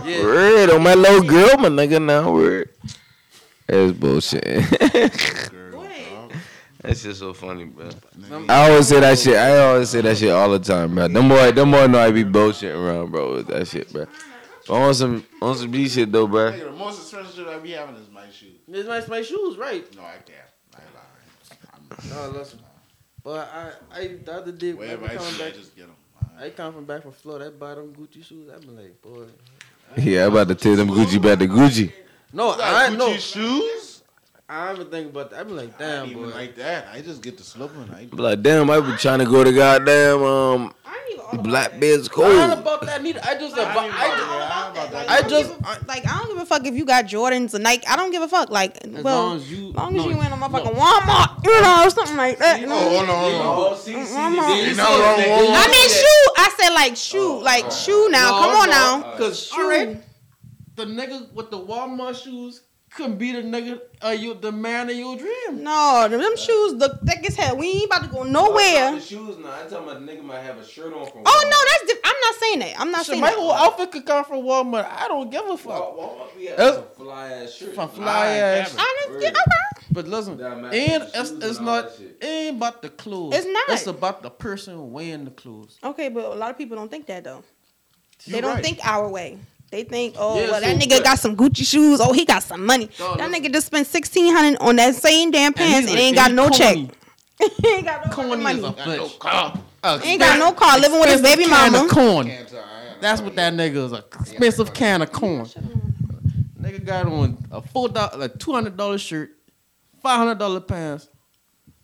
Yeah. 0.05 0.23
red 0.25 0.71
on 0.71 0.83
my 0.83 0.95
little 0.95 1.23
girl, 1.23 1.57
my 1.59 1.69
nigga. 1.69 2.03
Now 2.03 2.33
red. 2.35 2.69
That's 3.67 3.93
bullshit. 3.93 4.45
Go 5.73 5.83
ahead. 5.83 6.33
That's 6.83 7.03
just 7.03 7.21
so 7.21 7.33
funny, 7.33 7.65
bro. 7.65 7.89
Some- 8.29 8.51
I 8.51 8.69
always 8.69 8.89
say 8.89 9.01
that 9.01 9.19
shit. 9.19 9.37
I 9.37 9.59
always 9.59 9.89
say 9.91 10.03
that 10.03 10.19
shit 10.19 10.31
all 10.31 10.51
the 10.51 10.59
time, 10.59 10.95
bro. 10.95 11.09
Them 11.09 11.29
boy, 11.29 11.51
them 11.53 11.71
boy 11.71 11.87
know 11.87 11.99
I 11.99 12.11
be 12.11 12.25
bullshitting 12.25 12.75
around, 12.77 13.11
bro, 13.11 13.37
with 13.37 13.47
that 13.49 13.67
shit, 13.67 13.91
bro. 13.93 14.07
But 14.67 14.75
on 14.75 14.95
some, 14.95 15.25
on 15.43 15.57
some 15.57 15.71
B 15.71 15.89
shit 15.89 16.11
though, 16.13 16.27
bro. 16.27 16.51
The 16.53 16.71
most 16.73 17.01
expensive 17.03 17.35
shit 17.35 17.47
I 17.47 17.59
be 17.59 17.71
having 17.73 17.97
is 17.97 18.11
my 18.11 18.29
shoes. 18.31 18.59
It's 18.69 18.89
my, 18.89 19.17
my 19.17 19.23
shoes, 19.23 19.57
right? 19.57 19.85
No, 19.97 20.03
I 20.03 20.17
can't. 20.25 20.39
I 20.75 20.81
ain't 20.81 22.11
lying. 22.11 22.33
No, 22.33 22.39
listen. 22.39 22.61
But 23.23 23.49
I, 23.49 23.73
I 23.91 24.07
the 24.23 24.33
other 24.35 24.53
day, 24.53 24.71
I'm, 24.71 24.77
when 24.77 24.89
I 24.91 24.93
I 24.93 24.95
I 24.95 25.17
back, 25.39 25.55
just 25.55 25.75
get 25.75 25.87
them. 25.87 25.97
I 26.39 26.51
come 26.51 26.75
from 26.75 26.85
back 26.85 27.03
from 27.03 27.13
Florida. 27.13 27.47
I 27.47 27.51
buy 27.51 27.75
them 27.77 27.95
Gucci 27.95 28.25
shoes. 28.25 28.51
I 28.55 28.59
be 28.59 28.67
like, 28.69 29.01
boy. 29.01 29.27
Yeah, 29.97 30.27
I'm 30.27 30.33
about 30.33 30.49
to 30.49 30.55
tell 30.55 30.75
them 30.77 30.89
Gucci 30.89 31.21
back 31.23 31.39
to 31.39 31.47
Gucci. 31.47 31.93
No, 32.33 32.53
You 32.53 32.59
got 32.59 32.75
I 32.75 32.89
Gucci 32.95 32.99
know. 32.99 33.17
shoes? 33.17 34.03
I 34.49 34.67
don't 34.67 34.77
even 34.81 34.91
think 34.91 35.11
about 35.11 35.31
that. 35.31 35.41
I 35.41 35.43
be 35.45 35.53
like, 35.53 35.75
I 35.77 35.79
damn, 35.79 36.03
ain't 36.05 36.11
even 36.13 36.25
boy. 36.31 36.35
like 36.37 36.55
that. 36.57 36.89
I 36.93 37.01
just 37.01 37.23
get 37.23 37.39
the 37.39 37.43
slipping. 37.45 37.89
I 37.95 38.05
Be 38.07 38.17
like, 38.17 38.43
damn, 38.43 38.69
I 38.71 38.81
be 38.81 38.93
trying 38.97 39.21
to 39.21 39.25
go 39.25 39.43
to 39.45 39.53
goddamn 39.53 40.23
um 40.23 40.75
Black 41.43 41.71
that. 41.73 41.81
Bears 41.81 41.99
I 41.99 42.03
ain't 42.03 42.13
Cold. 42.13 42.59
about 42.59 42.81
that 42.87 43.03
neither. 43.03 43.21
I 43.25 43.35
just, 43.39 43.57
I 43.57 43.63
about, 43.63 43.91
I 43.91 44.09
just, 44.09 44.27
that. 44.29 44.51
All 44.65 44.71
about 44.73 44.91
that. 44.93 45.11
I 45.11 45.21
don't 45.21 45.31
just- 45.31 45.49
give 45.51 45.67
a- 45.67 45.85
like 45.87 46.07
I 46.07 46.19
don't 46.19 46.29
give 46.29 46.39
a 46.39 46.47
fuck 46.47 46.67
if 46.67 46.75
you 46.75 46.85
got 46.85 47.05
Jordans 47.07 47.55
or 47.55 47.59
Nike. 47.59 47.87
I 47.87 47.97
don't 47.97 48.11
give 48.11 48.23
a 48.23 48.29
fuck. 48.29 48.51
Like 48.51 48.77
as 48.85 49.03
well, 49.05 49.27
long 49.27 49.37
as 49.37 49.51
you, 49.51 49.67
long 49.73 49.97
as 49.97 50.05
no, 50.05 50.11
you 50.11 50.21
in 50.21 50.27
a 50.27 50.37
motherfucking 50.37 50.65
no. 50.65 50.81
Walmart, 50.81 51.45
you 51.45 51.61
know, 51.61 51.85
or 51.87 51.91
something 51.91 52.17
like 52.17 52.39
that. 52.39 52.61
You 52.61 52.67
oh, 52.67 52.71
know? 52.71 52.77
Oh, 52.77 52.89
hold 52.91 53.11
on, 53.11 53.33
hold 53.33 53.35
on. 53.35 53.73
Oh, 53.73 53.77
see, 53.77 54.05
see, 54.05 54.15
Mama. 54.15 54.37
there 54.43 54.49
you 54.51 54.63
Ain't 54.63 54.71
see 54.71 54.77
nothing 54.77 54.95
it, 54.97 55.05
wrong 55.05 55.19
nigga. 55.19 55.41
with 55.41 55.51
I 55.57 55.69
mean 55.69 55.89
shoe. 55.91 56.33
I 56.37 56.55
said 56.59 56.71
like 56.75 56.97
shoe, 56.97 57.33
oh, 57.33 57.39
like 57.39 57.65
oh. 57.67 57.71
shoe. 57.71 58.09
Now, 58.11 58.31
No, 58.31 58.41
come 58.43 58.57
on 58.57 58.67
no, 58.69 58.73
now. 59.11 59.17
Cause 59.17 59.47
Shoe. 59.47 60.01
the 60.77 60.85
nigga 60.85 61.33
with 61.33 61.51
the 61.51 61.59
Walmart 61.59 62.23
shoes 62.23 62.63
couldn't 62.95 63.19
be 63.19 63.33
the 63.33 63.43
nigga, 63.43 63.81
uh, 64.05 64.09
you, 64.11 64.35
the 64.35 64.53
man 64.53 64.89
of 64.89 64.97
your 64.97 65.17
dream. 65.17 65.63
No, 65.63 66.07
them, 66.09 66.21
them 66.21 66.37
shoes 66.37 66.75
look 66.75 67.01
thick 67.05 67.27
as 67.27 67.37
hell. 67.37 67.57
We 67.57 67.69
ain't 67.71 67.87
about 67.87 68.05
to 68.05 68.09
go 68.09 68.21
I'm 68.23 68.33
nowhere. 68.33 68.91
talking 68.91 69.01
shoes 69.01 69.37
now. 69.39 69.51
I'm 69.53 69.69
talking 69.69 69.89
about 69.89 70.07
the 70.07 70.13
nigga 70.13 70.23
might 70.23 70.41
have 70.41 70.59
a 70.59 70.65
shirt 70.67 70.93
on 70.93 71.05
from. 71.11 71.23
Oh 71.27 71.41
no, 71.51 71.57
that's. 71.71 71.93
Diff- 71.93 72.01
I'm 72.05 72.21
not 72.21 72.35
saying 72.41 72.59
that. 72.61 72.81
I'm 72.81 72.91
not 72.91 72.99
Shit, 73.01 73.07
saying 73.15 73.21
my 73.21 73.31
that. 73.31 73.37
whole 73.39 73.53
outfit 73.53 73.91
could 73.93 74.07
come 74.07 74.25
from 74.25 74.43
Walmart. 74.43 74.87
I 74.91 75.09
don't 75.09 75.31
give 75.31 75.45
a 75.47 75.57
fuck. 75.57 75.97
Walmart 75.97 76.37
be 76.39 76.51
Uh, 76.51 76.57
having 76.57 76.75
some 76.75 76.85
fly 76.97 77.29
ass 77.33 77.53
shirts. 77.55 77.75
From 77.75 77.89
man. 77.89 77.97
fly 77.97 78.27
ass. 78.37 78.75
I 78.79 79.07
Word. 79.11 79.23
yeah, 79.23 79.29
okay. 79.29 79.87
But 79.91 80.09
listen, 80.09 80.37
That 80.39 80.59
match 80.61 80.75
and 80.75 81.03
it's, 81.03 81.31
it's 81.31 81.57
and 81.59 81.67
not 81.67 81.85
it 82.01 82.25
ain't 82.25 82.57
about 82.57 82.83
the 82.83 82.89
clothes. 82.89 83.35
It's 83.37 83.47
not. 83.47 83.69
It's 83.69 83.87
about 83.87 84.23
the 84.23 84.31
person 84.31 84.91
wearing 84.93 85.25
the 85.25 85.31
clothes. 85.31 85.79
Okay, 85.85 86.09
but 86.09 86.25
a 86.25 86.35
lot 86.35 86.51
of 86.51 86.59
people 86.59 86.77
don't 86.77 86.91
think 86.91 87.07
that 87.07 87.25
though. 87.25 87.43
You 88.25 88.33
they 88.35 88.41
don't 88.41 88.55
right. 88.55 88.65
think 88.65 88.79
our 88.87 89.09
way. 89.09 89.39
They 89.75 89.83
think, 89.83 90.15
oh, 90.17 90.39
Yeah, 90.39 90.53
well, 90.53 90.61
that 90.61 90.81
so 90.81 90.87
nigga 90.87 90.93
what? 90.93 91.03
got 91.05 91.19
some 91.19 91.37
Gucci 91.37 91.67
shoes. 91.67 92.01
Oh, 92.01 92.13
he 92.13 92.25
got 92.25 92.45
some 92.45 92.65
money. 92.65 92.89
Dog, 92.97 93.19
that 93.19 93.29
nigga 93.29 93.53
just 93.53 93.67
spent 93.67 93.89
sixteen 93.89 94.33
hundred 94.33 94.57
on 94.61 94.77
that 94.77 94.95
same 94.95 95.33
damn 95.33 95.53
pants 95.53 95.89
and, 95.91 95.99
he's 95.99 96.07
ain't 96.07 96.15
got 96.17 96.31
he 96.31 96.37
no 96.37 96.49
check. 96.49 96.75
corny. 96.77 96.91
he 97.61 97.69
ain't 97.71 97.85
got 97.85 98.07
no 98.07 98.13
Corny 98.13 98.37
money. 98.41 98.59
is 98.61 98.65
Got 98.71 98.87
no 98.87 99.09
car. 99.09 99.61
Uh, 99.83 100.01
ain't 100.05 100.21
got 100.21 100.39
no 100.39 100.53
car. 100.53 100.79
Living 100.79 101.01
with 101.01 101.09
his 101.09 101.21
baby 101.23 101.43
expensive 101.43 101.73
mama. 101.73 101.89
corn. 101.89 102.27
Can't 102.29 102.49
tell. 102.49 102.61
I 102.61 102.91
ain't- 102.93 103.01
That's 103.01 103.21
what 103.21 103.35
that 103.35 103.53
nigga 103.53 103.85
is. 103.87 103.91
A 103.93 104.05
expensive 104.21 104.73
can 104.73 105.03
of 105.03 105.11
corn. 105.11 105.47
Nigga 106.61 106.85
got 106.85 107.07
on 107.07 107.37
a 107.51 107.61
four 107.61 107.89
dollar, 107.89 108.27
a 108.27 108.29
two 108.29 108.53
hundred 108.53 108.77
dollar 108.77 108.97
shirt, 108.99 109.31
five 110.01 110.19
hundred 110.19 110.39
dollar 110.39 110.61
pants, 110.61 111.09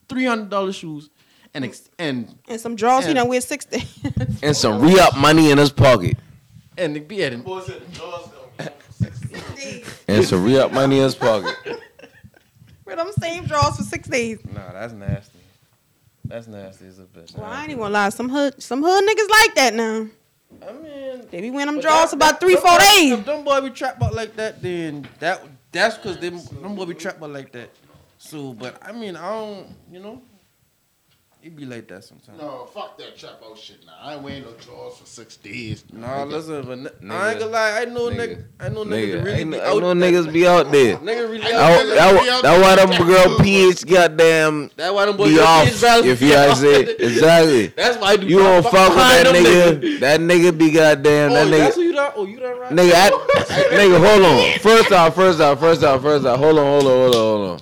three 0.08 0.26
hundred 0.26 0.48
dollar 0.48 0.72
shoes, 0.72 1.10
and 1.54 1.64
ex- 1.64 1.90
and 1.98 2.32
And 2.46 2.60
some 2.60 2.76
drawers 2.76 3.04
he 3.04 3.10
Yeah. 3.10 3.14
done 3.14 3.28
wear 3.28 3.40
sixty. 3.40 3.82
And 4.44 4.56
some 4.56 4.80
re-up 4.80 5.16
money 5.16 5.50
in 5.50 5.58
his 5.58 5.70
pocket. 5.72 6.16
And 6.80 6.96
it 6.96 7.06
be 7.06 7.22
at 7.24 7.32
it. 7.32 7.44
Boys 7.44 7.66
the 7.66 7.74
doors 7.98 8.28
gonna 8.56 8.70
be 8.98 9.04
60. 9.04 9.84
And 10.08 10.24
some 10.24 10.44
re-up 10.44 10.72
money 10.72 10.96
in 10.98 11.02
his 11.04 11.14
pocket. 11.14 11.54
With 12.84 12.96
them 12.96 13.12
same 13.20 13.44
drawers 13.44 13.76
for 13.76 13.82
six 13.84 14.08
days. 14.08 14.38
Nah, 14.52 14.72
that's 14.72 14.92
nasty. 14.92 15.38
That's 16.24 16.46
nasty 16.46 16.86
as 16.86 16.98
a 16.98 17.02
bitch. 17.04 17.36
Well, 17.36 17.46
I 17.46 17.62
ain't 17.62 17.70
even 17.70 17.82
gonna 17.82 17.94
lie. 17.94 18.08
Some 18.08 18.28
hood, 18.28 18.60
some 18.62 18.82
hood 18.82 19.04
niggas 19.04 19.30
like 19.30 19.54
that 19.56 19.74
now. 19.74 20.06
I 20.66 20.72
mean, 20.72 21.26
They 21.30 21.40
be 21.40 21.50
wearing 21.50 21.66
them 21.66 21.76
but 21.76 21.82
drawers 21.82 22.12
about 22.12 22.40
three, 22.40 22.56
four 22.56 22.72
boy- 22.72 22.78
days. 22.78 23.12
If 23.12 23.24
them 23.26 23.44
boy 23.44 23.60
be 23.60 23.70
trap 23.70 23.96
about 23.98 24.14
like 24.14 24.34
that, 24.36 24.60
then 24.60 25.06
that 25.20 25.42
that's 25.72 25.96
because 25.96 26.18
them 26.18 26.38
them 26.60 26.74
boy 26.74 26.86
be 26.86 26.94
trap 26.94 27.18
about 27.18 27.30
like 27.30 27.52
that. 27.52 27.70
So, 28.18 28.52
but 28.52 28.76
I 28.82 28.92
mean, 28.92 29.16
I 29.16 29.30
don't, 29.30 29.68
you 29.90 30.00
know, 30.00 30.20
it 31.42 31.56
be 31.56 31.64
like 31.64 31.88
that 31.88 32.04
sometimes. 32.04 32.38
No, 32.38 32.66
fuck 32.72 32.98
that 32.98 33.16
trap 33.16 33.40
out 33.48 33.56
shit 33.56 33.78
now. 33.86 33.92
I 34.02 34.14
ain't 34.14 34.22
wearing 34.22 34.42
no 34.42 34.52
drawers 34.52 34.98
for 34.98 35.06
six 35.06 35.36
days. 35.38 35.84
Nah, 35.92 36.24
listen, 36.24 36.62
but 36.66 36.72
n- 36.72 36.88
I 36.88 37.04
Nigga. 37.04 37.30
ain't 37.30 37.38
gonna 37.40 37.50
lie. 37.52 37.78
I 37.80 37.84
know 37.86 38.00
nigga, 38.10 38.36
Nigga. 38.36 38.44
I 38.60 38.68
know 38.68 38.84
niggas 38.84 38.90
Nigga, 39.20 39.24
really 39.24 39.40
ain't, 39.40 39.50
be 39.50 39.56
no- 39.56 39.62
out 39.64 39.72
ain't 39.72 39.80
no 39.82 39.94
there. 39.94 40.12
niggas 40.12 40.32
be 40.32 40.46
out 40.46 40.72
there. 40.72 40.96
Nigga 40.98 41.30
really 41.30 41.42
I- 41.44 41.52
out 41.52 41.86
there. 41.86 41.94
that, 41.96 42.42
that 42.42 42.60
why 42.60 42.76
them 42.96 43.06
girl 43.06 43.38
PH 43.38 43.86
goddamn 43.86 44.70
That's 44.76 44.92
why 44.92 45.06
them 45.06 45.16
boys 45.16 45.28
be 45.32 45.40
off. 45.40 45.66
If 46.04 46.20
you 46.22 46.28
off. 46.34 46.34
guys 46.48 46.60
say 46.60 46.80
exactly. 46.98 47.66
That's 47.68 47.96
why 47.98 48.08
I 48.08 48.16
do 48.16 48.26
You 48.26 48.38
not 48.42 48.62
don't 48.62 48.72
fuck 48.72 48.88
with 48.90 48.96
that 48.98 49.26
nigga. 49.34 50.00
That 50.00 50.20
nigga 50.20 50.58
be 50.58 50.70
goddamn. 50.70 51.30
Oh, 51.32 51.34
That 51.34 51.46
nigga. 51.46 51.74
who 51.74 51.80
you 51.82 51.92
done. 51.94 52.12
Oh, 52.16 52.26
you 52.26 52.38
done 52.38 52.58
right. 52.58 52.70
Nigga, 52.72 52.92
I, 52.94 53.10
nigga, 53.70 53.98
hold 54.06 54.24
on. 54.24 54.58
First 54.60 54.92
off, 54.92 55.14
first 55.14 55.40
off, 55.40 55.58
first 55.60 55.82
off, 55.84 56.02
first 56.02 56.26
off. 56.26 56.38
Hold 56.38 56.58
on, 56.58 56.64
hold 56.66 56.84
on, 56.86 56.90
hold 56.90 57.14
on, 57.14 57.20
hold 57.20 57.50
on. 57.50 57.58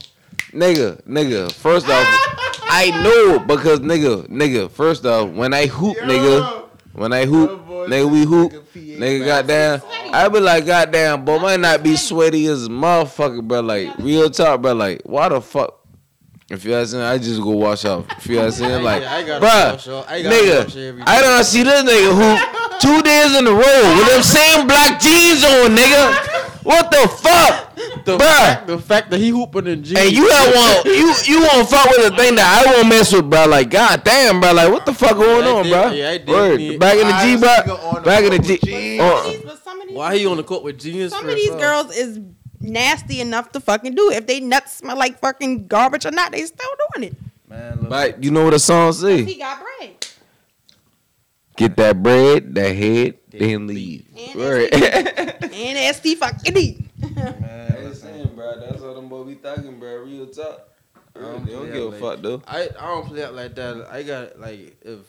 Nigga, 0.53 1.01
nigga. 1.03 1.53
First 1.53 1.87
off, 1.89 2.48
I 2.71 2.91
know 3.03 3.39
because 3.39 3.81
nigga, 3.81 4.29
nigga. 4.29 4.71
First 4.71 5.05
off, 5.07 5.31
when 5.31 5.55
I 5.55 5.67
hoop, 5.67 5.97
nigga, 5.99 6.65
when 6.93 7.13
I 7.13 7.25
hoop, 7.25 7.67
nigga, 7.89 8.11
we 8.11 8.25
hoop, 8.25 8.53
nigga, 8.75 9.25
goddamn. 9.25 9.83
I 10.13 10.29
be 10.29 10.41
like, 10.41 10.67
goddamn, 10.67 11.25
boy, 11.25 11.39
might 11.39 11.61
not 11.61 11.83
be 11.83 11.97
sweaty 11.97 12.47
as 12.47 12.67
a 12.67 12.69
motherfucker, 12.69 13.43
bro. 13.47 13.61
Like 13.61 13.97
real 13.99 14.31
talk, 14.31 14.63
bro. 14.63 14.73
Like, 14.75 15.03
why 15.05 15.29
the 15.29 15.41
fuck? 15.41 15.75
If 16.51 16.65
you 16.65 16.75
asking, 16.75 17.01
I 17.01 17.19
just 17.19 17.43
go 17.43 17.51
wash 17.51 17.85
off. 17.85 18.07
If 18.17 18.27
you 18.27 18.41
asking, 18.41 18.71
like, 18.83 19.03
I 19.03 19.23
gotta 19.23 19.45
wash. 19.45 19.89
I 20.09 20.23
gotta 20.23 20.65
wash 20.65 20.77
every 20.77 21.03
nigga, 21.03 21.09
I 21.09 21.21
don't 21.21 21.45
see 21.45 21.63
this 21.63 21.83
nigga 21.83 22.13
who 22.15 22.79
two 22.81 23.03
days 23.03 23.37
in 23.37 23.47
a 23.47 23.51
row 23.53 23.97
with 23.99 24.09
them 24.09 24.23
same 24.23 24.67
black 24.67 25.01
jeans 25.01 25.45
on, 25.45 25.77
nigga. 25.77 26.38
What 26.69 26.91
the 26.91 27.09
fuck, 27.09 27.75
The 28.05 28.19
bruh? 28.19 28.21
fact, 28.21 28.67
the 28.67 28.79
fact 28.79 29.11
that 29.11 29.19
he 29.19 29.31
hooping 29.31 29.67
in 29.67 29.83
jeans. 29.83 29.99
And 29.99 30.13
you 30.13 30.29
have 30.29 30.55
one, 30.85 30.95
you 30.95 31.15
you 31.25 31.41
won't 31.41 31.67
fuck 31.67 31.89
with 31.97 32.13
a 32.13 32.15
thing 32.17 32.35
that 32.35 32.45
I 32.67 32.71
won't 32.77 32.89
mess 32.91 33.11
with, 33.11 33.31
bro. 33.31 33.47
Like, 33.47 33.71
god 33.71 34.05
damn, 34.05 34.39
bro. 34.39 34.53
Like, 34.53 34.71
what 34.71 34.85
the 34.85 34.93
fuck 34.93 35.17
going 35.17 35.45
I 35.45 35.51
on, 35.51 35.63
did- 35.65 35.73
bro? 35.73 35.91
yeah, 35.93 36.11
I 36.11 36.19
did 36.19 36.29
Word, 36.29 36.79
back 36.79 36.99
in 36.99 37.07
the 37.09 37.15
I 37.15 37.25
G, 37.25 37.37
bro. 37.41 37.49
nigga 37.49 37.85
on 37.89 37.95
the 37.95 38.01
Back 38.03 38.25
in 38.25 38.31
the 38.33 38.37
court 38.37 38.45
G. 38.47 38.53
with 38.53 38.61
jeans. 38.63 39.01
Uh, 39.01 39.41
But 39.47 39.65
some 39.65 39.81
of 39.81 39.89
Why 39.91 40.19
he 40.19 40.27
on 40.27 40.37
the 40.37 40.43
court 40.45 40.63
with 40.63 40.79
jeans? 40.79 41.11
some 41.13 41.27
of 41.27 41.35
these 41.35 41.49
himself? 41.51 41.87
girls 41.87 41.97
is 41.97 42.21
nasty 42.61 43.23
enough 43.23 43.51
to 43.53 43.61
fucking 43.61 43.95
do. 43.95 44.11
it. 44.11 44.17
If 44.19 44.27
they 44.27 44.41
nuts 44.41 44.77
smell 44.77 44.99
like 44.99 45.19
fucking 45.21 45.69
garbage 45.69 46.05
or 46.05 46.11
not, 46.11 46.33
they 46.33 46.45
still 46.45 46.69
doing 46.95 47.13
it. 47.13 47.17
Man, 47.49 47.79
look, 47.81 47.89
but 47.89 48.23
you 48.23 48.31
know 48.31 48.45
what 48.45 48.51
the 48.51 48.59
song 48.59 48.93
say? 48.93 49.25
He 49.25 49.37
got 49.37 49.59
bread. 49.59 50.07
Get 51.57 51.77
that 51.79 52.03
bread, 52.03 52.55
that 52.55 52.77
head, 52.77 53.15
then 53.39 53.67
leave. 53.67 54.07
And 54.17 54.35
Word. 54.39 54.71
And 55.59 55.97
ST 55.97 56.19
fucking 56.19 56.55
D. 56.55 56.85
man, 57.01 57.75
listen. 57.85 58.31
bro. 58.37 58.61
That's 58.61 58.81
how 58.81 58.95
them 58.95 59.09
boy 59.09 59.25
be 59.25 59.35
talking, 59.37 59.79
bro. 59.81 59.97
Real 59.99 60.27
talk. 60.29 60.69
I 61.17 61.21
don't 61.21 61.45
They 61.47 61.53
don't 61.53 61.67
give 61.73 61.83
a 61.83 61.87
like- 61.89 62.01
fuck, 62.01 62.23
though. 62.23 62.43
I, 62.47 62.69
I 62.79 62.87
don't 62.87 63.07
play 63.07 63.23
it 63.23 63.33
like 63.33 63.55
that. 63.57 63.89
I 63.91 64.03
got 64.05 64.39
like 64.39 64.77
if 64.83 65.01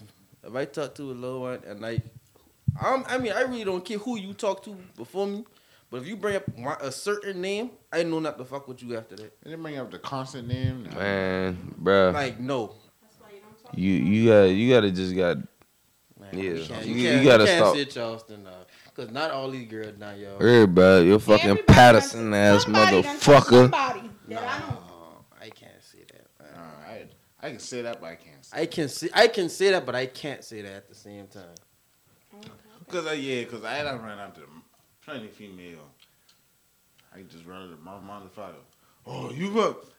if 0.44 0.56
I 0.56 0.66
talk 0.66 0.96
to 0.96 1.04
a 1.04 1.14
little 1.14 1.42
one 1.42 1.60
and 1.68 1.80
like 1.82 2.02
I'm, 2.82 3.04
I 3.08 3.18
mean 3.20 3.32
I 3.34 3.42
really 3.42 3.64
don't 3.64 3.84
care 3.86 3.98
who 4.00 4.18
you 4.18 4.34
talk 4.34 4.64
to 4.64 4.76
before 4.98 5.28
me, 5.28 5.46
but 5.92 6.02
if 6.02 6.08
you 6.08 6.16
bring 6.16 6.38
up 6.38 6.58
my, 6.58 6.76
a 6.82 6.92
certain 6.92 7.42
name, 7.42 7.72
I 7.92 8.04
know 8.04 8.20
not 8.20 8.38
to 8.40 8.46
fuck 8.46 8.68
with 8.68 8.82
you 8.82 8.98
after 8.98 9.16
that. 9.18 9.42
They 9.44 9.50
didn't 9.52 9.62
bring 9.64 9.78
up 9.78 9.92
the 9.92 10.00
constant 10.00 10.48
name. 10.48 10.84
Nah. 10.86 10.98
Man, 10.98 11.74
bro. 11.78 12.10
Like 12.12 12.40
no, 12.40 12.74
You 13.76 13.92
you 13.92 14.30
got 14.30 14.44
you 14.46 14.74
gotta 14.74 14.90
just 14.92 15.16
got 15.16 15.38
man, 16.34 16.44
Yeah, 16.44 16.52
you, 16.52 16.66
can't, 16.68 16.86
you- 16.86 16.94
you, 16.96 17.02
you 17.02 17.10
can't, 17.10 17.26
gotta 17.26 17.44
you 17.44 17.48
can't 17.50 17.66
stop. 17.66 17.76
say 17.76 17.86
Charleston 17.86 18.44
now, 18.44 18.66
cause 18.96 19.10
not 19.12 19.32
all 19.32 19.50
these 19.50 19.68
girls 19.68 19.98
now, 19.98 20.14
y'all. 20.14 20.40
Hey, 20.40 20.66
bro, 20.66 21.02
you 21.02 21.20
fucking 21.20 21.50
Everybody 21.50 21.74
Patterson 21.74 22.34
ass 22.34 22.64
somebody 22.64 23.02
done 23.02 23.20
touched 23.20 23.48
motherfucker. 23.48 23.50
Somebody 23.72 24.10
that 24.30 24.44
I 24.44 24.60
know. 24.60 24.66
No, 24.76 25.26
I 25.42 25.50
can't 25.50 25.84
say 25.84 26.00
that. 26.12 26.26
I 26.88 27.06
I 27.42 27.50
can 27.52 27.60
say 27.60 27.82
that, 27.84 28.02
but 28.02 28.08
I 28.08 28.16
can't. 28.16 28.46
Say 28.46 28.62
I 28.62 28.66
can 28.66 28.90
see, 28.90 29.10
I 29.14 29.28
can 29.30 29.50
say 29.50 29.72
that, 29.72 29.86
but 29.86 29.96
I 29.96 30.06
can't 30.08 30.44
say 30.44 30.62
that 30.62 30.72
at 30.74 30.90
the 30.90 30.96
same 30.96 31.28
time. 31.28 31.44
Cause 32.90 33.06
I 33.06 33.14
yeah, 33.14 33.44
cause 33.46 33.64
I 33.64 33.84
done 33.84 34.02
ran 34.04 34.18
out 34.20 34.36
to 34.36 34.42
plenty 35.06 35.28
female. 35.28 35.88
I 37.16 37.22
just 37.22 37.46
run 37.46 37.70
to 37.70 37.78
my 37.78 37.94
motherfucker. 37.94 38.56
Oh, 39.06 39.32
you 39.32 39.50
look. 39.50 39.92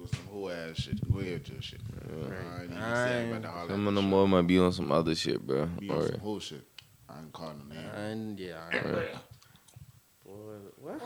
Doing 0.00 0.08
some 0.14 0.26
whole 0.32 0.50
ass 0.50 0.76
shit, 0.76 0.98
weird 1.10 1.44
just 1.44 1.62
shit. 1.68 1.80
I 1.92 2.62
ain't 2.62 2.70
even 2.70 2.82
say 2.82 3.28
about 3.28 3.42
the 3.42 3.48
holler 3.48 3.68
Some 3.68 3.86
of 3.86 3.94
them 3.94 4.04
shit. 4.04 4.10
more 4.10 4.26
might 4.28 4.46
be 4.46 4.58
on 4.58 4.72
some 4.72 4.90
other 4.90 5.14
shit, 5.14 5.46
bro. 5.46 5.66
Be 5.66 5.90
on 5.90 5.96
Or 5.98 6.06
some 6.06 6.20
whole 6.20 6.40
shit. 6.40 6.64
I 7.06 7.18
ain't 7.18 7.32
calling 7.34 7.60
no 7.68 7.74
name. 7.74 7.90
And 7.94 8.40
yeah, 8.40 8.60
I 8.72 8.76
Right. 8.76 9.14
Boy, 10.24 10.56
what? 10.76 11.02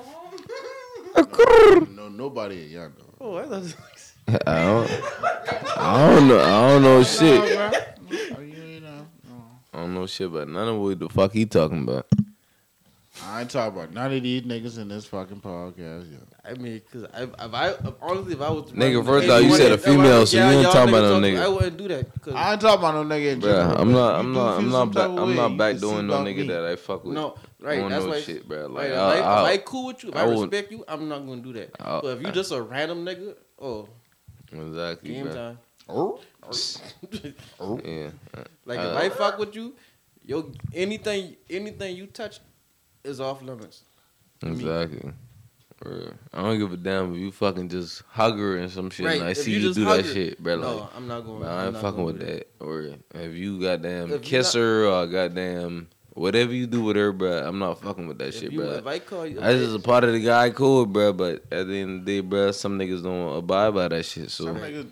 No, 1.90 2.08
nobody 2.08 2.62
at 2.64 2.70
y'all 2.70 2.90
though. 2.96 3.14
Oh, 3.20 3.36
I 3.36 3.46
thought. 3.46 3.74
I 4.46 4.64
don't, 4.64 4.90
I 5.76 6.10
don't 6.14 6.28
know. 6.28 6.40
I 6.40 6.68
don't 6.68 6.82
know 6.82 7.02
shit. 7.02 7.40
Oh, 7.40 8.40
you 8.40 8.62
ain't 8.62 8.84
know. 8.84 9.06
No. 9.28 9.36
I 9.72 9.78
don't 9.78 9.94
know 9.94 10.06
shit 10.06 10.28
about 10.28 10.48
none 10.48 10.68
of 10.68 10.76
what 10.80 11.00
the 11.00 11.08
fuck 11.08 11.32
he 11.32 11.46
talking 11.46 11.82
about. 11.82 12.06
I 13.24 13.40
ain't 13.40 13.50
talking 13.50 13.76
about 13.76 13.92
none 13.92 14.12
of 14.12 14.22
these 14.22 14.42
niggas 14.42 14.78
in 14.78 14.86
this 14.86 15.06
fucking 15.06 15.40
podcast. 15.40 16.12
Yo. 16.12 16.18
I 16.46 16.52
mean, 16.54 16.82
cause 16.92 17.06
I, 17.14 17.22
if 17.22 17.54
I 17.54 17.74
honestly, 18.02 18.34
if 18.34 18.40
I 18.42 18.50
was 18.50 18.70
Nigga, 18.72 19.02
first 19.04 19.30
off, 19.30 19.42
you 19.42 19.56
said 19.56 19.72
a 19.72 19.78
female, 19.78 20.20
was- 20.20 20.30
so 20.30 20.36
you 20.36 20.42
ain't 20.42 20.62
y'all 20.62 20.72
talking 20.72 20.94
about 20.94 21.02
no 21.02 21.12
talk- 21.14 21.22
nigga. 21.22 21.40
I 21.42 21.48
wouldn't 21.48 21.76
do 21.78 21.88
that. 21.88 22.22
Cause 22.22 22.34
I 22.34 22.52
ain't 22.52 22.60
talking 22.60 22.78
about 22.80 22.94
no 23.08 23.14
nigga 23.16 23.32
in 23.32 23.40
Bruh, 23.40 23.42
general. 23.44 23.76
I'm 23.80 23.92
not. 23.92 24.14
I'm 24.20 24.32
not. 24.34 24.58
I'm 24.58 24.70
not 24.70 24.92
back. 24.92 25.08
I'm 25.08 25.34
not 25.36 25.56
back 25.56 25.78
doing 25.78 26.06
no 26.06 26.22
nigga 26.22 26.36
me. 26.36 26.46
that 26.48 26.64
I 26.66 26.76
fuck 26.76 27.02
with. 27.04 27.14
no, 27.14 27.36
right? 27.60 27.80
on 27.80 27.90
That's 27.90 28.04
no 28.04 28.10
why. 28.10 28.20
shit, 28.20 28.46
bro. 28.46 28.68
Right, 28.68 28.70
Like, 28.70 28.86
if, 28.90 28.96
I, 28.98 29.18
I, 29.20 29.42
I, 29.42 29.50
I 29.52 29.56
cool 29.58 29.86
with 29.86 30.02
you, 30.02 30.10
if 30.10 30.16
I, 30.16 30.20
I 30.20 30.24
respect 30.28 30.70
you, 30.70 30.84
I'm 30.86 31.08
not 31.08 31.20
gonna 31.26 31.40
do 31.40 31.52
that. 31.54 31.70
I- 31.80 32.00
but 32.02 32.18
if 32.18 32.22
you 32.26 32.30
just 32.32 32.52
a 32.52 32.60
random 32.60 33.06
nigga, 33.06 33.36
oh, 33.58 33.88
exactly, 34.52 35.14
game 35.14 35.28
time. 35.28 35.58
Oh, 35.88 36.20
Yeah. 37.84 38.10
like 38.66 38.78
Uh, 38.78 38.82
if 38.82 38.96
I 38.96 39.08
fuck 39.08 39.38
with 39.38 39.56
you, 39.56 39.74
yo, 40.22 40.52
anything, 40.74 41.36
anything 41.48 41.96
you 41.96 42.06
touch 42.06 42.40
is 43.02 43.18
off 43.18 43.40
limits. 43.42 43.82
Exactly. 44.42 45.10
Word. 45.84 46.14
I 46.32 46.42
don't 46.42 46.58
give 46.58 46.72
a 46.72 46.76
damn 46.76 47.14
if 47.14 47.20
you 47.20 47.30
fucking 47.32 47.68
just 47.68 48.02
hug 48.08 48.38
her 48.38 48.56
and 48.58 48.70
some 48.70 48.90
shit 48.90 49.06
Right, 49.06 49.18
and 49.20 49.28
I 49.28 49.30
if 49.32 49.38
see 49.38 49.52
you 49.52 49.58
you, 49.58 49.66
just 49.68 49.78
do 49.78 49.84
hug 49.84 49.98
that 49.98 50.06
her- 50.06 50.12
shit, 50.14 50.42
bro. 50.42 50.56
No, 50.56 50.88
I'm 50.96 51.06
not 51.08 51.20
going. 51.22 51.40
bro, 51.40 51.48
I 51.48 51.52
I'm 51.60 51.64
ain't 51.66 51.72
not 51.74 51.82
fucking 51.82 52.04
with 52.04 52.20
do 52.20 52.26
that. 52.26 52.48
Or 52.60 52.90
if 53.14 53.34
you 53.34 53.60
goddamn 53.60 54.04
If 54.06 54.12
you 54.12 54.18
kiss 54.20 54.54
not- 54.54 54.60
her 54.60 54.86
or 54.86 55.06
goddamn 55.06 55.88
whatever 56.14 56.52
you 56.54 56.66
do 56.66 56.82
with 56.82 56.96
her, 56.96 57.12
bro, 57.12 57.46
I'm 57.46 57.58
not 57.58 57.80
fucking 57.82 58.06
with 58.06 58.18
that 58.18 58.28
If, 58.28 58.34
shit, 58.36 58.52
you, 58.52 58.60
bro. 58.60 58.70
if 58.70 58.86
I 58.86 58.98
call 59.00 59.26
you, 59.26 59.40
That's 59.40 59.58
just 59.58 59.76
a 59.76 59.78
part 59.80 60.04
of 60.04 60.12
the 60.12 60.20
guy 60.20 60.50
cool, 60.50 60.86
bro. 60.86 61.12
But 61.12 61.44
at 61.52 61.66
the 61.66 61.74
end 61.80 62.00
of 62.00 62.04
the 62.06 62.12
day, 62.12 62.20
bro, 62.26 62.50
some 62.52 62.78
niggas 62.78 63.02
don't 63.02 63.36
abide 63.36 63.74
by 63.74 63.88
that 63.88 64.04
shit. 64.06 64.30
So 64.30 64.44
some 64.44 64.56
niggas, 64.56 64.86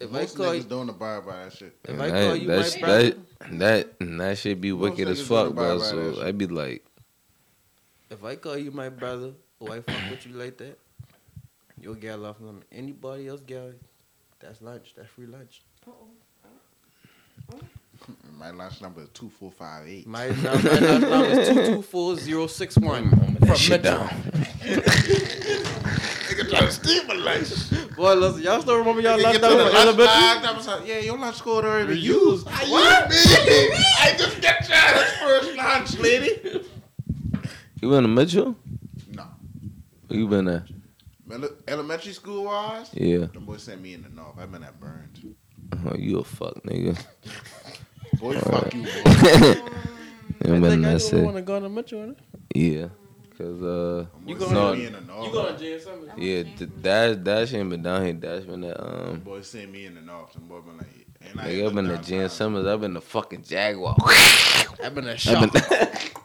If 0.00 0.12
I 0.14 0.26
call 0.26 0.46
niggas 0.46 0.56
you- 0.56 0.62
don't 0.64 0.88
abide 0.90 1.24
by 1.24 1.44
that 1.44 1.52
shit. 1.54 1.72
if 1.84 1.90
and 1.90 2.02
I 2.02 2.10
that, 2.10 2.26
call 2.26 2.36
you 2.36 2.46
that, 2.48 2.58
my 2.58 2.62
sh- 2.68 2.80
brother, 2.80 3.02
that, 3.10 3.18
that, 3.58 4.18
that 4.18 4.38
shit 4.38 4.60
be 4.60 4.72
Most 4.72 4.80
wicked 4.82 5.08
as 5.08 5.20
fuck, 5.26 5.54
bro. 5.54 5.76
abide 5.76 5.78
by 5.90 5.96
that 6.02 6.14
So. 6.16 6.26
I'd 6.26 6.36
be 6.36 6.46
like, 6.46 6.84
if 8.10 8.22
I 8.22 8.36
call 8.36 8.58
you 8.58 8.70
my 8.70 8.88
brother, 8.90 9.32
or 9.60 9.68
fuck 9.82 10.10
with 10.10 10.26
you 10.26 10.32
like 10.34 10.56
that, 10.58 10.78
you'll 11.80 11.94
get 11.94 12.18
off 12.18 12.36
on 12.42 12.62
anybody 12.72 13.28
else. 13.28 13.40
Gal, 13.46 13.72
that's 14.40 14.60
lunch. 14.62 14.94
That's 14.96 15.08
free 15.08 15.26
lunch. 15.26 15.62
My 18.38 18.50
lunch 18.50 18.80
number 18.82 19.02
is 19.02 19.08
two 19.10 19.30
four 19.30 19.50
five 19.50 19.86
eight. 19.88 20.06
My 20.06 20.28
number, 20.28 20.70
my 20.80 20.98
number 20.98 21.24
is 21.26 21.48
two 21.48 21.66
two 21.66 21.82
four 21.82 22.16
zero 22.16 22.46
six 22.46 22.76
one 22.76 23.10
from 23.38 23.56
shit 23.56 23.82
Metro. 23.82 23.98
down. 24.00 24.08
Nigga 26.26 26.50
trying 26.50 26.66
to 26.66 26.72
steal 26.72 27.04
my 27.06 27.14
lunch. 27.14 27.70
Boy, 27.96 28.14
listen, 28.14 28.42
y'all 28.42 28.60
still 28.60 28.76
remember 28.78 29.00
y'all 29.00 29.18
Nigga 29.18 29.22
last 29.22 29.40
told 29.40 29.58
number 29.58 29.64
the 29.64 29.70
in 29.70 29.76
elementary? 29.76 30.42
that 30.42 30.54
was 30.56 30.66
like, 30.66 30.86
Yeah, 30.86 30.98
your 30.98 31.18
lunch 31.18 31.40
code 31.40 31.64
already 31.64 31.86
been 31.86 31.96
Used. 31.96 32.46
used. 32.46 32.48
How 32.48 32.64
you 32.64 32.72
mean? 32.74 33.72
I 34.00 34.14
just 34.18 34.40
got 34.42 34.68
your 34.68 35.04
first 35.26 35.56
lunch, 35.56 35.98
lady. 35.98 36.62
You 37.80 37.88
been 37.90 38.02
to 38.02 38.08
Mitchell? 38.08 38.56
No. 40.24 40.62
Where 41.26 41.38
you 41.38 41.38
been 41.38 41.42
at? 41.42 41.50
Elementary 41.68 42.12
school 42.12 42.44
wise, 42.44 42.90
Yeah. 42.94 43.26
the 43.32 43.40
boy 43.40 43.56
sent 43.56 43.82
me 43.82 43.94
in 43.94 44.02
the 44.02 44.08
north. 44.10 44.38
I've 44.38 44.50
been 44.52 44.62
at 44.62 44.78
Burns. 44.80 45.24
Oh, 45.84 45.96
you 45.96 46.18
a 46.20 46.24
fuck 46.24 46.54
nigga. 46.62 46.96
Boy, 48.20 48.38
fuck 48.38 48.72
you, 48.72 48.82
boy. 48.82 48.88
you 48.94 48.94
I 49.04 50.46
been 50.46 50.62
think 50.62 50.72
in 50.74 50.84
I 50.84 50.94
that 50.94 51.10
don't 51.10 51.24
want 51.24 51.34
shit? 51.34 51.34
to 51.34 51.42
go 51.42 51.60
to 51.60 51.68
Metro. 51.68 51.98
innit? 52.06 52.16
Yeah. 52.54 52.88
Cause 53.36 53.62
uh, 53.62 54.06
You 54.24 54.36
gonna- 54.36 54.54
gonna 54.54 54.54
no, 54.54 54.70
send 54.72 54.78
me 54.80 54.86
in 54.86 54.92
the 54.94 55.00
north. 55.02 55.26
You 55.26 55.32
going 55.32 55.54
to 55.54 55.60
J 55.60 55.78
Summers? 55.80 56.10
yeah, 56.16 56.42
th- 56.44 56.70
Dash 56.80 57.16
Dash 57.16 57.52
ain't 57.52 57.68
been 57.70 57.82
down 57.82 58.04
here. 58.04 58.14
Dash 58.14 58.44
been 58.44 58.64
at 58.64 58.80
um. 58.80 59.20
Boy, 59.20 59.42
sent 59.42 59.70
me 59.70 59.84
in 59.86 59.96
the 59.96 60.00
north. 60.00 60.32
Some 60.32 60.48
boy 60.48 60.60
been 60.60 60.78
like, 60.78 61.06
and 61.20 61.40
I 61.40 61.44
Nigga, 61.44 61.52
ain't 61.58 61.66
I've 61.68 61.74
been 61.74 61.84
to 61.86 61.90
downtown. 61.96 62.04
Jan 62.20 62.28
Summers. 62.30 62.66
I've 62.66 62.80
been 62.80 62.94
to 62.94 63.00
fucking 63.02 63.42
Jaguar. 63.42 63.96
I've 64.82 64.94
been 64.94 65.08
a 65.08 65.10
I've 65.12 65.20
shock. 65.20 65.52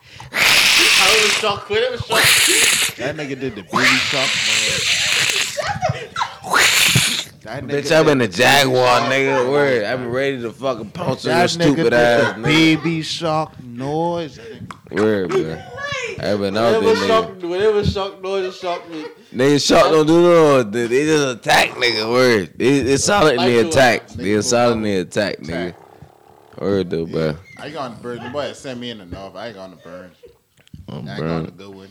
I 0.83 1.21
was 1.23 1.31
shocked. 1.33 1.65
Quit 1.65 1.83
it 1.83 1.91
was 1.91 2.01
shocked. 2.01 2.97
That 2.97 3.15
nigga 3.15 3.39
did 3.39 3.55
the 3.55 3.63
baby 3.63 3.85
shark. 4.09 4.29
That 7.43 7.63
nigga 7.63 7.81
bitch, 7.81 7.87
to 7.89 8.03
did 8.15 8.19
the 8.19 8.27
Jaguar, 8.27 9.01
nigga. 9.01 9.49
Word. 9.51 9.83
I've 9.83 9.99
been 9.99 10.09
ready 10.11 10.41
to 10.41 10.51
fucking 10.51 10.91
pounce 10.91 11.25
on 11.25 11.37
your 11.37 11.47
stupid 11.47 11.93
ass, 11.93 12.35
nigga. 12.37 12.43
baby 12.43 13.01
shark 13.01 13.61
noise. 13.63 14.39
Word, 14.91 15.29
bro. 15.29 15.61
I've 16.19 16.39
been 16.39 16.55
out 16.55 16.81
Whatever 16.83 16.85
there, 16.85 16.95
nigga. 16.95 17.07
shocked, 17.07 17.43
whatever 17.43 17.83
shocked 17.83 18.21
noise 18.21 18.57
shocked 18.57 18.89
me. 18.89 19.05
Nigga, 19.33 19.67
shot 19.67 19.91
don't 19.91 20.05
do 20.05 20.21
no. 20.21 20.63
They, 20.63 20.87
they 20.87 21.05
just 21.05 21.37
attack, 21.37 21.69
nigga. 21.71 22.11
Word. 22.11 22.53
They, 22.57 22.81
they 22.81 22.97
Like 23.37 23.49
you, 23.51 23.67
attack. 23.67 24.07
nigga, 24.09 24.17
They 24.17 24.33
go 24.35 24.41
silently 24.41 24.97
attack, 24.97 25.37
nigga. 25.39 25.73
Word, 26.59 26.89
though, 26.91 27.05
bro. 27.07 27.35
I 27.57 27.65
ain't 27.65 27.73
going 27.73 27.95
to 27.95 28.01
Burns. 28.01 28.21
The 28.23 28.29
boy 28.29 28.53
sent 28.53 28.79
me 28.79 28.91
in 28.91 28.99
the 28.99 29.05
north. 29.05 29.35
I 29.35 29.47
ain't 29.47 29.55
going 29.55 29.71
to 29.71 29.77
Burns. 30.91 31.07
Oh, 31.07 31.07
I 31.07 31.11
ain't 31.11 31.19
bro. 31.19 31.27
going 31.29 31.45
to 31.45 31.51
Goodwin. 31.51 31.89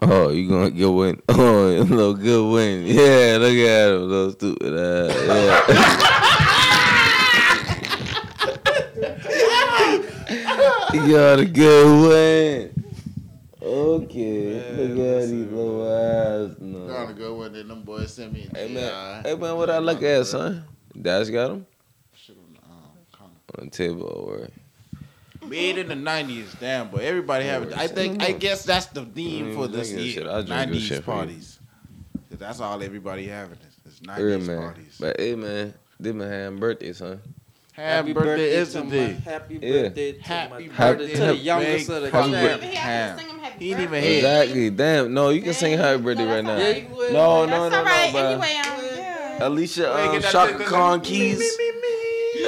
Oh, 0.00 0.28
you 0.30 0.48
gonna 0.48 0.70
get 0.70 0.86
win? 0.86 1.22
Oh, 1.30 1.66
a 1.68 1.80
little 1.80 2.14
good 2.14 2.52
win. 2.52 2.86
Yeah, 2.86 3.38
look 3.40 3.54
at 3.56 3.90
him, 3.90 4.08
little 4.08 4.32
stupid 4.32 4.74
ass. 4.76 5.14
Yeah. 5.26 6.94
you 10.92 11.12
got 11.12 11.38
a 11.40 11.44
good 11.46 12.08
win. 12.08 12.84
Okay, 13.62 14.72
look 14.76 14.90
at 15.22 15.28
these 15.28 15.46
little 15.50 15.88
ass. 15.90 16.54
Going 16.54 16.72
to 16.72 16.88
No. 16.88 17.12
Goodwin. 17.14 17.52
Then 17.54 17.68
them 17.68 17.82
boys 17.82 18.12
sent 18.12 18.32
me. 18.32 18.48
Hey 18.54 18.68
Yeah, 18.72 18.80
man, 18.80 19.24
hey 19.24 19.34
man, 19.36 19.56
what 19.56 19.70
I 19.70 19.78
look 19.78 20.02
at, 20.02 20.26
son? 20.26 20.64
Dash 21.00 21.28
got 21.30 21.50
him 21.52 21.66
Shit 22.14 22.36
on 22.36 22.52
the, 22.54 22.60
um, 23.24 23.30
on 23.58 23.64
the 23.66 23.70
table. 23.70 24.24
Word. 24.28 24.52
Made 25.48 25.78
in 25.78 25.88
the 25.88 25.94
nineties, 25.94 26.54
damn, 26.60 26.88
but 26.90 27.02
everybody 27.02 27.44
have 27.46 27.64
it. 27.64 27.76
I 27.76 27.86
think 27.86 28.22
I 28.22 28.32
guess 28.32 28.64
that's 28.64 28.86
the 28.86 29.04
theme 29.04 29.48
Mm, 29.48 29.54
for 29.54 29.68
this 29.68 29.90
year. 29.92 30.12
shit. 30.12 30.26
I'll 30.26 30.42
drink 30.42 30.48
this 30.48 30.48
Nineties 30.50 30.82
shit 30.82 31.04
for 31.04 31.10
you. 31.12 31.16
parties. 31.18 31.58
'Cause 32.30 32.38
that's 32.38 32.60
all 32.60 32.82
everybody 32.82 33.26
having 33.26 33.58
is, 33.86 33.92
is 33.94 34.00
Yeah, 34.02 34.14
nineties 34.16 34.48
parties. 34.48 34.96
But 34.98 35.20
hey 35.20 35.34
man, 35.36 35.74
this 36.00 36.14
my 36.14 36.26
hand 36.26 36.58
birthday, 36.60 36.92
son. 36.92 37.20
Happy, 37.72 38.12
birthday, 38.12 38.50
is 38.50 38.72
to 38.72 38.78
the 38.78 38.84
my- 38.84 38.90
day. 38.90 39.16
Happy 39.24 39.54
Yeah. 39.60 39.82
birthday 39.82 40.12
to 40.12 40.22
Happy 40.22 40.50
my 40.52 40.58
birthday 40.58 40.96
birthday 41.06 41.12
to 41.14 41.26
the 41.26 41.36
youngest 41.36 41.88
of 41.88 41.94
the 41.94 42.00
Big 42.02 42.12
Happy 42.12 42.28
clan. 42.30 42.44
birthday. 42.48 42.66
He 42.68 42.74
have 42.76 43.16
to 43.18 43.22
sing 43.24 43.30
him 43.34 43.40
didn't 43.42 43.62
even 43.62 43.84
birthday. 43.84 44.00
hit. 44.00 44.16
Exactly. 44.16 44.70
Damn. 44.70 45.14
No, 45.14 45.28
you 45.30 45.42
can 45.42 45.54
sing 45.54 45.78
happy 45.78 46.02
birthday 46.02 46.24
right 46.24 46.44
now. 46.44 46.56
Yeah, 46.56 46.68
you 46.68 46.82
can. 46.82 47.12
No, 47.12 47.44
no, 47.44 47.46
That's 47.46 47.72
no, 47.72 47.78
all 47.78 47.84
right. 47.84 48.12
bro. 48.12 48.20
Anyway, 48.22 48.46
um, 48.64 48.96
yeah. 48.96 49.48
Alicia 49.48 49.82
Wait, 49.82 50.06
um, 50.06 50.12
get 50.12 50.22
that 50.22 50.32
Chaka 50.32 50.58
thing- 50.58 50.66
Khan 50.68 51.00
me, 51.00 51.04
Keys. 51.04 51.38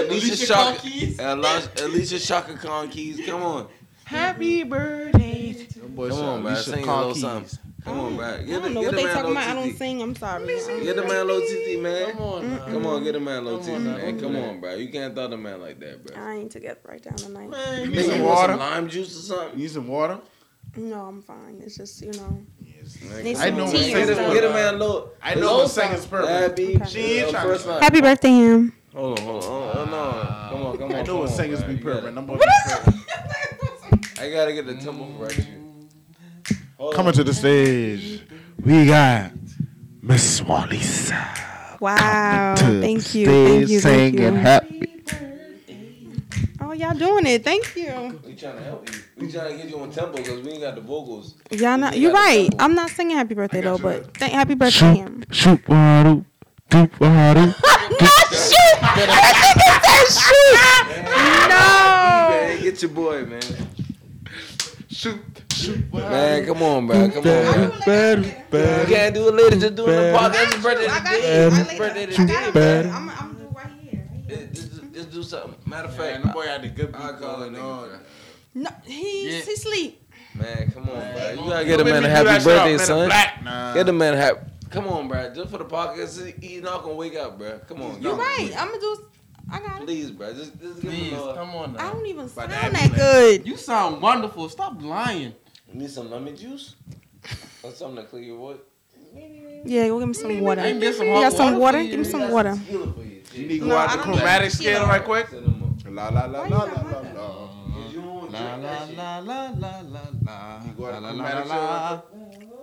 Alicia 0.00 0.32
Alicia 0.32 0.46
Chaka. 0.46 0.78
Keys. 0.80 1.18
Alicia, 1.20 1.70
Alicia 1.84 2.18
Chaka 2.18 2.54
Khan 2.56 2.88
Keys. 2.88 3.26
Come 3.26 3.42
on. 3.42 3.68
Happy 4.04 4.62
birthday. 4.62 5.66
Come 5.96 6.12
on, 6.12 6.42
man. 6.42 6.56
Sing 6.56 6.82
a 6.82 6.86
Khan 6.86 6.98
little 6.98 7.14
something. 7.14 7.58
Come 7.84 8.00
on, 8.00 8.16
bro. 8.16 8.26
I 8.26 8.36
don't 8.44 8.62
the, 8.62 8.68
know 8.70 8.80
get 8.80 8.86
what 8.86 8.90
the 8.90 8.96
they 8.96 9.04
man 9.04 9.14
talking 9.14 9.30
about. 9.32 9.48
I 9.48 9.54
don't 9.54 9.76
sing. 9.76 10.02
I'm 10.02 10.16
sorry. 10.16 10.46
Get 10.46 10.96
the 10.96 11.04
man 11.06 11.28
low 11.28 11.40
TT, 11.40 11.80
man. 11.80 12.10
Come 12.12 12.20
on. 12.22 12.58
Come 12.58 12.86
on, 12.86 13.04
get 13.04 13.12
the 13.12 13.20
man 13.20 13.44
low 13.44 13.58
Come 13.58 13.66
TT, 13.66 13.80
man. 13.80 14.20
Come 14.20 14.36
on, 14.36 14.60
bro. 14.60 14.74
You 14.74 14.88
can't 14.88 15.14
throw 15.14 15.28
the 15.28 15.36
man 15.36 15.60
like 15.60 15.78
that, 15.80 16.04
bro. 16.04 16.20
I 16.20 16.34
ain't 16.34 16.50
together 16.50 16.80
right 16.84 17.00
down 17.02 17.14
tonight. 17.14 17.48
Man, 17.48 17.78
You 17.84 17.90
you 17.90 17.96
need 17.96 18.10
some 18.10 18.22
water? 18.22 18.52
some 18.54 18.58
lime 18.60 18.88
juice 18.88 19.16
or 19.16 19.20
something? 19.34 19.58
Need 19.58 19.70
some 19.70 19.86
water? 19.86 20.18
No, 20.76 21.00
I'm 21.06 21.22
fine. 21.22 21.60
It's 21.64 21.76
just 21.76 22.02
you 22.02 22.10
know. 22.12 22.42
Yes. 22.60 22.98
Need 23.22 23.36
I 23.36 23.48
some 23.50 23.56
know 23.56 23.70
tea 23.70 23.78
what 23.78 23.86
or 23.86 23.98
Get 24.00 24.08
a, 24.10 24.14
something. 24.16 24.34
get 24.34 24.44
a 24.44 24.50
man 24.50 24.78
low. 24.80 25.10
I 25.22 25.34
know 25.36 25.58
what 25.58 25.70
singing's 25.70 26.06
purpose. 26.06 26.28
Abby, 26.30 26.76
Okay. 26.76 26.84
She 26.86 27.00
ain't 27.20 27.36
first 27.36 27.66
line. 27.66 27.82
Happy 27.82 28.00
birthday, 28.00 28.30
him. 28.30 28.72
Hold 28.96 29.18
on, 29.20 29.24
hold 29.26 29.44
on. 29.44 29.50
hold 29.50 29.76
on. 29.76 29.90
no. 29.90 29.96
Uh, 29.98 30.48
come 30.50 30.62
on, 30.66 30.78
come 30.78 30.84
on. 30.90 30.92
I 30.94 30.98
know 31.00 31.04
come 31.04 31.18
what 31.18 31.30
on, 31.30 31.36
singers 31.36 31.60
bro. 31.62 31.68
be 31.68 31.74
You 31.74 31.84
gotta- 31.84 32.00
purpose. 32.00 32.14
Them 32.14 32.26
boys 32.26 32.38
be 32.40 32.46
purpose. 32.70 34.18
I 34.20 34.30
gotta 34.30 34.52
get 34.54 34.66
the 34.66 34.74
tempo 34.76 35.18
correct. 35.18 35.46
Hold 36.78 36.94
Coming 36.94 37.08
on. 37.08 37.14
to 37.14 37.24
the 37.24 37.34
stage, 37.34 38.22
we 38.64 38.86
got 38.86 39.32
Miss 40.02 40.40
Walisa. 40.40 41.80
Wow. 41.80 42.54
to 42.56 42.80
Thank 42.80 43.14
you. 43.14 43.26
stage 43.26 43.26
Thank 43.26 43.68
you. 43.68 43.80
Thank 43.80 44.14
singing 44.16 44.34
you. 44.34 44.40
happy. 44.40 44.82
Oh, 46.60 46.72
y'all 46.72 46.94
doing 46.94 47.26
it. 47.26 47.44
Thank 47.44 47.76
you. 47.76 48.18
We 48.26 48.34
trying 48.34 48.56
to 48.56 48.62
help 48.64 48.88
you. 48.90 49.00
We 49.18 49.30
trying 49.30 49.52
to 49.52 49.62
get 49.62 49.68
you 49.70 49.78
on 49.80 49.90
tempo 49.90 50.16
because 50.16 50.40
we 50.42 50.52
ain't 50.52 50.62
got 50.62 50.74
the 50.74 50.80
vocals. 50.80 51.34
Y'all 51.50 51.76
not. 51.78 51.96
You're 51.98 52.12
right. 52.12 52.48
I'm 52.58 52.74
not 52.74 52.90
singing 52.90 53.16
happy 53.16 53.34
birthday 53.34 53.60
though, 53.60 53.78
but 53.78 54.16
thank 54.16 54.32
happy 54.32 54.54
birthday 54.54 54.94
him. 54.96 55.24
Shoot, 55.30 55.60
shoot, 56.72 57.00
water. 57.00 57.54
Man, 61.48 62.62
get 62.62 62.82
your 62.82 62.90
boy, 62.90 63.24
man. 63.24 63.40
Shoot, 64.90 65.20
shoot. 65.52 65.92
Man, 65.92 66.46
come 66.46 66.62
on, 66.62 66.86
bro. 66.86 67.08
Come 67.10 67.18
on, 67.18 67.22
bro. 67.84 68.14
You 68.14 68.86
can't 68.86 69.14
do 69.14 69.28
it 69.28 69.34
later. 69.34 69.56
Just 69.56 69.74
do 69.76 69.86
it 69.88 69.90
in 69.90 70.12
the 70.12 70.18
podcast. 70.18 70.54
It's 70.54 70.62
birthday 70.62 70.86
I 70.86 70.88
got 70.88 71.12
today. 71.14 71.46
it. 71.46 71.52
I 71.52 71.60
It's 71.60 71.68
laid 71.68 71.78
birthday 71.78 72.02
it. 72.04 72.08
I 72.08 72.12
today, 72.16 72.32
got 72.32 72.48
it. 72.48 72.52
bro. 72.52 72.90
I'm 72.92 73.10
I'm 73.10 73.16
gonna 73.16 73.34
do 73.38 73.44
it 73.44 73.54
right 73.54 73.72
here. 73.80 74.48
Just, 74.52 74.70
just- 74.72 74.92
just 74.94 75.10
do 75.10 75.22
something. 75.22 75.54
Matter 75.66 75.88
of 75.88 75.98
Man, 75.98 76.12
fact, 76.14 76.26
the 76.26 76.32
boy 76.32 76.46
had 76.46 76.62
the 76.62 76.68
good 76.68 76.90
beat 76.92 77.00
I'll 77.00 77.12
call 77.14 77.36
that 77.40 77.52
going 77.52 77.54
nigga, 77.54 77.92
on. 77.94 78.00
No, 78.54 78.70
he's 78.84 79.32
Yeah. 79.34 79.40
he 79.44 79.56
sleep. 79.56 80.02
Man, 80.34 80.70
come 80.72 80.88
on, 80.88 81.12
bro. 81.12 81.30
You 81.32 81.50
gotta 81.50 81.64
get 81.66 81.80
a 81.80 81.84
man 81.84 82.04
a 82.04 82.08
happy 82.08 82.24
that 82.24 82.42
shit 82.42 82.52
up, 82.56 82.64
birthday, 82.64 82.78
son. 82.84 83.74
Get 83.74 83.84
the 83.86 83.92
man 83.92 84.14
a 84.14 84.16
happy. 84.16 84.40
Come 84.76 84.88
on, 84.88 85.08
bro. 85.08 85.32
Just 85.34 85.50
for 85.50 85.56
the 85.56 85.64
podcast, 85.64 86.38
he's 86.42 86.60
not 86.60 86.82
gonna 86.82 86.94
wake 86.96 87.16
up, 87.16 87.38
bro. 87.38 87.58
Come 87.66 87.80
on, 87.80 88.02
You're 88.02 88.14
right. 88.14 88.50
I'm 88.58 88.68
gonna 88.68 88.78
do. 88.80 89.06
I 89.50 89.58
got 89.60 89.80
it. 89.80 89.86
Please, 89.86 90.10
bro. 90.10 90.34
Just, 90.34 90.52
just 90.60 90.82
give 90.82 90.90
Please, 90.90 91.12
him 91.12 91.18
a. 91.18 91.34
come 91.34 91.50
on 91.50 91.76
I 91.78 91.90
don't 91.92 92.04
even 92.04 92.26
But 92.26 92.50
sound 92.50 92.52
that 92.52 92.72
that 92.74 92.94
good. 92.94 93.46
You 93.46 93.56
sound 93.56 94.02
wonderful. 94.02 94.50
Stop 94.50 94.82
lying. 94.82 95.32
Need 95.72 95.88
some 95.88 96.10
lemon 96.10 96.36
juice 96.36 96.74
or 97.62 97.70
something 97.72 98.04
to 98.04 98.10
clear 98.10 98.22
your 98.22 98.36
voice. 98.36 98.58
Yeah, 99.64 99.88
go 99.88 99.98
give 99.98 100.08
me 100.08 100.14
some 100.14 100.40
water. 100.42 100.60
I 100.60 100.72
can 100.72 100.80
get 100.80 100.94
some 100.94 101.06
You 101.06 101.12
got 101.14 101.32
some 101.32 101.46
water 101.58 101.78
water? 101.78 101.82
you. 101.82 101.90
Give 101.92 101.98
me 102.00 102.04
some 102.04 102.20
Got 102.20 102.32
water. 102.32 102.50
tequila 102.56 102.92
for 102.92 103.02
you. 103.02 103.22
You 103.32 103.46
need 103.48 103.58
to 103.60 103.64
No, 103.64 103.70
go 103.70 103.76
out 103.78 103.90
the 103.96 104.02
chromatic 104.02 104.52
tequila. 104.52 104.74
scale 104.74 104.86
right 104.88 105.04
quick. 105.04 105.28
Set 105.30 105.38
'em 105.38 105.62
up. 105.62 105.94
La 105.94 106.08
la 106.10 106.26
la 106.26 106.42
la 106.42 106.48
la 106.48 106.64
la 106.64 107.00
la. 107.00 107.48
You 107.90 108.00
don't 108.02 108.14
want 108.14 108.30
to 108.30 108.36
La 108.36 108.54
la 108.56 108.84
la 108.84 109.18
la 109.20 109.50
la 109.56 109.80
la 109.80 110.00
la. 110.22 110.62
You 110.66 110.72
go 110.76 110.86
out 110.86 111.02
La 111.02 111.12
the 111.12 111.16
la 111.16 111.24
la 111.24 111.32
chromatic 111.32 111.46
scale. 111.46 112.15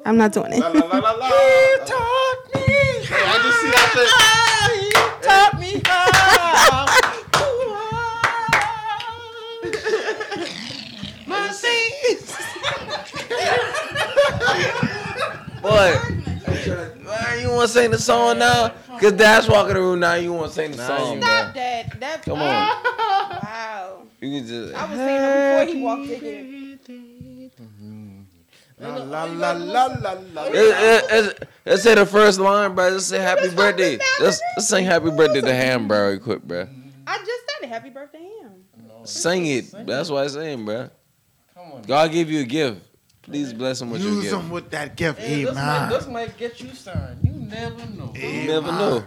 I'm 0.06 0.18
not 0.18 0.32
doing 0.34 0.52
La 0.60 0.68
it. 0.70 0.76
la 0.76 0.86
la 0.86 1.00
la 1.00 1.12
la. 1.12 1.30
Taught 1.86 2.54
me 2.54 2.62
Hey, 3.06 3.24
I 3.26 3.38
just 3.44 3.62
see 3.62 3.72
that 3.72 3.88
shit. 3.94 4.10
Taught 5.24 5.60
me 5.60 5.82
how. 5.86 6.10
My 11.26 11.50
sins. 11.52 12.34
Boy, 15.62 15.96
man, 17.04 17.42
you 17.42 17.50
want 17.52 17.62
to 17.62 17.68
sing 17.74 17.92
the 17.92 17.98
song 17.98 18.40
now? 18.40 18.74
Cause 19.00 19.14
Dash 19.14 19.48
walking 19.48 19.76
the 19.76 19.80
room 19.82 20.00
now. 20.02 20.16
You 20.16 20.34
want 20.34 20.50
to 20.50 20.54
sing 20.56 20.72
the 20.72 20.78
Nah, 20.78 20.88
song? 20.88 21.14
you 21.16 21.20
bro. 21.22 21.30
Stop 21.30 21.54
that. 21.56 22.00
That. 22.00 22.24
Come 22.26 22.42
on. 22.42 22.78
Wow. 23.44 24.04
You 24.22 24.40
can 24.40 24.48
just. 24.48 24.74
I 24.76 24.86
was 24.86 24.98
saying 24.98 25.22
that 25.22 25.66
before 25.66 25.76
he 25.76 25.82
walked 25.82 26.10
in 26.10 26.20
here. 26.20 26.44
La 28.84 29.24
la 29.24 29.54
la 29.54 29.86
la 29.86 30.14
la 30.34 30.44
Let's 31.66 31.84
say 31.84 31.96
the 31.96 32.06
first 32.06 32.40
line, 32.40 32.76
bro. 32.76 32.90
Let's 32.90 33.06
say 33.06 33.20
happy 33.20 33.50
birthday. 33.50 33.98
Let's, 34.20 34.42
let's 34.58 34.68
sing 34.68 34.86
happy 34.86 35.10
birthday 35.10 35.42
to 35.42 35.54
Ham, 35.54 35.88
bro, 35.88 36.10
real 36.12 36.20
quick, 36.20 36.44
bro. 36.44 36.68
I 37.08 37.18
just 37.20 37.30
said 37.30 37.64
it. 37.64 37.70
Happy 37.70 37.90
birthday, 37.90 38.30
him. 38.42 38.52
Sing 39.06 39.46
it. 39.46 39.72
That's 39.86 40.10
what 40.10 40.24
I'm 40.24 40.30
saying, 40.30 40.66
bro. 40.66 40.90
Come 41.54 41.72
on. 41.72 41.82
God 41.84 42.12
gave 42.12 42.30
you 42.30 42.42
a 42.42 42.46
gift. 42.46 42.82
Please 43.22 43.54
bless 43.54 43.82
him 43.82 43.90
with 43.90 44.02
your 44.02 44.12
gift. 44.12 44.24
Use 44.24 44.32
gift. 44.32 44.42
them 44.44 44.52
with 44.52 44.70
that 44.72 44.96
gift. 44.98 45.20
Hey, 45.20 45.46
this, 45.46 45.56
might, 45.56 45.78
Amen. 45.78 45.90
this 45.90 46.08
might 46.08 46.38
get 46.38 46.60
you 46.62 46.74
signed. 46.74 47.20
You 47.24 47.32
never 47.32 47.86
know. 47.92 48.14
You 48.16 48.48
never 48.48 48.72
know. 48.72 49.04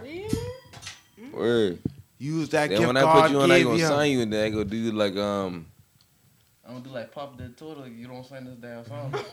Word. 1.31 1.77
Use 2.17 2.49
that 2.49 2.69
Then 2.69 2.79
gift 2.79 2.87
when 2.87 2.97
I 2.97 3.01
God 3.01 3.21
put 3.21 3.31
you 3.31 3.41
on, 3.41 3.51
I 3.51 3.57
gave 3.57 3.65
gonna 3.67 3.77
you. 3.77 3.85
sign 3.85 4.11
you, 4.11 4.21
and 4.21 4.33
then 4.33 4.45
I 4.45 4.49
go 4.49 4.63
do 4.63 4.75
you 4.75 4.91
like 4.91 5.15
um. 5.17 5.67
I'm 6.67 6.73
gonna 6.73 6.83
do 6.85 6.89
like 6.91 7.11
Pop 7.13 7.37
Dead 7.37 7.55
Total. 7.55 7.87
You 7.87 8.07
don't 8.07 8.25
sing 8.25 8.43
this 8.45 8.55
damn 8.55 8.85
song. 8.85 9.13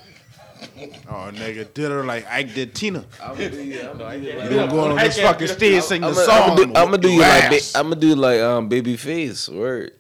Oh, 1.08 1.30
nigga, 1.34 1.72
did 1.74 1.90
her 1.90 2.04
like 2.04 2.26
Ike 2.30 2.54
did 2.54 2.74
Tina. 2.74 3.04
I'm 3.22 3.32
gonna 3.36 3.50
do 3.50 3.62
you. 3.62 3.80
I'm 3.82 3.98
gonna 3.98 4.18
do 4.18 4.24
you 4.24 4.32
You 4.42 4.48
don't 4.50 4.68
go 4.70 4.80
on 4.90 4.96
this 4.96 5.18
fucking 5.18 5.48
stage 5.48 5.82
sing 5.82 6.00
the 6.00 6.14
song. 6.14 6.76
I'ma 6.76 6.96
do 6.96 7.10
you 7.10 7.20
like 7.20 7.50
ba- 7.50 7.60
I'm 7.78 7.88
gonna 7.90 7.96
do 8.00 8.14
like 8.14 8.40
um 8.40 8.68
baby 8.68 8.96
face. 8.96 9.48
Word. 9.48 9.92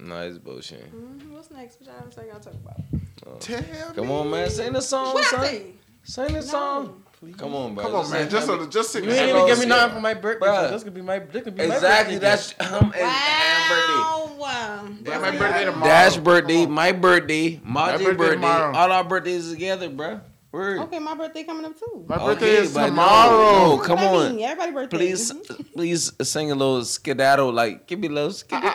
Nice 0.00 0.38
bullshit. 0.38 0.90
Mhm. 0.94 1.30
What's 1.32 1.50
next? 1.50 1.80
What 1.80 1.88
y'all 1.90 2.10
say 2.10 2.28
y'all 2.28 2.40
talk 2.40 2.54
about? 2.54 3.40
Tell 3.40 3.62
Come 3.94 4.06
me. 4.08 4.12
on, 4.14 4.30
man. 4.30 4.50
Sing 4.50 4.72
the 4.72 4.80
song, 4.80 5.12
What 5.14 5.24
son. 5.26 5.40
say? 5.44 5.66
Sing 6.04 6.32
the 6.32 6.42
song. 6.42 7.02
Come 7.36 7.54
on, 7.54 7.74
bro. 7.74 7.84
Come 7.84 7.94
on, 7.96 8.10
man. 8.10 8.30
Just 8.30 8.46
so, 8.46 8.66
just 8.66 8.92
sing 8.92 9.04
You 9.04 9.10
ain't 9.10 9.28
even 9.28 9.46
give 9.46 9.58
me 9.58 9.66
nothing 9.66 9.96
for 9.96 10.00
my 10.00 10.14
birthday. 10.14 10.46
Bruh. 10.46 10.66
So 10.66 10.70
this 10.70 10.84
could 10.84 10.94
be 10.94 11.02
my. 11.02 11.18
This 11.18 11.42
could 11.42 11.54
be 11.54 11.64
Exactly. 11.64 12.14
My 12.14 12.20
birthday 12.20 12.54
That's 12.56 12.72
um, 12.72 12.92
and, 12.96 13.02
Wow. 13.02 14.36
Wow. 14.38 14.88
Yeah, 15.04 15.18
my 15.18 15.30
birthday 15.36 15.64
tomorrow. 15.66 15.84
Dash 15.84 16.16
birthday, 16.16 16.66
my 16.66 16.92
birthday, 16.92 17.60
Margie 17.62 18.04
birthday 18.04 18.16
birthday. 18.16 18.46
All 18.46 18.92
our 18.92 19.04
birthdays 19.04 19.50
together, 19.50 19.90
bro. 19.90 20.20
Word. 20.50 20.80
Okay, 20.80 20.98
my 20.98 21.14
birthday 21.14 21.44
coming 21.44 21.64
up 21.64 21.78
too. 21.78 22.04
My 22.08 22.16
Okay, 22.16 22.24
birthday 22.24 22.54
is 22.56 22.74
but 22.74 22.80
no, 22.80 22.86
tomorrow. 22.88 23.76
no, 23.76 23.78
come 23.78 23.98
on. 23.98 24.36
mean? 24.36 24.44
Everybody 24.44 24.72
birthday. 24.72 24.96
Please, 24.96 25.32
please 25.74 26.12
sing 26.22 26.50
a 26.50 26.54
little 26.54 26.84
skedaddle, 26.84 27.52
like 27.52 27.86
give 27.86 28.00
me 28.00 28.08
a 28.08 28.10
little 28.10 28.32
skedaddle. 28.32 28.72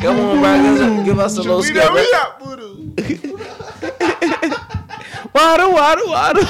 Come 0.00 0.18
on, 0.18 0.40
bro, 0.40 1.04
give 1.04 1.18
us 1.18 1.36
a 1.36 1.42
little 1.42 1.62
skedaddle. 1.62 2.41
Water, 5.34 5.70
water, 5.70 6.06
water. 6.06 6.40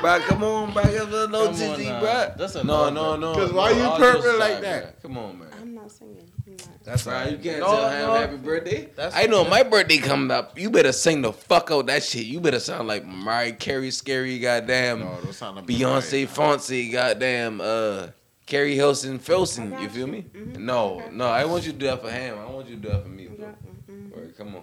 bro, 0.00 0.20
come 0.20 0.42
on, 0.42 0.72
bro, 0.72 0.82
give 0.84 0.94
us 0.94 1.02
a 1.02 1.06
little 1.06 1.28
Come 1.28 1.48
on 1.48 1.54
tizzy, 1.54 1.84
bro. 1.88 2.32
That's 2.36 2.54
a 2.56 2.64
no, 2.64 2.90
no, 2.90 3.16
no, 3.16 3.32
no. 3.32 3.34
'Cause 3.34 3.52
why 3.52 3.70
no, 3.72 3.78
you 3.78 3.84
all 3.84 3.98
purple 3.98 4.38
like 4.38 4.60
that? 4.60 5.00
bro. 5.02 5.10
Come 5.10 5.18
on, 5.18 5.38
man. 5.38 5.48
I'm 5.60 5.74
not 5.74 5.90
singing. 5.90 6.16
I'm 6.46 6.52
not. 6.56 6.84
That's 6.84 7.04
Bro, 7.04 7.22
you 7.28 7.38
can't 7.38 7.60
No, 7.60 7.66
tell 7.66 7.90
him 7.90 8.06
no. 8.08 8.14
happy 8.14 8.36
birthday. 8.38 8.88
That's- 8.96 9.12
I 9.14 9.26
know 9.26 9.44
my 9.44 9.62
birthday 9.62 9.98
coming 9.98 10.30
up. 10.32 10.58
You 10.58 10.68
better 10.70 10.92
sing 10.92 11.22
the 11.22 11.32
fuck 11.32 11.70
out 11.70 11.86
that 11.86 12.02
shit. 12.02 12.24
You 12.26 12.40
better 12.40 12.58
sound 12.60 12.88
like 12.88 13.04
Mariah 13.06 13.52
Carey, 13.52 13.90
scary, 13.92 14.38
goddamn 14.40 15.00
No, 15.00 15.18
don't 15.22 15.32
sound 15.32 15.56
like 15.56 15.66
Beyonce, 15.66 16.12
Mariah. 16.26 16.26
Fonzie, 16.56 16.90
goddamn 16.92 17.60
uh, 17.60 18.06
Keri 18.46 18.74
Hilson, 18.74 19.18
Filson. 19.18 19.64
You 19.72 19.78
got 19.78 19.90
feel 19.92 20.06
you. 20.06 20.12
me? 20.12 20.26
Mhm. 20.34 20.56
No, 20.58 21.02
no. 21.10 21.26
I 21.26 21.44
want 21.44 21.64
you 21.64 21.72
to 21.72 21.78
do 21.78 21.86
that 21.86 22.02
for 22.02 22.10
him. 22.10 22.36
I 22.38 22.50
want 22.50 22.68
you 22.68 22.76
to 22.76 22.82
do 22.82 22.88
that 22.88 23.02
for 23.02 23.08
me, 23.08 23.26
bro. 23.28 23.48
Mhm. 23.90 24.14
Word, 24.14 24.34
come 24.36 24.56
on. 24.56 24.62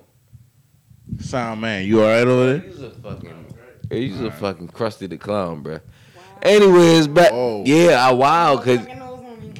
Sound 1.19 1.61
man, 1.61 1.85
you 1.85 2.01
alright 2.01 2.27
over 2.27 2.53
there? 2.53 2.59
He's 2.69 2.81
a 2.81 2.91
fucking, 2.91 3.45
he's 3.89 4.21
a 4.21 4.31
fucking 4.31 4.67
crusty 4.69 5.07
the 5.07 5.17
clown, 5.17 5.61
bro. 5.61 5.79
Anyways, 6.41 7.07
but 7.07 7.31
Oh. 7.33 7.63
Yeah, 7.65 8.07
I 8.07 8.11
wow, 8.13 8.57
cause 8.57 8.77
Fucking 8.79 8.99
nose 8.99 9.19
on 9.19 9.53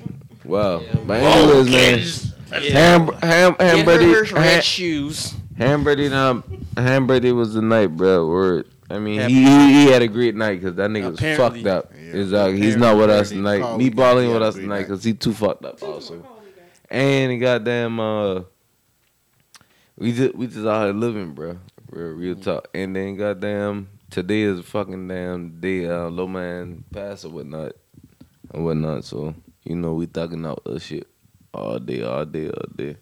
wow. 0.45 0.81
But 1.05 1.23
anyways, 1.23 2.25
man. 2.51 2.61
Ham, 2.71 3.07
ham, 3.21 3.55
ham, 3.59 3.85
birthday, 3.85 4.39
ham, 4.39 4.61
shoes. 4.61 5.33
Ham 5.57 5.83
birthday, 5.83 6.07
um, 6.09 6.43
ham 6.77 7.05
birthday 7.07 7.31
was 7.31 7.53
the 7.53 7.61
night, 7.61 7.87
bro. 7.97 8.27
Word. 8.27 8.67
I 8.89 8.97
mean, 8.99 9.29
he, 9.29 9.43
he 9.43 9.73
he 9.73 9.85
had 9.91 10.01
a 10.01 10.07
great 10.07 10.35
night 10.35 10.59
because 10.59 10.75
that 10.75 10.89
nigga 10.89 11.11
was 11.11 11.19
fucked 11.37 11.65
up. 11.67 11.91
Yeah. 11.95 12.21
exactly. 12.21 12.59
He's 12.59 12.75
not 12.75 12.97
with 12.97 13.09
us 13.09 13.29
tonight. 13.29 13.61
Carl 13.61 13.77
Me 13.77 13.89
got- 13.89 13.95
balling 13.95 14.27
he 14.27 14.33
with 14.33 14.41
us 14.41 14.55
great 14.55 14.63
tonight 14.63 14.81
because 14.81 15.03
he 15.03 15.13
too 15.13 15.33
fucked 15.33 15.63
up 15.65 15.81
also. 15.83 16.25
And 16.89 17.31
he 17.31 17.37
goddamn 17.37 17.99
uh, 17.99 18.41
we 19.97 20.11
just 20.13 20.33
we 20.35 20.47
just 20.47 20.65
out 20.65 20.85
here 20.85 20.93
living, 20.93 21.33
bro. 21.33 21.57
Real 21.91 22.07
real 22.13 22.35
talk. 22.35 22.67
And 22.73 22.95
then 22.95 23.15
goddamn 23.15 23.89
today 24.09 24.41
is 24.41 24.59
a 24.59 24.63
fucking 24.63 25.07
damn 25.07 25.59
day. 25.59 25.87
Uh, 25.87 26.09
low 26.09 26.27
man 26.27 26.83
pass 26.91 27.25
or 27.25 27.29
whatnot 27.29 27.73
and 28.53 28.65
whatnot. 28.65 29.05
So 29.05 29.35
you 29.65 29.75
know 29.75 29.93
we 29.93 30.07
thugging 30.07 30.47
out 30.47 30.63
that 30.65 30.81
shit 30.81 31.07
all 31.53 31.77
day, 31.79 32.01
all 32.01 32.25
day, 32.25 32.47
all 32.49 32.65
day. 32.75 32.97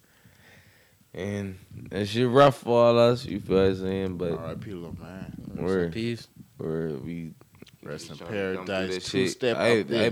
And 1.18 1.58
that 1.90 2.08
shit 2.08 2.30
rough 2.30 2.60
for 2.60 2.86
all 2.86 3.00
us, 3.00 3.26
you 3.26 3.40
feel 3.40 3.58
what 3.58 3.66
I'm 3.70 3.76
saying? 3.80 4.18
But 4.18 4.34
R.I.P. 4.34 4.72
little 4.72 4.96
man. 5.02 5.34
we're, 5.56 5.90
Peace. 5.90 6.28
we're 6.60 6.90
we 6.98 7.34
Rest 7.82 8.12
in 8.12 8.18
trying 8.18 8.30
to 8.32 8.56
come 8.56 8.66
through 8.66 8.66
paradise. 8.66 8.96
this 8.96 9.10
Two 9.12 9.24
shit. 9.24 9.32
step 9.32 9.58
I, 9.58 9.80
up 9.80 9.88
there. 9.88 10.12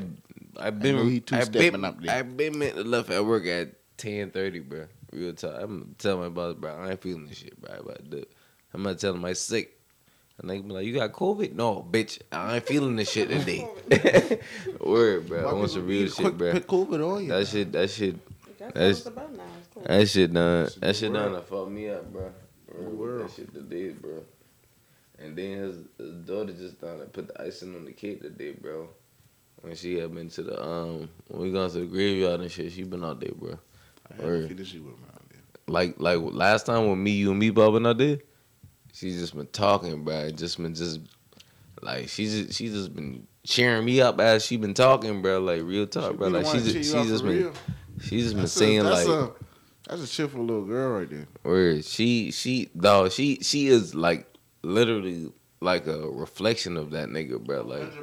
I, 0.57 0.67
I've 0.67 0.79
been, 0.79 0.95
know 0.95 1.05
he 1.05 1.17
I've 1.17 1.25
two-stepping 1.25 1.71
been, 1.73 1.85
up 1.85 2.01
there. 2.01 2.15
I've 2.15 2.35
been 2.35 2.57
meant 2.57 2.75
to 2.75 2.83
left 2.83 3.11
at 3.11 3.23
work 3.23 3.45
at 3.45 3.73
ten 3.97 4.31
thirty, 4.31 4.59
bro. 4.59 4.87
Real 5.13 5.33
talk. 5.33 5.55
I'm 5.61 5.95
gonna 6.01 6.15
my 6.17 6.29
boss, 6.29 6.55
bro. 6.55 6.73
I 6.75 6.91
ain't 6.91 7.01
feeling 7.01 7.27
this 7.27 7.37
shit, 7.37 7.61
bro. 7.61 7.71
I'm 7.75 7.81
about 7.85 8.11
to 8.11 8.27
I'm 8.73 8.83
gonna 8.83 8.95
tell 8.95 9.13
him 9.13 9.23
I 9.25 9.33
sick. 9.33 9.79
And 10.39 10.49
they 10.49 10.59
be 10.59 10.69
like, 10.69 10.85
"You 10.85 10.95
got 10.95 11.11
COVID? 11.13 11.53
No, 11.53 11.87
bitch. 11.89 12.19
I 12.31 12.55
ain't 12.55 12.65
feeling 12.65 12.95
this 12.95 13.11
shit 13.11 13.29
today." 13.29 13.69
Word, 14.81 15.27
bro. 15.27 15.47
I 15.49 15.53
want 15.53 15.69
some 15.69 15.85
real 15.85 16.09
shit, 16.09 16.35
bro. 16.37 16.51
Put 16.53 16.67
COVID 16.67 17.13
on 17.15 17.23
you. 17.25 17.29
That 17.29 17.47
shit, 17.47 17.71
that 17.73 17.89
shit, 17.91 18.15
That's 18.57 18.59
what 18.59 18.73
That's- 18.73 18.97
it's 18.97 19.05
about 19.05 19.33
now. 19.35 19.43
That 19.85 20.07
shit 20.09 20.33
done. 20.33 20.69
That 20.79 20.95
shit 20.95 21.13
done. 21.13 21.41
fuck 21.43 21.69
me 21.69 21.89
up, 21.89 22.11
bro. 22.11 22.31
Word, 22.73 22.85
The 22.85 22.89
world. 22.95 23.23
That 23.29 23.31
shit 23.35 23.53
today, 23.53 23.89
bro. 23.89 24.23
And 25.19 25.35
then 25.37 25.57
his, 25.57 25.77
his 25.97 26.13
daughter 26.25 26.51
just 26.53 26.81
done 26.81 26.99
to 26.99 27.05
put 27.05 27.27
the 27.27 27.41
icing 27.41 27.75
on 27.75 27.85
the 27.85 27.91
cake 27.93 28.21
today, 28.21 28.51
bro. 28.51 28.89
When 29.61 29.75
she 29.75 29.97
had 29.97 30.13
been 30.13 30.29
to 30.29 30.43
the 30.43 30.61
um, 30.63 31.09
when 31.27 31.41
we 31.41 31.51
gone 31.51 31.69
to 31.71 31.79
the 31.79 31.85
graveyard 31.85 32.41
and 32.41 32.51
shit, 32.51 32.71
she 32.71 32.83
been 32.83 33.03
out 33.03 33.19
there, 33.19 33.31
bro. 33.33 33.57
I 34.11 34.13
had 34.15 34.21
to 34.21 34.27
Word. 34.27 34.47
feed 34.49 34.57
this 34.57 34.67
shit 34.67 34.83
with 34.83 34.93
me 34.97 35.05
out 35.13 35.21
there. 35.29 35.39
Like 35.67 35.95
like 35.97 36.19
last 36.21 36.65
time 36.65 36.87
when 36.87 37.01
me, 37.01 37.11
you, 37.11 37.31
and 37.31 37.39
me, 37.39 37.49
Bob 37.49 37.73
went 37.73 37.87
out 37.87 37.97
there, 37.97 38.17
she 38.93 39.11
just 39.11 39.35
been 39.35 39.47
talking, 39.47 40.03
bro. 40.03 40.29
Just 40.31 40.57
been 40.57 40.75
just 40.75 40.99
like 41.81 42.09
she 42.09 42.25
just 42.25 42.53
she 42.57 42.67
just 42.67 42.93
been 42.95 43.25
cheering 43.43 43.85
me 43.85 44.01
up 44.01 44.19
as 44.19 44.45
she 44.45 44.57
been 44.57 44.73
talking, 44.73 45.21
bro. 45.21 45.39
Like 45.39 45.61
real 45.63 45.87
talk, 45.87 46.17
bro. 46.17 46.27
She 46.27 46.33
the 46.33 46.39
Like 46.41 46.45
she 46.63 46.71
just 46.71 46.91
she 46.91 47.03
just 47.07 47.23
been 47.23 47.37
real. 47.37 47.53
she 48.01 48.21
just 48.21 48.35
been 48.35 48.47
saying 48.47 48.83
like 48.83 49.07
a- 49.07 49.31
That's 49.87 50.03
a 50.03 50.07
cheerful 50.07 50.43
little 50.43 50.65
girl 50.65 50.99
right 50.99 51.09
there. 51.09 51.27
Where 51.43 51.81
she 51.81 52.31
she 52.31 52.69
dog 52.77 53.11
she 53.11 53.39
she 53.41 53.67
is 53.67 53.93
like 53.93 54.25
literally 54.63 55.31
like 55.61 55.87
a 55.87 56.09
reflection 56.09 56.77
of 56.77 56.91
that 56.91 57.09
nigga, 57.09 57.39
bro. 57.43 57.61
Like 57.61 57.93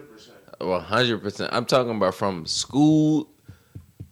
one 0.60 0.80
hundred 0.82 1.22
percent. 1.22 1.50
I'm 1.52 1.64
talking 1.64 1.96
about 1.96 2.14
from 2.14 2.46
school, 2.46 3.28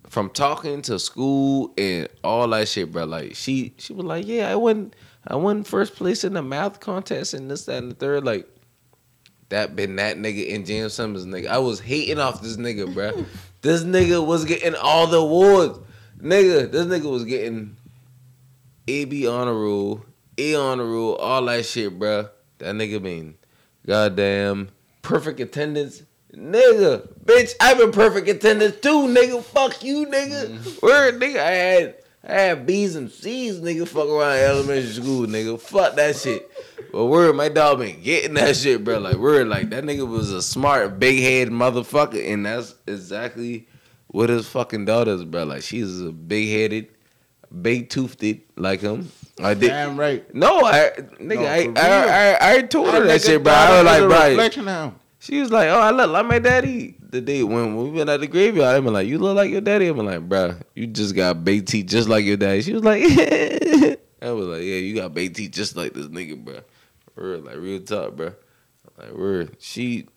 from 0.08 0.30
talking 0.30 0.82
to 0.82 0.98
school 0.98 1.72
and 1.78 2.08
all 2.24 2.48
that 2.48 2.68
shit, 2.68 2.90
bro. 2.90 3.04
Like 3.04 3.34
she 3.36 3.74
she 3.78 3.92
was 3.92 4.04
like, 4.04 4.26
yeah, 4.26 4.50
I 4.50 4.56
won 4.56 4.92
I 5.26 5.36
won 5.36 5.62
first 5.62 5.94
place 5.94 6.24
in 6.24 6.34
the 6.34 6.42
math 6.42 6.80
contest 6.80 7.34
and 7.34 7.50
this 7.50 7.66
that 7.66 7.82
and 7.82 7.92
the 7.92 7.94
third. 7.94 8.24
Like 8.24 8.48
that 9.50 9.76
been 9.76 9.96
that 9.96 10.16
nigga 10.16 10.54
and 10.54 10.66
James 10.66 10.94
Simmons 10.94 11.26
nigga. 11.26 11.48
I 11.48 11.58
was 11.58 11.78
hating 11.78 12.18
off 12.18 12.42
this 12.42 12.56
nigga, 12.56 12.92
bro. 12.92 13.24
this 13.62 13.84
nigga 13.84 14.24
was 14.24 14.44
getting 14.44 14.74
all 14.74 15.06
the 15.06 15.18
awards. 15.18 15.78
Nigga, 16.22 16.70
this 16.70 16.86
nigga 16.86 17.10
was 17.10 17.24
getting 17.24 17.76
AB 18.86 19.26
honor 19.26 19.54
roll, 19.54 20.04
A 20.36 20.54
honor 20.54 20.84
roll, 20.84 21.16
all 21.16 21.44
that 21.46 21.64
shit, 21.64 21.98
bruh. 21.98 22.30
That 22.58 22.74
nigga 22.74 23.00
mean 23.00 23.36
goddamn 23.86 24.68
perfect 25.02 25.40
attendance. 25.40 26.02
Nigga, 26.34 27.08
bitch, 27.24 27.54
I've 27.58 27.78
been 27.78 27.90
perfect 27.90 28.28
attendance 28.28 28.76
too, 28.80 29.08
nigga. 29.08 29.42
Fuck 29.42 29.82
you, 29.82 30.06
nigga. 30.06 30.46
Mm-hmm. 30.46 30.86
Word, 30.86 31.20
nigga, 31.20 31.38
I 31.38 31.50
had 31.50 31.94
I 32.22 32.32
had 32.32 32.66
B's 32.66 32.96
and 32.96 33.10
C's, 33.10 33.60
nigga. 33.60 33.88
Fuck 33.88 34.08
around 34.08 34.36
elementary 34.36 34.92
school, 34.92 35.26
nigga. 35.26 35.58
Fuck 35.58 35.96
that 35.96 36.16
shit. 36.16 36.50
But 36.92 37.06
word, 37.06 37.34
my 37.34 37.48
dog 37.48 37.78
been 37.78 38.02
getting 38.02 38.34
that 38.34 38.56
shit, 38.56 38.84
bro. 38.84 38.98
Like 38.98 39.16
word, 39.16 39.48
like 39.48 39.70
that 39.70 39.84
nigga 39.84 40.06
was 40.06 40.30
a 40.30 40.42
smart, 40.42 40.98
big 40.98 41.20
head 41.20 41.48
motherfucker, 41.48 42.32
and 42.32 42.44
that's 42.44 42.74
exactly 42.86 43.68
what 44.11 44.28
his 44.28 44.48
fucking 44.48 44.84
daughter's, 44.84 45.24
bro. 45.24 45.44
Like 45.44 45.62
she's 45.62 46.00
a 46.00 46.12
big 46.12 46.48
headed, 46.48 46.88
big 47.62 47.88
toothed 47.90 48.42
like 48.56 48.80
him. 48.80 49.11
I 49.42 49.54
did. 49.54 49.68
Damn 49.68 49.96
right. 49.98 50.34
No, 50.34 50.64
I 50.64 50.90
nigga, 51.18 51.72
No, 51.74 51.80
I, 51.80 51.86
I, 51.86 52.52
I, 52.52 52.54
I, 52.56 52.62
told 52.62 52.92
her 52.92 53.04
that 53.04 53.22
shit, 53.22 53.42
bro. 53.42 53.52
I 53.52 53.82
was 53.82 53.86
like, 53.86 54.08
bro. 54.08 54.28
Reflection 54.28 54.64
now. 54.66 54.94
She 55.20 55.38
was 55.38 55.52
like, 55.52 55.68
"Oh, 55.68 55.78
I 55.78 55.90
look 55.90 56.11
like 56.11 56.24
my 56.24 56.38
daddy." 56.38 56.96
The 57.11 57.20
day 57.20 57.42
when 57.42 57.76
we 57.76 57.90
been 57.90 58.08
at 58.08 58.20
the 58.20 58.26
graveyard, 58.26 58.74
I 58.74 58.80
been 58.80 58.94
like, 58.94 59.06
"You 59.06 59.18
look 59.18 59.36
like 59.36 59.50
your 59.50 59.61
daddy." 59.61 59.88
I 59.90 59.92
been 59.92 60.06
like, 60.06 60.26
"Bruh, 60.26 60.58
you 60.74 60.86
just 60.86 61.14
got 61.14 61.44
big 61.44 61.66
teeth 61.66 61.86
just 61.86 62.08
like 62.08 62.24
your 62.24 62.38
daddy." 62.38 62.62
She 62.62 62.72
was 62.72 62.82
like, 62.82 63.02
"I 64.22 64.32
was 64.32 64.46
like, 64.46 64.62
yeah, 64.62 64.76
you 64.76 64.94
got 64.94 65.12
big 65.12 65.34
teeth 65.34 65.50
just 65.50 65.76
like 65.76 65.92
this 65.92 66.06
nigga, 66.06 66.42
bruh." 66.42 66.64
Real, 67.16 67.40
like 67.40 67.56
real 67.56 67.82
talk, 67.82 68.16
bro. 68.16 68.32
Like 68.96 69.12
word, 69.12 69.56
she, 69.58 70.08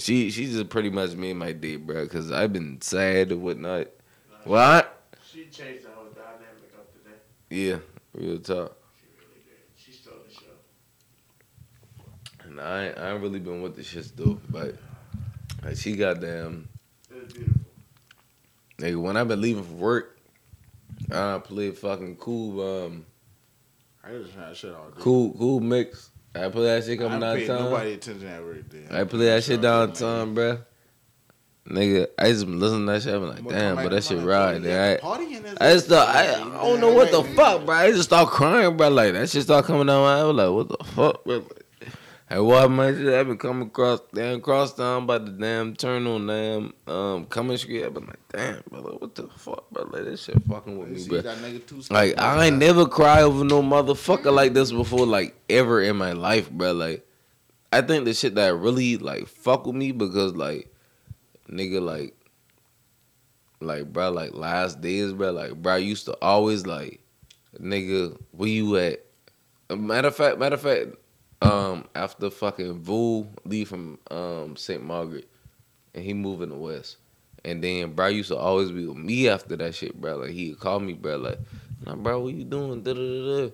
she, 0.00 0.30
she 0.30 0.46
just 0.46 0.68
pretty 0.68 0.90
much 0.90 1.12
me 1.12 1.30
and 1.30 1.38
my 1.38 1.52
day, 1.52 1.76
bro, 1.76 2.06
Cause 2.08 2.30
I've 2.32 2.52
been 2.52 2.80
sad 2.80 3.32
and 3.32 3.42
whatnot. 3.42 3.88
What? 4.44 4.96
She 5.30 5.44
changed 5.44 5.84
the 5.84 5.90
whole 5.90 6.06
dynamic 6.14 6.72
of 6.76 6.86
the 6.94 7.10
day. 7.10 7.16
Yeah, 7.50 7.78
real 8.14 8.38
talk. 8.38 8.76
She 8.98 9.06
really 9.18 9.42
did. 9.44 9.58
She 9.76 9.92
stole 9.92 10.14
the 10.26 10.32
show. 10.34 10.40
And 12.48 12.60
I, 12.60 12.86
ain't- 12.88 12.98
I 12.98 13.12
ain't 13.12 13.22
really 13.22 13.38
been 13.38 13.62
with 13.62 13.76
the 13.76 13.82
shit 13.84 14.10
though, 14.16 14.40
but 14.50 14.74
like 15.64 15.76
she 15.76 15.94
goddamn. 15.94 16.68
It 17.10 17.22
was 17.22 17.32
beautiful. 17.32 17.60
Nigga, 18.78 19.00
when 19.00 19.16
I've 19.16 19.28
been 19.28 19.40
leaving 19.40 19.64
for 19.64 19.74
work, 19.74 20.18
I 21.12 21.38
play 21.38 21.70
fucking 21.70 22.16
cool, 22.16 22.86
um, 22.86 23.04
I 24.02 24.10
just 24.12 24.34
had 24.34 24.56
shit 24.56 24.72
all 24.72 24.88
day. 24.88 24.96
cool, 25.00 25.34
cool 25.34 25.60
mix. 25.60 26.10
I 26.34 26.48
play 26.48 26.62
that 26.64 26.84
shit 26.84 27.00
I 27.00 27.02
coming 27.02 27.20
pay 27.20 27.46
downtown. 27.46 27.70
nobody 27.70 27.92
attention 27.94 28.28
at 28.28 28.42
work 28.42 28.68
day. 28.68 28.84
I 28.90 29.04
play 29.04 29.26
that 29.26 29.44
shit 29.44 29.60
downtown, 29.60 30.34
bruh. 30.34 30.64
Nigga, 31.68 32.08
I 32.18 32.30
just 32.32 32.46
listen 32.46 32.86
to 32.86 32.92
that 32.92 33.02
shit. 33.02 33.14
I'm 33.14 33.28
like, 33.28 33.46
damn, 33.46 33.76
but 33.76 33.90
that 33.90 34.02
shit 34.02 34.22
right 34.22 34.58
there. 34.58 34.98
I, 35.02 35.08
I 35.60 35.72
just 35.72 35.86
thought, 35.86 36.08
I, 36.08 36.32
I 36.34 36.38
don't 36.38 36.80
know 36.80 36.92
what 36.92 37.10
the 37.10 37.22
fuck, 37.22 37.64
bro. 37.66 37.74
I 37.74 37.90
just 37.90 38.04
start 38.04 38.28
crying, 38.28 38.76
bro. 38.76 38.88
Like 38.88 39.12
that 39.12 39.28
shit 39.28 39.42
start 39.42 39.66
coming 39.66 39.86
down. 39.86 40.04
I 40.04 40.24
was 40.24 40.36
like, 40.36 40.50
what 40.50 40.78
the 40.78 40.84
fuck, 40.84 41.24
bro? 41.24 41.44
I 42.32 42.38
what 42.38 42.70
my 42.70 42.92
shit. 42.92 43.12
I 43.12 43.24
been 43.24 43.38
coming 43.38 43.66
across, 43.66 44.00
damn, 44.14 44.40
cross 44.40 44.72
down 44.72 45.04
by 45.04 45.18
the 45.18 45.32
damn 45.32 45.74
turn 45.74 46.06
on 46.06 46.28
damn 46.28 46.72
um 46.86 47.26
coming 47.26 47.56
street. 47.56 47.84
I've 47.84 47.94
been 47.94 48.06
like, 48.06 48.20
damn, 48.28 48.62
brother, 48.70 48.90
what 48.90 49.16
the 49.16 49.26
fuck, 49.36 49.68
bro? 49.70 49.82
Like 49.90 50.04
this 50.04 50.24
shit 50.24 50.40
fucking 50.44 50.78
with 50.78 50.90
me, 50.90 51.20
bro. 51.20 51.34
Like 51.90 52.16
I 52.20 52.46
ain't 52.46 52.58
never 52.58 52.86
cry 52.86 53.22
over 53.22 53.42
no 53.42 53.62
motherfucker 53.62 54.32
like 54.32 54.54
this 54.54 54.70
before, 54.70 55.06
like 55.06 55.34
ever 55.48 55.82
in 55.82 55.96
my 55.96 56.12
life, 56.12 56.48
bro. 56.48 56.72
Like 56.72 57.04
I 57.72 57.82
think 57.82 58.04
the 58.04 58.14
shit 58.14 58.36
that 58.36 58.54
really 58.54 58.96
like 58.96 59.26
fuck 59.26 59.66
with 59.66 59.74
me 59.74 59.90
because 59.90 60.36
like 60.36 60.72
nigga 61.50 61.82
like 61.82 62.14
like 63.60 63.92
bro 63.92 64.12
like 64.12 64.34
last 64.34 64.80
days, 64.80 65.12
bro. 65.12 65.32
Like 65.32 65.60
bro, 65.60 65.74
I 65.74 65.78
used 65.78 66.04
to 66.04 66.16
always 66.22 66.64
like 66.64 67.00
nigga, 67.60 68.16
where 68.30 68.48
you 68.48 68.76
at? 68.76 69.04
Matter 69.68 70.08
of 70.08 70.16
fact, 70.16 70.38
matter 70.38 70.54
of 70.54 70.62
fact, 70.62 70.94
um, 71.42 71.86
after 71.94 72.30
fucking 72.30 72.80
Vu 72.80 73.26
leave 73.44 73.68
from 73.68 73.98
um 74.10 74.56
St. 74.56 74.82
Margaret 74.82 75.28
and 75.94 76.04
he 76.04 76.14
moved 76.14 76.42
in 76.42 76.50
the 76.50 76.56
west. 76.56 76.96
And 77.44 77.64
then 77.64 77.92
bro 77.94 78.08
used 78.08 78.28
to 78.28 78.36
always 78.36 78.70
be 78.70 78.86
with 78.86 78.98
me 78.98 79.28
after 79.28 79.56
that 79.56 79.74
shit, 79.74 79.98
bro. 79.98 80.16
Like 80.18 80.30
he'd 80.30 80.58
call 80.60 80.78
me, 80.80 80.92
bro, 80.92 81.16
like, 81.16 81.38
nah, 81.86 81.94
bro, 81.96 82.20
what 82.20 82.34
you 82.34 82.44
doing? 82.44 82.82
Da 82.82 82.92
da 82.92 83.00
da 83.00 83.46
da. 83.46 83.52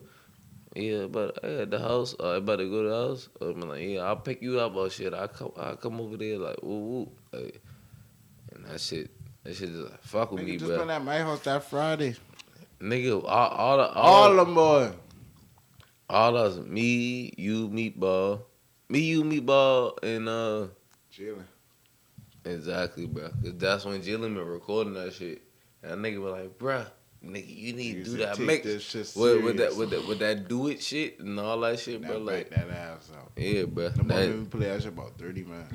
Yeah, 0.74 1.06
but 1.06 1.38
I 1.44 1.62
at 1.62 1.70
the 1.70 1.78
house. 1.78 2.14
Uh, 2.18 2.32
I 2.32 2.36
about 2.36 2.56
to 2.56 2.68
go 2.68 2.82
to 2.82 2.88
the 2.88 2.94
house. 2.94 3.28
I'm 3.40 3.60
like, 3.60 3.82
yeah, 3.82 4.00
I'll 4.00 4.16
pick 4.16 4.42
you 4.42 4.58
up. 4.60 4.72
Oh 4.74 4.88
shit, 4.88 5.14
I 5.14 5.28
come, 5.28 5.52
I 5.56 5.74
come 5.76 6.00
over 6.00 6.16
there 6.16 6.36
like, 6.38 6.62
woo 6.62 6.78
woo, 6.78 7.12
like, 7.32 7.62
and 8.52 8.66
that 8.66 8.80
shit, 8.80 9.10
that 9.44 9.54
shit 9.54 9.70
just 9.70 9.88
like, 9.90 10.02
fuck 10.02 10.32
with 10.32 10.42
Nigga 10.42 10.46
me, 10.46 10.56
just 10.56 10.66
bro. 10.66 10.78
been 10.80 10.90
at 10.90 11.04
my 11.04 11.18
house 11.20 11.40
that 11.40 11.62
Friday. 11.64 12.16
Nigga, 12.80 13.22
all, 13.24 13.24
all 13.24 13.76
the 13.78 13.88
All 13.92 14.14
all, 14.24 14.38
of 14.40 14.46
them 14.46 14.54
boy. 14.54 14.92
All 16.08 16.36
us, 16.36 16.56
me, 16.56 17.32
you, 17.36 17.68
meatball, 17.68 18.42
me, 18.88 19.00
you, 19.00 19.24
meatball, 19.24 19.98
and 20.02 20.28
uh, 20.28 20.66
Chilling. 21.10 21.44
exactly, 22.44 23.06
bro. 23.06 23.28
Cause 23.42 23.54
that's 23.56 23.84
when 23.84 24.00
Jillian 24.02 24.34
been 24.34 24.46
recording 24.46 24.94
that 24.94 25.12
shit. 25.12 25.42
And 25.82 26.04
that 26.04 26.08
nigga 26.08 26.20
was 26.20 26.32
like, 26.32 26.58
bruh, 26.58 26.86
nigga, 27.24 27.56
you 27.56 27.72
need 27.72 28.04
to 28.04 28.10
do 28.10 28.16
that 28.18 28.38
mix. 28.38 28.66
With, 29.16 29.42
with 29.42 29.56
that 29.58 29.76
with 29.76 29.90
that 29.90 30.06
with 30.06 30.18
that 30.20 30.48
do 30.48 30.68
it 30.68 30.82
shit 30.82 31.20
and 31.20 31.38
all 31.38 31.60
that 31.60 31.78
shit, 31.78 32.00
Now 32.00 32.08
bro. 32.08 32.18
Like, 32.18 32.50
that 32.50 32.70
ass 32.70 33.10
out. 33.16 33.32
yeah, 33.36 33.64
bro. 33.64 33.90
Boy 33.90 34.02
That, 34.04 34.28
me 34.30 34.44
play 34.46 34.66
that 34.68 34.82
shit 34.82 34.92
about 34.92 35.18
30 35.18 35.44
man. 35.44 35.66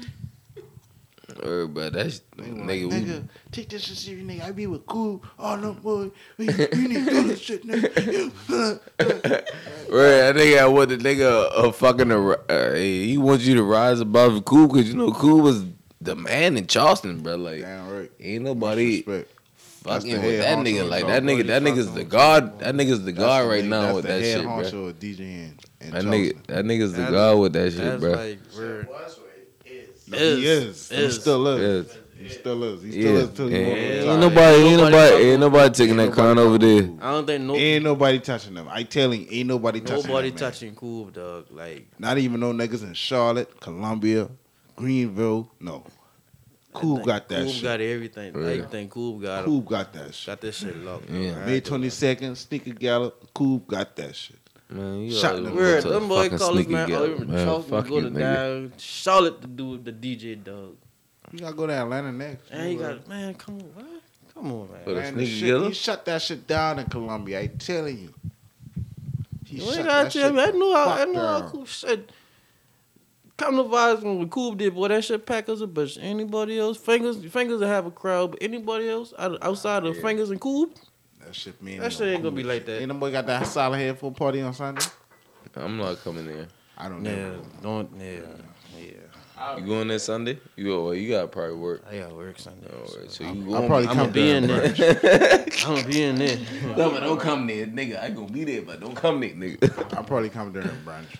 Uh, 1.31 1.65
bro, 1.67 1.89
that's 1.89 2.21
They 2.37 2.51
were 2.51 2.57
nigga. 2.57 2.89
we, 2.89 2.95
nigga, 3.01 3.27
take 3.51 3.69
this 3.69 3.83
shit 3.83 3.97
serious, 3.97 4.25
nigga. 4.25 4.43
I 4.43 4.51
be 4.51 4.67
with 4.67 4.85
cool, 4.85 5.23
all 5.37 5.57
them 5.57 5.75
boy. 5.75 6.11
You, 6.37 6.51
you 6.73 6.87
need 6.87 7.05
to 7.05 7.09
do 7.11 7.23
this 7.27 7.41
shit, 7.41 7.65
nigga. 7.65 8.79
Right, 9.91 10.31
that 10.31 10.35
nigga 10.35 10.71
what 10.71 10.89
the 10.89 10.97
nigga 10.97 11.49
uh, 11.53 11.71
fucking 11.71 12.11
uh, 12.11 12.73
he 12.75 13.17
wants 13.17 13.45
you 13.45 13.55
to 13.55 13.63
rise 13.63 13.99
above 13.99 14.45
cool 14.45 14.67
because 14.67 14.87
you 14.87 14.95
know 14.95 15.11
cool 15.11 15.41
was 15.41 15.65
the 15.99 16.15
man 16.15 16.57
in 16.57 16.67
Charleston, 16.67 17.21
bro. 17.21 17.35
Like 17.35 17.61
Damn 17.61 17.89
right. 17.89 18.11
ain't 18.19 18.43
nobody 18.43 19.01
fucking 19.01 20.21
with 20.21 20.39
that 20.39 20.57
nigga. 20.59 20.89
Like 20.89 21.07
that 21.07 21.23
nigga, 21.23 21.47
that 21.47 21.63
Nobody 21.63 21.81
nigga's 21.81 21.93
the 21.93 22.03
god. 22.03 22.59
That 22.59 22.75
nigga's 22.75 23.03
the 23.03 23.11
god 23.11 23.47
right 23.49 23.65
now 23.65 23.95
with 23.95 24.05
that 24.05 24.21
shit, 24.21 24.43
bro. 24.43 24.51
honcho 24.51 24.89
of 24.89 24.99
DJing 24.99 25.57
That 25.79 26.03
nigga, 26.05 26.45
that 26.47 26.65
nigga's 26.65 26.93
the 26.93 27.09
god 27.09 27.39
with 27.39 27.53
that 27.53 27.71
shit, 27.71 27.99
That's 27.99 28.01
bro. 28.55 28.85
Like 30.11 30.21
we're 30.21 30.35
Was 30.35 30.37
what 30.37 30.41
it 30.41 30.41
is. 30.41 30.41
No, 30.41 30.41
he 30.41 30.45
Is. 30.45 30.63
is. 30.65 30.89
He 30.89 30.95
Is. 31.05 31.15
still 31.21 31.47
is. 31.47 31.85
Yes. 31.87 31.97
He 32.21 32.29
still 32.29 32.63
is. 32.63 32.83
He 32.83 32.91
still 32.91 33.01
Yeah, 33.01 33.19
is 33.19 33.29
till 33.29 33.47
he 33.47 33.53
yeah. 33.53 33.67
ain't 33.67 34.07
Ain't 34.09 34.19
nobody, 34.19 34.57
ain't 34.57 34.77
Nobody 34.77 34.91
nobody, 34.91 35.23
ain't 35.25 35.39
nobody 35.39 35.73
taking 35.73 35.97
that 35.97 36.03
Ain't 36.03 36.13
crown 36.13 36.35
nobody 36.35 36.47
over 36.47 36.57
there. 36.59 37.07
I 37.07 37.11
don't 37.11 37.25
think 37.25 37.43
no 37.45 37.55
Ain't 37.55 37.83
nobody 37.83 38.19
touching 38.19 38.53
them. 38.53 38.67
I 38.69 38.83
telling 38.83 39.21
you, 39.21 39.27
ain't 39.31 39.47
nobody 39.47 39.81
touching 39.81 40.07
nobody 40.07 40.29
that 40.29 40.39
man. 40.39 40.51
touching 40.51 40.75
cool 40.75 41.05
dog. 41.05 41.47
Like 41.49 41.87
Not 41.97 42.17
even 42.19 42.39
no 42.39 42.53
niggas 42.53 42.83
in 42.83 42.93
Charlotte, 42.93 43.59
Columbia, 43.59 44.29
Greenville. 44.75 45.51
No. 45.59 45.83
Cool 46.73 46.99
got 46.99 47.27
that 47.29 47.43
Cool 47.45 47.61
got 47.61 47.81
everything. 47.81 48.33
Yeah. 48.35 48.47
Everything 48.49 48.89
cool 48.89 49.19
got 49.19 49.43
Cool 49.45 49.61
got 49.61 49.91
that 49.93 50.13
shit. 50.13 50.27
got 50.27 50.41
this 50.41 50.57
shit 50.57 50.77
locked. 50.77 51.09
Yeah. 51.09 51.43
May 51.45 51.59
22nd, 51.59 52.37
Sneaker 52.37 52.71
Gala, 52.73 53.11
Cool 53.33 53.57
got 53.59 53.95
that 53.97 54.15
shit. 54.15 54.37
Man, 54.71 55.01
you 55.01 55.11
Shot 55.11 55.31
always 55.35 55.43
them 55.45 55.53
go 55.55 55.59
Weird. 55.61 55.81
to 55.83 55.89
a 55.89 55.91
Them 55.93 56.07
boy 56.07 56.29
call 56.29 56.57
us 56.59 56.67
man. 56.67 56.87
gal. 56.89 57.03
Oh, 57.03 57.07
man, 57.17 57.45
Charleston 57.45 57.71
fuck 57.81 57.87
go 57.89 57.95
you, 57.97 58.01
to 58.03 58.09
nigga. 58.09 58.19
down 58.19 58.73
Charlotte 58.77 59.41
to 59.41 59.47
do 59.47 59.65
with 59.71 59.83
the 59.85 59.91
DJ 59.91 60.43
dog. 60.43 60.75
You 61.31 61.39
gotta 61.39 61.55
go 61.55 61.67
to 61.67 61.73
Atlanta 61.73 62.11
next. 62.11 62.49
And 62.51 62.69
he 62.69 62.75
got 62.75 63.07
man, 63.07 63.33
come 63.35 63.55
on, 63.55 63.61
what? 63.75 63.85
Come 64.33 64.51
on, 64.53 64.71
man. 64.71 64.83
For 64.83 64.93
the 64.93 65.01
Man, 65.01 65.17
the 65.17 65.25
shit, 65.25 65.49
Gala? 65.49 65.67
he 65.67 65.73
shut 65.73 66.05
that 66.05 66.21
shit 66.21 66.47
down 66.47 66.79
in 66.79 66.85
Columbia. 66.87 67.41
I 67.41 67.47
telling 67.47 67.97
you. 67.99 68.13
He 69.45 69.57
You 69.57 69.63
ain't 69.63 69.75
gotta 69.85 70.03
that 70.05 70.11
tell 70.11 70.27
shit 70.29 70.33
me. 70.35 70.41
I 70.41 70.51
knew 70.51 70.73
how 70.73 70.89
I 70.89 71.05
knew 71.05 71.19
how 71.19 71.41
cool 71.49 71.65
shit. 71.65 72.09
Come 73.37 73.57
to 73.57 73.63
vibes 73.63 74.03
when 74.03 74.29
Cool 74.29 74.53
did, 74.53 74.75
boy, 74.75 74.87
that 74.89 75.03
shit 75.03 75.25
pack 75.25 75.49
us 75.49 75.61
a 75.61 75.67
bitch. 75.67 75.97
Anybody 76.01 76.59
else? 76.59 76.77
Fingers 76.77 77.17
fingers 77.25 77.59
that 77.59 77.67
have 77.67 77.85
a 77.87 77.91
crowd, 77.91 78.31
but 78.31 78.41
anybody 78.43 78.87
else 78.87 79.13
outside 79.17 79.83
of 79.85 79.97
fingers 79.97 80.29
and 80.29 80.39
cool? 80.39 80.69
That 81.31 81.37
shit 81.37 81.61
mean 81.63 81.79
That 81.79 81.93
shit 81.93 82.09
ain't 82.09 82.23
gonna 82.23 82.35
be 82.35 82.43
like 82.43 82.65
that. 82.65 82.81
Ain't 82.81 82.89
no 82.89 82.95
boy 82.95 83.09
got 83.09 83.25
that 83.27 83.47
solid 83.47 83.77
head 83.77 83.97
for 83.97 84.11
a 84.11 84.13
party 84.13 84.41
on 84.41 84.53
Sunday? 84.53 84.83
I'm 85.55 85.77
not 85.77 86.03
coming 86.03 86.27
there. 86.27 86.47
I 86.77 86.89
don't 86.89 87.05
Yeah, 87.05 87.11
know. 87.29 87.41
don't 87.61 87.89
yeah, 87.97 88.19
yeah. 88.77 89.55
You 89.57 89.65
going 89.65 89.87
there 89.87 89.99
Sunday? 89.99 90.39
You 90.57 90.73
oh, 90.75 90.91
you 90.91 91.09
got 91.09 91.31
probably 91.31 91.55
work. 91.55 91.85
I 91.89 91.99
got 91.99 92.13
work 92.17 92.37
Sunday. 92.37 92.67
Oh, 92.69 92.79
All 92.79 92.99
right, 92.99 93.09
so 93.09 93.23
you 93.23 93.29
I'll 93.29 93.35
going? 93.45 93.67
probably 93.67 93.87
I'm 93.87 93.95
come 93.95 94.11
gonna 94.11 94.11
be 94.11 94.29
in 94.29 94.47
there. 94.47 95.45
I'm 95.65 95.75
gonna 95.75 95.87
be 95.87 96.03
in 96.03 96.15
there. 96.17 96.37
No, 96.75 96.89
but 96.91 96.99
don't 96.99 97.17
come 97.21 97.47
there, 97.47 97.65
nigga. 97.65 98.03
I 98.03 98.09
gonna 98.09 98.27
be 98.29 98.43
there, 98.43 98.63
but 98.63 98.81
don't 98.81 98.93
come 98.95 99.21
there, 99.21 99.29
nigga. 99.29 99.93
I'll 99.95 100.03
probably 100.03 100.29
come 100.29 100.51
during 100.51 100.67
brunch. 100.85 101.15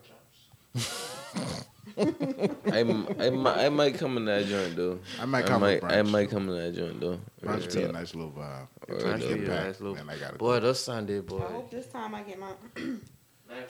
chops. 0.74 1.66
I, 2.00 2.80
m- 2.80 3.08
I, 3.20 3.30
might, 3.30 3.58
I 3.58 3.70
might 3.70 3.96
come 3.96 4.18
in 4.18 4.26
that 4.26 4.46
joint 4.46 4.76
though. 4.76 5.00
I 5.20 5.26
might 5.26 5.46
I 5.46 5.48
come 5.48 5.62
might, 5.62 5.82
with 5.84 5.92
I 5.92 6.02
might 6.04 6.30
come 6.30 6.50
in 6.50 6.56
that 6.58 6.76
joint 6.76 7.00
though. 7.02 7.20
Brunch 7.44 7.74
be 7.74 7.82
Yeah. 7.82 7.88
a 7.88 7.92
nice 7.92 8.16
little 8.16 8.32
vibe. 8.32 8.68
Brunch 8.88 9.28
be 9.28 9.46
a 9.46 9.48
nice 9.48 9.80
little- 9.82 9.96
man, 9.96 10.10
I 10.10 10.18
gotta 10.18 10.38
Boy, 10.38 10.60
that's 10.60 10.80
Sunday, 10.80 11.20
boy. 11.20 11.40
I 11.40 11.52
hope 11.52 11.72
this 11.72 11.88
time 11.88 12.16
I 12.16 12.22
get 12.22 12.40
my. 12.40 12.52
Lamb 12.78 13.02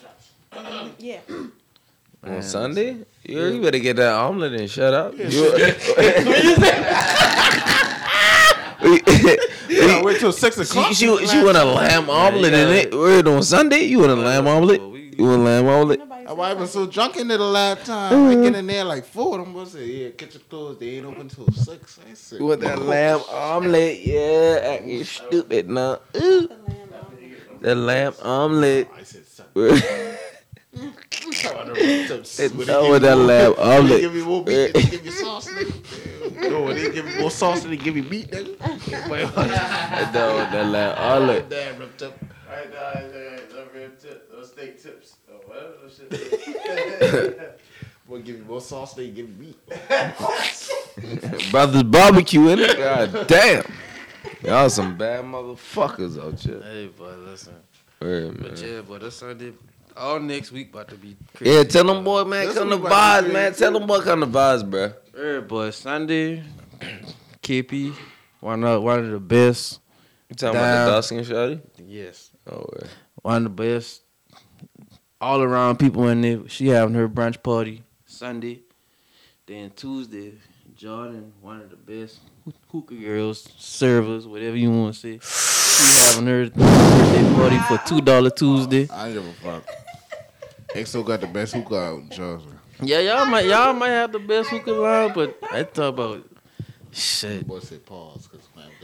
chops. 0.01 0.31
yeah. 0.99 1.19
On 2.23 2.41
Sunday, 2.43 2.97
you, 3.23 3.45
you 3.47 3.61
better 3.61 3.79
get 3.79 3.95
that 3.95 4.13
omelet 4.13 4.53
and 4.53 4.69
shut 4.69 4.93
up. 4.93 5.17
You- 5.17 5.25
Yeah, 9.69 10.01
wait 10.03 10.19
till 10.19 10.31
six 10.31 10.57
o'clock. 10.57 10.87
she, 10.87 10.93
she, 10.95 11.27
she 11.27 11.43
want 11.43 11.57
a 11.57 11.63
lamb 11.65 12.09
omelet 12.09 12.53
in 12.53 12.69
it. 12.69 12.93
Word 12.93 13.27
on 13.27 13.43
Sunday, 13.43 13.83
you 13.83 13.99
want 13.99 14.11
a 14.11 14.15
lamb 14.15 14.47
omelet? 14.47 14.81
You 14.81 15.23
want 15.25 15.41
a 15.41 15.43
lamb 15.43 15.67
omelet? 15.67 15.99
Nobody 16.29 16.41
My 16.41 16.49
said 16.49 16.53
wife 16.53 16.61
was 16.61 16.71
so 16.71 16.85
drunk 16.85 17.17
in 17.17 17.27
there 17.27 17.39
the 17.39 17.43
last 17.43 17.85
time. 17.87 18.13
I 18.13 18.15
mm-hmm. 18.15 18.43
get 18.43 18.55
in 18.55 18.67
there 18.67 18.83
like 18.83 19.03
four. 19.03 19.39
I'm 19.39 19.51
gonna 19.51 19.65
say, 19.65 19.85
yeah, 19.87 20.09
kitchen 20.11 20.41
closed. 20.47 20.79
They 20.79 20.97
ain't 20.97 21.07
open 21.07 21.27
till 21.27 21.51
six. 21.51 21.99
I 22.07 22.13
said, 22.13 22.39
You 22.39 22.45
want 22.45 22.61
that 22.61 22.79
lamb 22.79 23.21
omelet? 23.31 23.99
Yeah, 24.01 24.59
acting 24.75 25.03
stupid 25.05 25.69
now. 25.69 25.99
Ooh, 26.17 26.47
The 27.61 27.73
lamb 27.73 28.13
omelet. 28.21 28.21
lamb 28.21 28.23
omelet. 28.23 28.89
I 28.95 29.03
said, 29.03 29.25
son. 29.25 29.45
They 32.31 32.47
know 32.65 32.99
that 32.99 33.17
lamb 33.17 33.55
They 33.55 33.61
omelet. 33.63 34.01
give 34.01 34.13
me 34.13 34.21
more 34.23 34.43
meat. 34.43 34.73
They 34.73 34.83
give 34.83 35.03
me 35.03 35.11
sauce. 35.11 35.47
Nigga. 35.49 35.85
No, 36.49 36.73
they 36.73 36.91
give 36.91 37.05
me 37.05 37.19
more 37.19 37.31
sauce 37.31 37.61
than 37.61 37.71
they 37.71 37.77
give 37.77 37.95
me 37.95 38.01
meat, 38.01 38.29
nigga. 38.31 38.57
They 38.85 39.25
know 39.25 40.35
what 40.35 40.51
that 40.53 40.65
lamb 40.67 40.95
omelet. 40.97 41.49
Damn, 41.49 41.79
ripped 41.79 42.03
up. 42.03 42.13
Alright, 42.49 42.71
guys, 42.71 43.11
alright, 43.13 43.51
no 43.53 43.65
rib 43.73 43.99
tip, 43.99 44.31
no 44.33 44.43
steak 44.43 44.81
tips, 44.81 45.17
or 45.49 45.55
whatever 45.55 45.89
shit. 47.49 47.59
Boy, 48.07 48.21
give 48.21 48.39
me 48.39 48.45
more 48.45 48.61
sauce 48.61 48.93
than 48.95 49.05
they 49.05 49.11
give 49.11 49.29
me 49.37 49.47
meat. 49.47 49.59
Brothers 51.51 51.83
barbecue 51.83 52.47
in 52.49 52.59
it. 52.59 52.77
God 52.77 53.27
damn. 53.27 53.63
Y'all 54.43 54.69
some 54.69 54.97
bad 54.97 55.23
motherfuckers 55.25 56.21
out 56.21 56.39
here. 56.39 56.61
Hey, 56.61 56.87
boy, 56.87 57.13
listen. 57.25 57.53
Word, 58.01 58.41
But 58.41 58.61
yeah, 58.61 58.81
boy, 58.81 58.97
this 58.99 59.15
Sunday, 59.17 59.53
all 59.95 60.19
next 60.19 60.51
week 60.51 60.71
about 60.73 60.87
to 60.89 60.95
be 60.95 61.15
crazy. 61.35 61.53
Yeah, 61.55 61.63
tell 61.63 61.83
them 61.85 62.03
boy, 62.03 62.23
man, 62.23 62.47
This 62.47 62.57
come 62.57 62.69
to 62.69 62.77
week 62.77 62.85
about 62.87 63.21
to 63.21 63.27
vibes, 63.27 63.33
man. 63.33 63.51
crazy. 63.51 63.59
Tell 63.59 63.73
them 63.73 63.87
boy, 63.87 63.99
come 64.01 64.19
to 64.21 64.27
vibes, 64.27 64.69
bro. 64.69 64.93
Hey, 65.15 65.39
boy, 65.45 65.69
Sunday, 65.71 66.43
KP, 67.43 67.93
one 68.39 68.63
of 68.63 68.81
one 68.83 68.99
of 68.99 69.11
the 69.11 69.19
best. 69.19 69.79
You 70.29 70.35
talking 70.35 70.59
Damn. 70.59 70.63
about 70.73 70.85
the 70.85 70.91
Dawson 70.91 71.17
shawty? 71.19 71.61
Yes, 71.85 72.31
Oh, 72.49 72.57
word. 72.57 72.87
one 73.21 73.37
of 73.37 73.43
the 73.43 73.49
best. 73.49 74.01
All 75.21 75.41
around 75.41 75.79
people 75.79 76.07
in 76.07 76.21
there. 76.21 76.47
She 76.47 76.67
having 76.67 76.95
her 76.95 77.09
brunch 77.09 77.43
party 77.43 77.83
Sunday. 78.05 78.61
Then 79.45 79.71
Tuesday, 79.75 80.33
Jordan, 80.75 81.33
one 81.41 81.59
of 81.59 81.69
the 81.69 81.75
best 81.75 82.19
hookah 82.71 82.95
girls, 82.95 83.49
servers, 83.57 84.25
whatever 84.27 84.55
you 84.55 84.71
want 84.71 84.93
to 84.95 84.99
say. 84.99 85.19
She 85.19 86.05
having 86.11 86.27
her 86.27 86.49
birthday 86.49 87.33
party 87.33 87.57
for 87.67 87.81
two 87.85 87.99
dollar 87.99 88.29
Tuesday. 88.29 88.87
I 88.89 89.07
ain't 89.07 89.15
give 89.15 89.27
a 89.27 89.33
fuck. 89.33 89.65
EXO 90.73 91.05
got 91.05 91.19
the 91.19 91.27
best 91.27 91.53
hookah 91.53 91.75
out 91.75 91.99
in 91.99 92.09
Charleston. 92.09 92.59
Yeah, 92.81 92.99
y'all 92.99 93.25
might 93.25 93.45
y'all 93.45 93.73
might 93.73 93.89
have 93.89 94.13
the 94.13 94.19
best 94.19 94.49
hookah 94.51 94.71
line, 94.71 95.11
but 95.13 95.37
I 95.51 95.63
talk 95.63 95.95
about 95.95 96.25
shit. 96.91 97.45
Boy 97.45 97.59
said 97.59 97.85
pause 97.85 98.25
because 98.25 98.28
man, 98.28 98.28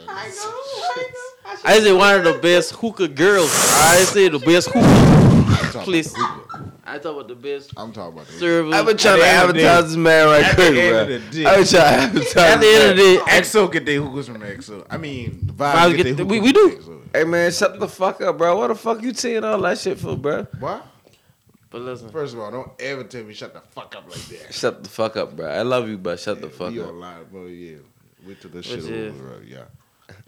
I 0.07 0.27
know. 0.29 0.51
I 0.95 1.07
know. 1.11 1.61
I 1.65 1.79
said 1.79 1.93
one 1.93 2.15
of 2.19 2.23
the 2.23 2.39
best 2.41 2.73
hookah 2.75 3.07
girls. 3.09 3.49
I 3.75 4.03
said 4.07 4.31
the 4.33 4.39
best 4.39 4.69
hookah. 4.71 5.77
I'm 5.77 5.83
Please. 5.83 6.11
the 6.13 6.19
hookah. 6.19 6.71
I 6.87 6.99
talk 6.99 7.13
about 7.15 7.27
the 7.27 7.35
best 7.35 7.71
I'm 7.75 7.91
talking 7.91 8.13
about 8.13 8.27
the 8.27 8.33
hookah. 8.33 8.39
servers. 8.39 8.73
I've 8.73 8.85
been 8.85 8.97
trying 8.97 9.15
to 9.17 9.21
the 9.21 9.27
end 9.27 9.49
advertise 9.49 9.83
this 9.87 9.95
man 9.97 10.25
right 10.27 10.43
At 10.43 10.49
the 10.51 10.55
quick, 10.55 10.77
end 10.77 10.89
bro. 10.91 11.01
of 11.01 11.07
the 11.07 11.19
day. 11.43 11.45
I've 11.45 11.57
been 11.57 11.67
trying 11.67 11.81
to 11.83 12.03
advertise. 12.03 12.35
At 12.37 12.61
the 12.61 12.67
end 12.67 12.83
of 12.91 12.97
the 12.97 13.03
day, 13.03 13.17
EXO 13.27 13.71
get 13.71 13.85
their 13.85 14.01
hookahs 14.01 14.27
from 14.27 14.41
EXO. 14.41 14.87
I 14.89 14.97
mean, 14.97 15.39
the 15.43 15.53
Vibes 15.53 15.73
vibes 15.73 15.89
get 15.89 15.97
get, 15.97 16.03
the- 16.03 16.13
their 16.13 16.25
we- 16.25 16.37
hookahs 16.39 16.53
we 16.53 16.69
from 16.69 16.69
do. 16.69 16.77
EXO. 16.77 17.01
Hey 17.13 17.23
man, 17.23 17.51
shut 17.51 17.79
the 17.79 17.87
fuck 17.87 18.21
up, 18.21 18.37
bro. 18.37 18.57
What 18.57 18.67
the 18.67 18.75
fuck 18.75 19.01
you 19.01 19.13
saying 19.13 19.43
all 19.43 19.59
that 19.61 19.77
shit 19.79 19.97
for, 19.99 20.15
bro? 20.17 20.43
What? 20.59 20.85
But 21.71 21.81
listen, 21.81 22.09
First 22.09 22.33
of 22.35 22.39
all, 22.39 22.51
don't 22.51 22.71
ever 22.79 23.03
tell 23.03 23.23
me 23.23 23.33
shut 23.33 23.53
the 23.53 23.61
fuck 23.61 23.95
up 23.97 24.09
like 24.09 24.21
that. 24.27 24.53
Shut 24.53 24.83
the 24.83 24.89
fuck 24.89 25.17
up, 25.17 25.35
bro. 25.35 25.47
I 25.47 25.61
love 25.63 25.89
you, 25.89 25.97
but 25.97 26.19
shut 26.19 26.39
the 26.41 26.49
fuck 26.49 26.71
You 26.73 26.83
up. 26.83 26.89
online, 26.91 27.23
bro. 27.31 27.45
Yeah. 27.47 27.77
Wait 28.25 28.39
till 28.39 28.49
this 28.51 28.69
Which 28.71 28.83
shit 28.85 29.09
over, 29.11 29.23
bro. 29.23 29.39
Yeah. 29.45 29.63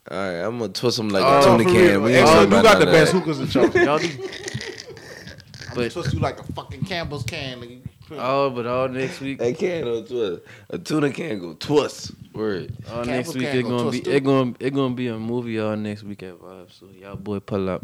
All 0.10 0.18
right, 0.18 0.40
I'm 0.42 0.58
gonna 0.60 0.72
twist 0.72 1.00
him 1.00 1.10
like 1.10 1.24
Oh, 1.26 1.40
a 1.40 1.44
tuna 1.58 1.64
can. 1.66 1.74
real. 1.76 2.02
We 2.02 2.16
ain't 2.16 2.28
EXO 2.28 2.34
talking 2.34 2.50
do 2.50 2.56
about 2.56 2.64
got 2.64 2.80
the 2.80 2.86
none 2.86 2.94
of 2.96 3.00
best 3.00 3.12
that. 3.14 3.20
hookahs 3.20 3.40
in 3.42 3.48
Charleston. 3.50 3.86
y'all 3.86 3.98
do. 4.00 4.08
I'm 5.70 5.76
But- 5.76 5.92
twist 5.92 6.14
you 6.14 6.20
like 6.20 6.40
a 6.40 6.44
fucking 6.54 6.86
Campbell's 6.86 7.24
can. 7.24 7.60
Nigga. 7.62 7.80
Oh, 8.12 8.50
but 8.50 8.66
all 8.66 8.88
next 8.88 9.20
week, 9.20 9.38
They 9.40 9.54
can't 9.54 9.84
go 9.84 10.02
twist. 10.02 10.42
A 10.70 10.78
tuna 10.78 11.12
can 11.12 11.40
go 11.40 11.54
twist. 11.54 12.12
Word. 12.34 12.72
all 12.90 13.04
Campbell's 13.04 13.08
next 13.08 13.34
week 13.36 13.44
can't 13.46 13.58
it 13.58 13.64
go 13.64 13.70
gonna 13.78 13.92
be 13.92 14.00
twist 14.02 14.16
it 14.16 14.24
gonna 14.24 14.54
it 14.60 14.74
gonna 14.74 14.94
be 14.96 15.08
a 15.08 15.18
movie 15.18 15.60
all 15.60 15.76
next 15.76 16.04
week 16.04 16.24
at 16.24 16.36
Vibe. 16.40 16.72
So 16.72 16.86
y'all 17.00 17.16
boy 17.18 17.40
pull 17.40 17.68
up. 17.70 17.84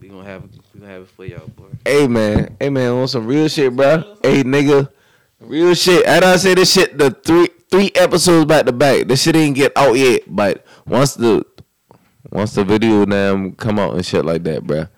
We 0.00 0.08
gonna 0.08 0.24
have 0.24 0.42
we 0.74 0.80
gonna 0.80 0.90
have 0.92 1.02
it 1.02 1.08
for 1.08 1.24
y'all 1.24 1.46
boy. 1.48 1.66
Hey 1.84 2.08
man, 2.08 2.56
hey 2.58 2.68
man, 2.70 2.90
on 2.92 3.06
some 3.08 3.26
real 3.26 3.46
shit, 3.48 3.76
bro. 3.76 4.16
Hey 4.22 4.42
nigga, 4.42 4.90
real 5.38 5.74
shit. 5.74 6.04
And 6.04 6.16
I 6.16 6.20
done 6.20 6.38
say 6.38 6.54
this 6.54 6.72
shit 6.72 6.98
the 6.98 7.10
three 7.10 7.48
three 7.70 7.92
episodes 7.94 8.46
back 8.46 8.66
to 8.66 8.72
back. 8.72 9.06
This 9.06 9.22
shit 9.22 9.36
ain't 9.36 9.54
get 9.54 9.72
out 9.76 9.92
yet, 9.92 10.22
but 10.26 10.63
once 10.86 11.14
the 11.14 11.44
once 12.30 12.54
the 12.54 12.64
video 12.64 13.04
damn 13.04 13.52
come 13.52 13.78
out 13.78 13.94
and 13.94 14.04
shit 14.04 14.24
like 14.24 14.42
that, 14.44 14.64
bruh. 14.64 14.88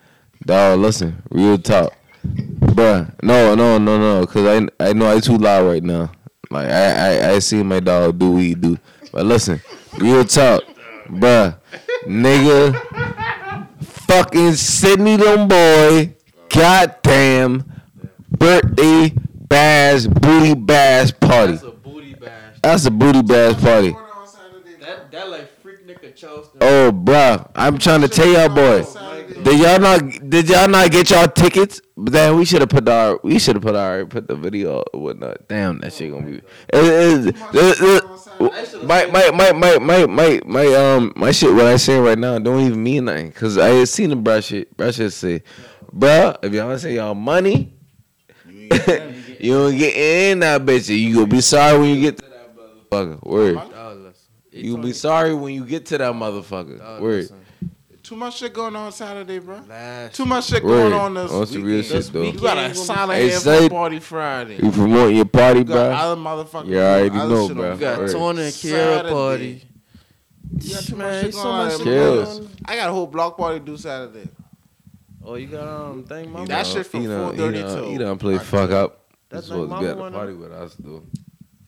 Dog, 0.45 0.79
listen, 0.81 1.23
real 1.31 1.59
talk, 1.59 1.93
bruh. 2.25 3.13
No, 3.23 3.55
no, 3.55 3.79
no, 3.79 3.99
no, 3.99 4.27
cause 4.27 4.47
I 4.47 4.85
I 4.85 4.93
know 4.93 5.11
I 5.15 5.21
too 5.21 5.37
loud 5.39 5.67
right 5.67 5.83
now. 5.83 6.13
Like 6.51 6.69
I 6.69 6.93
I 6.93 7.31
I 7.33 7.39
see 7.41 7.63
my 7.63 7.81
dog 7.81 8.19
do 8.19 8.33
what 8.33 8.43
he 8.43 8.55
do, 8.55 8.79
but 9.13 9.27
listen, 9.27 9.61
real 9.99 10.25
talk, 10.25 10.63
bruh, 11.09 11.59
nigga 12.07 12.75
fucking 14.07 14.55
Sydney 14.55 15.17
them 15.17 15.49
boy, 15.49 16.15
goddamn 16.49 17.65
birthday 18.31 19.13
bash 19.49 20.07
booty 20.07 20.55
bash 20.55 21.13
party. 21.21 21.53
That's 21.53 21.65
a 21.65 21.71
booty 21.71 22.15
bash. 22.15 22.59
That's 22.63 22.87
a 22.87 22.91
booty 22.91 23.23
bash 23.23 23.61
party. 23.61 23.97
That 24.81 25.11
that 25.11 25.29
like 25.29 25.49
freak 25.49 25.56
nigga 25.56 25.56
Charleston. 26.17 26.59
Oh, 26.61 26.91
bruh, 26.93 27.51
I'm 27.55 27.79
trying 27.79 28.01
to 28.01 28.09
tell 28.09 28.27
y'all, 28.27 28.49
boy. 28.49 28.85
Did 29.43 29.61
y'all 29.61 29.79
not? 29.79 30.31
Did 30.31 30.49
y'all 30.49 30.69
not 30.69 30.91
get 30.91 31.11
y'all 31.11 31.29
tickets? 31.29 31.81
But 31.97 32.13
then 32.13 32.37
we 32.37 32.45
should 32.45 32.61
have 32.61 32.71
put 32.71 32.89
our. 32.89 33.21
We 33.23 33.39
should 33.39 33.57
have 33.57 33.63
put 33.63 33.75
our 33.75 34.07
put 34.07 34.29
the 34.29 34.35
video 34.35 34.83
or 34.93 35.01
whatnot. 35.01 35.49
Damn, 35.49 35.79
that 35.81 35.93
shit 35.93 36.13
gonna 36.13 36.27
be. 36.27 36.37
It, 36.37 36.45
it, 36.73 37.37
it, 37.53 37.81
it, 37.81 38.85
my 38.85 39.07
my 39.07 39.31
my 39.31 39.53
my 39.53 39.79
my 39.79 40.07
my 40.07 40.41
my 40.45 40.67
um 40.75 41.13
my 41.17 41.31
shit. 41.33 41.53
What 41.53 41.67
I 41.67 41.77
say 41.77 41.99
right 41.99 42.19
now 42.19 42.39
don't 42.39 42.61
even 42.61 42.83
mean 42.83 43.07
nothing. 43.07 43.33
Cause 43.33 43.59
I 43.59 43.69
had 43.69 43.89
seen 43.89 44.11
the 44.11 44.17
brush 44.17 44.47
shit. 44.47 44.77
Brush 44.77 44.97
shit 44.97 45.13
say, 45.13 45.43
bruh, 45.95 46.37
if 46.43 46.53
y'all 46.53 46.79
say 46.79 46.95
y'all 46.95 47.15
money, 47.15 47.73
you 48.49 48.69
don't 48.69 49.77
get 49.79 49.97
in 49.97 50.41
that 50.41 50.63
bitch. 50.63 50.89
You 50.89 51.15
gonna 51.15 51.27
be 51.27 51.41
sorry 51.41 51.79
when 51.79 51.95
you 51.95 52.01
get 52.01 52.19
to 52.19 52.25
that 52.27 52.57
motherfucker. 52.91 53.23
Word. 53.23 54.06
Oh, 54.57 54.59
listen. 54.59 54.65
You 54.67 54.71
gonna 54.77 54.87
be 54.87 54.93
sorry 54.93 55.35
when 55.35 55.55
you 55.55 55.65
get 55.65 55.87
to 55.87 55.99
that 55.99 56.13
motherfucker. 56.13 56.81
Oh, 56.83 57.01
Word. 57.03 57.17
listen. 57.23 57.41
Too 58.03 58.15
much 58.15 58.37
shit 58.39 58.55
going 58.55 58.77
on 58.77 58.93
Saturday, 58.93 59.41
bro. 59.41 59.61
Last 59.69 60.15
Too 60.15 60.25
much 60.27 60.47
shit 60.47 60.63
Word. 60.63 60.91
going 60.91 60.93
on 60.93 61.15
this 61.15 61.33
On 61.33 61.45
some 61.45 61.65
real 61.65 61.83
shit, 61.83 62.05
though. 62.13 62.23
You 62.23 62.33
got 62.39 62.57
a 62.71 62.73
silent 62.75 63.19
Hey, 63.19 63.29
hey, 63.31 63.35
say- 63.35 63.69
party 63.69 63.99
Friday. 63.99 64.57
You 64.63 64.71
promoting 64.71 65.17
your 65.17 65.25
party, 65.25 65.59
You 65.61 65.65
got 65.65 65.75
bro? 65.75 65.83
other 65.97 66.21
motherfuckers. 66.21 66.69
You 66.69 66.79
already 66.79 67.09
doing 67.11 67.21
other 67.23 67.35
know, 67.35 67.47
shit 67.49 67.57
bro. 67.57 67.67
on 67.67 67.75
You 67.75 67.81
got 67.81 67.99
Word. 67.99 68.11
Tony 68.13 68.43
and 68.45 68.53
Kiera 68.55 68.71
Saturday. 68.95 69.13
party. 69.13 69.63
You 70.61 70.75
got 70.75 70.83
too 70.85 70.97
much 70.97 71.07
Man, 71.07 71.25
shit 71.25 71.35
so 71.35 71.43
going 71.43 71.57
much 71.57 71.73
on. 71.73 71.79
shit 71.79 71.85
Kills. 71.87 72.39
on. 72.39 72.49
I 72.65 72.77
got 72.77 72.89
a 72.89 72.93
whole 72.93 73.07
block 73.09 73.37
party 73.37 73.59
to 73.59 73.65
do 73.67 73.77
Saturday. 73.77 74.29
Oh, 75.25 75.35
you 75.35 75.49
got 75.49 75.67
um 75.69 76.05
thing 76.05 76.31
mama. 76.31 76.47
That 76.47 76.65
shit 76.65 76.87
from 76.87 77.03
you 77.03 77.09
know, 77.09 77.33
4:30 77.33 77.57
you 77.59 77.65
know, 77.65 77.75
till- 77.75 77.91
you 77.91 77.99
done 77.99 78.19
play 78.19 78.39
fuck 78.39 78.71
up. 78.71 79.01
That 79.31 79.39
You 79.39 79.43
thing 79.43 79.49
supposed 79.49 79.69
to 79.71 79.75
mama 79.75 79.89
the 79.89 79.97
wanna- 79.97 80.17
party 80.17 80.33
with 80.35 80.53
us, 80.53 80.77
though. 80.79 81.03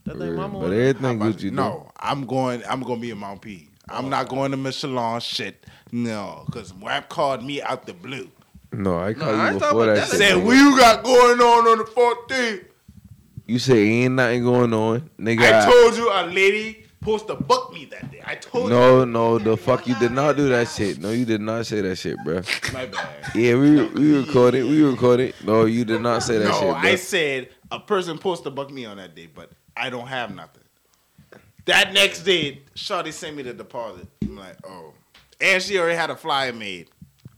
That 0.09 0.19
thing 0.19 0.35
mama. 0.35 0.53
But 0.55 0.59
wanna- 0.59 0.75
How 0.75 0.81
everything 0.81 1.17
about- 1.17 1.33
Gucci, 1.35 1.53
no, 1.53 1.91
I'm 1.99 2.27
going. 2.27 2.63
I'm 2.69 2.81
going 2.83 2.97
to 2.97 3.01
be 3.01 3.11
in 3.11 3.19
Mount 3.19 3.41
P. 3.41 3.69
I'm 3.89 4.07
oh, 4.07 4.09
not 4.09 4.29
going 4.29 4.51
to 4.51 4.57
Michelin 4.57 5.21
shit. 5.21 5.65
No, 5.93 6.45
because 6.47 6.75
WAP 6.75 7.09
called 7.09 7.43
me 7.43 7.63
out 7.63 7.87
the 7.87 7.95
blue. 7.95 8.31
No, 8.73 8.99
I 8.99 9.15
called 9.15 9.35
I 9.35 9.45
you 9.45 9.51
ain't 9.53 9.59
before 9.59 9.71
talking 9.71 9.87
that. 9.87 9.93
about 9.95 10.09
shit. 10.11 10.19
that. 10.19 10.29
Said, 10.29 10.45
what 10.45 10.57
you 10.57 10.79
got 10.79 11.05
going 11.05 11.41
on 11.41 11.69
on 11.69 11.79
the 11.79 11.85
14th? 11.85 12.65
You 13.47 13.59
say 13.59 13.79
ain't 13.79 14.15
nothing 14.15 14.43
going 14.45 14.75
on, 14.75 15.09
nigga. 15.19 15.41
I 15.41 15.65
told 15.65 15.97
you 15.97 16.11
a 16.13 16.27
lady 16.27 16.85
supposed 17.01 17.27
to 17.29 17.35
book 17.35 17.73
me 17.73 17.87
that 17.87 18.11
day. 18.11 18.21
I 18.27 18.35
told 18.35 18.65
you. 18.65 18.71
No, 18.71 19.05
no, 19.07 19.39
the 19.39 19.57
fuck 19.57 19.87
you 19.87 19.95
did 19.99 20.13
not 20.13 20.37
do 20.37 20.51
that 20.51 20.69
shit. 20.69 20.99
No, 20.99 21.13
you 21.13 21.25
did 21.25 21.41
not 21.41 21.65
say 21.65 21.81
that 21.81 21.97
shit, 21.97 22.17
bro. 22.25 22.43
My 22.75 22.85
bad. 22.87 23.09
Yeah, 23.35 23.55
we 23.55 23.87
we 23.87 24.19
recorded, 24.19 24.65
we 24.65 24.83
recorded. 24.83 25.35
No, 25.45 25.65
you 25.65 25.87
did 25.87 26.03
not 26.03 26.23
say 26.23 26.39
that 26.39 26.45
no, 26.45 26.53
shit, 26.53 26.61
bro. 26.61 26.75
I 26.75 26.97
said 26.97 27.49
a 27.71 27.81
person 27.81 28.17
supposed 28.19 28.45
to 28.45 28.51
buck 28.51 28.71
me 28.71 28.85
on 28.85 28.99
that 28.99 29.15
day, 29.15 29.29
but 29.33 29.51
I 29.79 29.91
don't 29.91 30.07
have 30.09 30.35
nothing. 30.35 30.63
That 31.67 31.93
next 31.93 32.23
day, 32.23 32.63
Shawty 32.75 33.13
sent 33.13 33.37
me 33.37 33.43
the 33.43 33.53
deposit. 33.53 34.07
I'm 34.23 34.37
like, 34.37 34.57
oh. 34.67 34.93
And 35.41 35.63
she 35.63 35.79
already 35.79 35.97
had 35.97 36.11
a 36.11 36.17
flyer 36.17 36.53
made. 36.53 36.89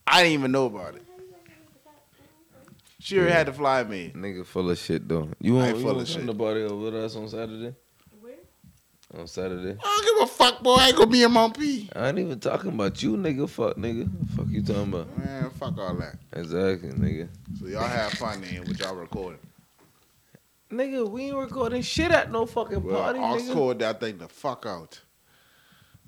I 0.06 0.22
didn't 0.22 0.38
even 0.38 0.52
know 0.52 0.66
about 0.66 0.94
it. 0.94 1.02
She 2.98 3.18
already 3.18 3.32
had 3.32 3.46
the 3.46 3.52
flyer 3.52 3.84
made. 3.84 4.14
Nigga 4.14 4.44
full 4.46 4.70
of 4.70 4.78
shit 4.78 5.08
though. 5.08 5.28
You 5.40 5.58
I 5.58 5.68
ain't 5.68 5.76
you 5.78 5.82
full 5.82 5.94
want 5.94 6.02
of 6.02 6.14
shit. 6.14 6.24
nobody 6.24 6.62
over 6.62 6.76
with 6.76 6.94
us 6.94 7.16
on 7.16 7.28
Saturday? 7.28 7.74
On 9.16 9.26
Saturday. 9.26 9.76
I 9.82 10.02
don't 10.04 10.04
give 10.20 10.22
a 10.28 10.32
fuck, 10.32 10.62
boy. 10.62 10.74
I 10.74 10.88
ain't 10.88 10.96
gonna 10.96 11.10
be 11.10 11.22
in 11.24 11.32
Mount 11.32 11.58
P. 11.58 11.88
I 11.96 12.08
ain't 12.08 12.18
even 12.20 12.38
talking 12.38 12.70
about 12.70 13.02
you, 13.02 13.16
nigga. 13.16 13.48
Fuck, 13.48 13.76
nigga. 13.76 14.08
Fuck 14.36 14.46
you 14.50 14.62
talking 14.62 14.82
about? 14.84 15.18
Man, 15.18 15.50
fuck 15.50 15.76
all 15.78 15.94
that. 15.96 16.14
Exactly, 16.34 16.90
nigga. 16.90 17.28
So 17.58 17.66
y'all 17.66 17.88
have 17.88 18.12
fun 18.12 18.40
then 18.42 18.64
with 18.66 18.78
y'all 18.78 18.94
recording. 18.94 19.40
Nigga, 20.72 21.08
we 21.08 21.24
ain't 21.24 21.36
recording 21.36 21.82
shit 21.82 22.10
at 22.12 22.30
no 22.30 22.46
fucking 22.46 22.82
Well, 22.82 23.02
party, 23.02 23.18
I'll 23.18 23.36
nigga. 23.40 23.52
call 23.52 23.74
that 23.74 24.00
thing 24.00 24.18
the 24.18 24.28
fuck 24.28 24.64
out. 24.66 25.00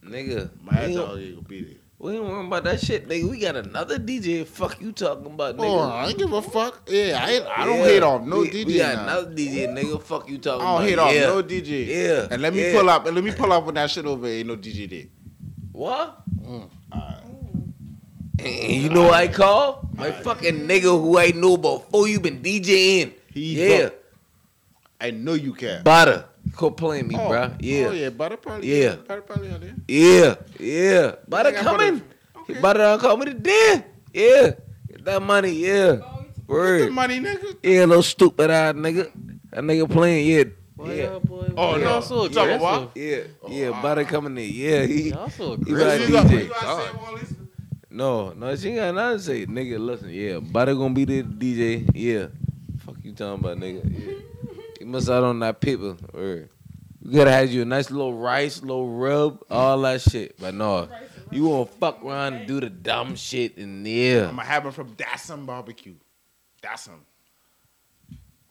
Nigga, 0.04 0.50
My 0.62 0.86
we 0.86 0.94
dog 0.94 1.18
ain't, 1.18 1.26
ain't 1.26 1.34
gonna 1.36 1.48
be 1.48 1.62
there. 1.62 1.74
we 1.98 2.14
ain't 2.14 2.24
worrying 2.24 2.46
about 2.46 2.64
that 2.64 2.80
shit, 2.80 3.08
nigga. 3.08 3.28
We 3.28 3.38
got 3.40 3.56
another 3.56 3.98
DJ. 3.98 4.46
Fuck 4.46 4.80
you 4.80 4.92
talking 4.92 5.26
about, 5.26 5.56
nigga. 5.56 5.64
Oh, 5.64 5.78
nigga. 5.78 5.90
I 5.92 6.06
ain't 6.08 6.18
give 6.18 6.32
a 6.32 6.42
fuck. 6.42 6.88
Yeah, 6.88 7.20
I, 7.24 7.30
ain't, 7.32 7.46
I 7.46 7.64
don't 7.66 7.78
Yeah. 7.78 7.84
hate 7.86 8.02
off 8.04 8.22
no 8.22 8.38
we, 8.40 8.50
DJ 8.50 8.66
We 8.66 8.78
got 8.78 8.94
now. 8.94 9.02
another 9.02 9.30
DJ, 9.34 9.68
nigga. 9.68 10.02
Fuck 10.02 10.28
you 10.28 10.38
talking 10.38 10.64
I 10.64 10.64
don't 10.64 10.76
about. 10.76 10.88
hate 10.88 10.98
off 10.98 11.14
yeah. 11.14 11.26
no 11.26 11.42
DJ. 11.42 11.86
Yeah. 11.86 12.28
And 12.30 12.42
let 12.42 12.54
me 12.54 12.62
yeah. 12.72 12.78
pull 12.78 12.88
up. 12.88 13.06
And 13.06 13.14
let 13.16 13.24
me 13.24 13.32
pull 13.32 13.52
up 13.52 13.64
when 13.64 13.74
that 13.74 13.90
shit 13.90 14.06
over. 14.06 14.26
Ain't 14.28 14.46
no 14.48 14.56
DJ 14.56 14.88
there. 14.88 15.06
What? 15.72 16.22
Mm, 16.40 16.70
alright. 16.92 17.18
And 18.38 18.72
you 18.82 18.88
know 18.90 19.04
what 19.04 19.14
I 19.14 19.26
call? 19.28 19.88
My 19.94 20.10
fucking 20.12 20.68
nigga 20.68 20.82
who 20.82 21.18
I 21.18 21.32
know 21.32 21.56
before 21.56 22.06
you 22.08 22.20
been 22.20 22.40
DJing. 22.42 23.12
He 23.32 23.54
yeah. 23.60 23.82
booked. 23.84 24.01
I 25.02 25.10
know 25.10 25.34
you 25.34 25.52
can. 25.52 25.82
Butter. 25.82 26.26
Quit 26.56 26.76
playing 26.76 27.08
me, 27.08 27.16
oh, 27.16 27.28
bruh. 27.28 27.50
Oh, 27.52 27.56
yeah. 27.60 27.86
Oh 27.86 27.92
yeah, 27.92 28.10
butter 28.10 28.36
probably. 28.36 28.82
Yeah. 28.82 28.96
Butter 28.96 29.22
probably 29.22 29.50
on 29.52 29.60
there. 29.60 29.74
Yeah, 29.88 30.34
yeah. 30.58 31.14
Butter 31.28 31.52
got 31.52 31.64
coming. 31.64 31.98
butter. 31.98 32.04
He 32.46 32.52
Okay. 32.54 32.60
butter 32.60 32.78
done 32.80 32.98
call 33.00 33.16
me 33.16 33.26
today. 33.26 33.84
Yeah. 34.14 34.50
Get 34.88 35.04
that 35.04 35.22
money, 35.22 35.50
yeah. 35.52 35.96
Get 35.96 36.86
the 36.86 36.90
money, 36.90 37.20
nigga. 37.20 37.56
Yeah, 37.62 37.84
little 37.84 38.02
stupid 38.02 38.50
ass 38.50 38.74
nigga. 38.74 39.10
That 39.50 39.62
nigga 39.64 39.90
playing, 39.90 40.26
yeah. 40.28 40.44
Boy, 40.76 40.94
Yeah. 40.96 41.04
y'all, 41.04 41.20
boy, 41.20 41.46
Oh, 41.56 41.72
boy, 41.72 41.78
no. 41.78 41.84
y'all 41.84 42.02
so 42.02 42.22
You 42.24 42.28
talking 42.30 42.54
about 42.56 42.96
aggressive. 42.96 43.30
Yeah, 43.48 43.56
yeah, 43.56 43.66
oh, 43.74 43.82
butter 43.82 44.04
coming 44.04 44.36
in. 44.38 44.50
Yeah, 44.52 44.84
he 44.84 45.10
Y'all 45.10 45.30
so 45.30 45.56
He 45.56 45.72
like 45.72 46.00
aggressive. 46.00 46.08
You 46.08 46.14
got- 46.14 46.26
DJ. 46.26 46.42
you 46.44 46.48
gotta 46.48 46.82
say 46.82 46.88
it, 46.88 46.96
Wallace? 47.00 47.34
No, 47.90 48.30
no, 48.32 48.56
she 48.56 48.68
ain't 48.70 48.76
got 48.78 48.94
nothing 48.94 49.18
to 49.18 49.24
say. 49.24 49.46
Nigga, 49.46 49.78
listen, 49.78 50.08
yeah, 50.10 50.38
butter 50.38 50.74
gonna 50.74 50.94
be 50.94 51.04
the 51.04 51.22
DJ. 51.22 51.86
Yeah. 51.94 52.26
Fuck 52.84 52.96
you 53.04 53.12
talking 53.12 53.38
about, 53.44 53.58
nigga. 53.58 53.82
Yeah. 53.84 54.14
You 54.92 54.98
must 54.98 55.08
out 55.08 55.24
on 55.24 55.38
that 55.38 55.58
people. 55.62 55.96
Word. 56.12 56.50
You 57.02 57.12
gotta 57.16 57.32
have 57.32 57.50
you 57.50 57.62
a 57.62 57.64
nice 57.64 57.90
little 57.90 58.12
rice, 58.12 58.60
little 58.60 58.90
rub, 58.90 59.42
all 59.50 59.80
that 59.80 60.02
shit. 60.02 60.38
But 60.38 60.52
no, 60.52 60.86
you 61.30 61.44
wanna 61.44 61.64
fuck 61.64 62.04
around 62.04 62.34
and 62.34 62.46
do 62.46 62.60
the 62.60 62.68
dumb 62.68 63.16
shit 63.16 63.56
and 63.56 63.86
yeah. 63.88 64.24
I'm 64.28 64.36
gonna 64.36 64.42
have 64.42 64.66
him 64.66 64.72
from 64.72 64.94
Dassum 64.94 65.46
Barbecue. 65.46 65.94
Dassum. 66.62 66.98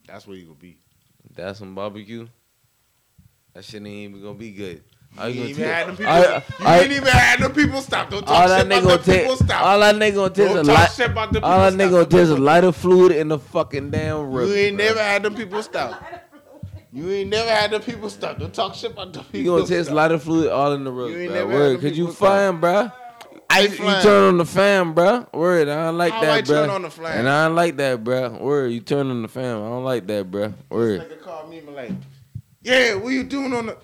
That's 0.07 0.25
where 0.25 0.35
you 0.35 0.45
gonna 0.45 0.55
be. 0.55 0.79
That's 1.35 1.59
some 1.59 1.75
barbecue. 1.75 2.27
That 3.53 3.63
shit 3.63 3.75
ain't 3.85 3.87
even 3.87 4.23
gonna 4.23 4.33
be 4.33 4.49
good. 4.49 4.83
How 5.15 5.27
You 5.27 5.33
you 5.35 5.41
ain't 5.41 5.49
even 5.51 5.63
had 5.65 5.77
take? 5.77 5.85
them 5.85 5.95
people. 5.97 6.11
I- 6.11 6.19
you 6.23 6.65
I- 6.65 6.79
ain't 6.79 6.91
even 6.93 7.07
had 7.07 7.39
them 7.41 7.51
people 7.53 7.81
stop. 7.81 8.09
Don't 8.09 8.27
All 8.27 8.33
talk 8.35 8.47
that 8.47 8.61
shit 8.61 8.67
nigga 8.67 8.79
about 8.79 8.83
gonna 8.83 8.97
them 8.97 9.05
take. 9.05 9.21
people 9.21 9.35
stop. 9.45 9.61
All 9.63 9.79
that 9.81 9.95
nigga 9.95 10.15
gonna 10.15 10.29
take 10.33 10.49
is 10.49 10.55
a 10.55 10.63
light. 10.63 10.91
shit 10.91 11.09
about 11.11 11.33
them 11.33 11.43
All 11.43 11.59
that 11.59 11.73
nigga 11.73 11.77
stop. 11.81 11.91
gonna 11.91 12.05
take 12.05 12.19
is 12.21 12.29
a 12.31 12.37
lighter 12.37 12.71
fluid 12.71 13.11
in 13.11 13.27
the 13.27 13.37
fucking 13.37 13.91
damn 13.91 14.31
room. 14.31 14.47
You 14.49 14.55
ain't 14.55 14.77
bro. 14.77 14.85
never 14.87 14.99
had 15.03 15.21
them 15.23 15.35
people 15.35 15.61
stop. 15.61 16.01
You 16.93 17.09
ain't 17.09 17.29
never 17.29 17.49
had 17.49 17.71
the 17.71 17.79
people 17.79 18.09
stop. 18.09 18.37
Don't 18.37 18.53
talk 18.53 18.75
shit 18.75 18.91
about 18.91 19.13
the 19.13 19.19
people. 19.19 19.39
You 19.39 19.45
gonna 19.45 19.65
taste 19.65 19.85
stop. 19.85 19.95
lighter 19.95 20.19
fluid 20.19 20.49
all 20.51 20.73
in 20.73 20.83
the 20.83 20.91
rub, 20.91 21.09
You 21.09 21.17
ain't 21.19 21.31
bro. 21.31 21.39
never 21.39 21.53
Word, 21.53 21.73
them 21.73 21.89
cause 21.89 21.97
you 21.97 22.11
fine, 22.11 22.59
bro. 22.59 22.91
I 23.49 23.61
You, 23.61 23.69
you 23.69 24.01
turn 24.01 24.23
on 24.29 24.37
the 24.37 24.45
fan, 24.45 24.93
bro. 24.93 25.27
Word, 25.33 25.67
I 25.67 25.85
don't 25.85 25.97
like 25.97 26.13
How 26.13 26.21
that, 26.21 26.31
I 26.31 26.41
turn 26.41 26.69
on 26.69 26.81
the 26.83 26.89
fan? 26.89 27.19
And 27.19 27.29
I 27.29 27.45
don't 27.47 27.55
like 27.55 27.77
that, 27.77 28.03
bro. 28.03 28.29
Word, 28.39 28.71
you 28.71 28.79
turn 28.81 29.09
on 29.09 29.21
the 29.21 29.27
fan. 29.27 29.57
I 29.57 29.69
don't 29.69 29.83
like 29.83 30.07
that, 30.07 30.29
bro. 30.31 30.53
Word. 30.69 31.01
Nigga 31.01 31.21
called 31.21 31.49
me 31.49 31.61
like, 31.61 31.91
yeah, 32.61 32.95
what 32.95 33.09
you 33.09 33.23
doing 33.23 33.53
on 33.53 33.67
the? 33.67 33.77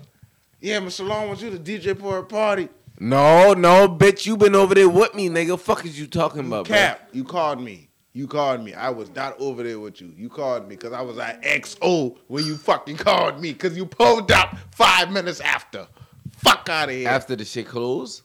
Yeah, 0.60 0.80
Mr. 0.80 1.06
Long 1.06 1.28
wants 1.28 1.42
you 1.42 1.50
to 1.50 1.58
DJ 1.58 1.98
for 1.98 2.18
a 2.18 2.24
party. 2.24 2.68
No, 3.00 3.54
no, 3.54 3.88
bitch, 3.88 4.26
you 4.26 4.36
been 4.36 4.54
over 4.54 4.74
there 4.74 4.88
with 4.88 5.14
me, 5.14 5.28
nigga. 5.28 5.58
Fuck 5.58 5.84
is 5.84 5.98
you 5.98 6.06
talking 6.06 6.40
about, 6.40 6.66
bro? 6.66 6.76
Cap, 6.76 7.08
you 7.12 7.24
called 7.24 7.60
me. 7.62 7.87
You 8.12 8.26
called 8.26 8.64
me. 8.64 8.74
I 8.74 8.90
was 8.90 9.14
not 9.14 9.38
over 9.38 9.62
there 9.62 9.78
with 9.78 10.00
you. 10.00 10.12
You 10.16 10.28
called 10.28 10.64
me 10.68 10.76
because 10.76 10.92
I 10.92 11.02
was 11.02 11.18
at 11.18 11.42
XO 11.42 12.16
when 12.26 12.44
you 12.44 12.56
fucking 12.56 12.96
called 12.96 13.40
me 13.40 13.52
because 13.52 13.76
you 13.76 13.86
pulled 13.86 14.32
up 14.32 14.56
five 14.72 15.12
minutes 15.12 15.40
after. 15.40 15.86
Fuck 16.32 16.68
out 16.68 16.88
of 16.88 16.94
here. 16.94 17.08
After 17.08 17.36
the 17.36 17.44
shit 17.44 17.66
closed, 17.66 18.22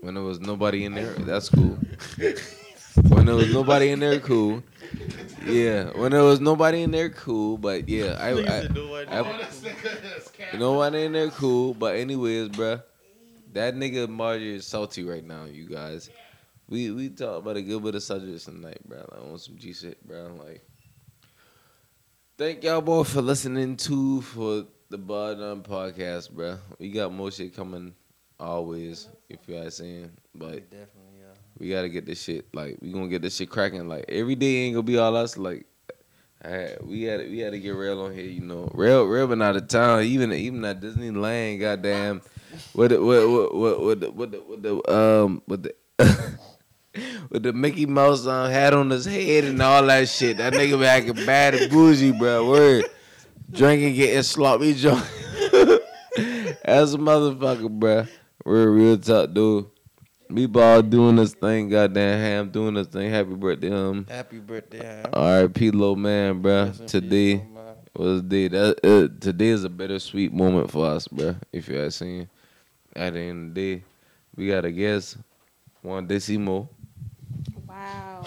when 0.00 0.14
there 0.14 0.22
was 0.22 0.40
nobody 0.40 0.84
in 0.84 0.94
there, 0.94 1.12
that's 1.12 1.48
cool. 1.48 1.78
when 3.08 3.26
there 3.26 3.34
was 3.34 3.52
nobody 3.52 3.90
in 3.90 4.00
there, 4.00 4.18
cool. 4.20 4.62
Yeah, 5.44 5.90
when 5.96 6.12
there 6.12 6.24
was 6.24 6.40
nobody 6.40 6.82
in 6.82 6.90
there, 6.90 7.10
cool. 7.10 7.58
But 7.58 7.88
yeah, 7.88 8.16
I, 8.18 8.30
I, 8.30 8.58
I 8.58 8.62
you 10.52 10.58
know 10.58 10.72
what 10.74 10.94
in 10.94 11.12
there, 11.12 11.30
cool. 11.30 11.74
But 11.74 11.96
anyways, 11.96 12.48
bruh, 12.50 12.82
that 13.52 13.74
nigga 13.74 14.08
Marjorie 14.08 14.56
is 14.56 14.66
salty 14.66 15.04
right 15.04 15.24
now, 15.24 15.44
you 15.44 15.68
guys. 15.68 16.10
We 16.68 16.90
we 16.90 17.08
talk 17.08 17.38
about 17.38 17.56
a 17.56 17.62
good 17.62 17.82
bit 17.82 17.94
of 17.94 18.02
subjects 18.02 18.44
tonight, 18.44 18.86
bro. 18.86 18.98
Like 18.98 19.22
on 19.22 19.38
some 19.38 19.56
G 19.56 19.72
shit, 19.72 20.06
bro. 20.06 20.34
Like, 20.38 20.62
thank 22.36 22.62
y'all 22.62 22.82
both 22.82 23.08
for 23.08 23.22
listening 23.22 23.76
to 23.78 24.20
for 24.20 24.64
the 24.90 24.98
Bar 24.98 25.34
None 25.36 25.62
podcast, 25.62 26.30
bro. 26.30 26.58
We 26.78 26.90
got 26.90 27.10
more 27.10 27.30
shit 27.30 27.56
coming 27.56 27.94
always, 28.38 29.08
if 29.30 29.38
you 29.46 29.54
guys 29.54 29.76
saying. 29.76 30.10
But 30.34 30.70
Definitely, 30.70 31.20
yeah. 31.20 31.34
we 31.58 31.70
gotta 31.70 31.88
get 31.88 32.04
this 32.04 32.22
shit 32.22 32.54
like 32.54 32.76
we 32.82 32.92
gonna 32.92 33.08
get 33.08 33.22
this 33.22 33.36
shit 33.36 33.48
cracking. 33.48 33.88
Like 33.88 34.04
every 34.10 34.34
day 34.34 34.66
ain't 34.66 34.74
gonna 34.74 34.82
be 34.82 34.98
all 34.98 35.16
us. 35.16 35.38
Like 35.38 35.64
I 36.44 36.48
had, 36.48 36.78
we 36.82 37.04
had 37.04 37.20
we 37.20 37.38
had 37.38 37.52
to 37.52 37.60
get 37.60 37.70
real 37.70 38.02
on 38.02 38.14
here. 38.14 38.26
You 38.26 38.42
know, 38.42 38.70
real 38.74 39.04
real 39.06 39.26
been 39.26 39.40
out 39.40 39.56
of 39.56 39.68
town. 39.68 40.02
Even 40.02 40.34
even 40.34 40.62
at 40.66 40.82
Disneyland, 40.82 41.60
goddamn. 41.60 42.20
With 42.74 42.90
the 42.90 43.02
with 43.02 43.52
with 43.52 43.78
with 43.80 44.00
the 44.00 44.10
with 44.10 44.30
the, 44.32 44.42
with 44.42 44.62
the 44.62 44.94
um 44.94 45.42
with 45.46 45.62
the. 45.62 46.38
With 47.30 47.42
the 47.42 47.52
Mickey 47.52 47.86
Mouse 47.86 48.26
um, 48.26 48.50
hat 48.50 48.74
on 48.74 48.90
his 48.90 49.04
head 49.04 49.44
and 49.44 49.60
all 49.62 49.84
that 49.86 50.08
shit. 50.08 50.36
That 50.38 50.52
nigga 50.52 50.78
be 50.78 50.86
acting 50.86 51.26
bad 51.26 51.54
and 51.54 51.70
bougie, 51.70 52.12
bro. 52.12 52.48
Word. 52.48 52.84
Drinking, 53.50 53.94
getting 53.94 54.22
sloppy 54.22 54.74
drunk. 54.74 55.04
As 56.64 56.94
a 56.94 56.98
motherfucker, 56.98 57.70
bro. 57.70 58.06
We're 58.44 58.68
a 58.68 58.70
real 58.70 58.98
talk, 58.98 59.32
dude. 59.32 59.66
Me 60.30 60.44
ball 60.46 60.82
doing 60.82 61.16
this 61.16 61.32
thing, 61.32 61.70
goddamn 61.70 62.18
ham 62.18 62.50
doing 62.50 62.74
this 62.74 62.86
thing. 62.88 63.10
Happy 63.10 63.34
birthday, 63.34 63.70
um. 63.72 64.04
Happy 64.06 64.38
birthday, 64.38 64.84
Ham. 64.84 65.06
R.I.P. 65.14 65.70
little 65.70 65.96
man, 65.96 66.42
bro. 66.42 66.66
Rest 66.66 66.80
in 66.80 66.84
peace, 66.84 66.92
Today 66.92 67.46
was 67.98 68.22
the 68.22 68.28
day 68.28 68.48
that 68.48 68.78
uh, 68.84 69.08
today 69.20 69.48
is 69.48 69.64
a 69.64 69.68
bittersweet 69.68 70.32
moment 70.32 70.70
for 70.70 70.86
us, 70.86 71.08
bro. 71.08 71.34
If 71.52 71.68
you 71.68 71.80
ask 71.80 72.00
me, 72.00 72.28
at 72.94 73.14
the 73.14 73.20
end 73.20 73.48
of 73.48 73.54
the 73.54 73.76
day, 73.76 73.84
we 74.36 74.48
got 74.48 74.64
a 74.64 74.70
guest, 74.70 75.16
Juan 75.82 76.06
Decimo. 76.06 76.68
Wow. 77.78 78.24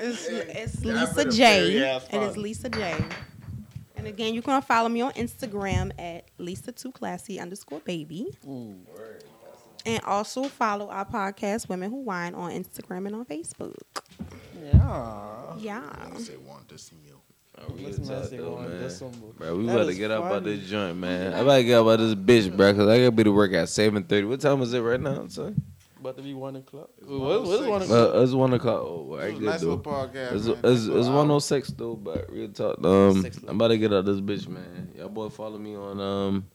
It's, 0.00 0.26
it's 0.28 0.72
That 0.74 1.16
Lisa 1.16 1.24
J. 1.30 1.98
It 2.12 2.22
is. 2.22 2.36
Lisa 2.36 2.68
J. 2.68 3.04
And 3.96 4.06
again, 4.06 4.32
you 4.34 4.42
can 4.42 4.62
follow 4.62 4.88
me 4.88 5.00
on 5.00 5.12
Instagram 5.12 5.90
at 5.98 6.26
Lisa 6.38 6.70
Too 6.70 6.92
Classy 6.92 7.40
underscore 7.40 7.80
baby. 7.80 8.28
And 9.86 10.02
also 10.04 10.44
follow 10.44 10.88
our 10.88 11.04
podcast, 11.04 11.68
Women 11.68 11.90
Who 11.90 12.02
Wine, 12.02 12.34
on 12.34 12.52
Instagram 12.52 13.06
and 13.06 13.16
on 13.16 13.24
Facebook. 13.24 13.74
Yeah. 14.62 15.56
Yeah. 15.58 15.82
I 17.60 17.66
say 17.66 17.72
want 17.72 17.78
to 17.86 17.92
see 18.04 18.12
man, 18.12 18.90
say 18.90 19.04
one 19.06 19.32
Bro, 19.38 19.56
we 19.56 19.66
That 19.66 19.72
about 19.72 19.84
to 19.84 19.88
is 19.90 19.98
get 19.98 20.10
up 20.10 20.24
out 20.24 20.44
this 20.44 20.68
joint, 20.68 20.98
man. 20.98 21.34
I 21.34 21.38
about 21.40 21.56
to 21.56 21.64
get 21.64 21.78
up 21.80 21.86
out 21.86 21.98
this 21.98 22.14
bitch, 22.14 22.56
bro, 22.56 22.74
cause 22.74 22.88
I 22.88 22.98
gotta 22.98 23.12
be 23.12 23.24
to 23.24 23.32
work 23.32 23.52
at 23.52 23.68
seven 23.68 24.02
thirty. 24.04 24.26
What 24.26 24.40
time 24.40 24.62
is 24.62 24.72
it 24.72 24.80
right 24.80 25.00
now, 25.00 25.26
son? 25.28 25.62
About 26.00 26.16
to 26.16 26.22
be 26.22 26.32
one 26.34 26.54
o'clock. 26.56 26.90
It's 26.98 27.08
Wait, 27.08 27.18
What, 27.18 27.42
what's 27.42 27.66
one 27.66 27.82
o'clock? 27.82 28.14
Uh, 28.14 28.20
it's 28.22 28.32
one 28.32 28.52
o'clock. 28.54 28.80
Oh, 28.82 28.86
all 29.10 29.14
It 29.16 29.18
right, 29.18 29.30
was 29.32 29.36
a 29.36 29.40
good 29.40 29.46
nice 29.46 29.60
though. 29.60 29.78
podcast. 29.78 30.32
It's, 30.32 30.46
man. 30.46 30.56
it's, 30.64 30.84
it's 30.86 31.06
106 31.08 31.68
though, 31.70 31.96
but 31.96 32.30
real 32.32 32.48
talk. 32.50 32.84
Um, 32.84 33.26
I'm 33.48 33.56
about 33.56 33.68
to 33.68 33.78
get 33.78 33.92
out 33.92 34.06
of 34.06 34.06
this 34.06 34.20
bitch, 34.20 34.46
man. 34.48 34.92
Y'all 34.96 35.08
boy 35.08 35.28
follow 35.28 35.58
me 35.58 35.74
on 35.74 36.00
um, 36.00 36.46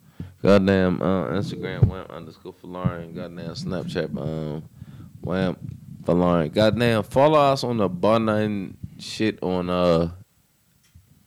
goddamn 0.42 1.02
uh, 1.02 1.28
Instagram, 1.32 1.88
wham 1.88 2.06
underscore 2.10 2.54
for 2.54 2.68
Lauren. 2.68 3.14
Goddamn 3.14 3.54
Snapchat, 3.54 4.18
um, 4.18 4.64
wham 5.22 5.58
for 6.06 6.14
Lauren. 6.16 6.50
Goddamn 6.50 7.04
follow 7.04 7.40
us 7.40 7.66
on 7.66 7.78
the 7.78 7.90
Bar 7.90 8.20
None 8.22 8.78
shit 8.98 9.44
on 9.44 9.70
uh 9.70 10.10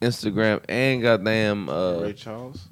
Instagram 0.01 0.61
and 0.69 1.03
goddamn 1.03 1.69
uh 1.69 2.01
Ray 2.01 2.13
Charles. 2.13 2.69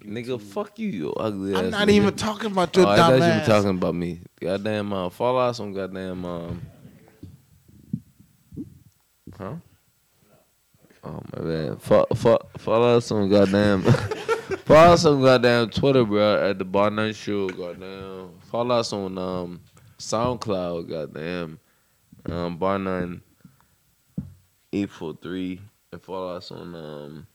Nigga, 0.00 0.40
fuck 0.40 0.78
you, 0.80 0.88
you 0.88 1.12
ugly 1.12 1.54
I'm 1.54 1.66
ass 1.66 1.70
not 1.70 1.86
nigga. 1.88 1.92
even 1.92 2.14
talking 2.16 2.50
about 2.50 2.74
your 2.74 2.86
Oh, 2.86 2.90
I 2.90 2.96
thought 2.96 3.12
you 3.12 3.20
were 3.20 3.44
talking 3.46 3.70
about 3.70 3.94
me. 3.94 4.20
Goddamn, 4.40 4.92
uh, 4.92 5.08
follow 5.10 5.38
us 5.38 5.60
on 5.60 5.72
goddamn, 5.72 6.24
um, 6.24 6.62
huh? 9.38 9.54
Oh 11.04 11.20
my 11.36 11.42
bad. 11.42 11.82
Fo- 11.82 12.06
fo- 12.14 12.48
follow 12.58 12.96
us 12.96 13.10
on 13.12 13.28
goddamn, 13.28 13.82
follow 14.64 14.92
us 14.92 15.04
on 15.04 15.20
goddamn 15.20 15.70
Twitter, 15.70 16.04
bro. 16.04 16.50
At 16.50 16.58
the 16.58 16.64
Bar 16.64 16.90
None 16.90 17.12
Show, 17.12 17.48
goddamn. 17.50 18.30
Follow 18.50 18.76
us 18.76 18.92
on 18.92 19.16
um 19.18 19.60
SoundCloud, 19.98 20.88
goddamn, 20.88 21.58
um 22.28 22.56
Bar 22.56 22.78
None 22.78 23.22
eight 24.72 24.90
four 24.90 25.16
three, 25.22 25.60
and 25.92 26.02
follow 26.02 26.34
us 26.36 26.50
on 26.50 26.74
um 26.74 27.26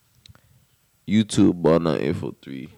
YouTube 1.07 1.63
None 1.63 2.01
eight 2.01 2.15
four 2.15 2.33
three. 2.41 2.69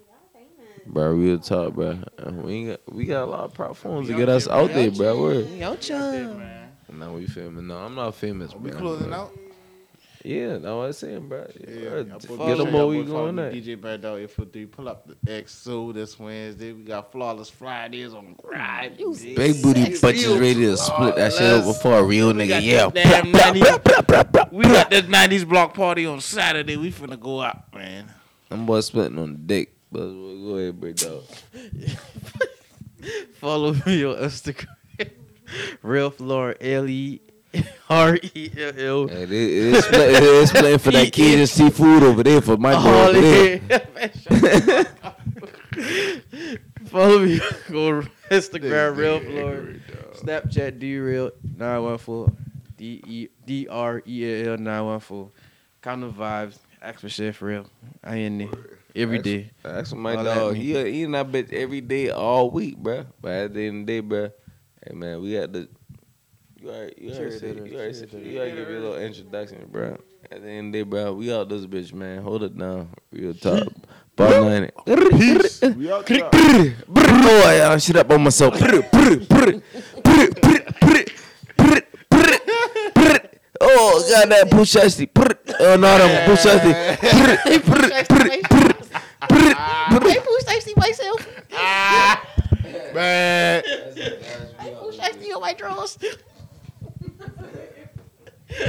Bro, 0.85 1.11
real 1.13 1.39
talk, 1.39 1.73
bro. 1.73 1.99
We 2.31 2.53
ain't 2.53 2.69
got, 2.69 2.93
we 2.93 3.05
got 3.05 3.23
a 3.23 3.25
lot 3.29 3.43
of 3.45 3.53
platforms 3.53 4.07
to 4.07 4.15
get 4.15 4.29
us 4.29 4.47
out 4.47 4.71
there, 4.71 4.91
bro. 4.91 5.21
Word. 5.21 5.49
Now 6.91 7.13
we 7.13 7.27
filming. 7.27 7.67
No, 7.67 7.77
I'm 7.77 7.95
not 7.95 8.15
famous, 8.15 8.53
bro. 8.53 8.61
We 8.61 8.71
closing 8.71 9.13
out? 9.13 9.31
Yeah, 10.23 10.57
that's 10.57 10.63
what 10.65 10.71
I'm 10.71 10.93
saying, 10.93 11.29
bro. 11.29 11.47
Yeah, 11.65 11.89
Bro, 11.89 11.97
y'all 12.01 12.19
get 12.19 12.27
boy- 12.27 12.37
them 12.37 12.57
y'all 12.57 12.71
boy 12.71 12.87
we 12.87 13.05
follow 13.05 13.31
going 13.31 13.35
me, 13.35 13.43
at. 13.43 13.53
DJ 13.53 13.81
Bad 13.81 14.01
Dog 14.01 14.19
843. 14.19 14.65
Pull 14.65 14.89
up 14.89 15.07
the 15.07 15.15
XO 15.31 15.93
this 15.93 16.19
Wednesday. 16.19 16.73
We 16.73 16.83
got 16.83 17.11
Flawless 17.11 17.49
Fridays 17.49 18.13
on 18.13 18.35
the 18.35 18.41
grind. 18.43 18.97
Big 18.97 19.61
booty 19.63 19.85
bitches 19.85 20.39
ready 20.39 20.55
to 20.65 20.75
split 20.75 21.15
that 21.15 21.31
shit 21.31 21.41
up 21.43 21.63
before 21.65 21.99
a 21.99 22.03
real 22.03 22.33
nigga. 22.33 22.61
Yeah. 22.61 22.89
Damn 22.89 23.31
90s, 23.31 24.51
we 24.51 24.63
got 24.63 24.89
this 24.89 25.03
90s 25.03 25.47
block 25.47 25.73
party 25.73 26.05
on 26.05 26.19
Saturday. 26.19 26.75
We 26.75 26.91
finna 26.91 27.17
go 27.19 27.41
out, 27.41 27.73
man. 27.73 28.11
Them 28.49 28.65
boys 28.65 28.87
splitting 28.87 29.17
on 29.19 29.31
the 29.31 29.37
dick. 29.37 29.73
But 29.91 30.01
go 30.09 30.55
ahead, 30.57 30.81
big 30.81 30.95
dog. 30.97 31.23
Follow 33.35 33.73
me 33.85 34.03
on 34.05 34.15
Instagram. 34.17 34.67
Real 35.81 36.09
Floor 36.11 36.55
L 36.59 36.87
E 36.89 37.21
R 37.89 38.17
E 38.21 38.51
L 38.57 38.73
L. 38.77 39.07
Hey, 39.07 39.23
it, 39.23 39.31
it 39.31 39.31
is 39.31 39.83
split, 39.85 40.09
it 40.15 40.23
is 40.23 40.49
splitting 40.49 40.79
for 40.79 40.91
that 40.91 41.11
Cajun 41.13 41.47
seafood 41.47 42.03
over 42.03 42.23
there 42.23 42.41
for 42.41 42.57
my 42.57 42.73
boy 42.73 43.07
over 43.09 43.21
there. 43.21 44.85
Follow 46.85 47.19
me 47.19 47.39
on 47.39 48.09
Instagram, 48.29 48.97
Real 48.97 49.19
Floor. 49.19 49.75
Snapchat, 50.13 50.79
D 50.79 50.97
Real 50.97 51.31
914. 51.57 52.37
D 52.77 53.01
E 53.05 53.27
D 53.45 53.67
R 53.69 54.01
E 54.07 54.43
L 54.45 54.51
L 54.53 54.57
914. 54.57 55.31
Kind 55.81 56.03
of 56.03 56.13
vibes. 56.13 56.57
Ask 56.81 56.99
for 57.01 57.09
shit 57.09 57.35
for 57.35 57.45
real. 57.45 57.65
I 58.03 58.15
in 58.17 58.37
there 58.37 58.49
every 58.95 59.19
day. 59.19 59.51
That's 59.63 59.93
my 59.93 60.15
All 60.15 60.23
dog. 60.23 60.53
mean. 60.53 60.61
He 60.61 60.91
he 60.91 61.03
in 61.03 61.11
that 61.11 61.27
bitch 61.31 61.51
every 61.51 61.81
day, 61.81 62.09
all 62.09 62.49
week, 62.51 62.77
bro. 62.77 63.05
But 63.21 63.31
at 63.31 63.53
the 63.53 63.67
end 63.67 63.81
of 63.81 63.87
the 63.87 64.01
day, 64.01 64.07
bruh, 64.07 64.31
hey 64.87 64.93
man, 64.95 65.21
we 65.21 65.33
got 65.33 65.51
the. 65.51 65.67
You 66.61 66.69
already, 66.69 66.93
you 66.97 67.11
already, 67.13 67.39
said, 67.39 67.55
you 67.55 67.75
already, 67.77 67.93
said, 67.93 68.11
give 68.11 68.25
your 68.25 68.45
little 68.45 68.95
introduction, 68.97 69.65
bro. 69.71 69.97
At 70.29 70.41
the 70.41 70.49
end 70.49 70.67
of 70.67 70.73
the 70.73 70.79
day, 70.79 70.83
bro, 70.83 71.13
we 71.13 71.33
out 71.33 71.47
this 71.47 71.65
bitch, 71.65 71.93
man. 71.93 72.21
Hold 72.21 72.43
it 72.43 72.57
down. 72.57 72.89
Real 73.13 73.33
talk. 73.33 73.69
Bar 74.17 74.29
None. 74.29 74.69
Peace. 74.85 75.61
we 75.77 75.89
out 75.89 76.05
there. 76.05 76.29
Boy, 76.29 77.65
I 77.65 77.77
shit 77.77 77.95
up 77.95 78.11
on 78.11 78.23
myself. 78.23 78.55
Oh, 83.61 84.05
god 84.09 84.29
that 84.29 84.51
push. 84.51 84.75
Oh 84.75 85.75
no, 85.77 85.97
them 85.97 86.29
push. 86.29 86.45
I 86.45 86.59
push 90.19 90.43
shasty 90.43 90.75
myself. 90.75 91.25
Man. 92.93 93.63
I 94.59 94.69
push 94.71 94.99
on 94.99 95.41
my 95.41 95.53
drawers. 95.53 95.97
get 98.59 98.65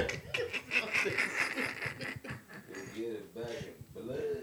it 2.99 3.35
back 3.35 3.47
in 3.47 4.03
blood. 4.03 4.40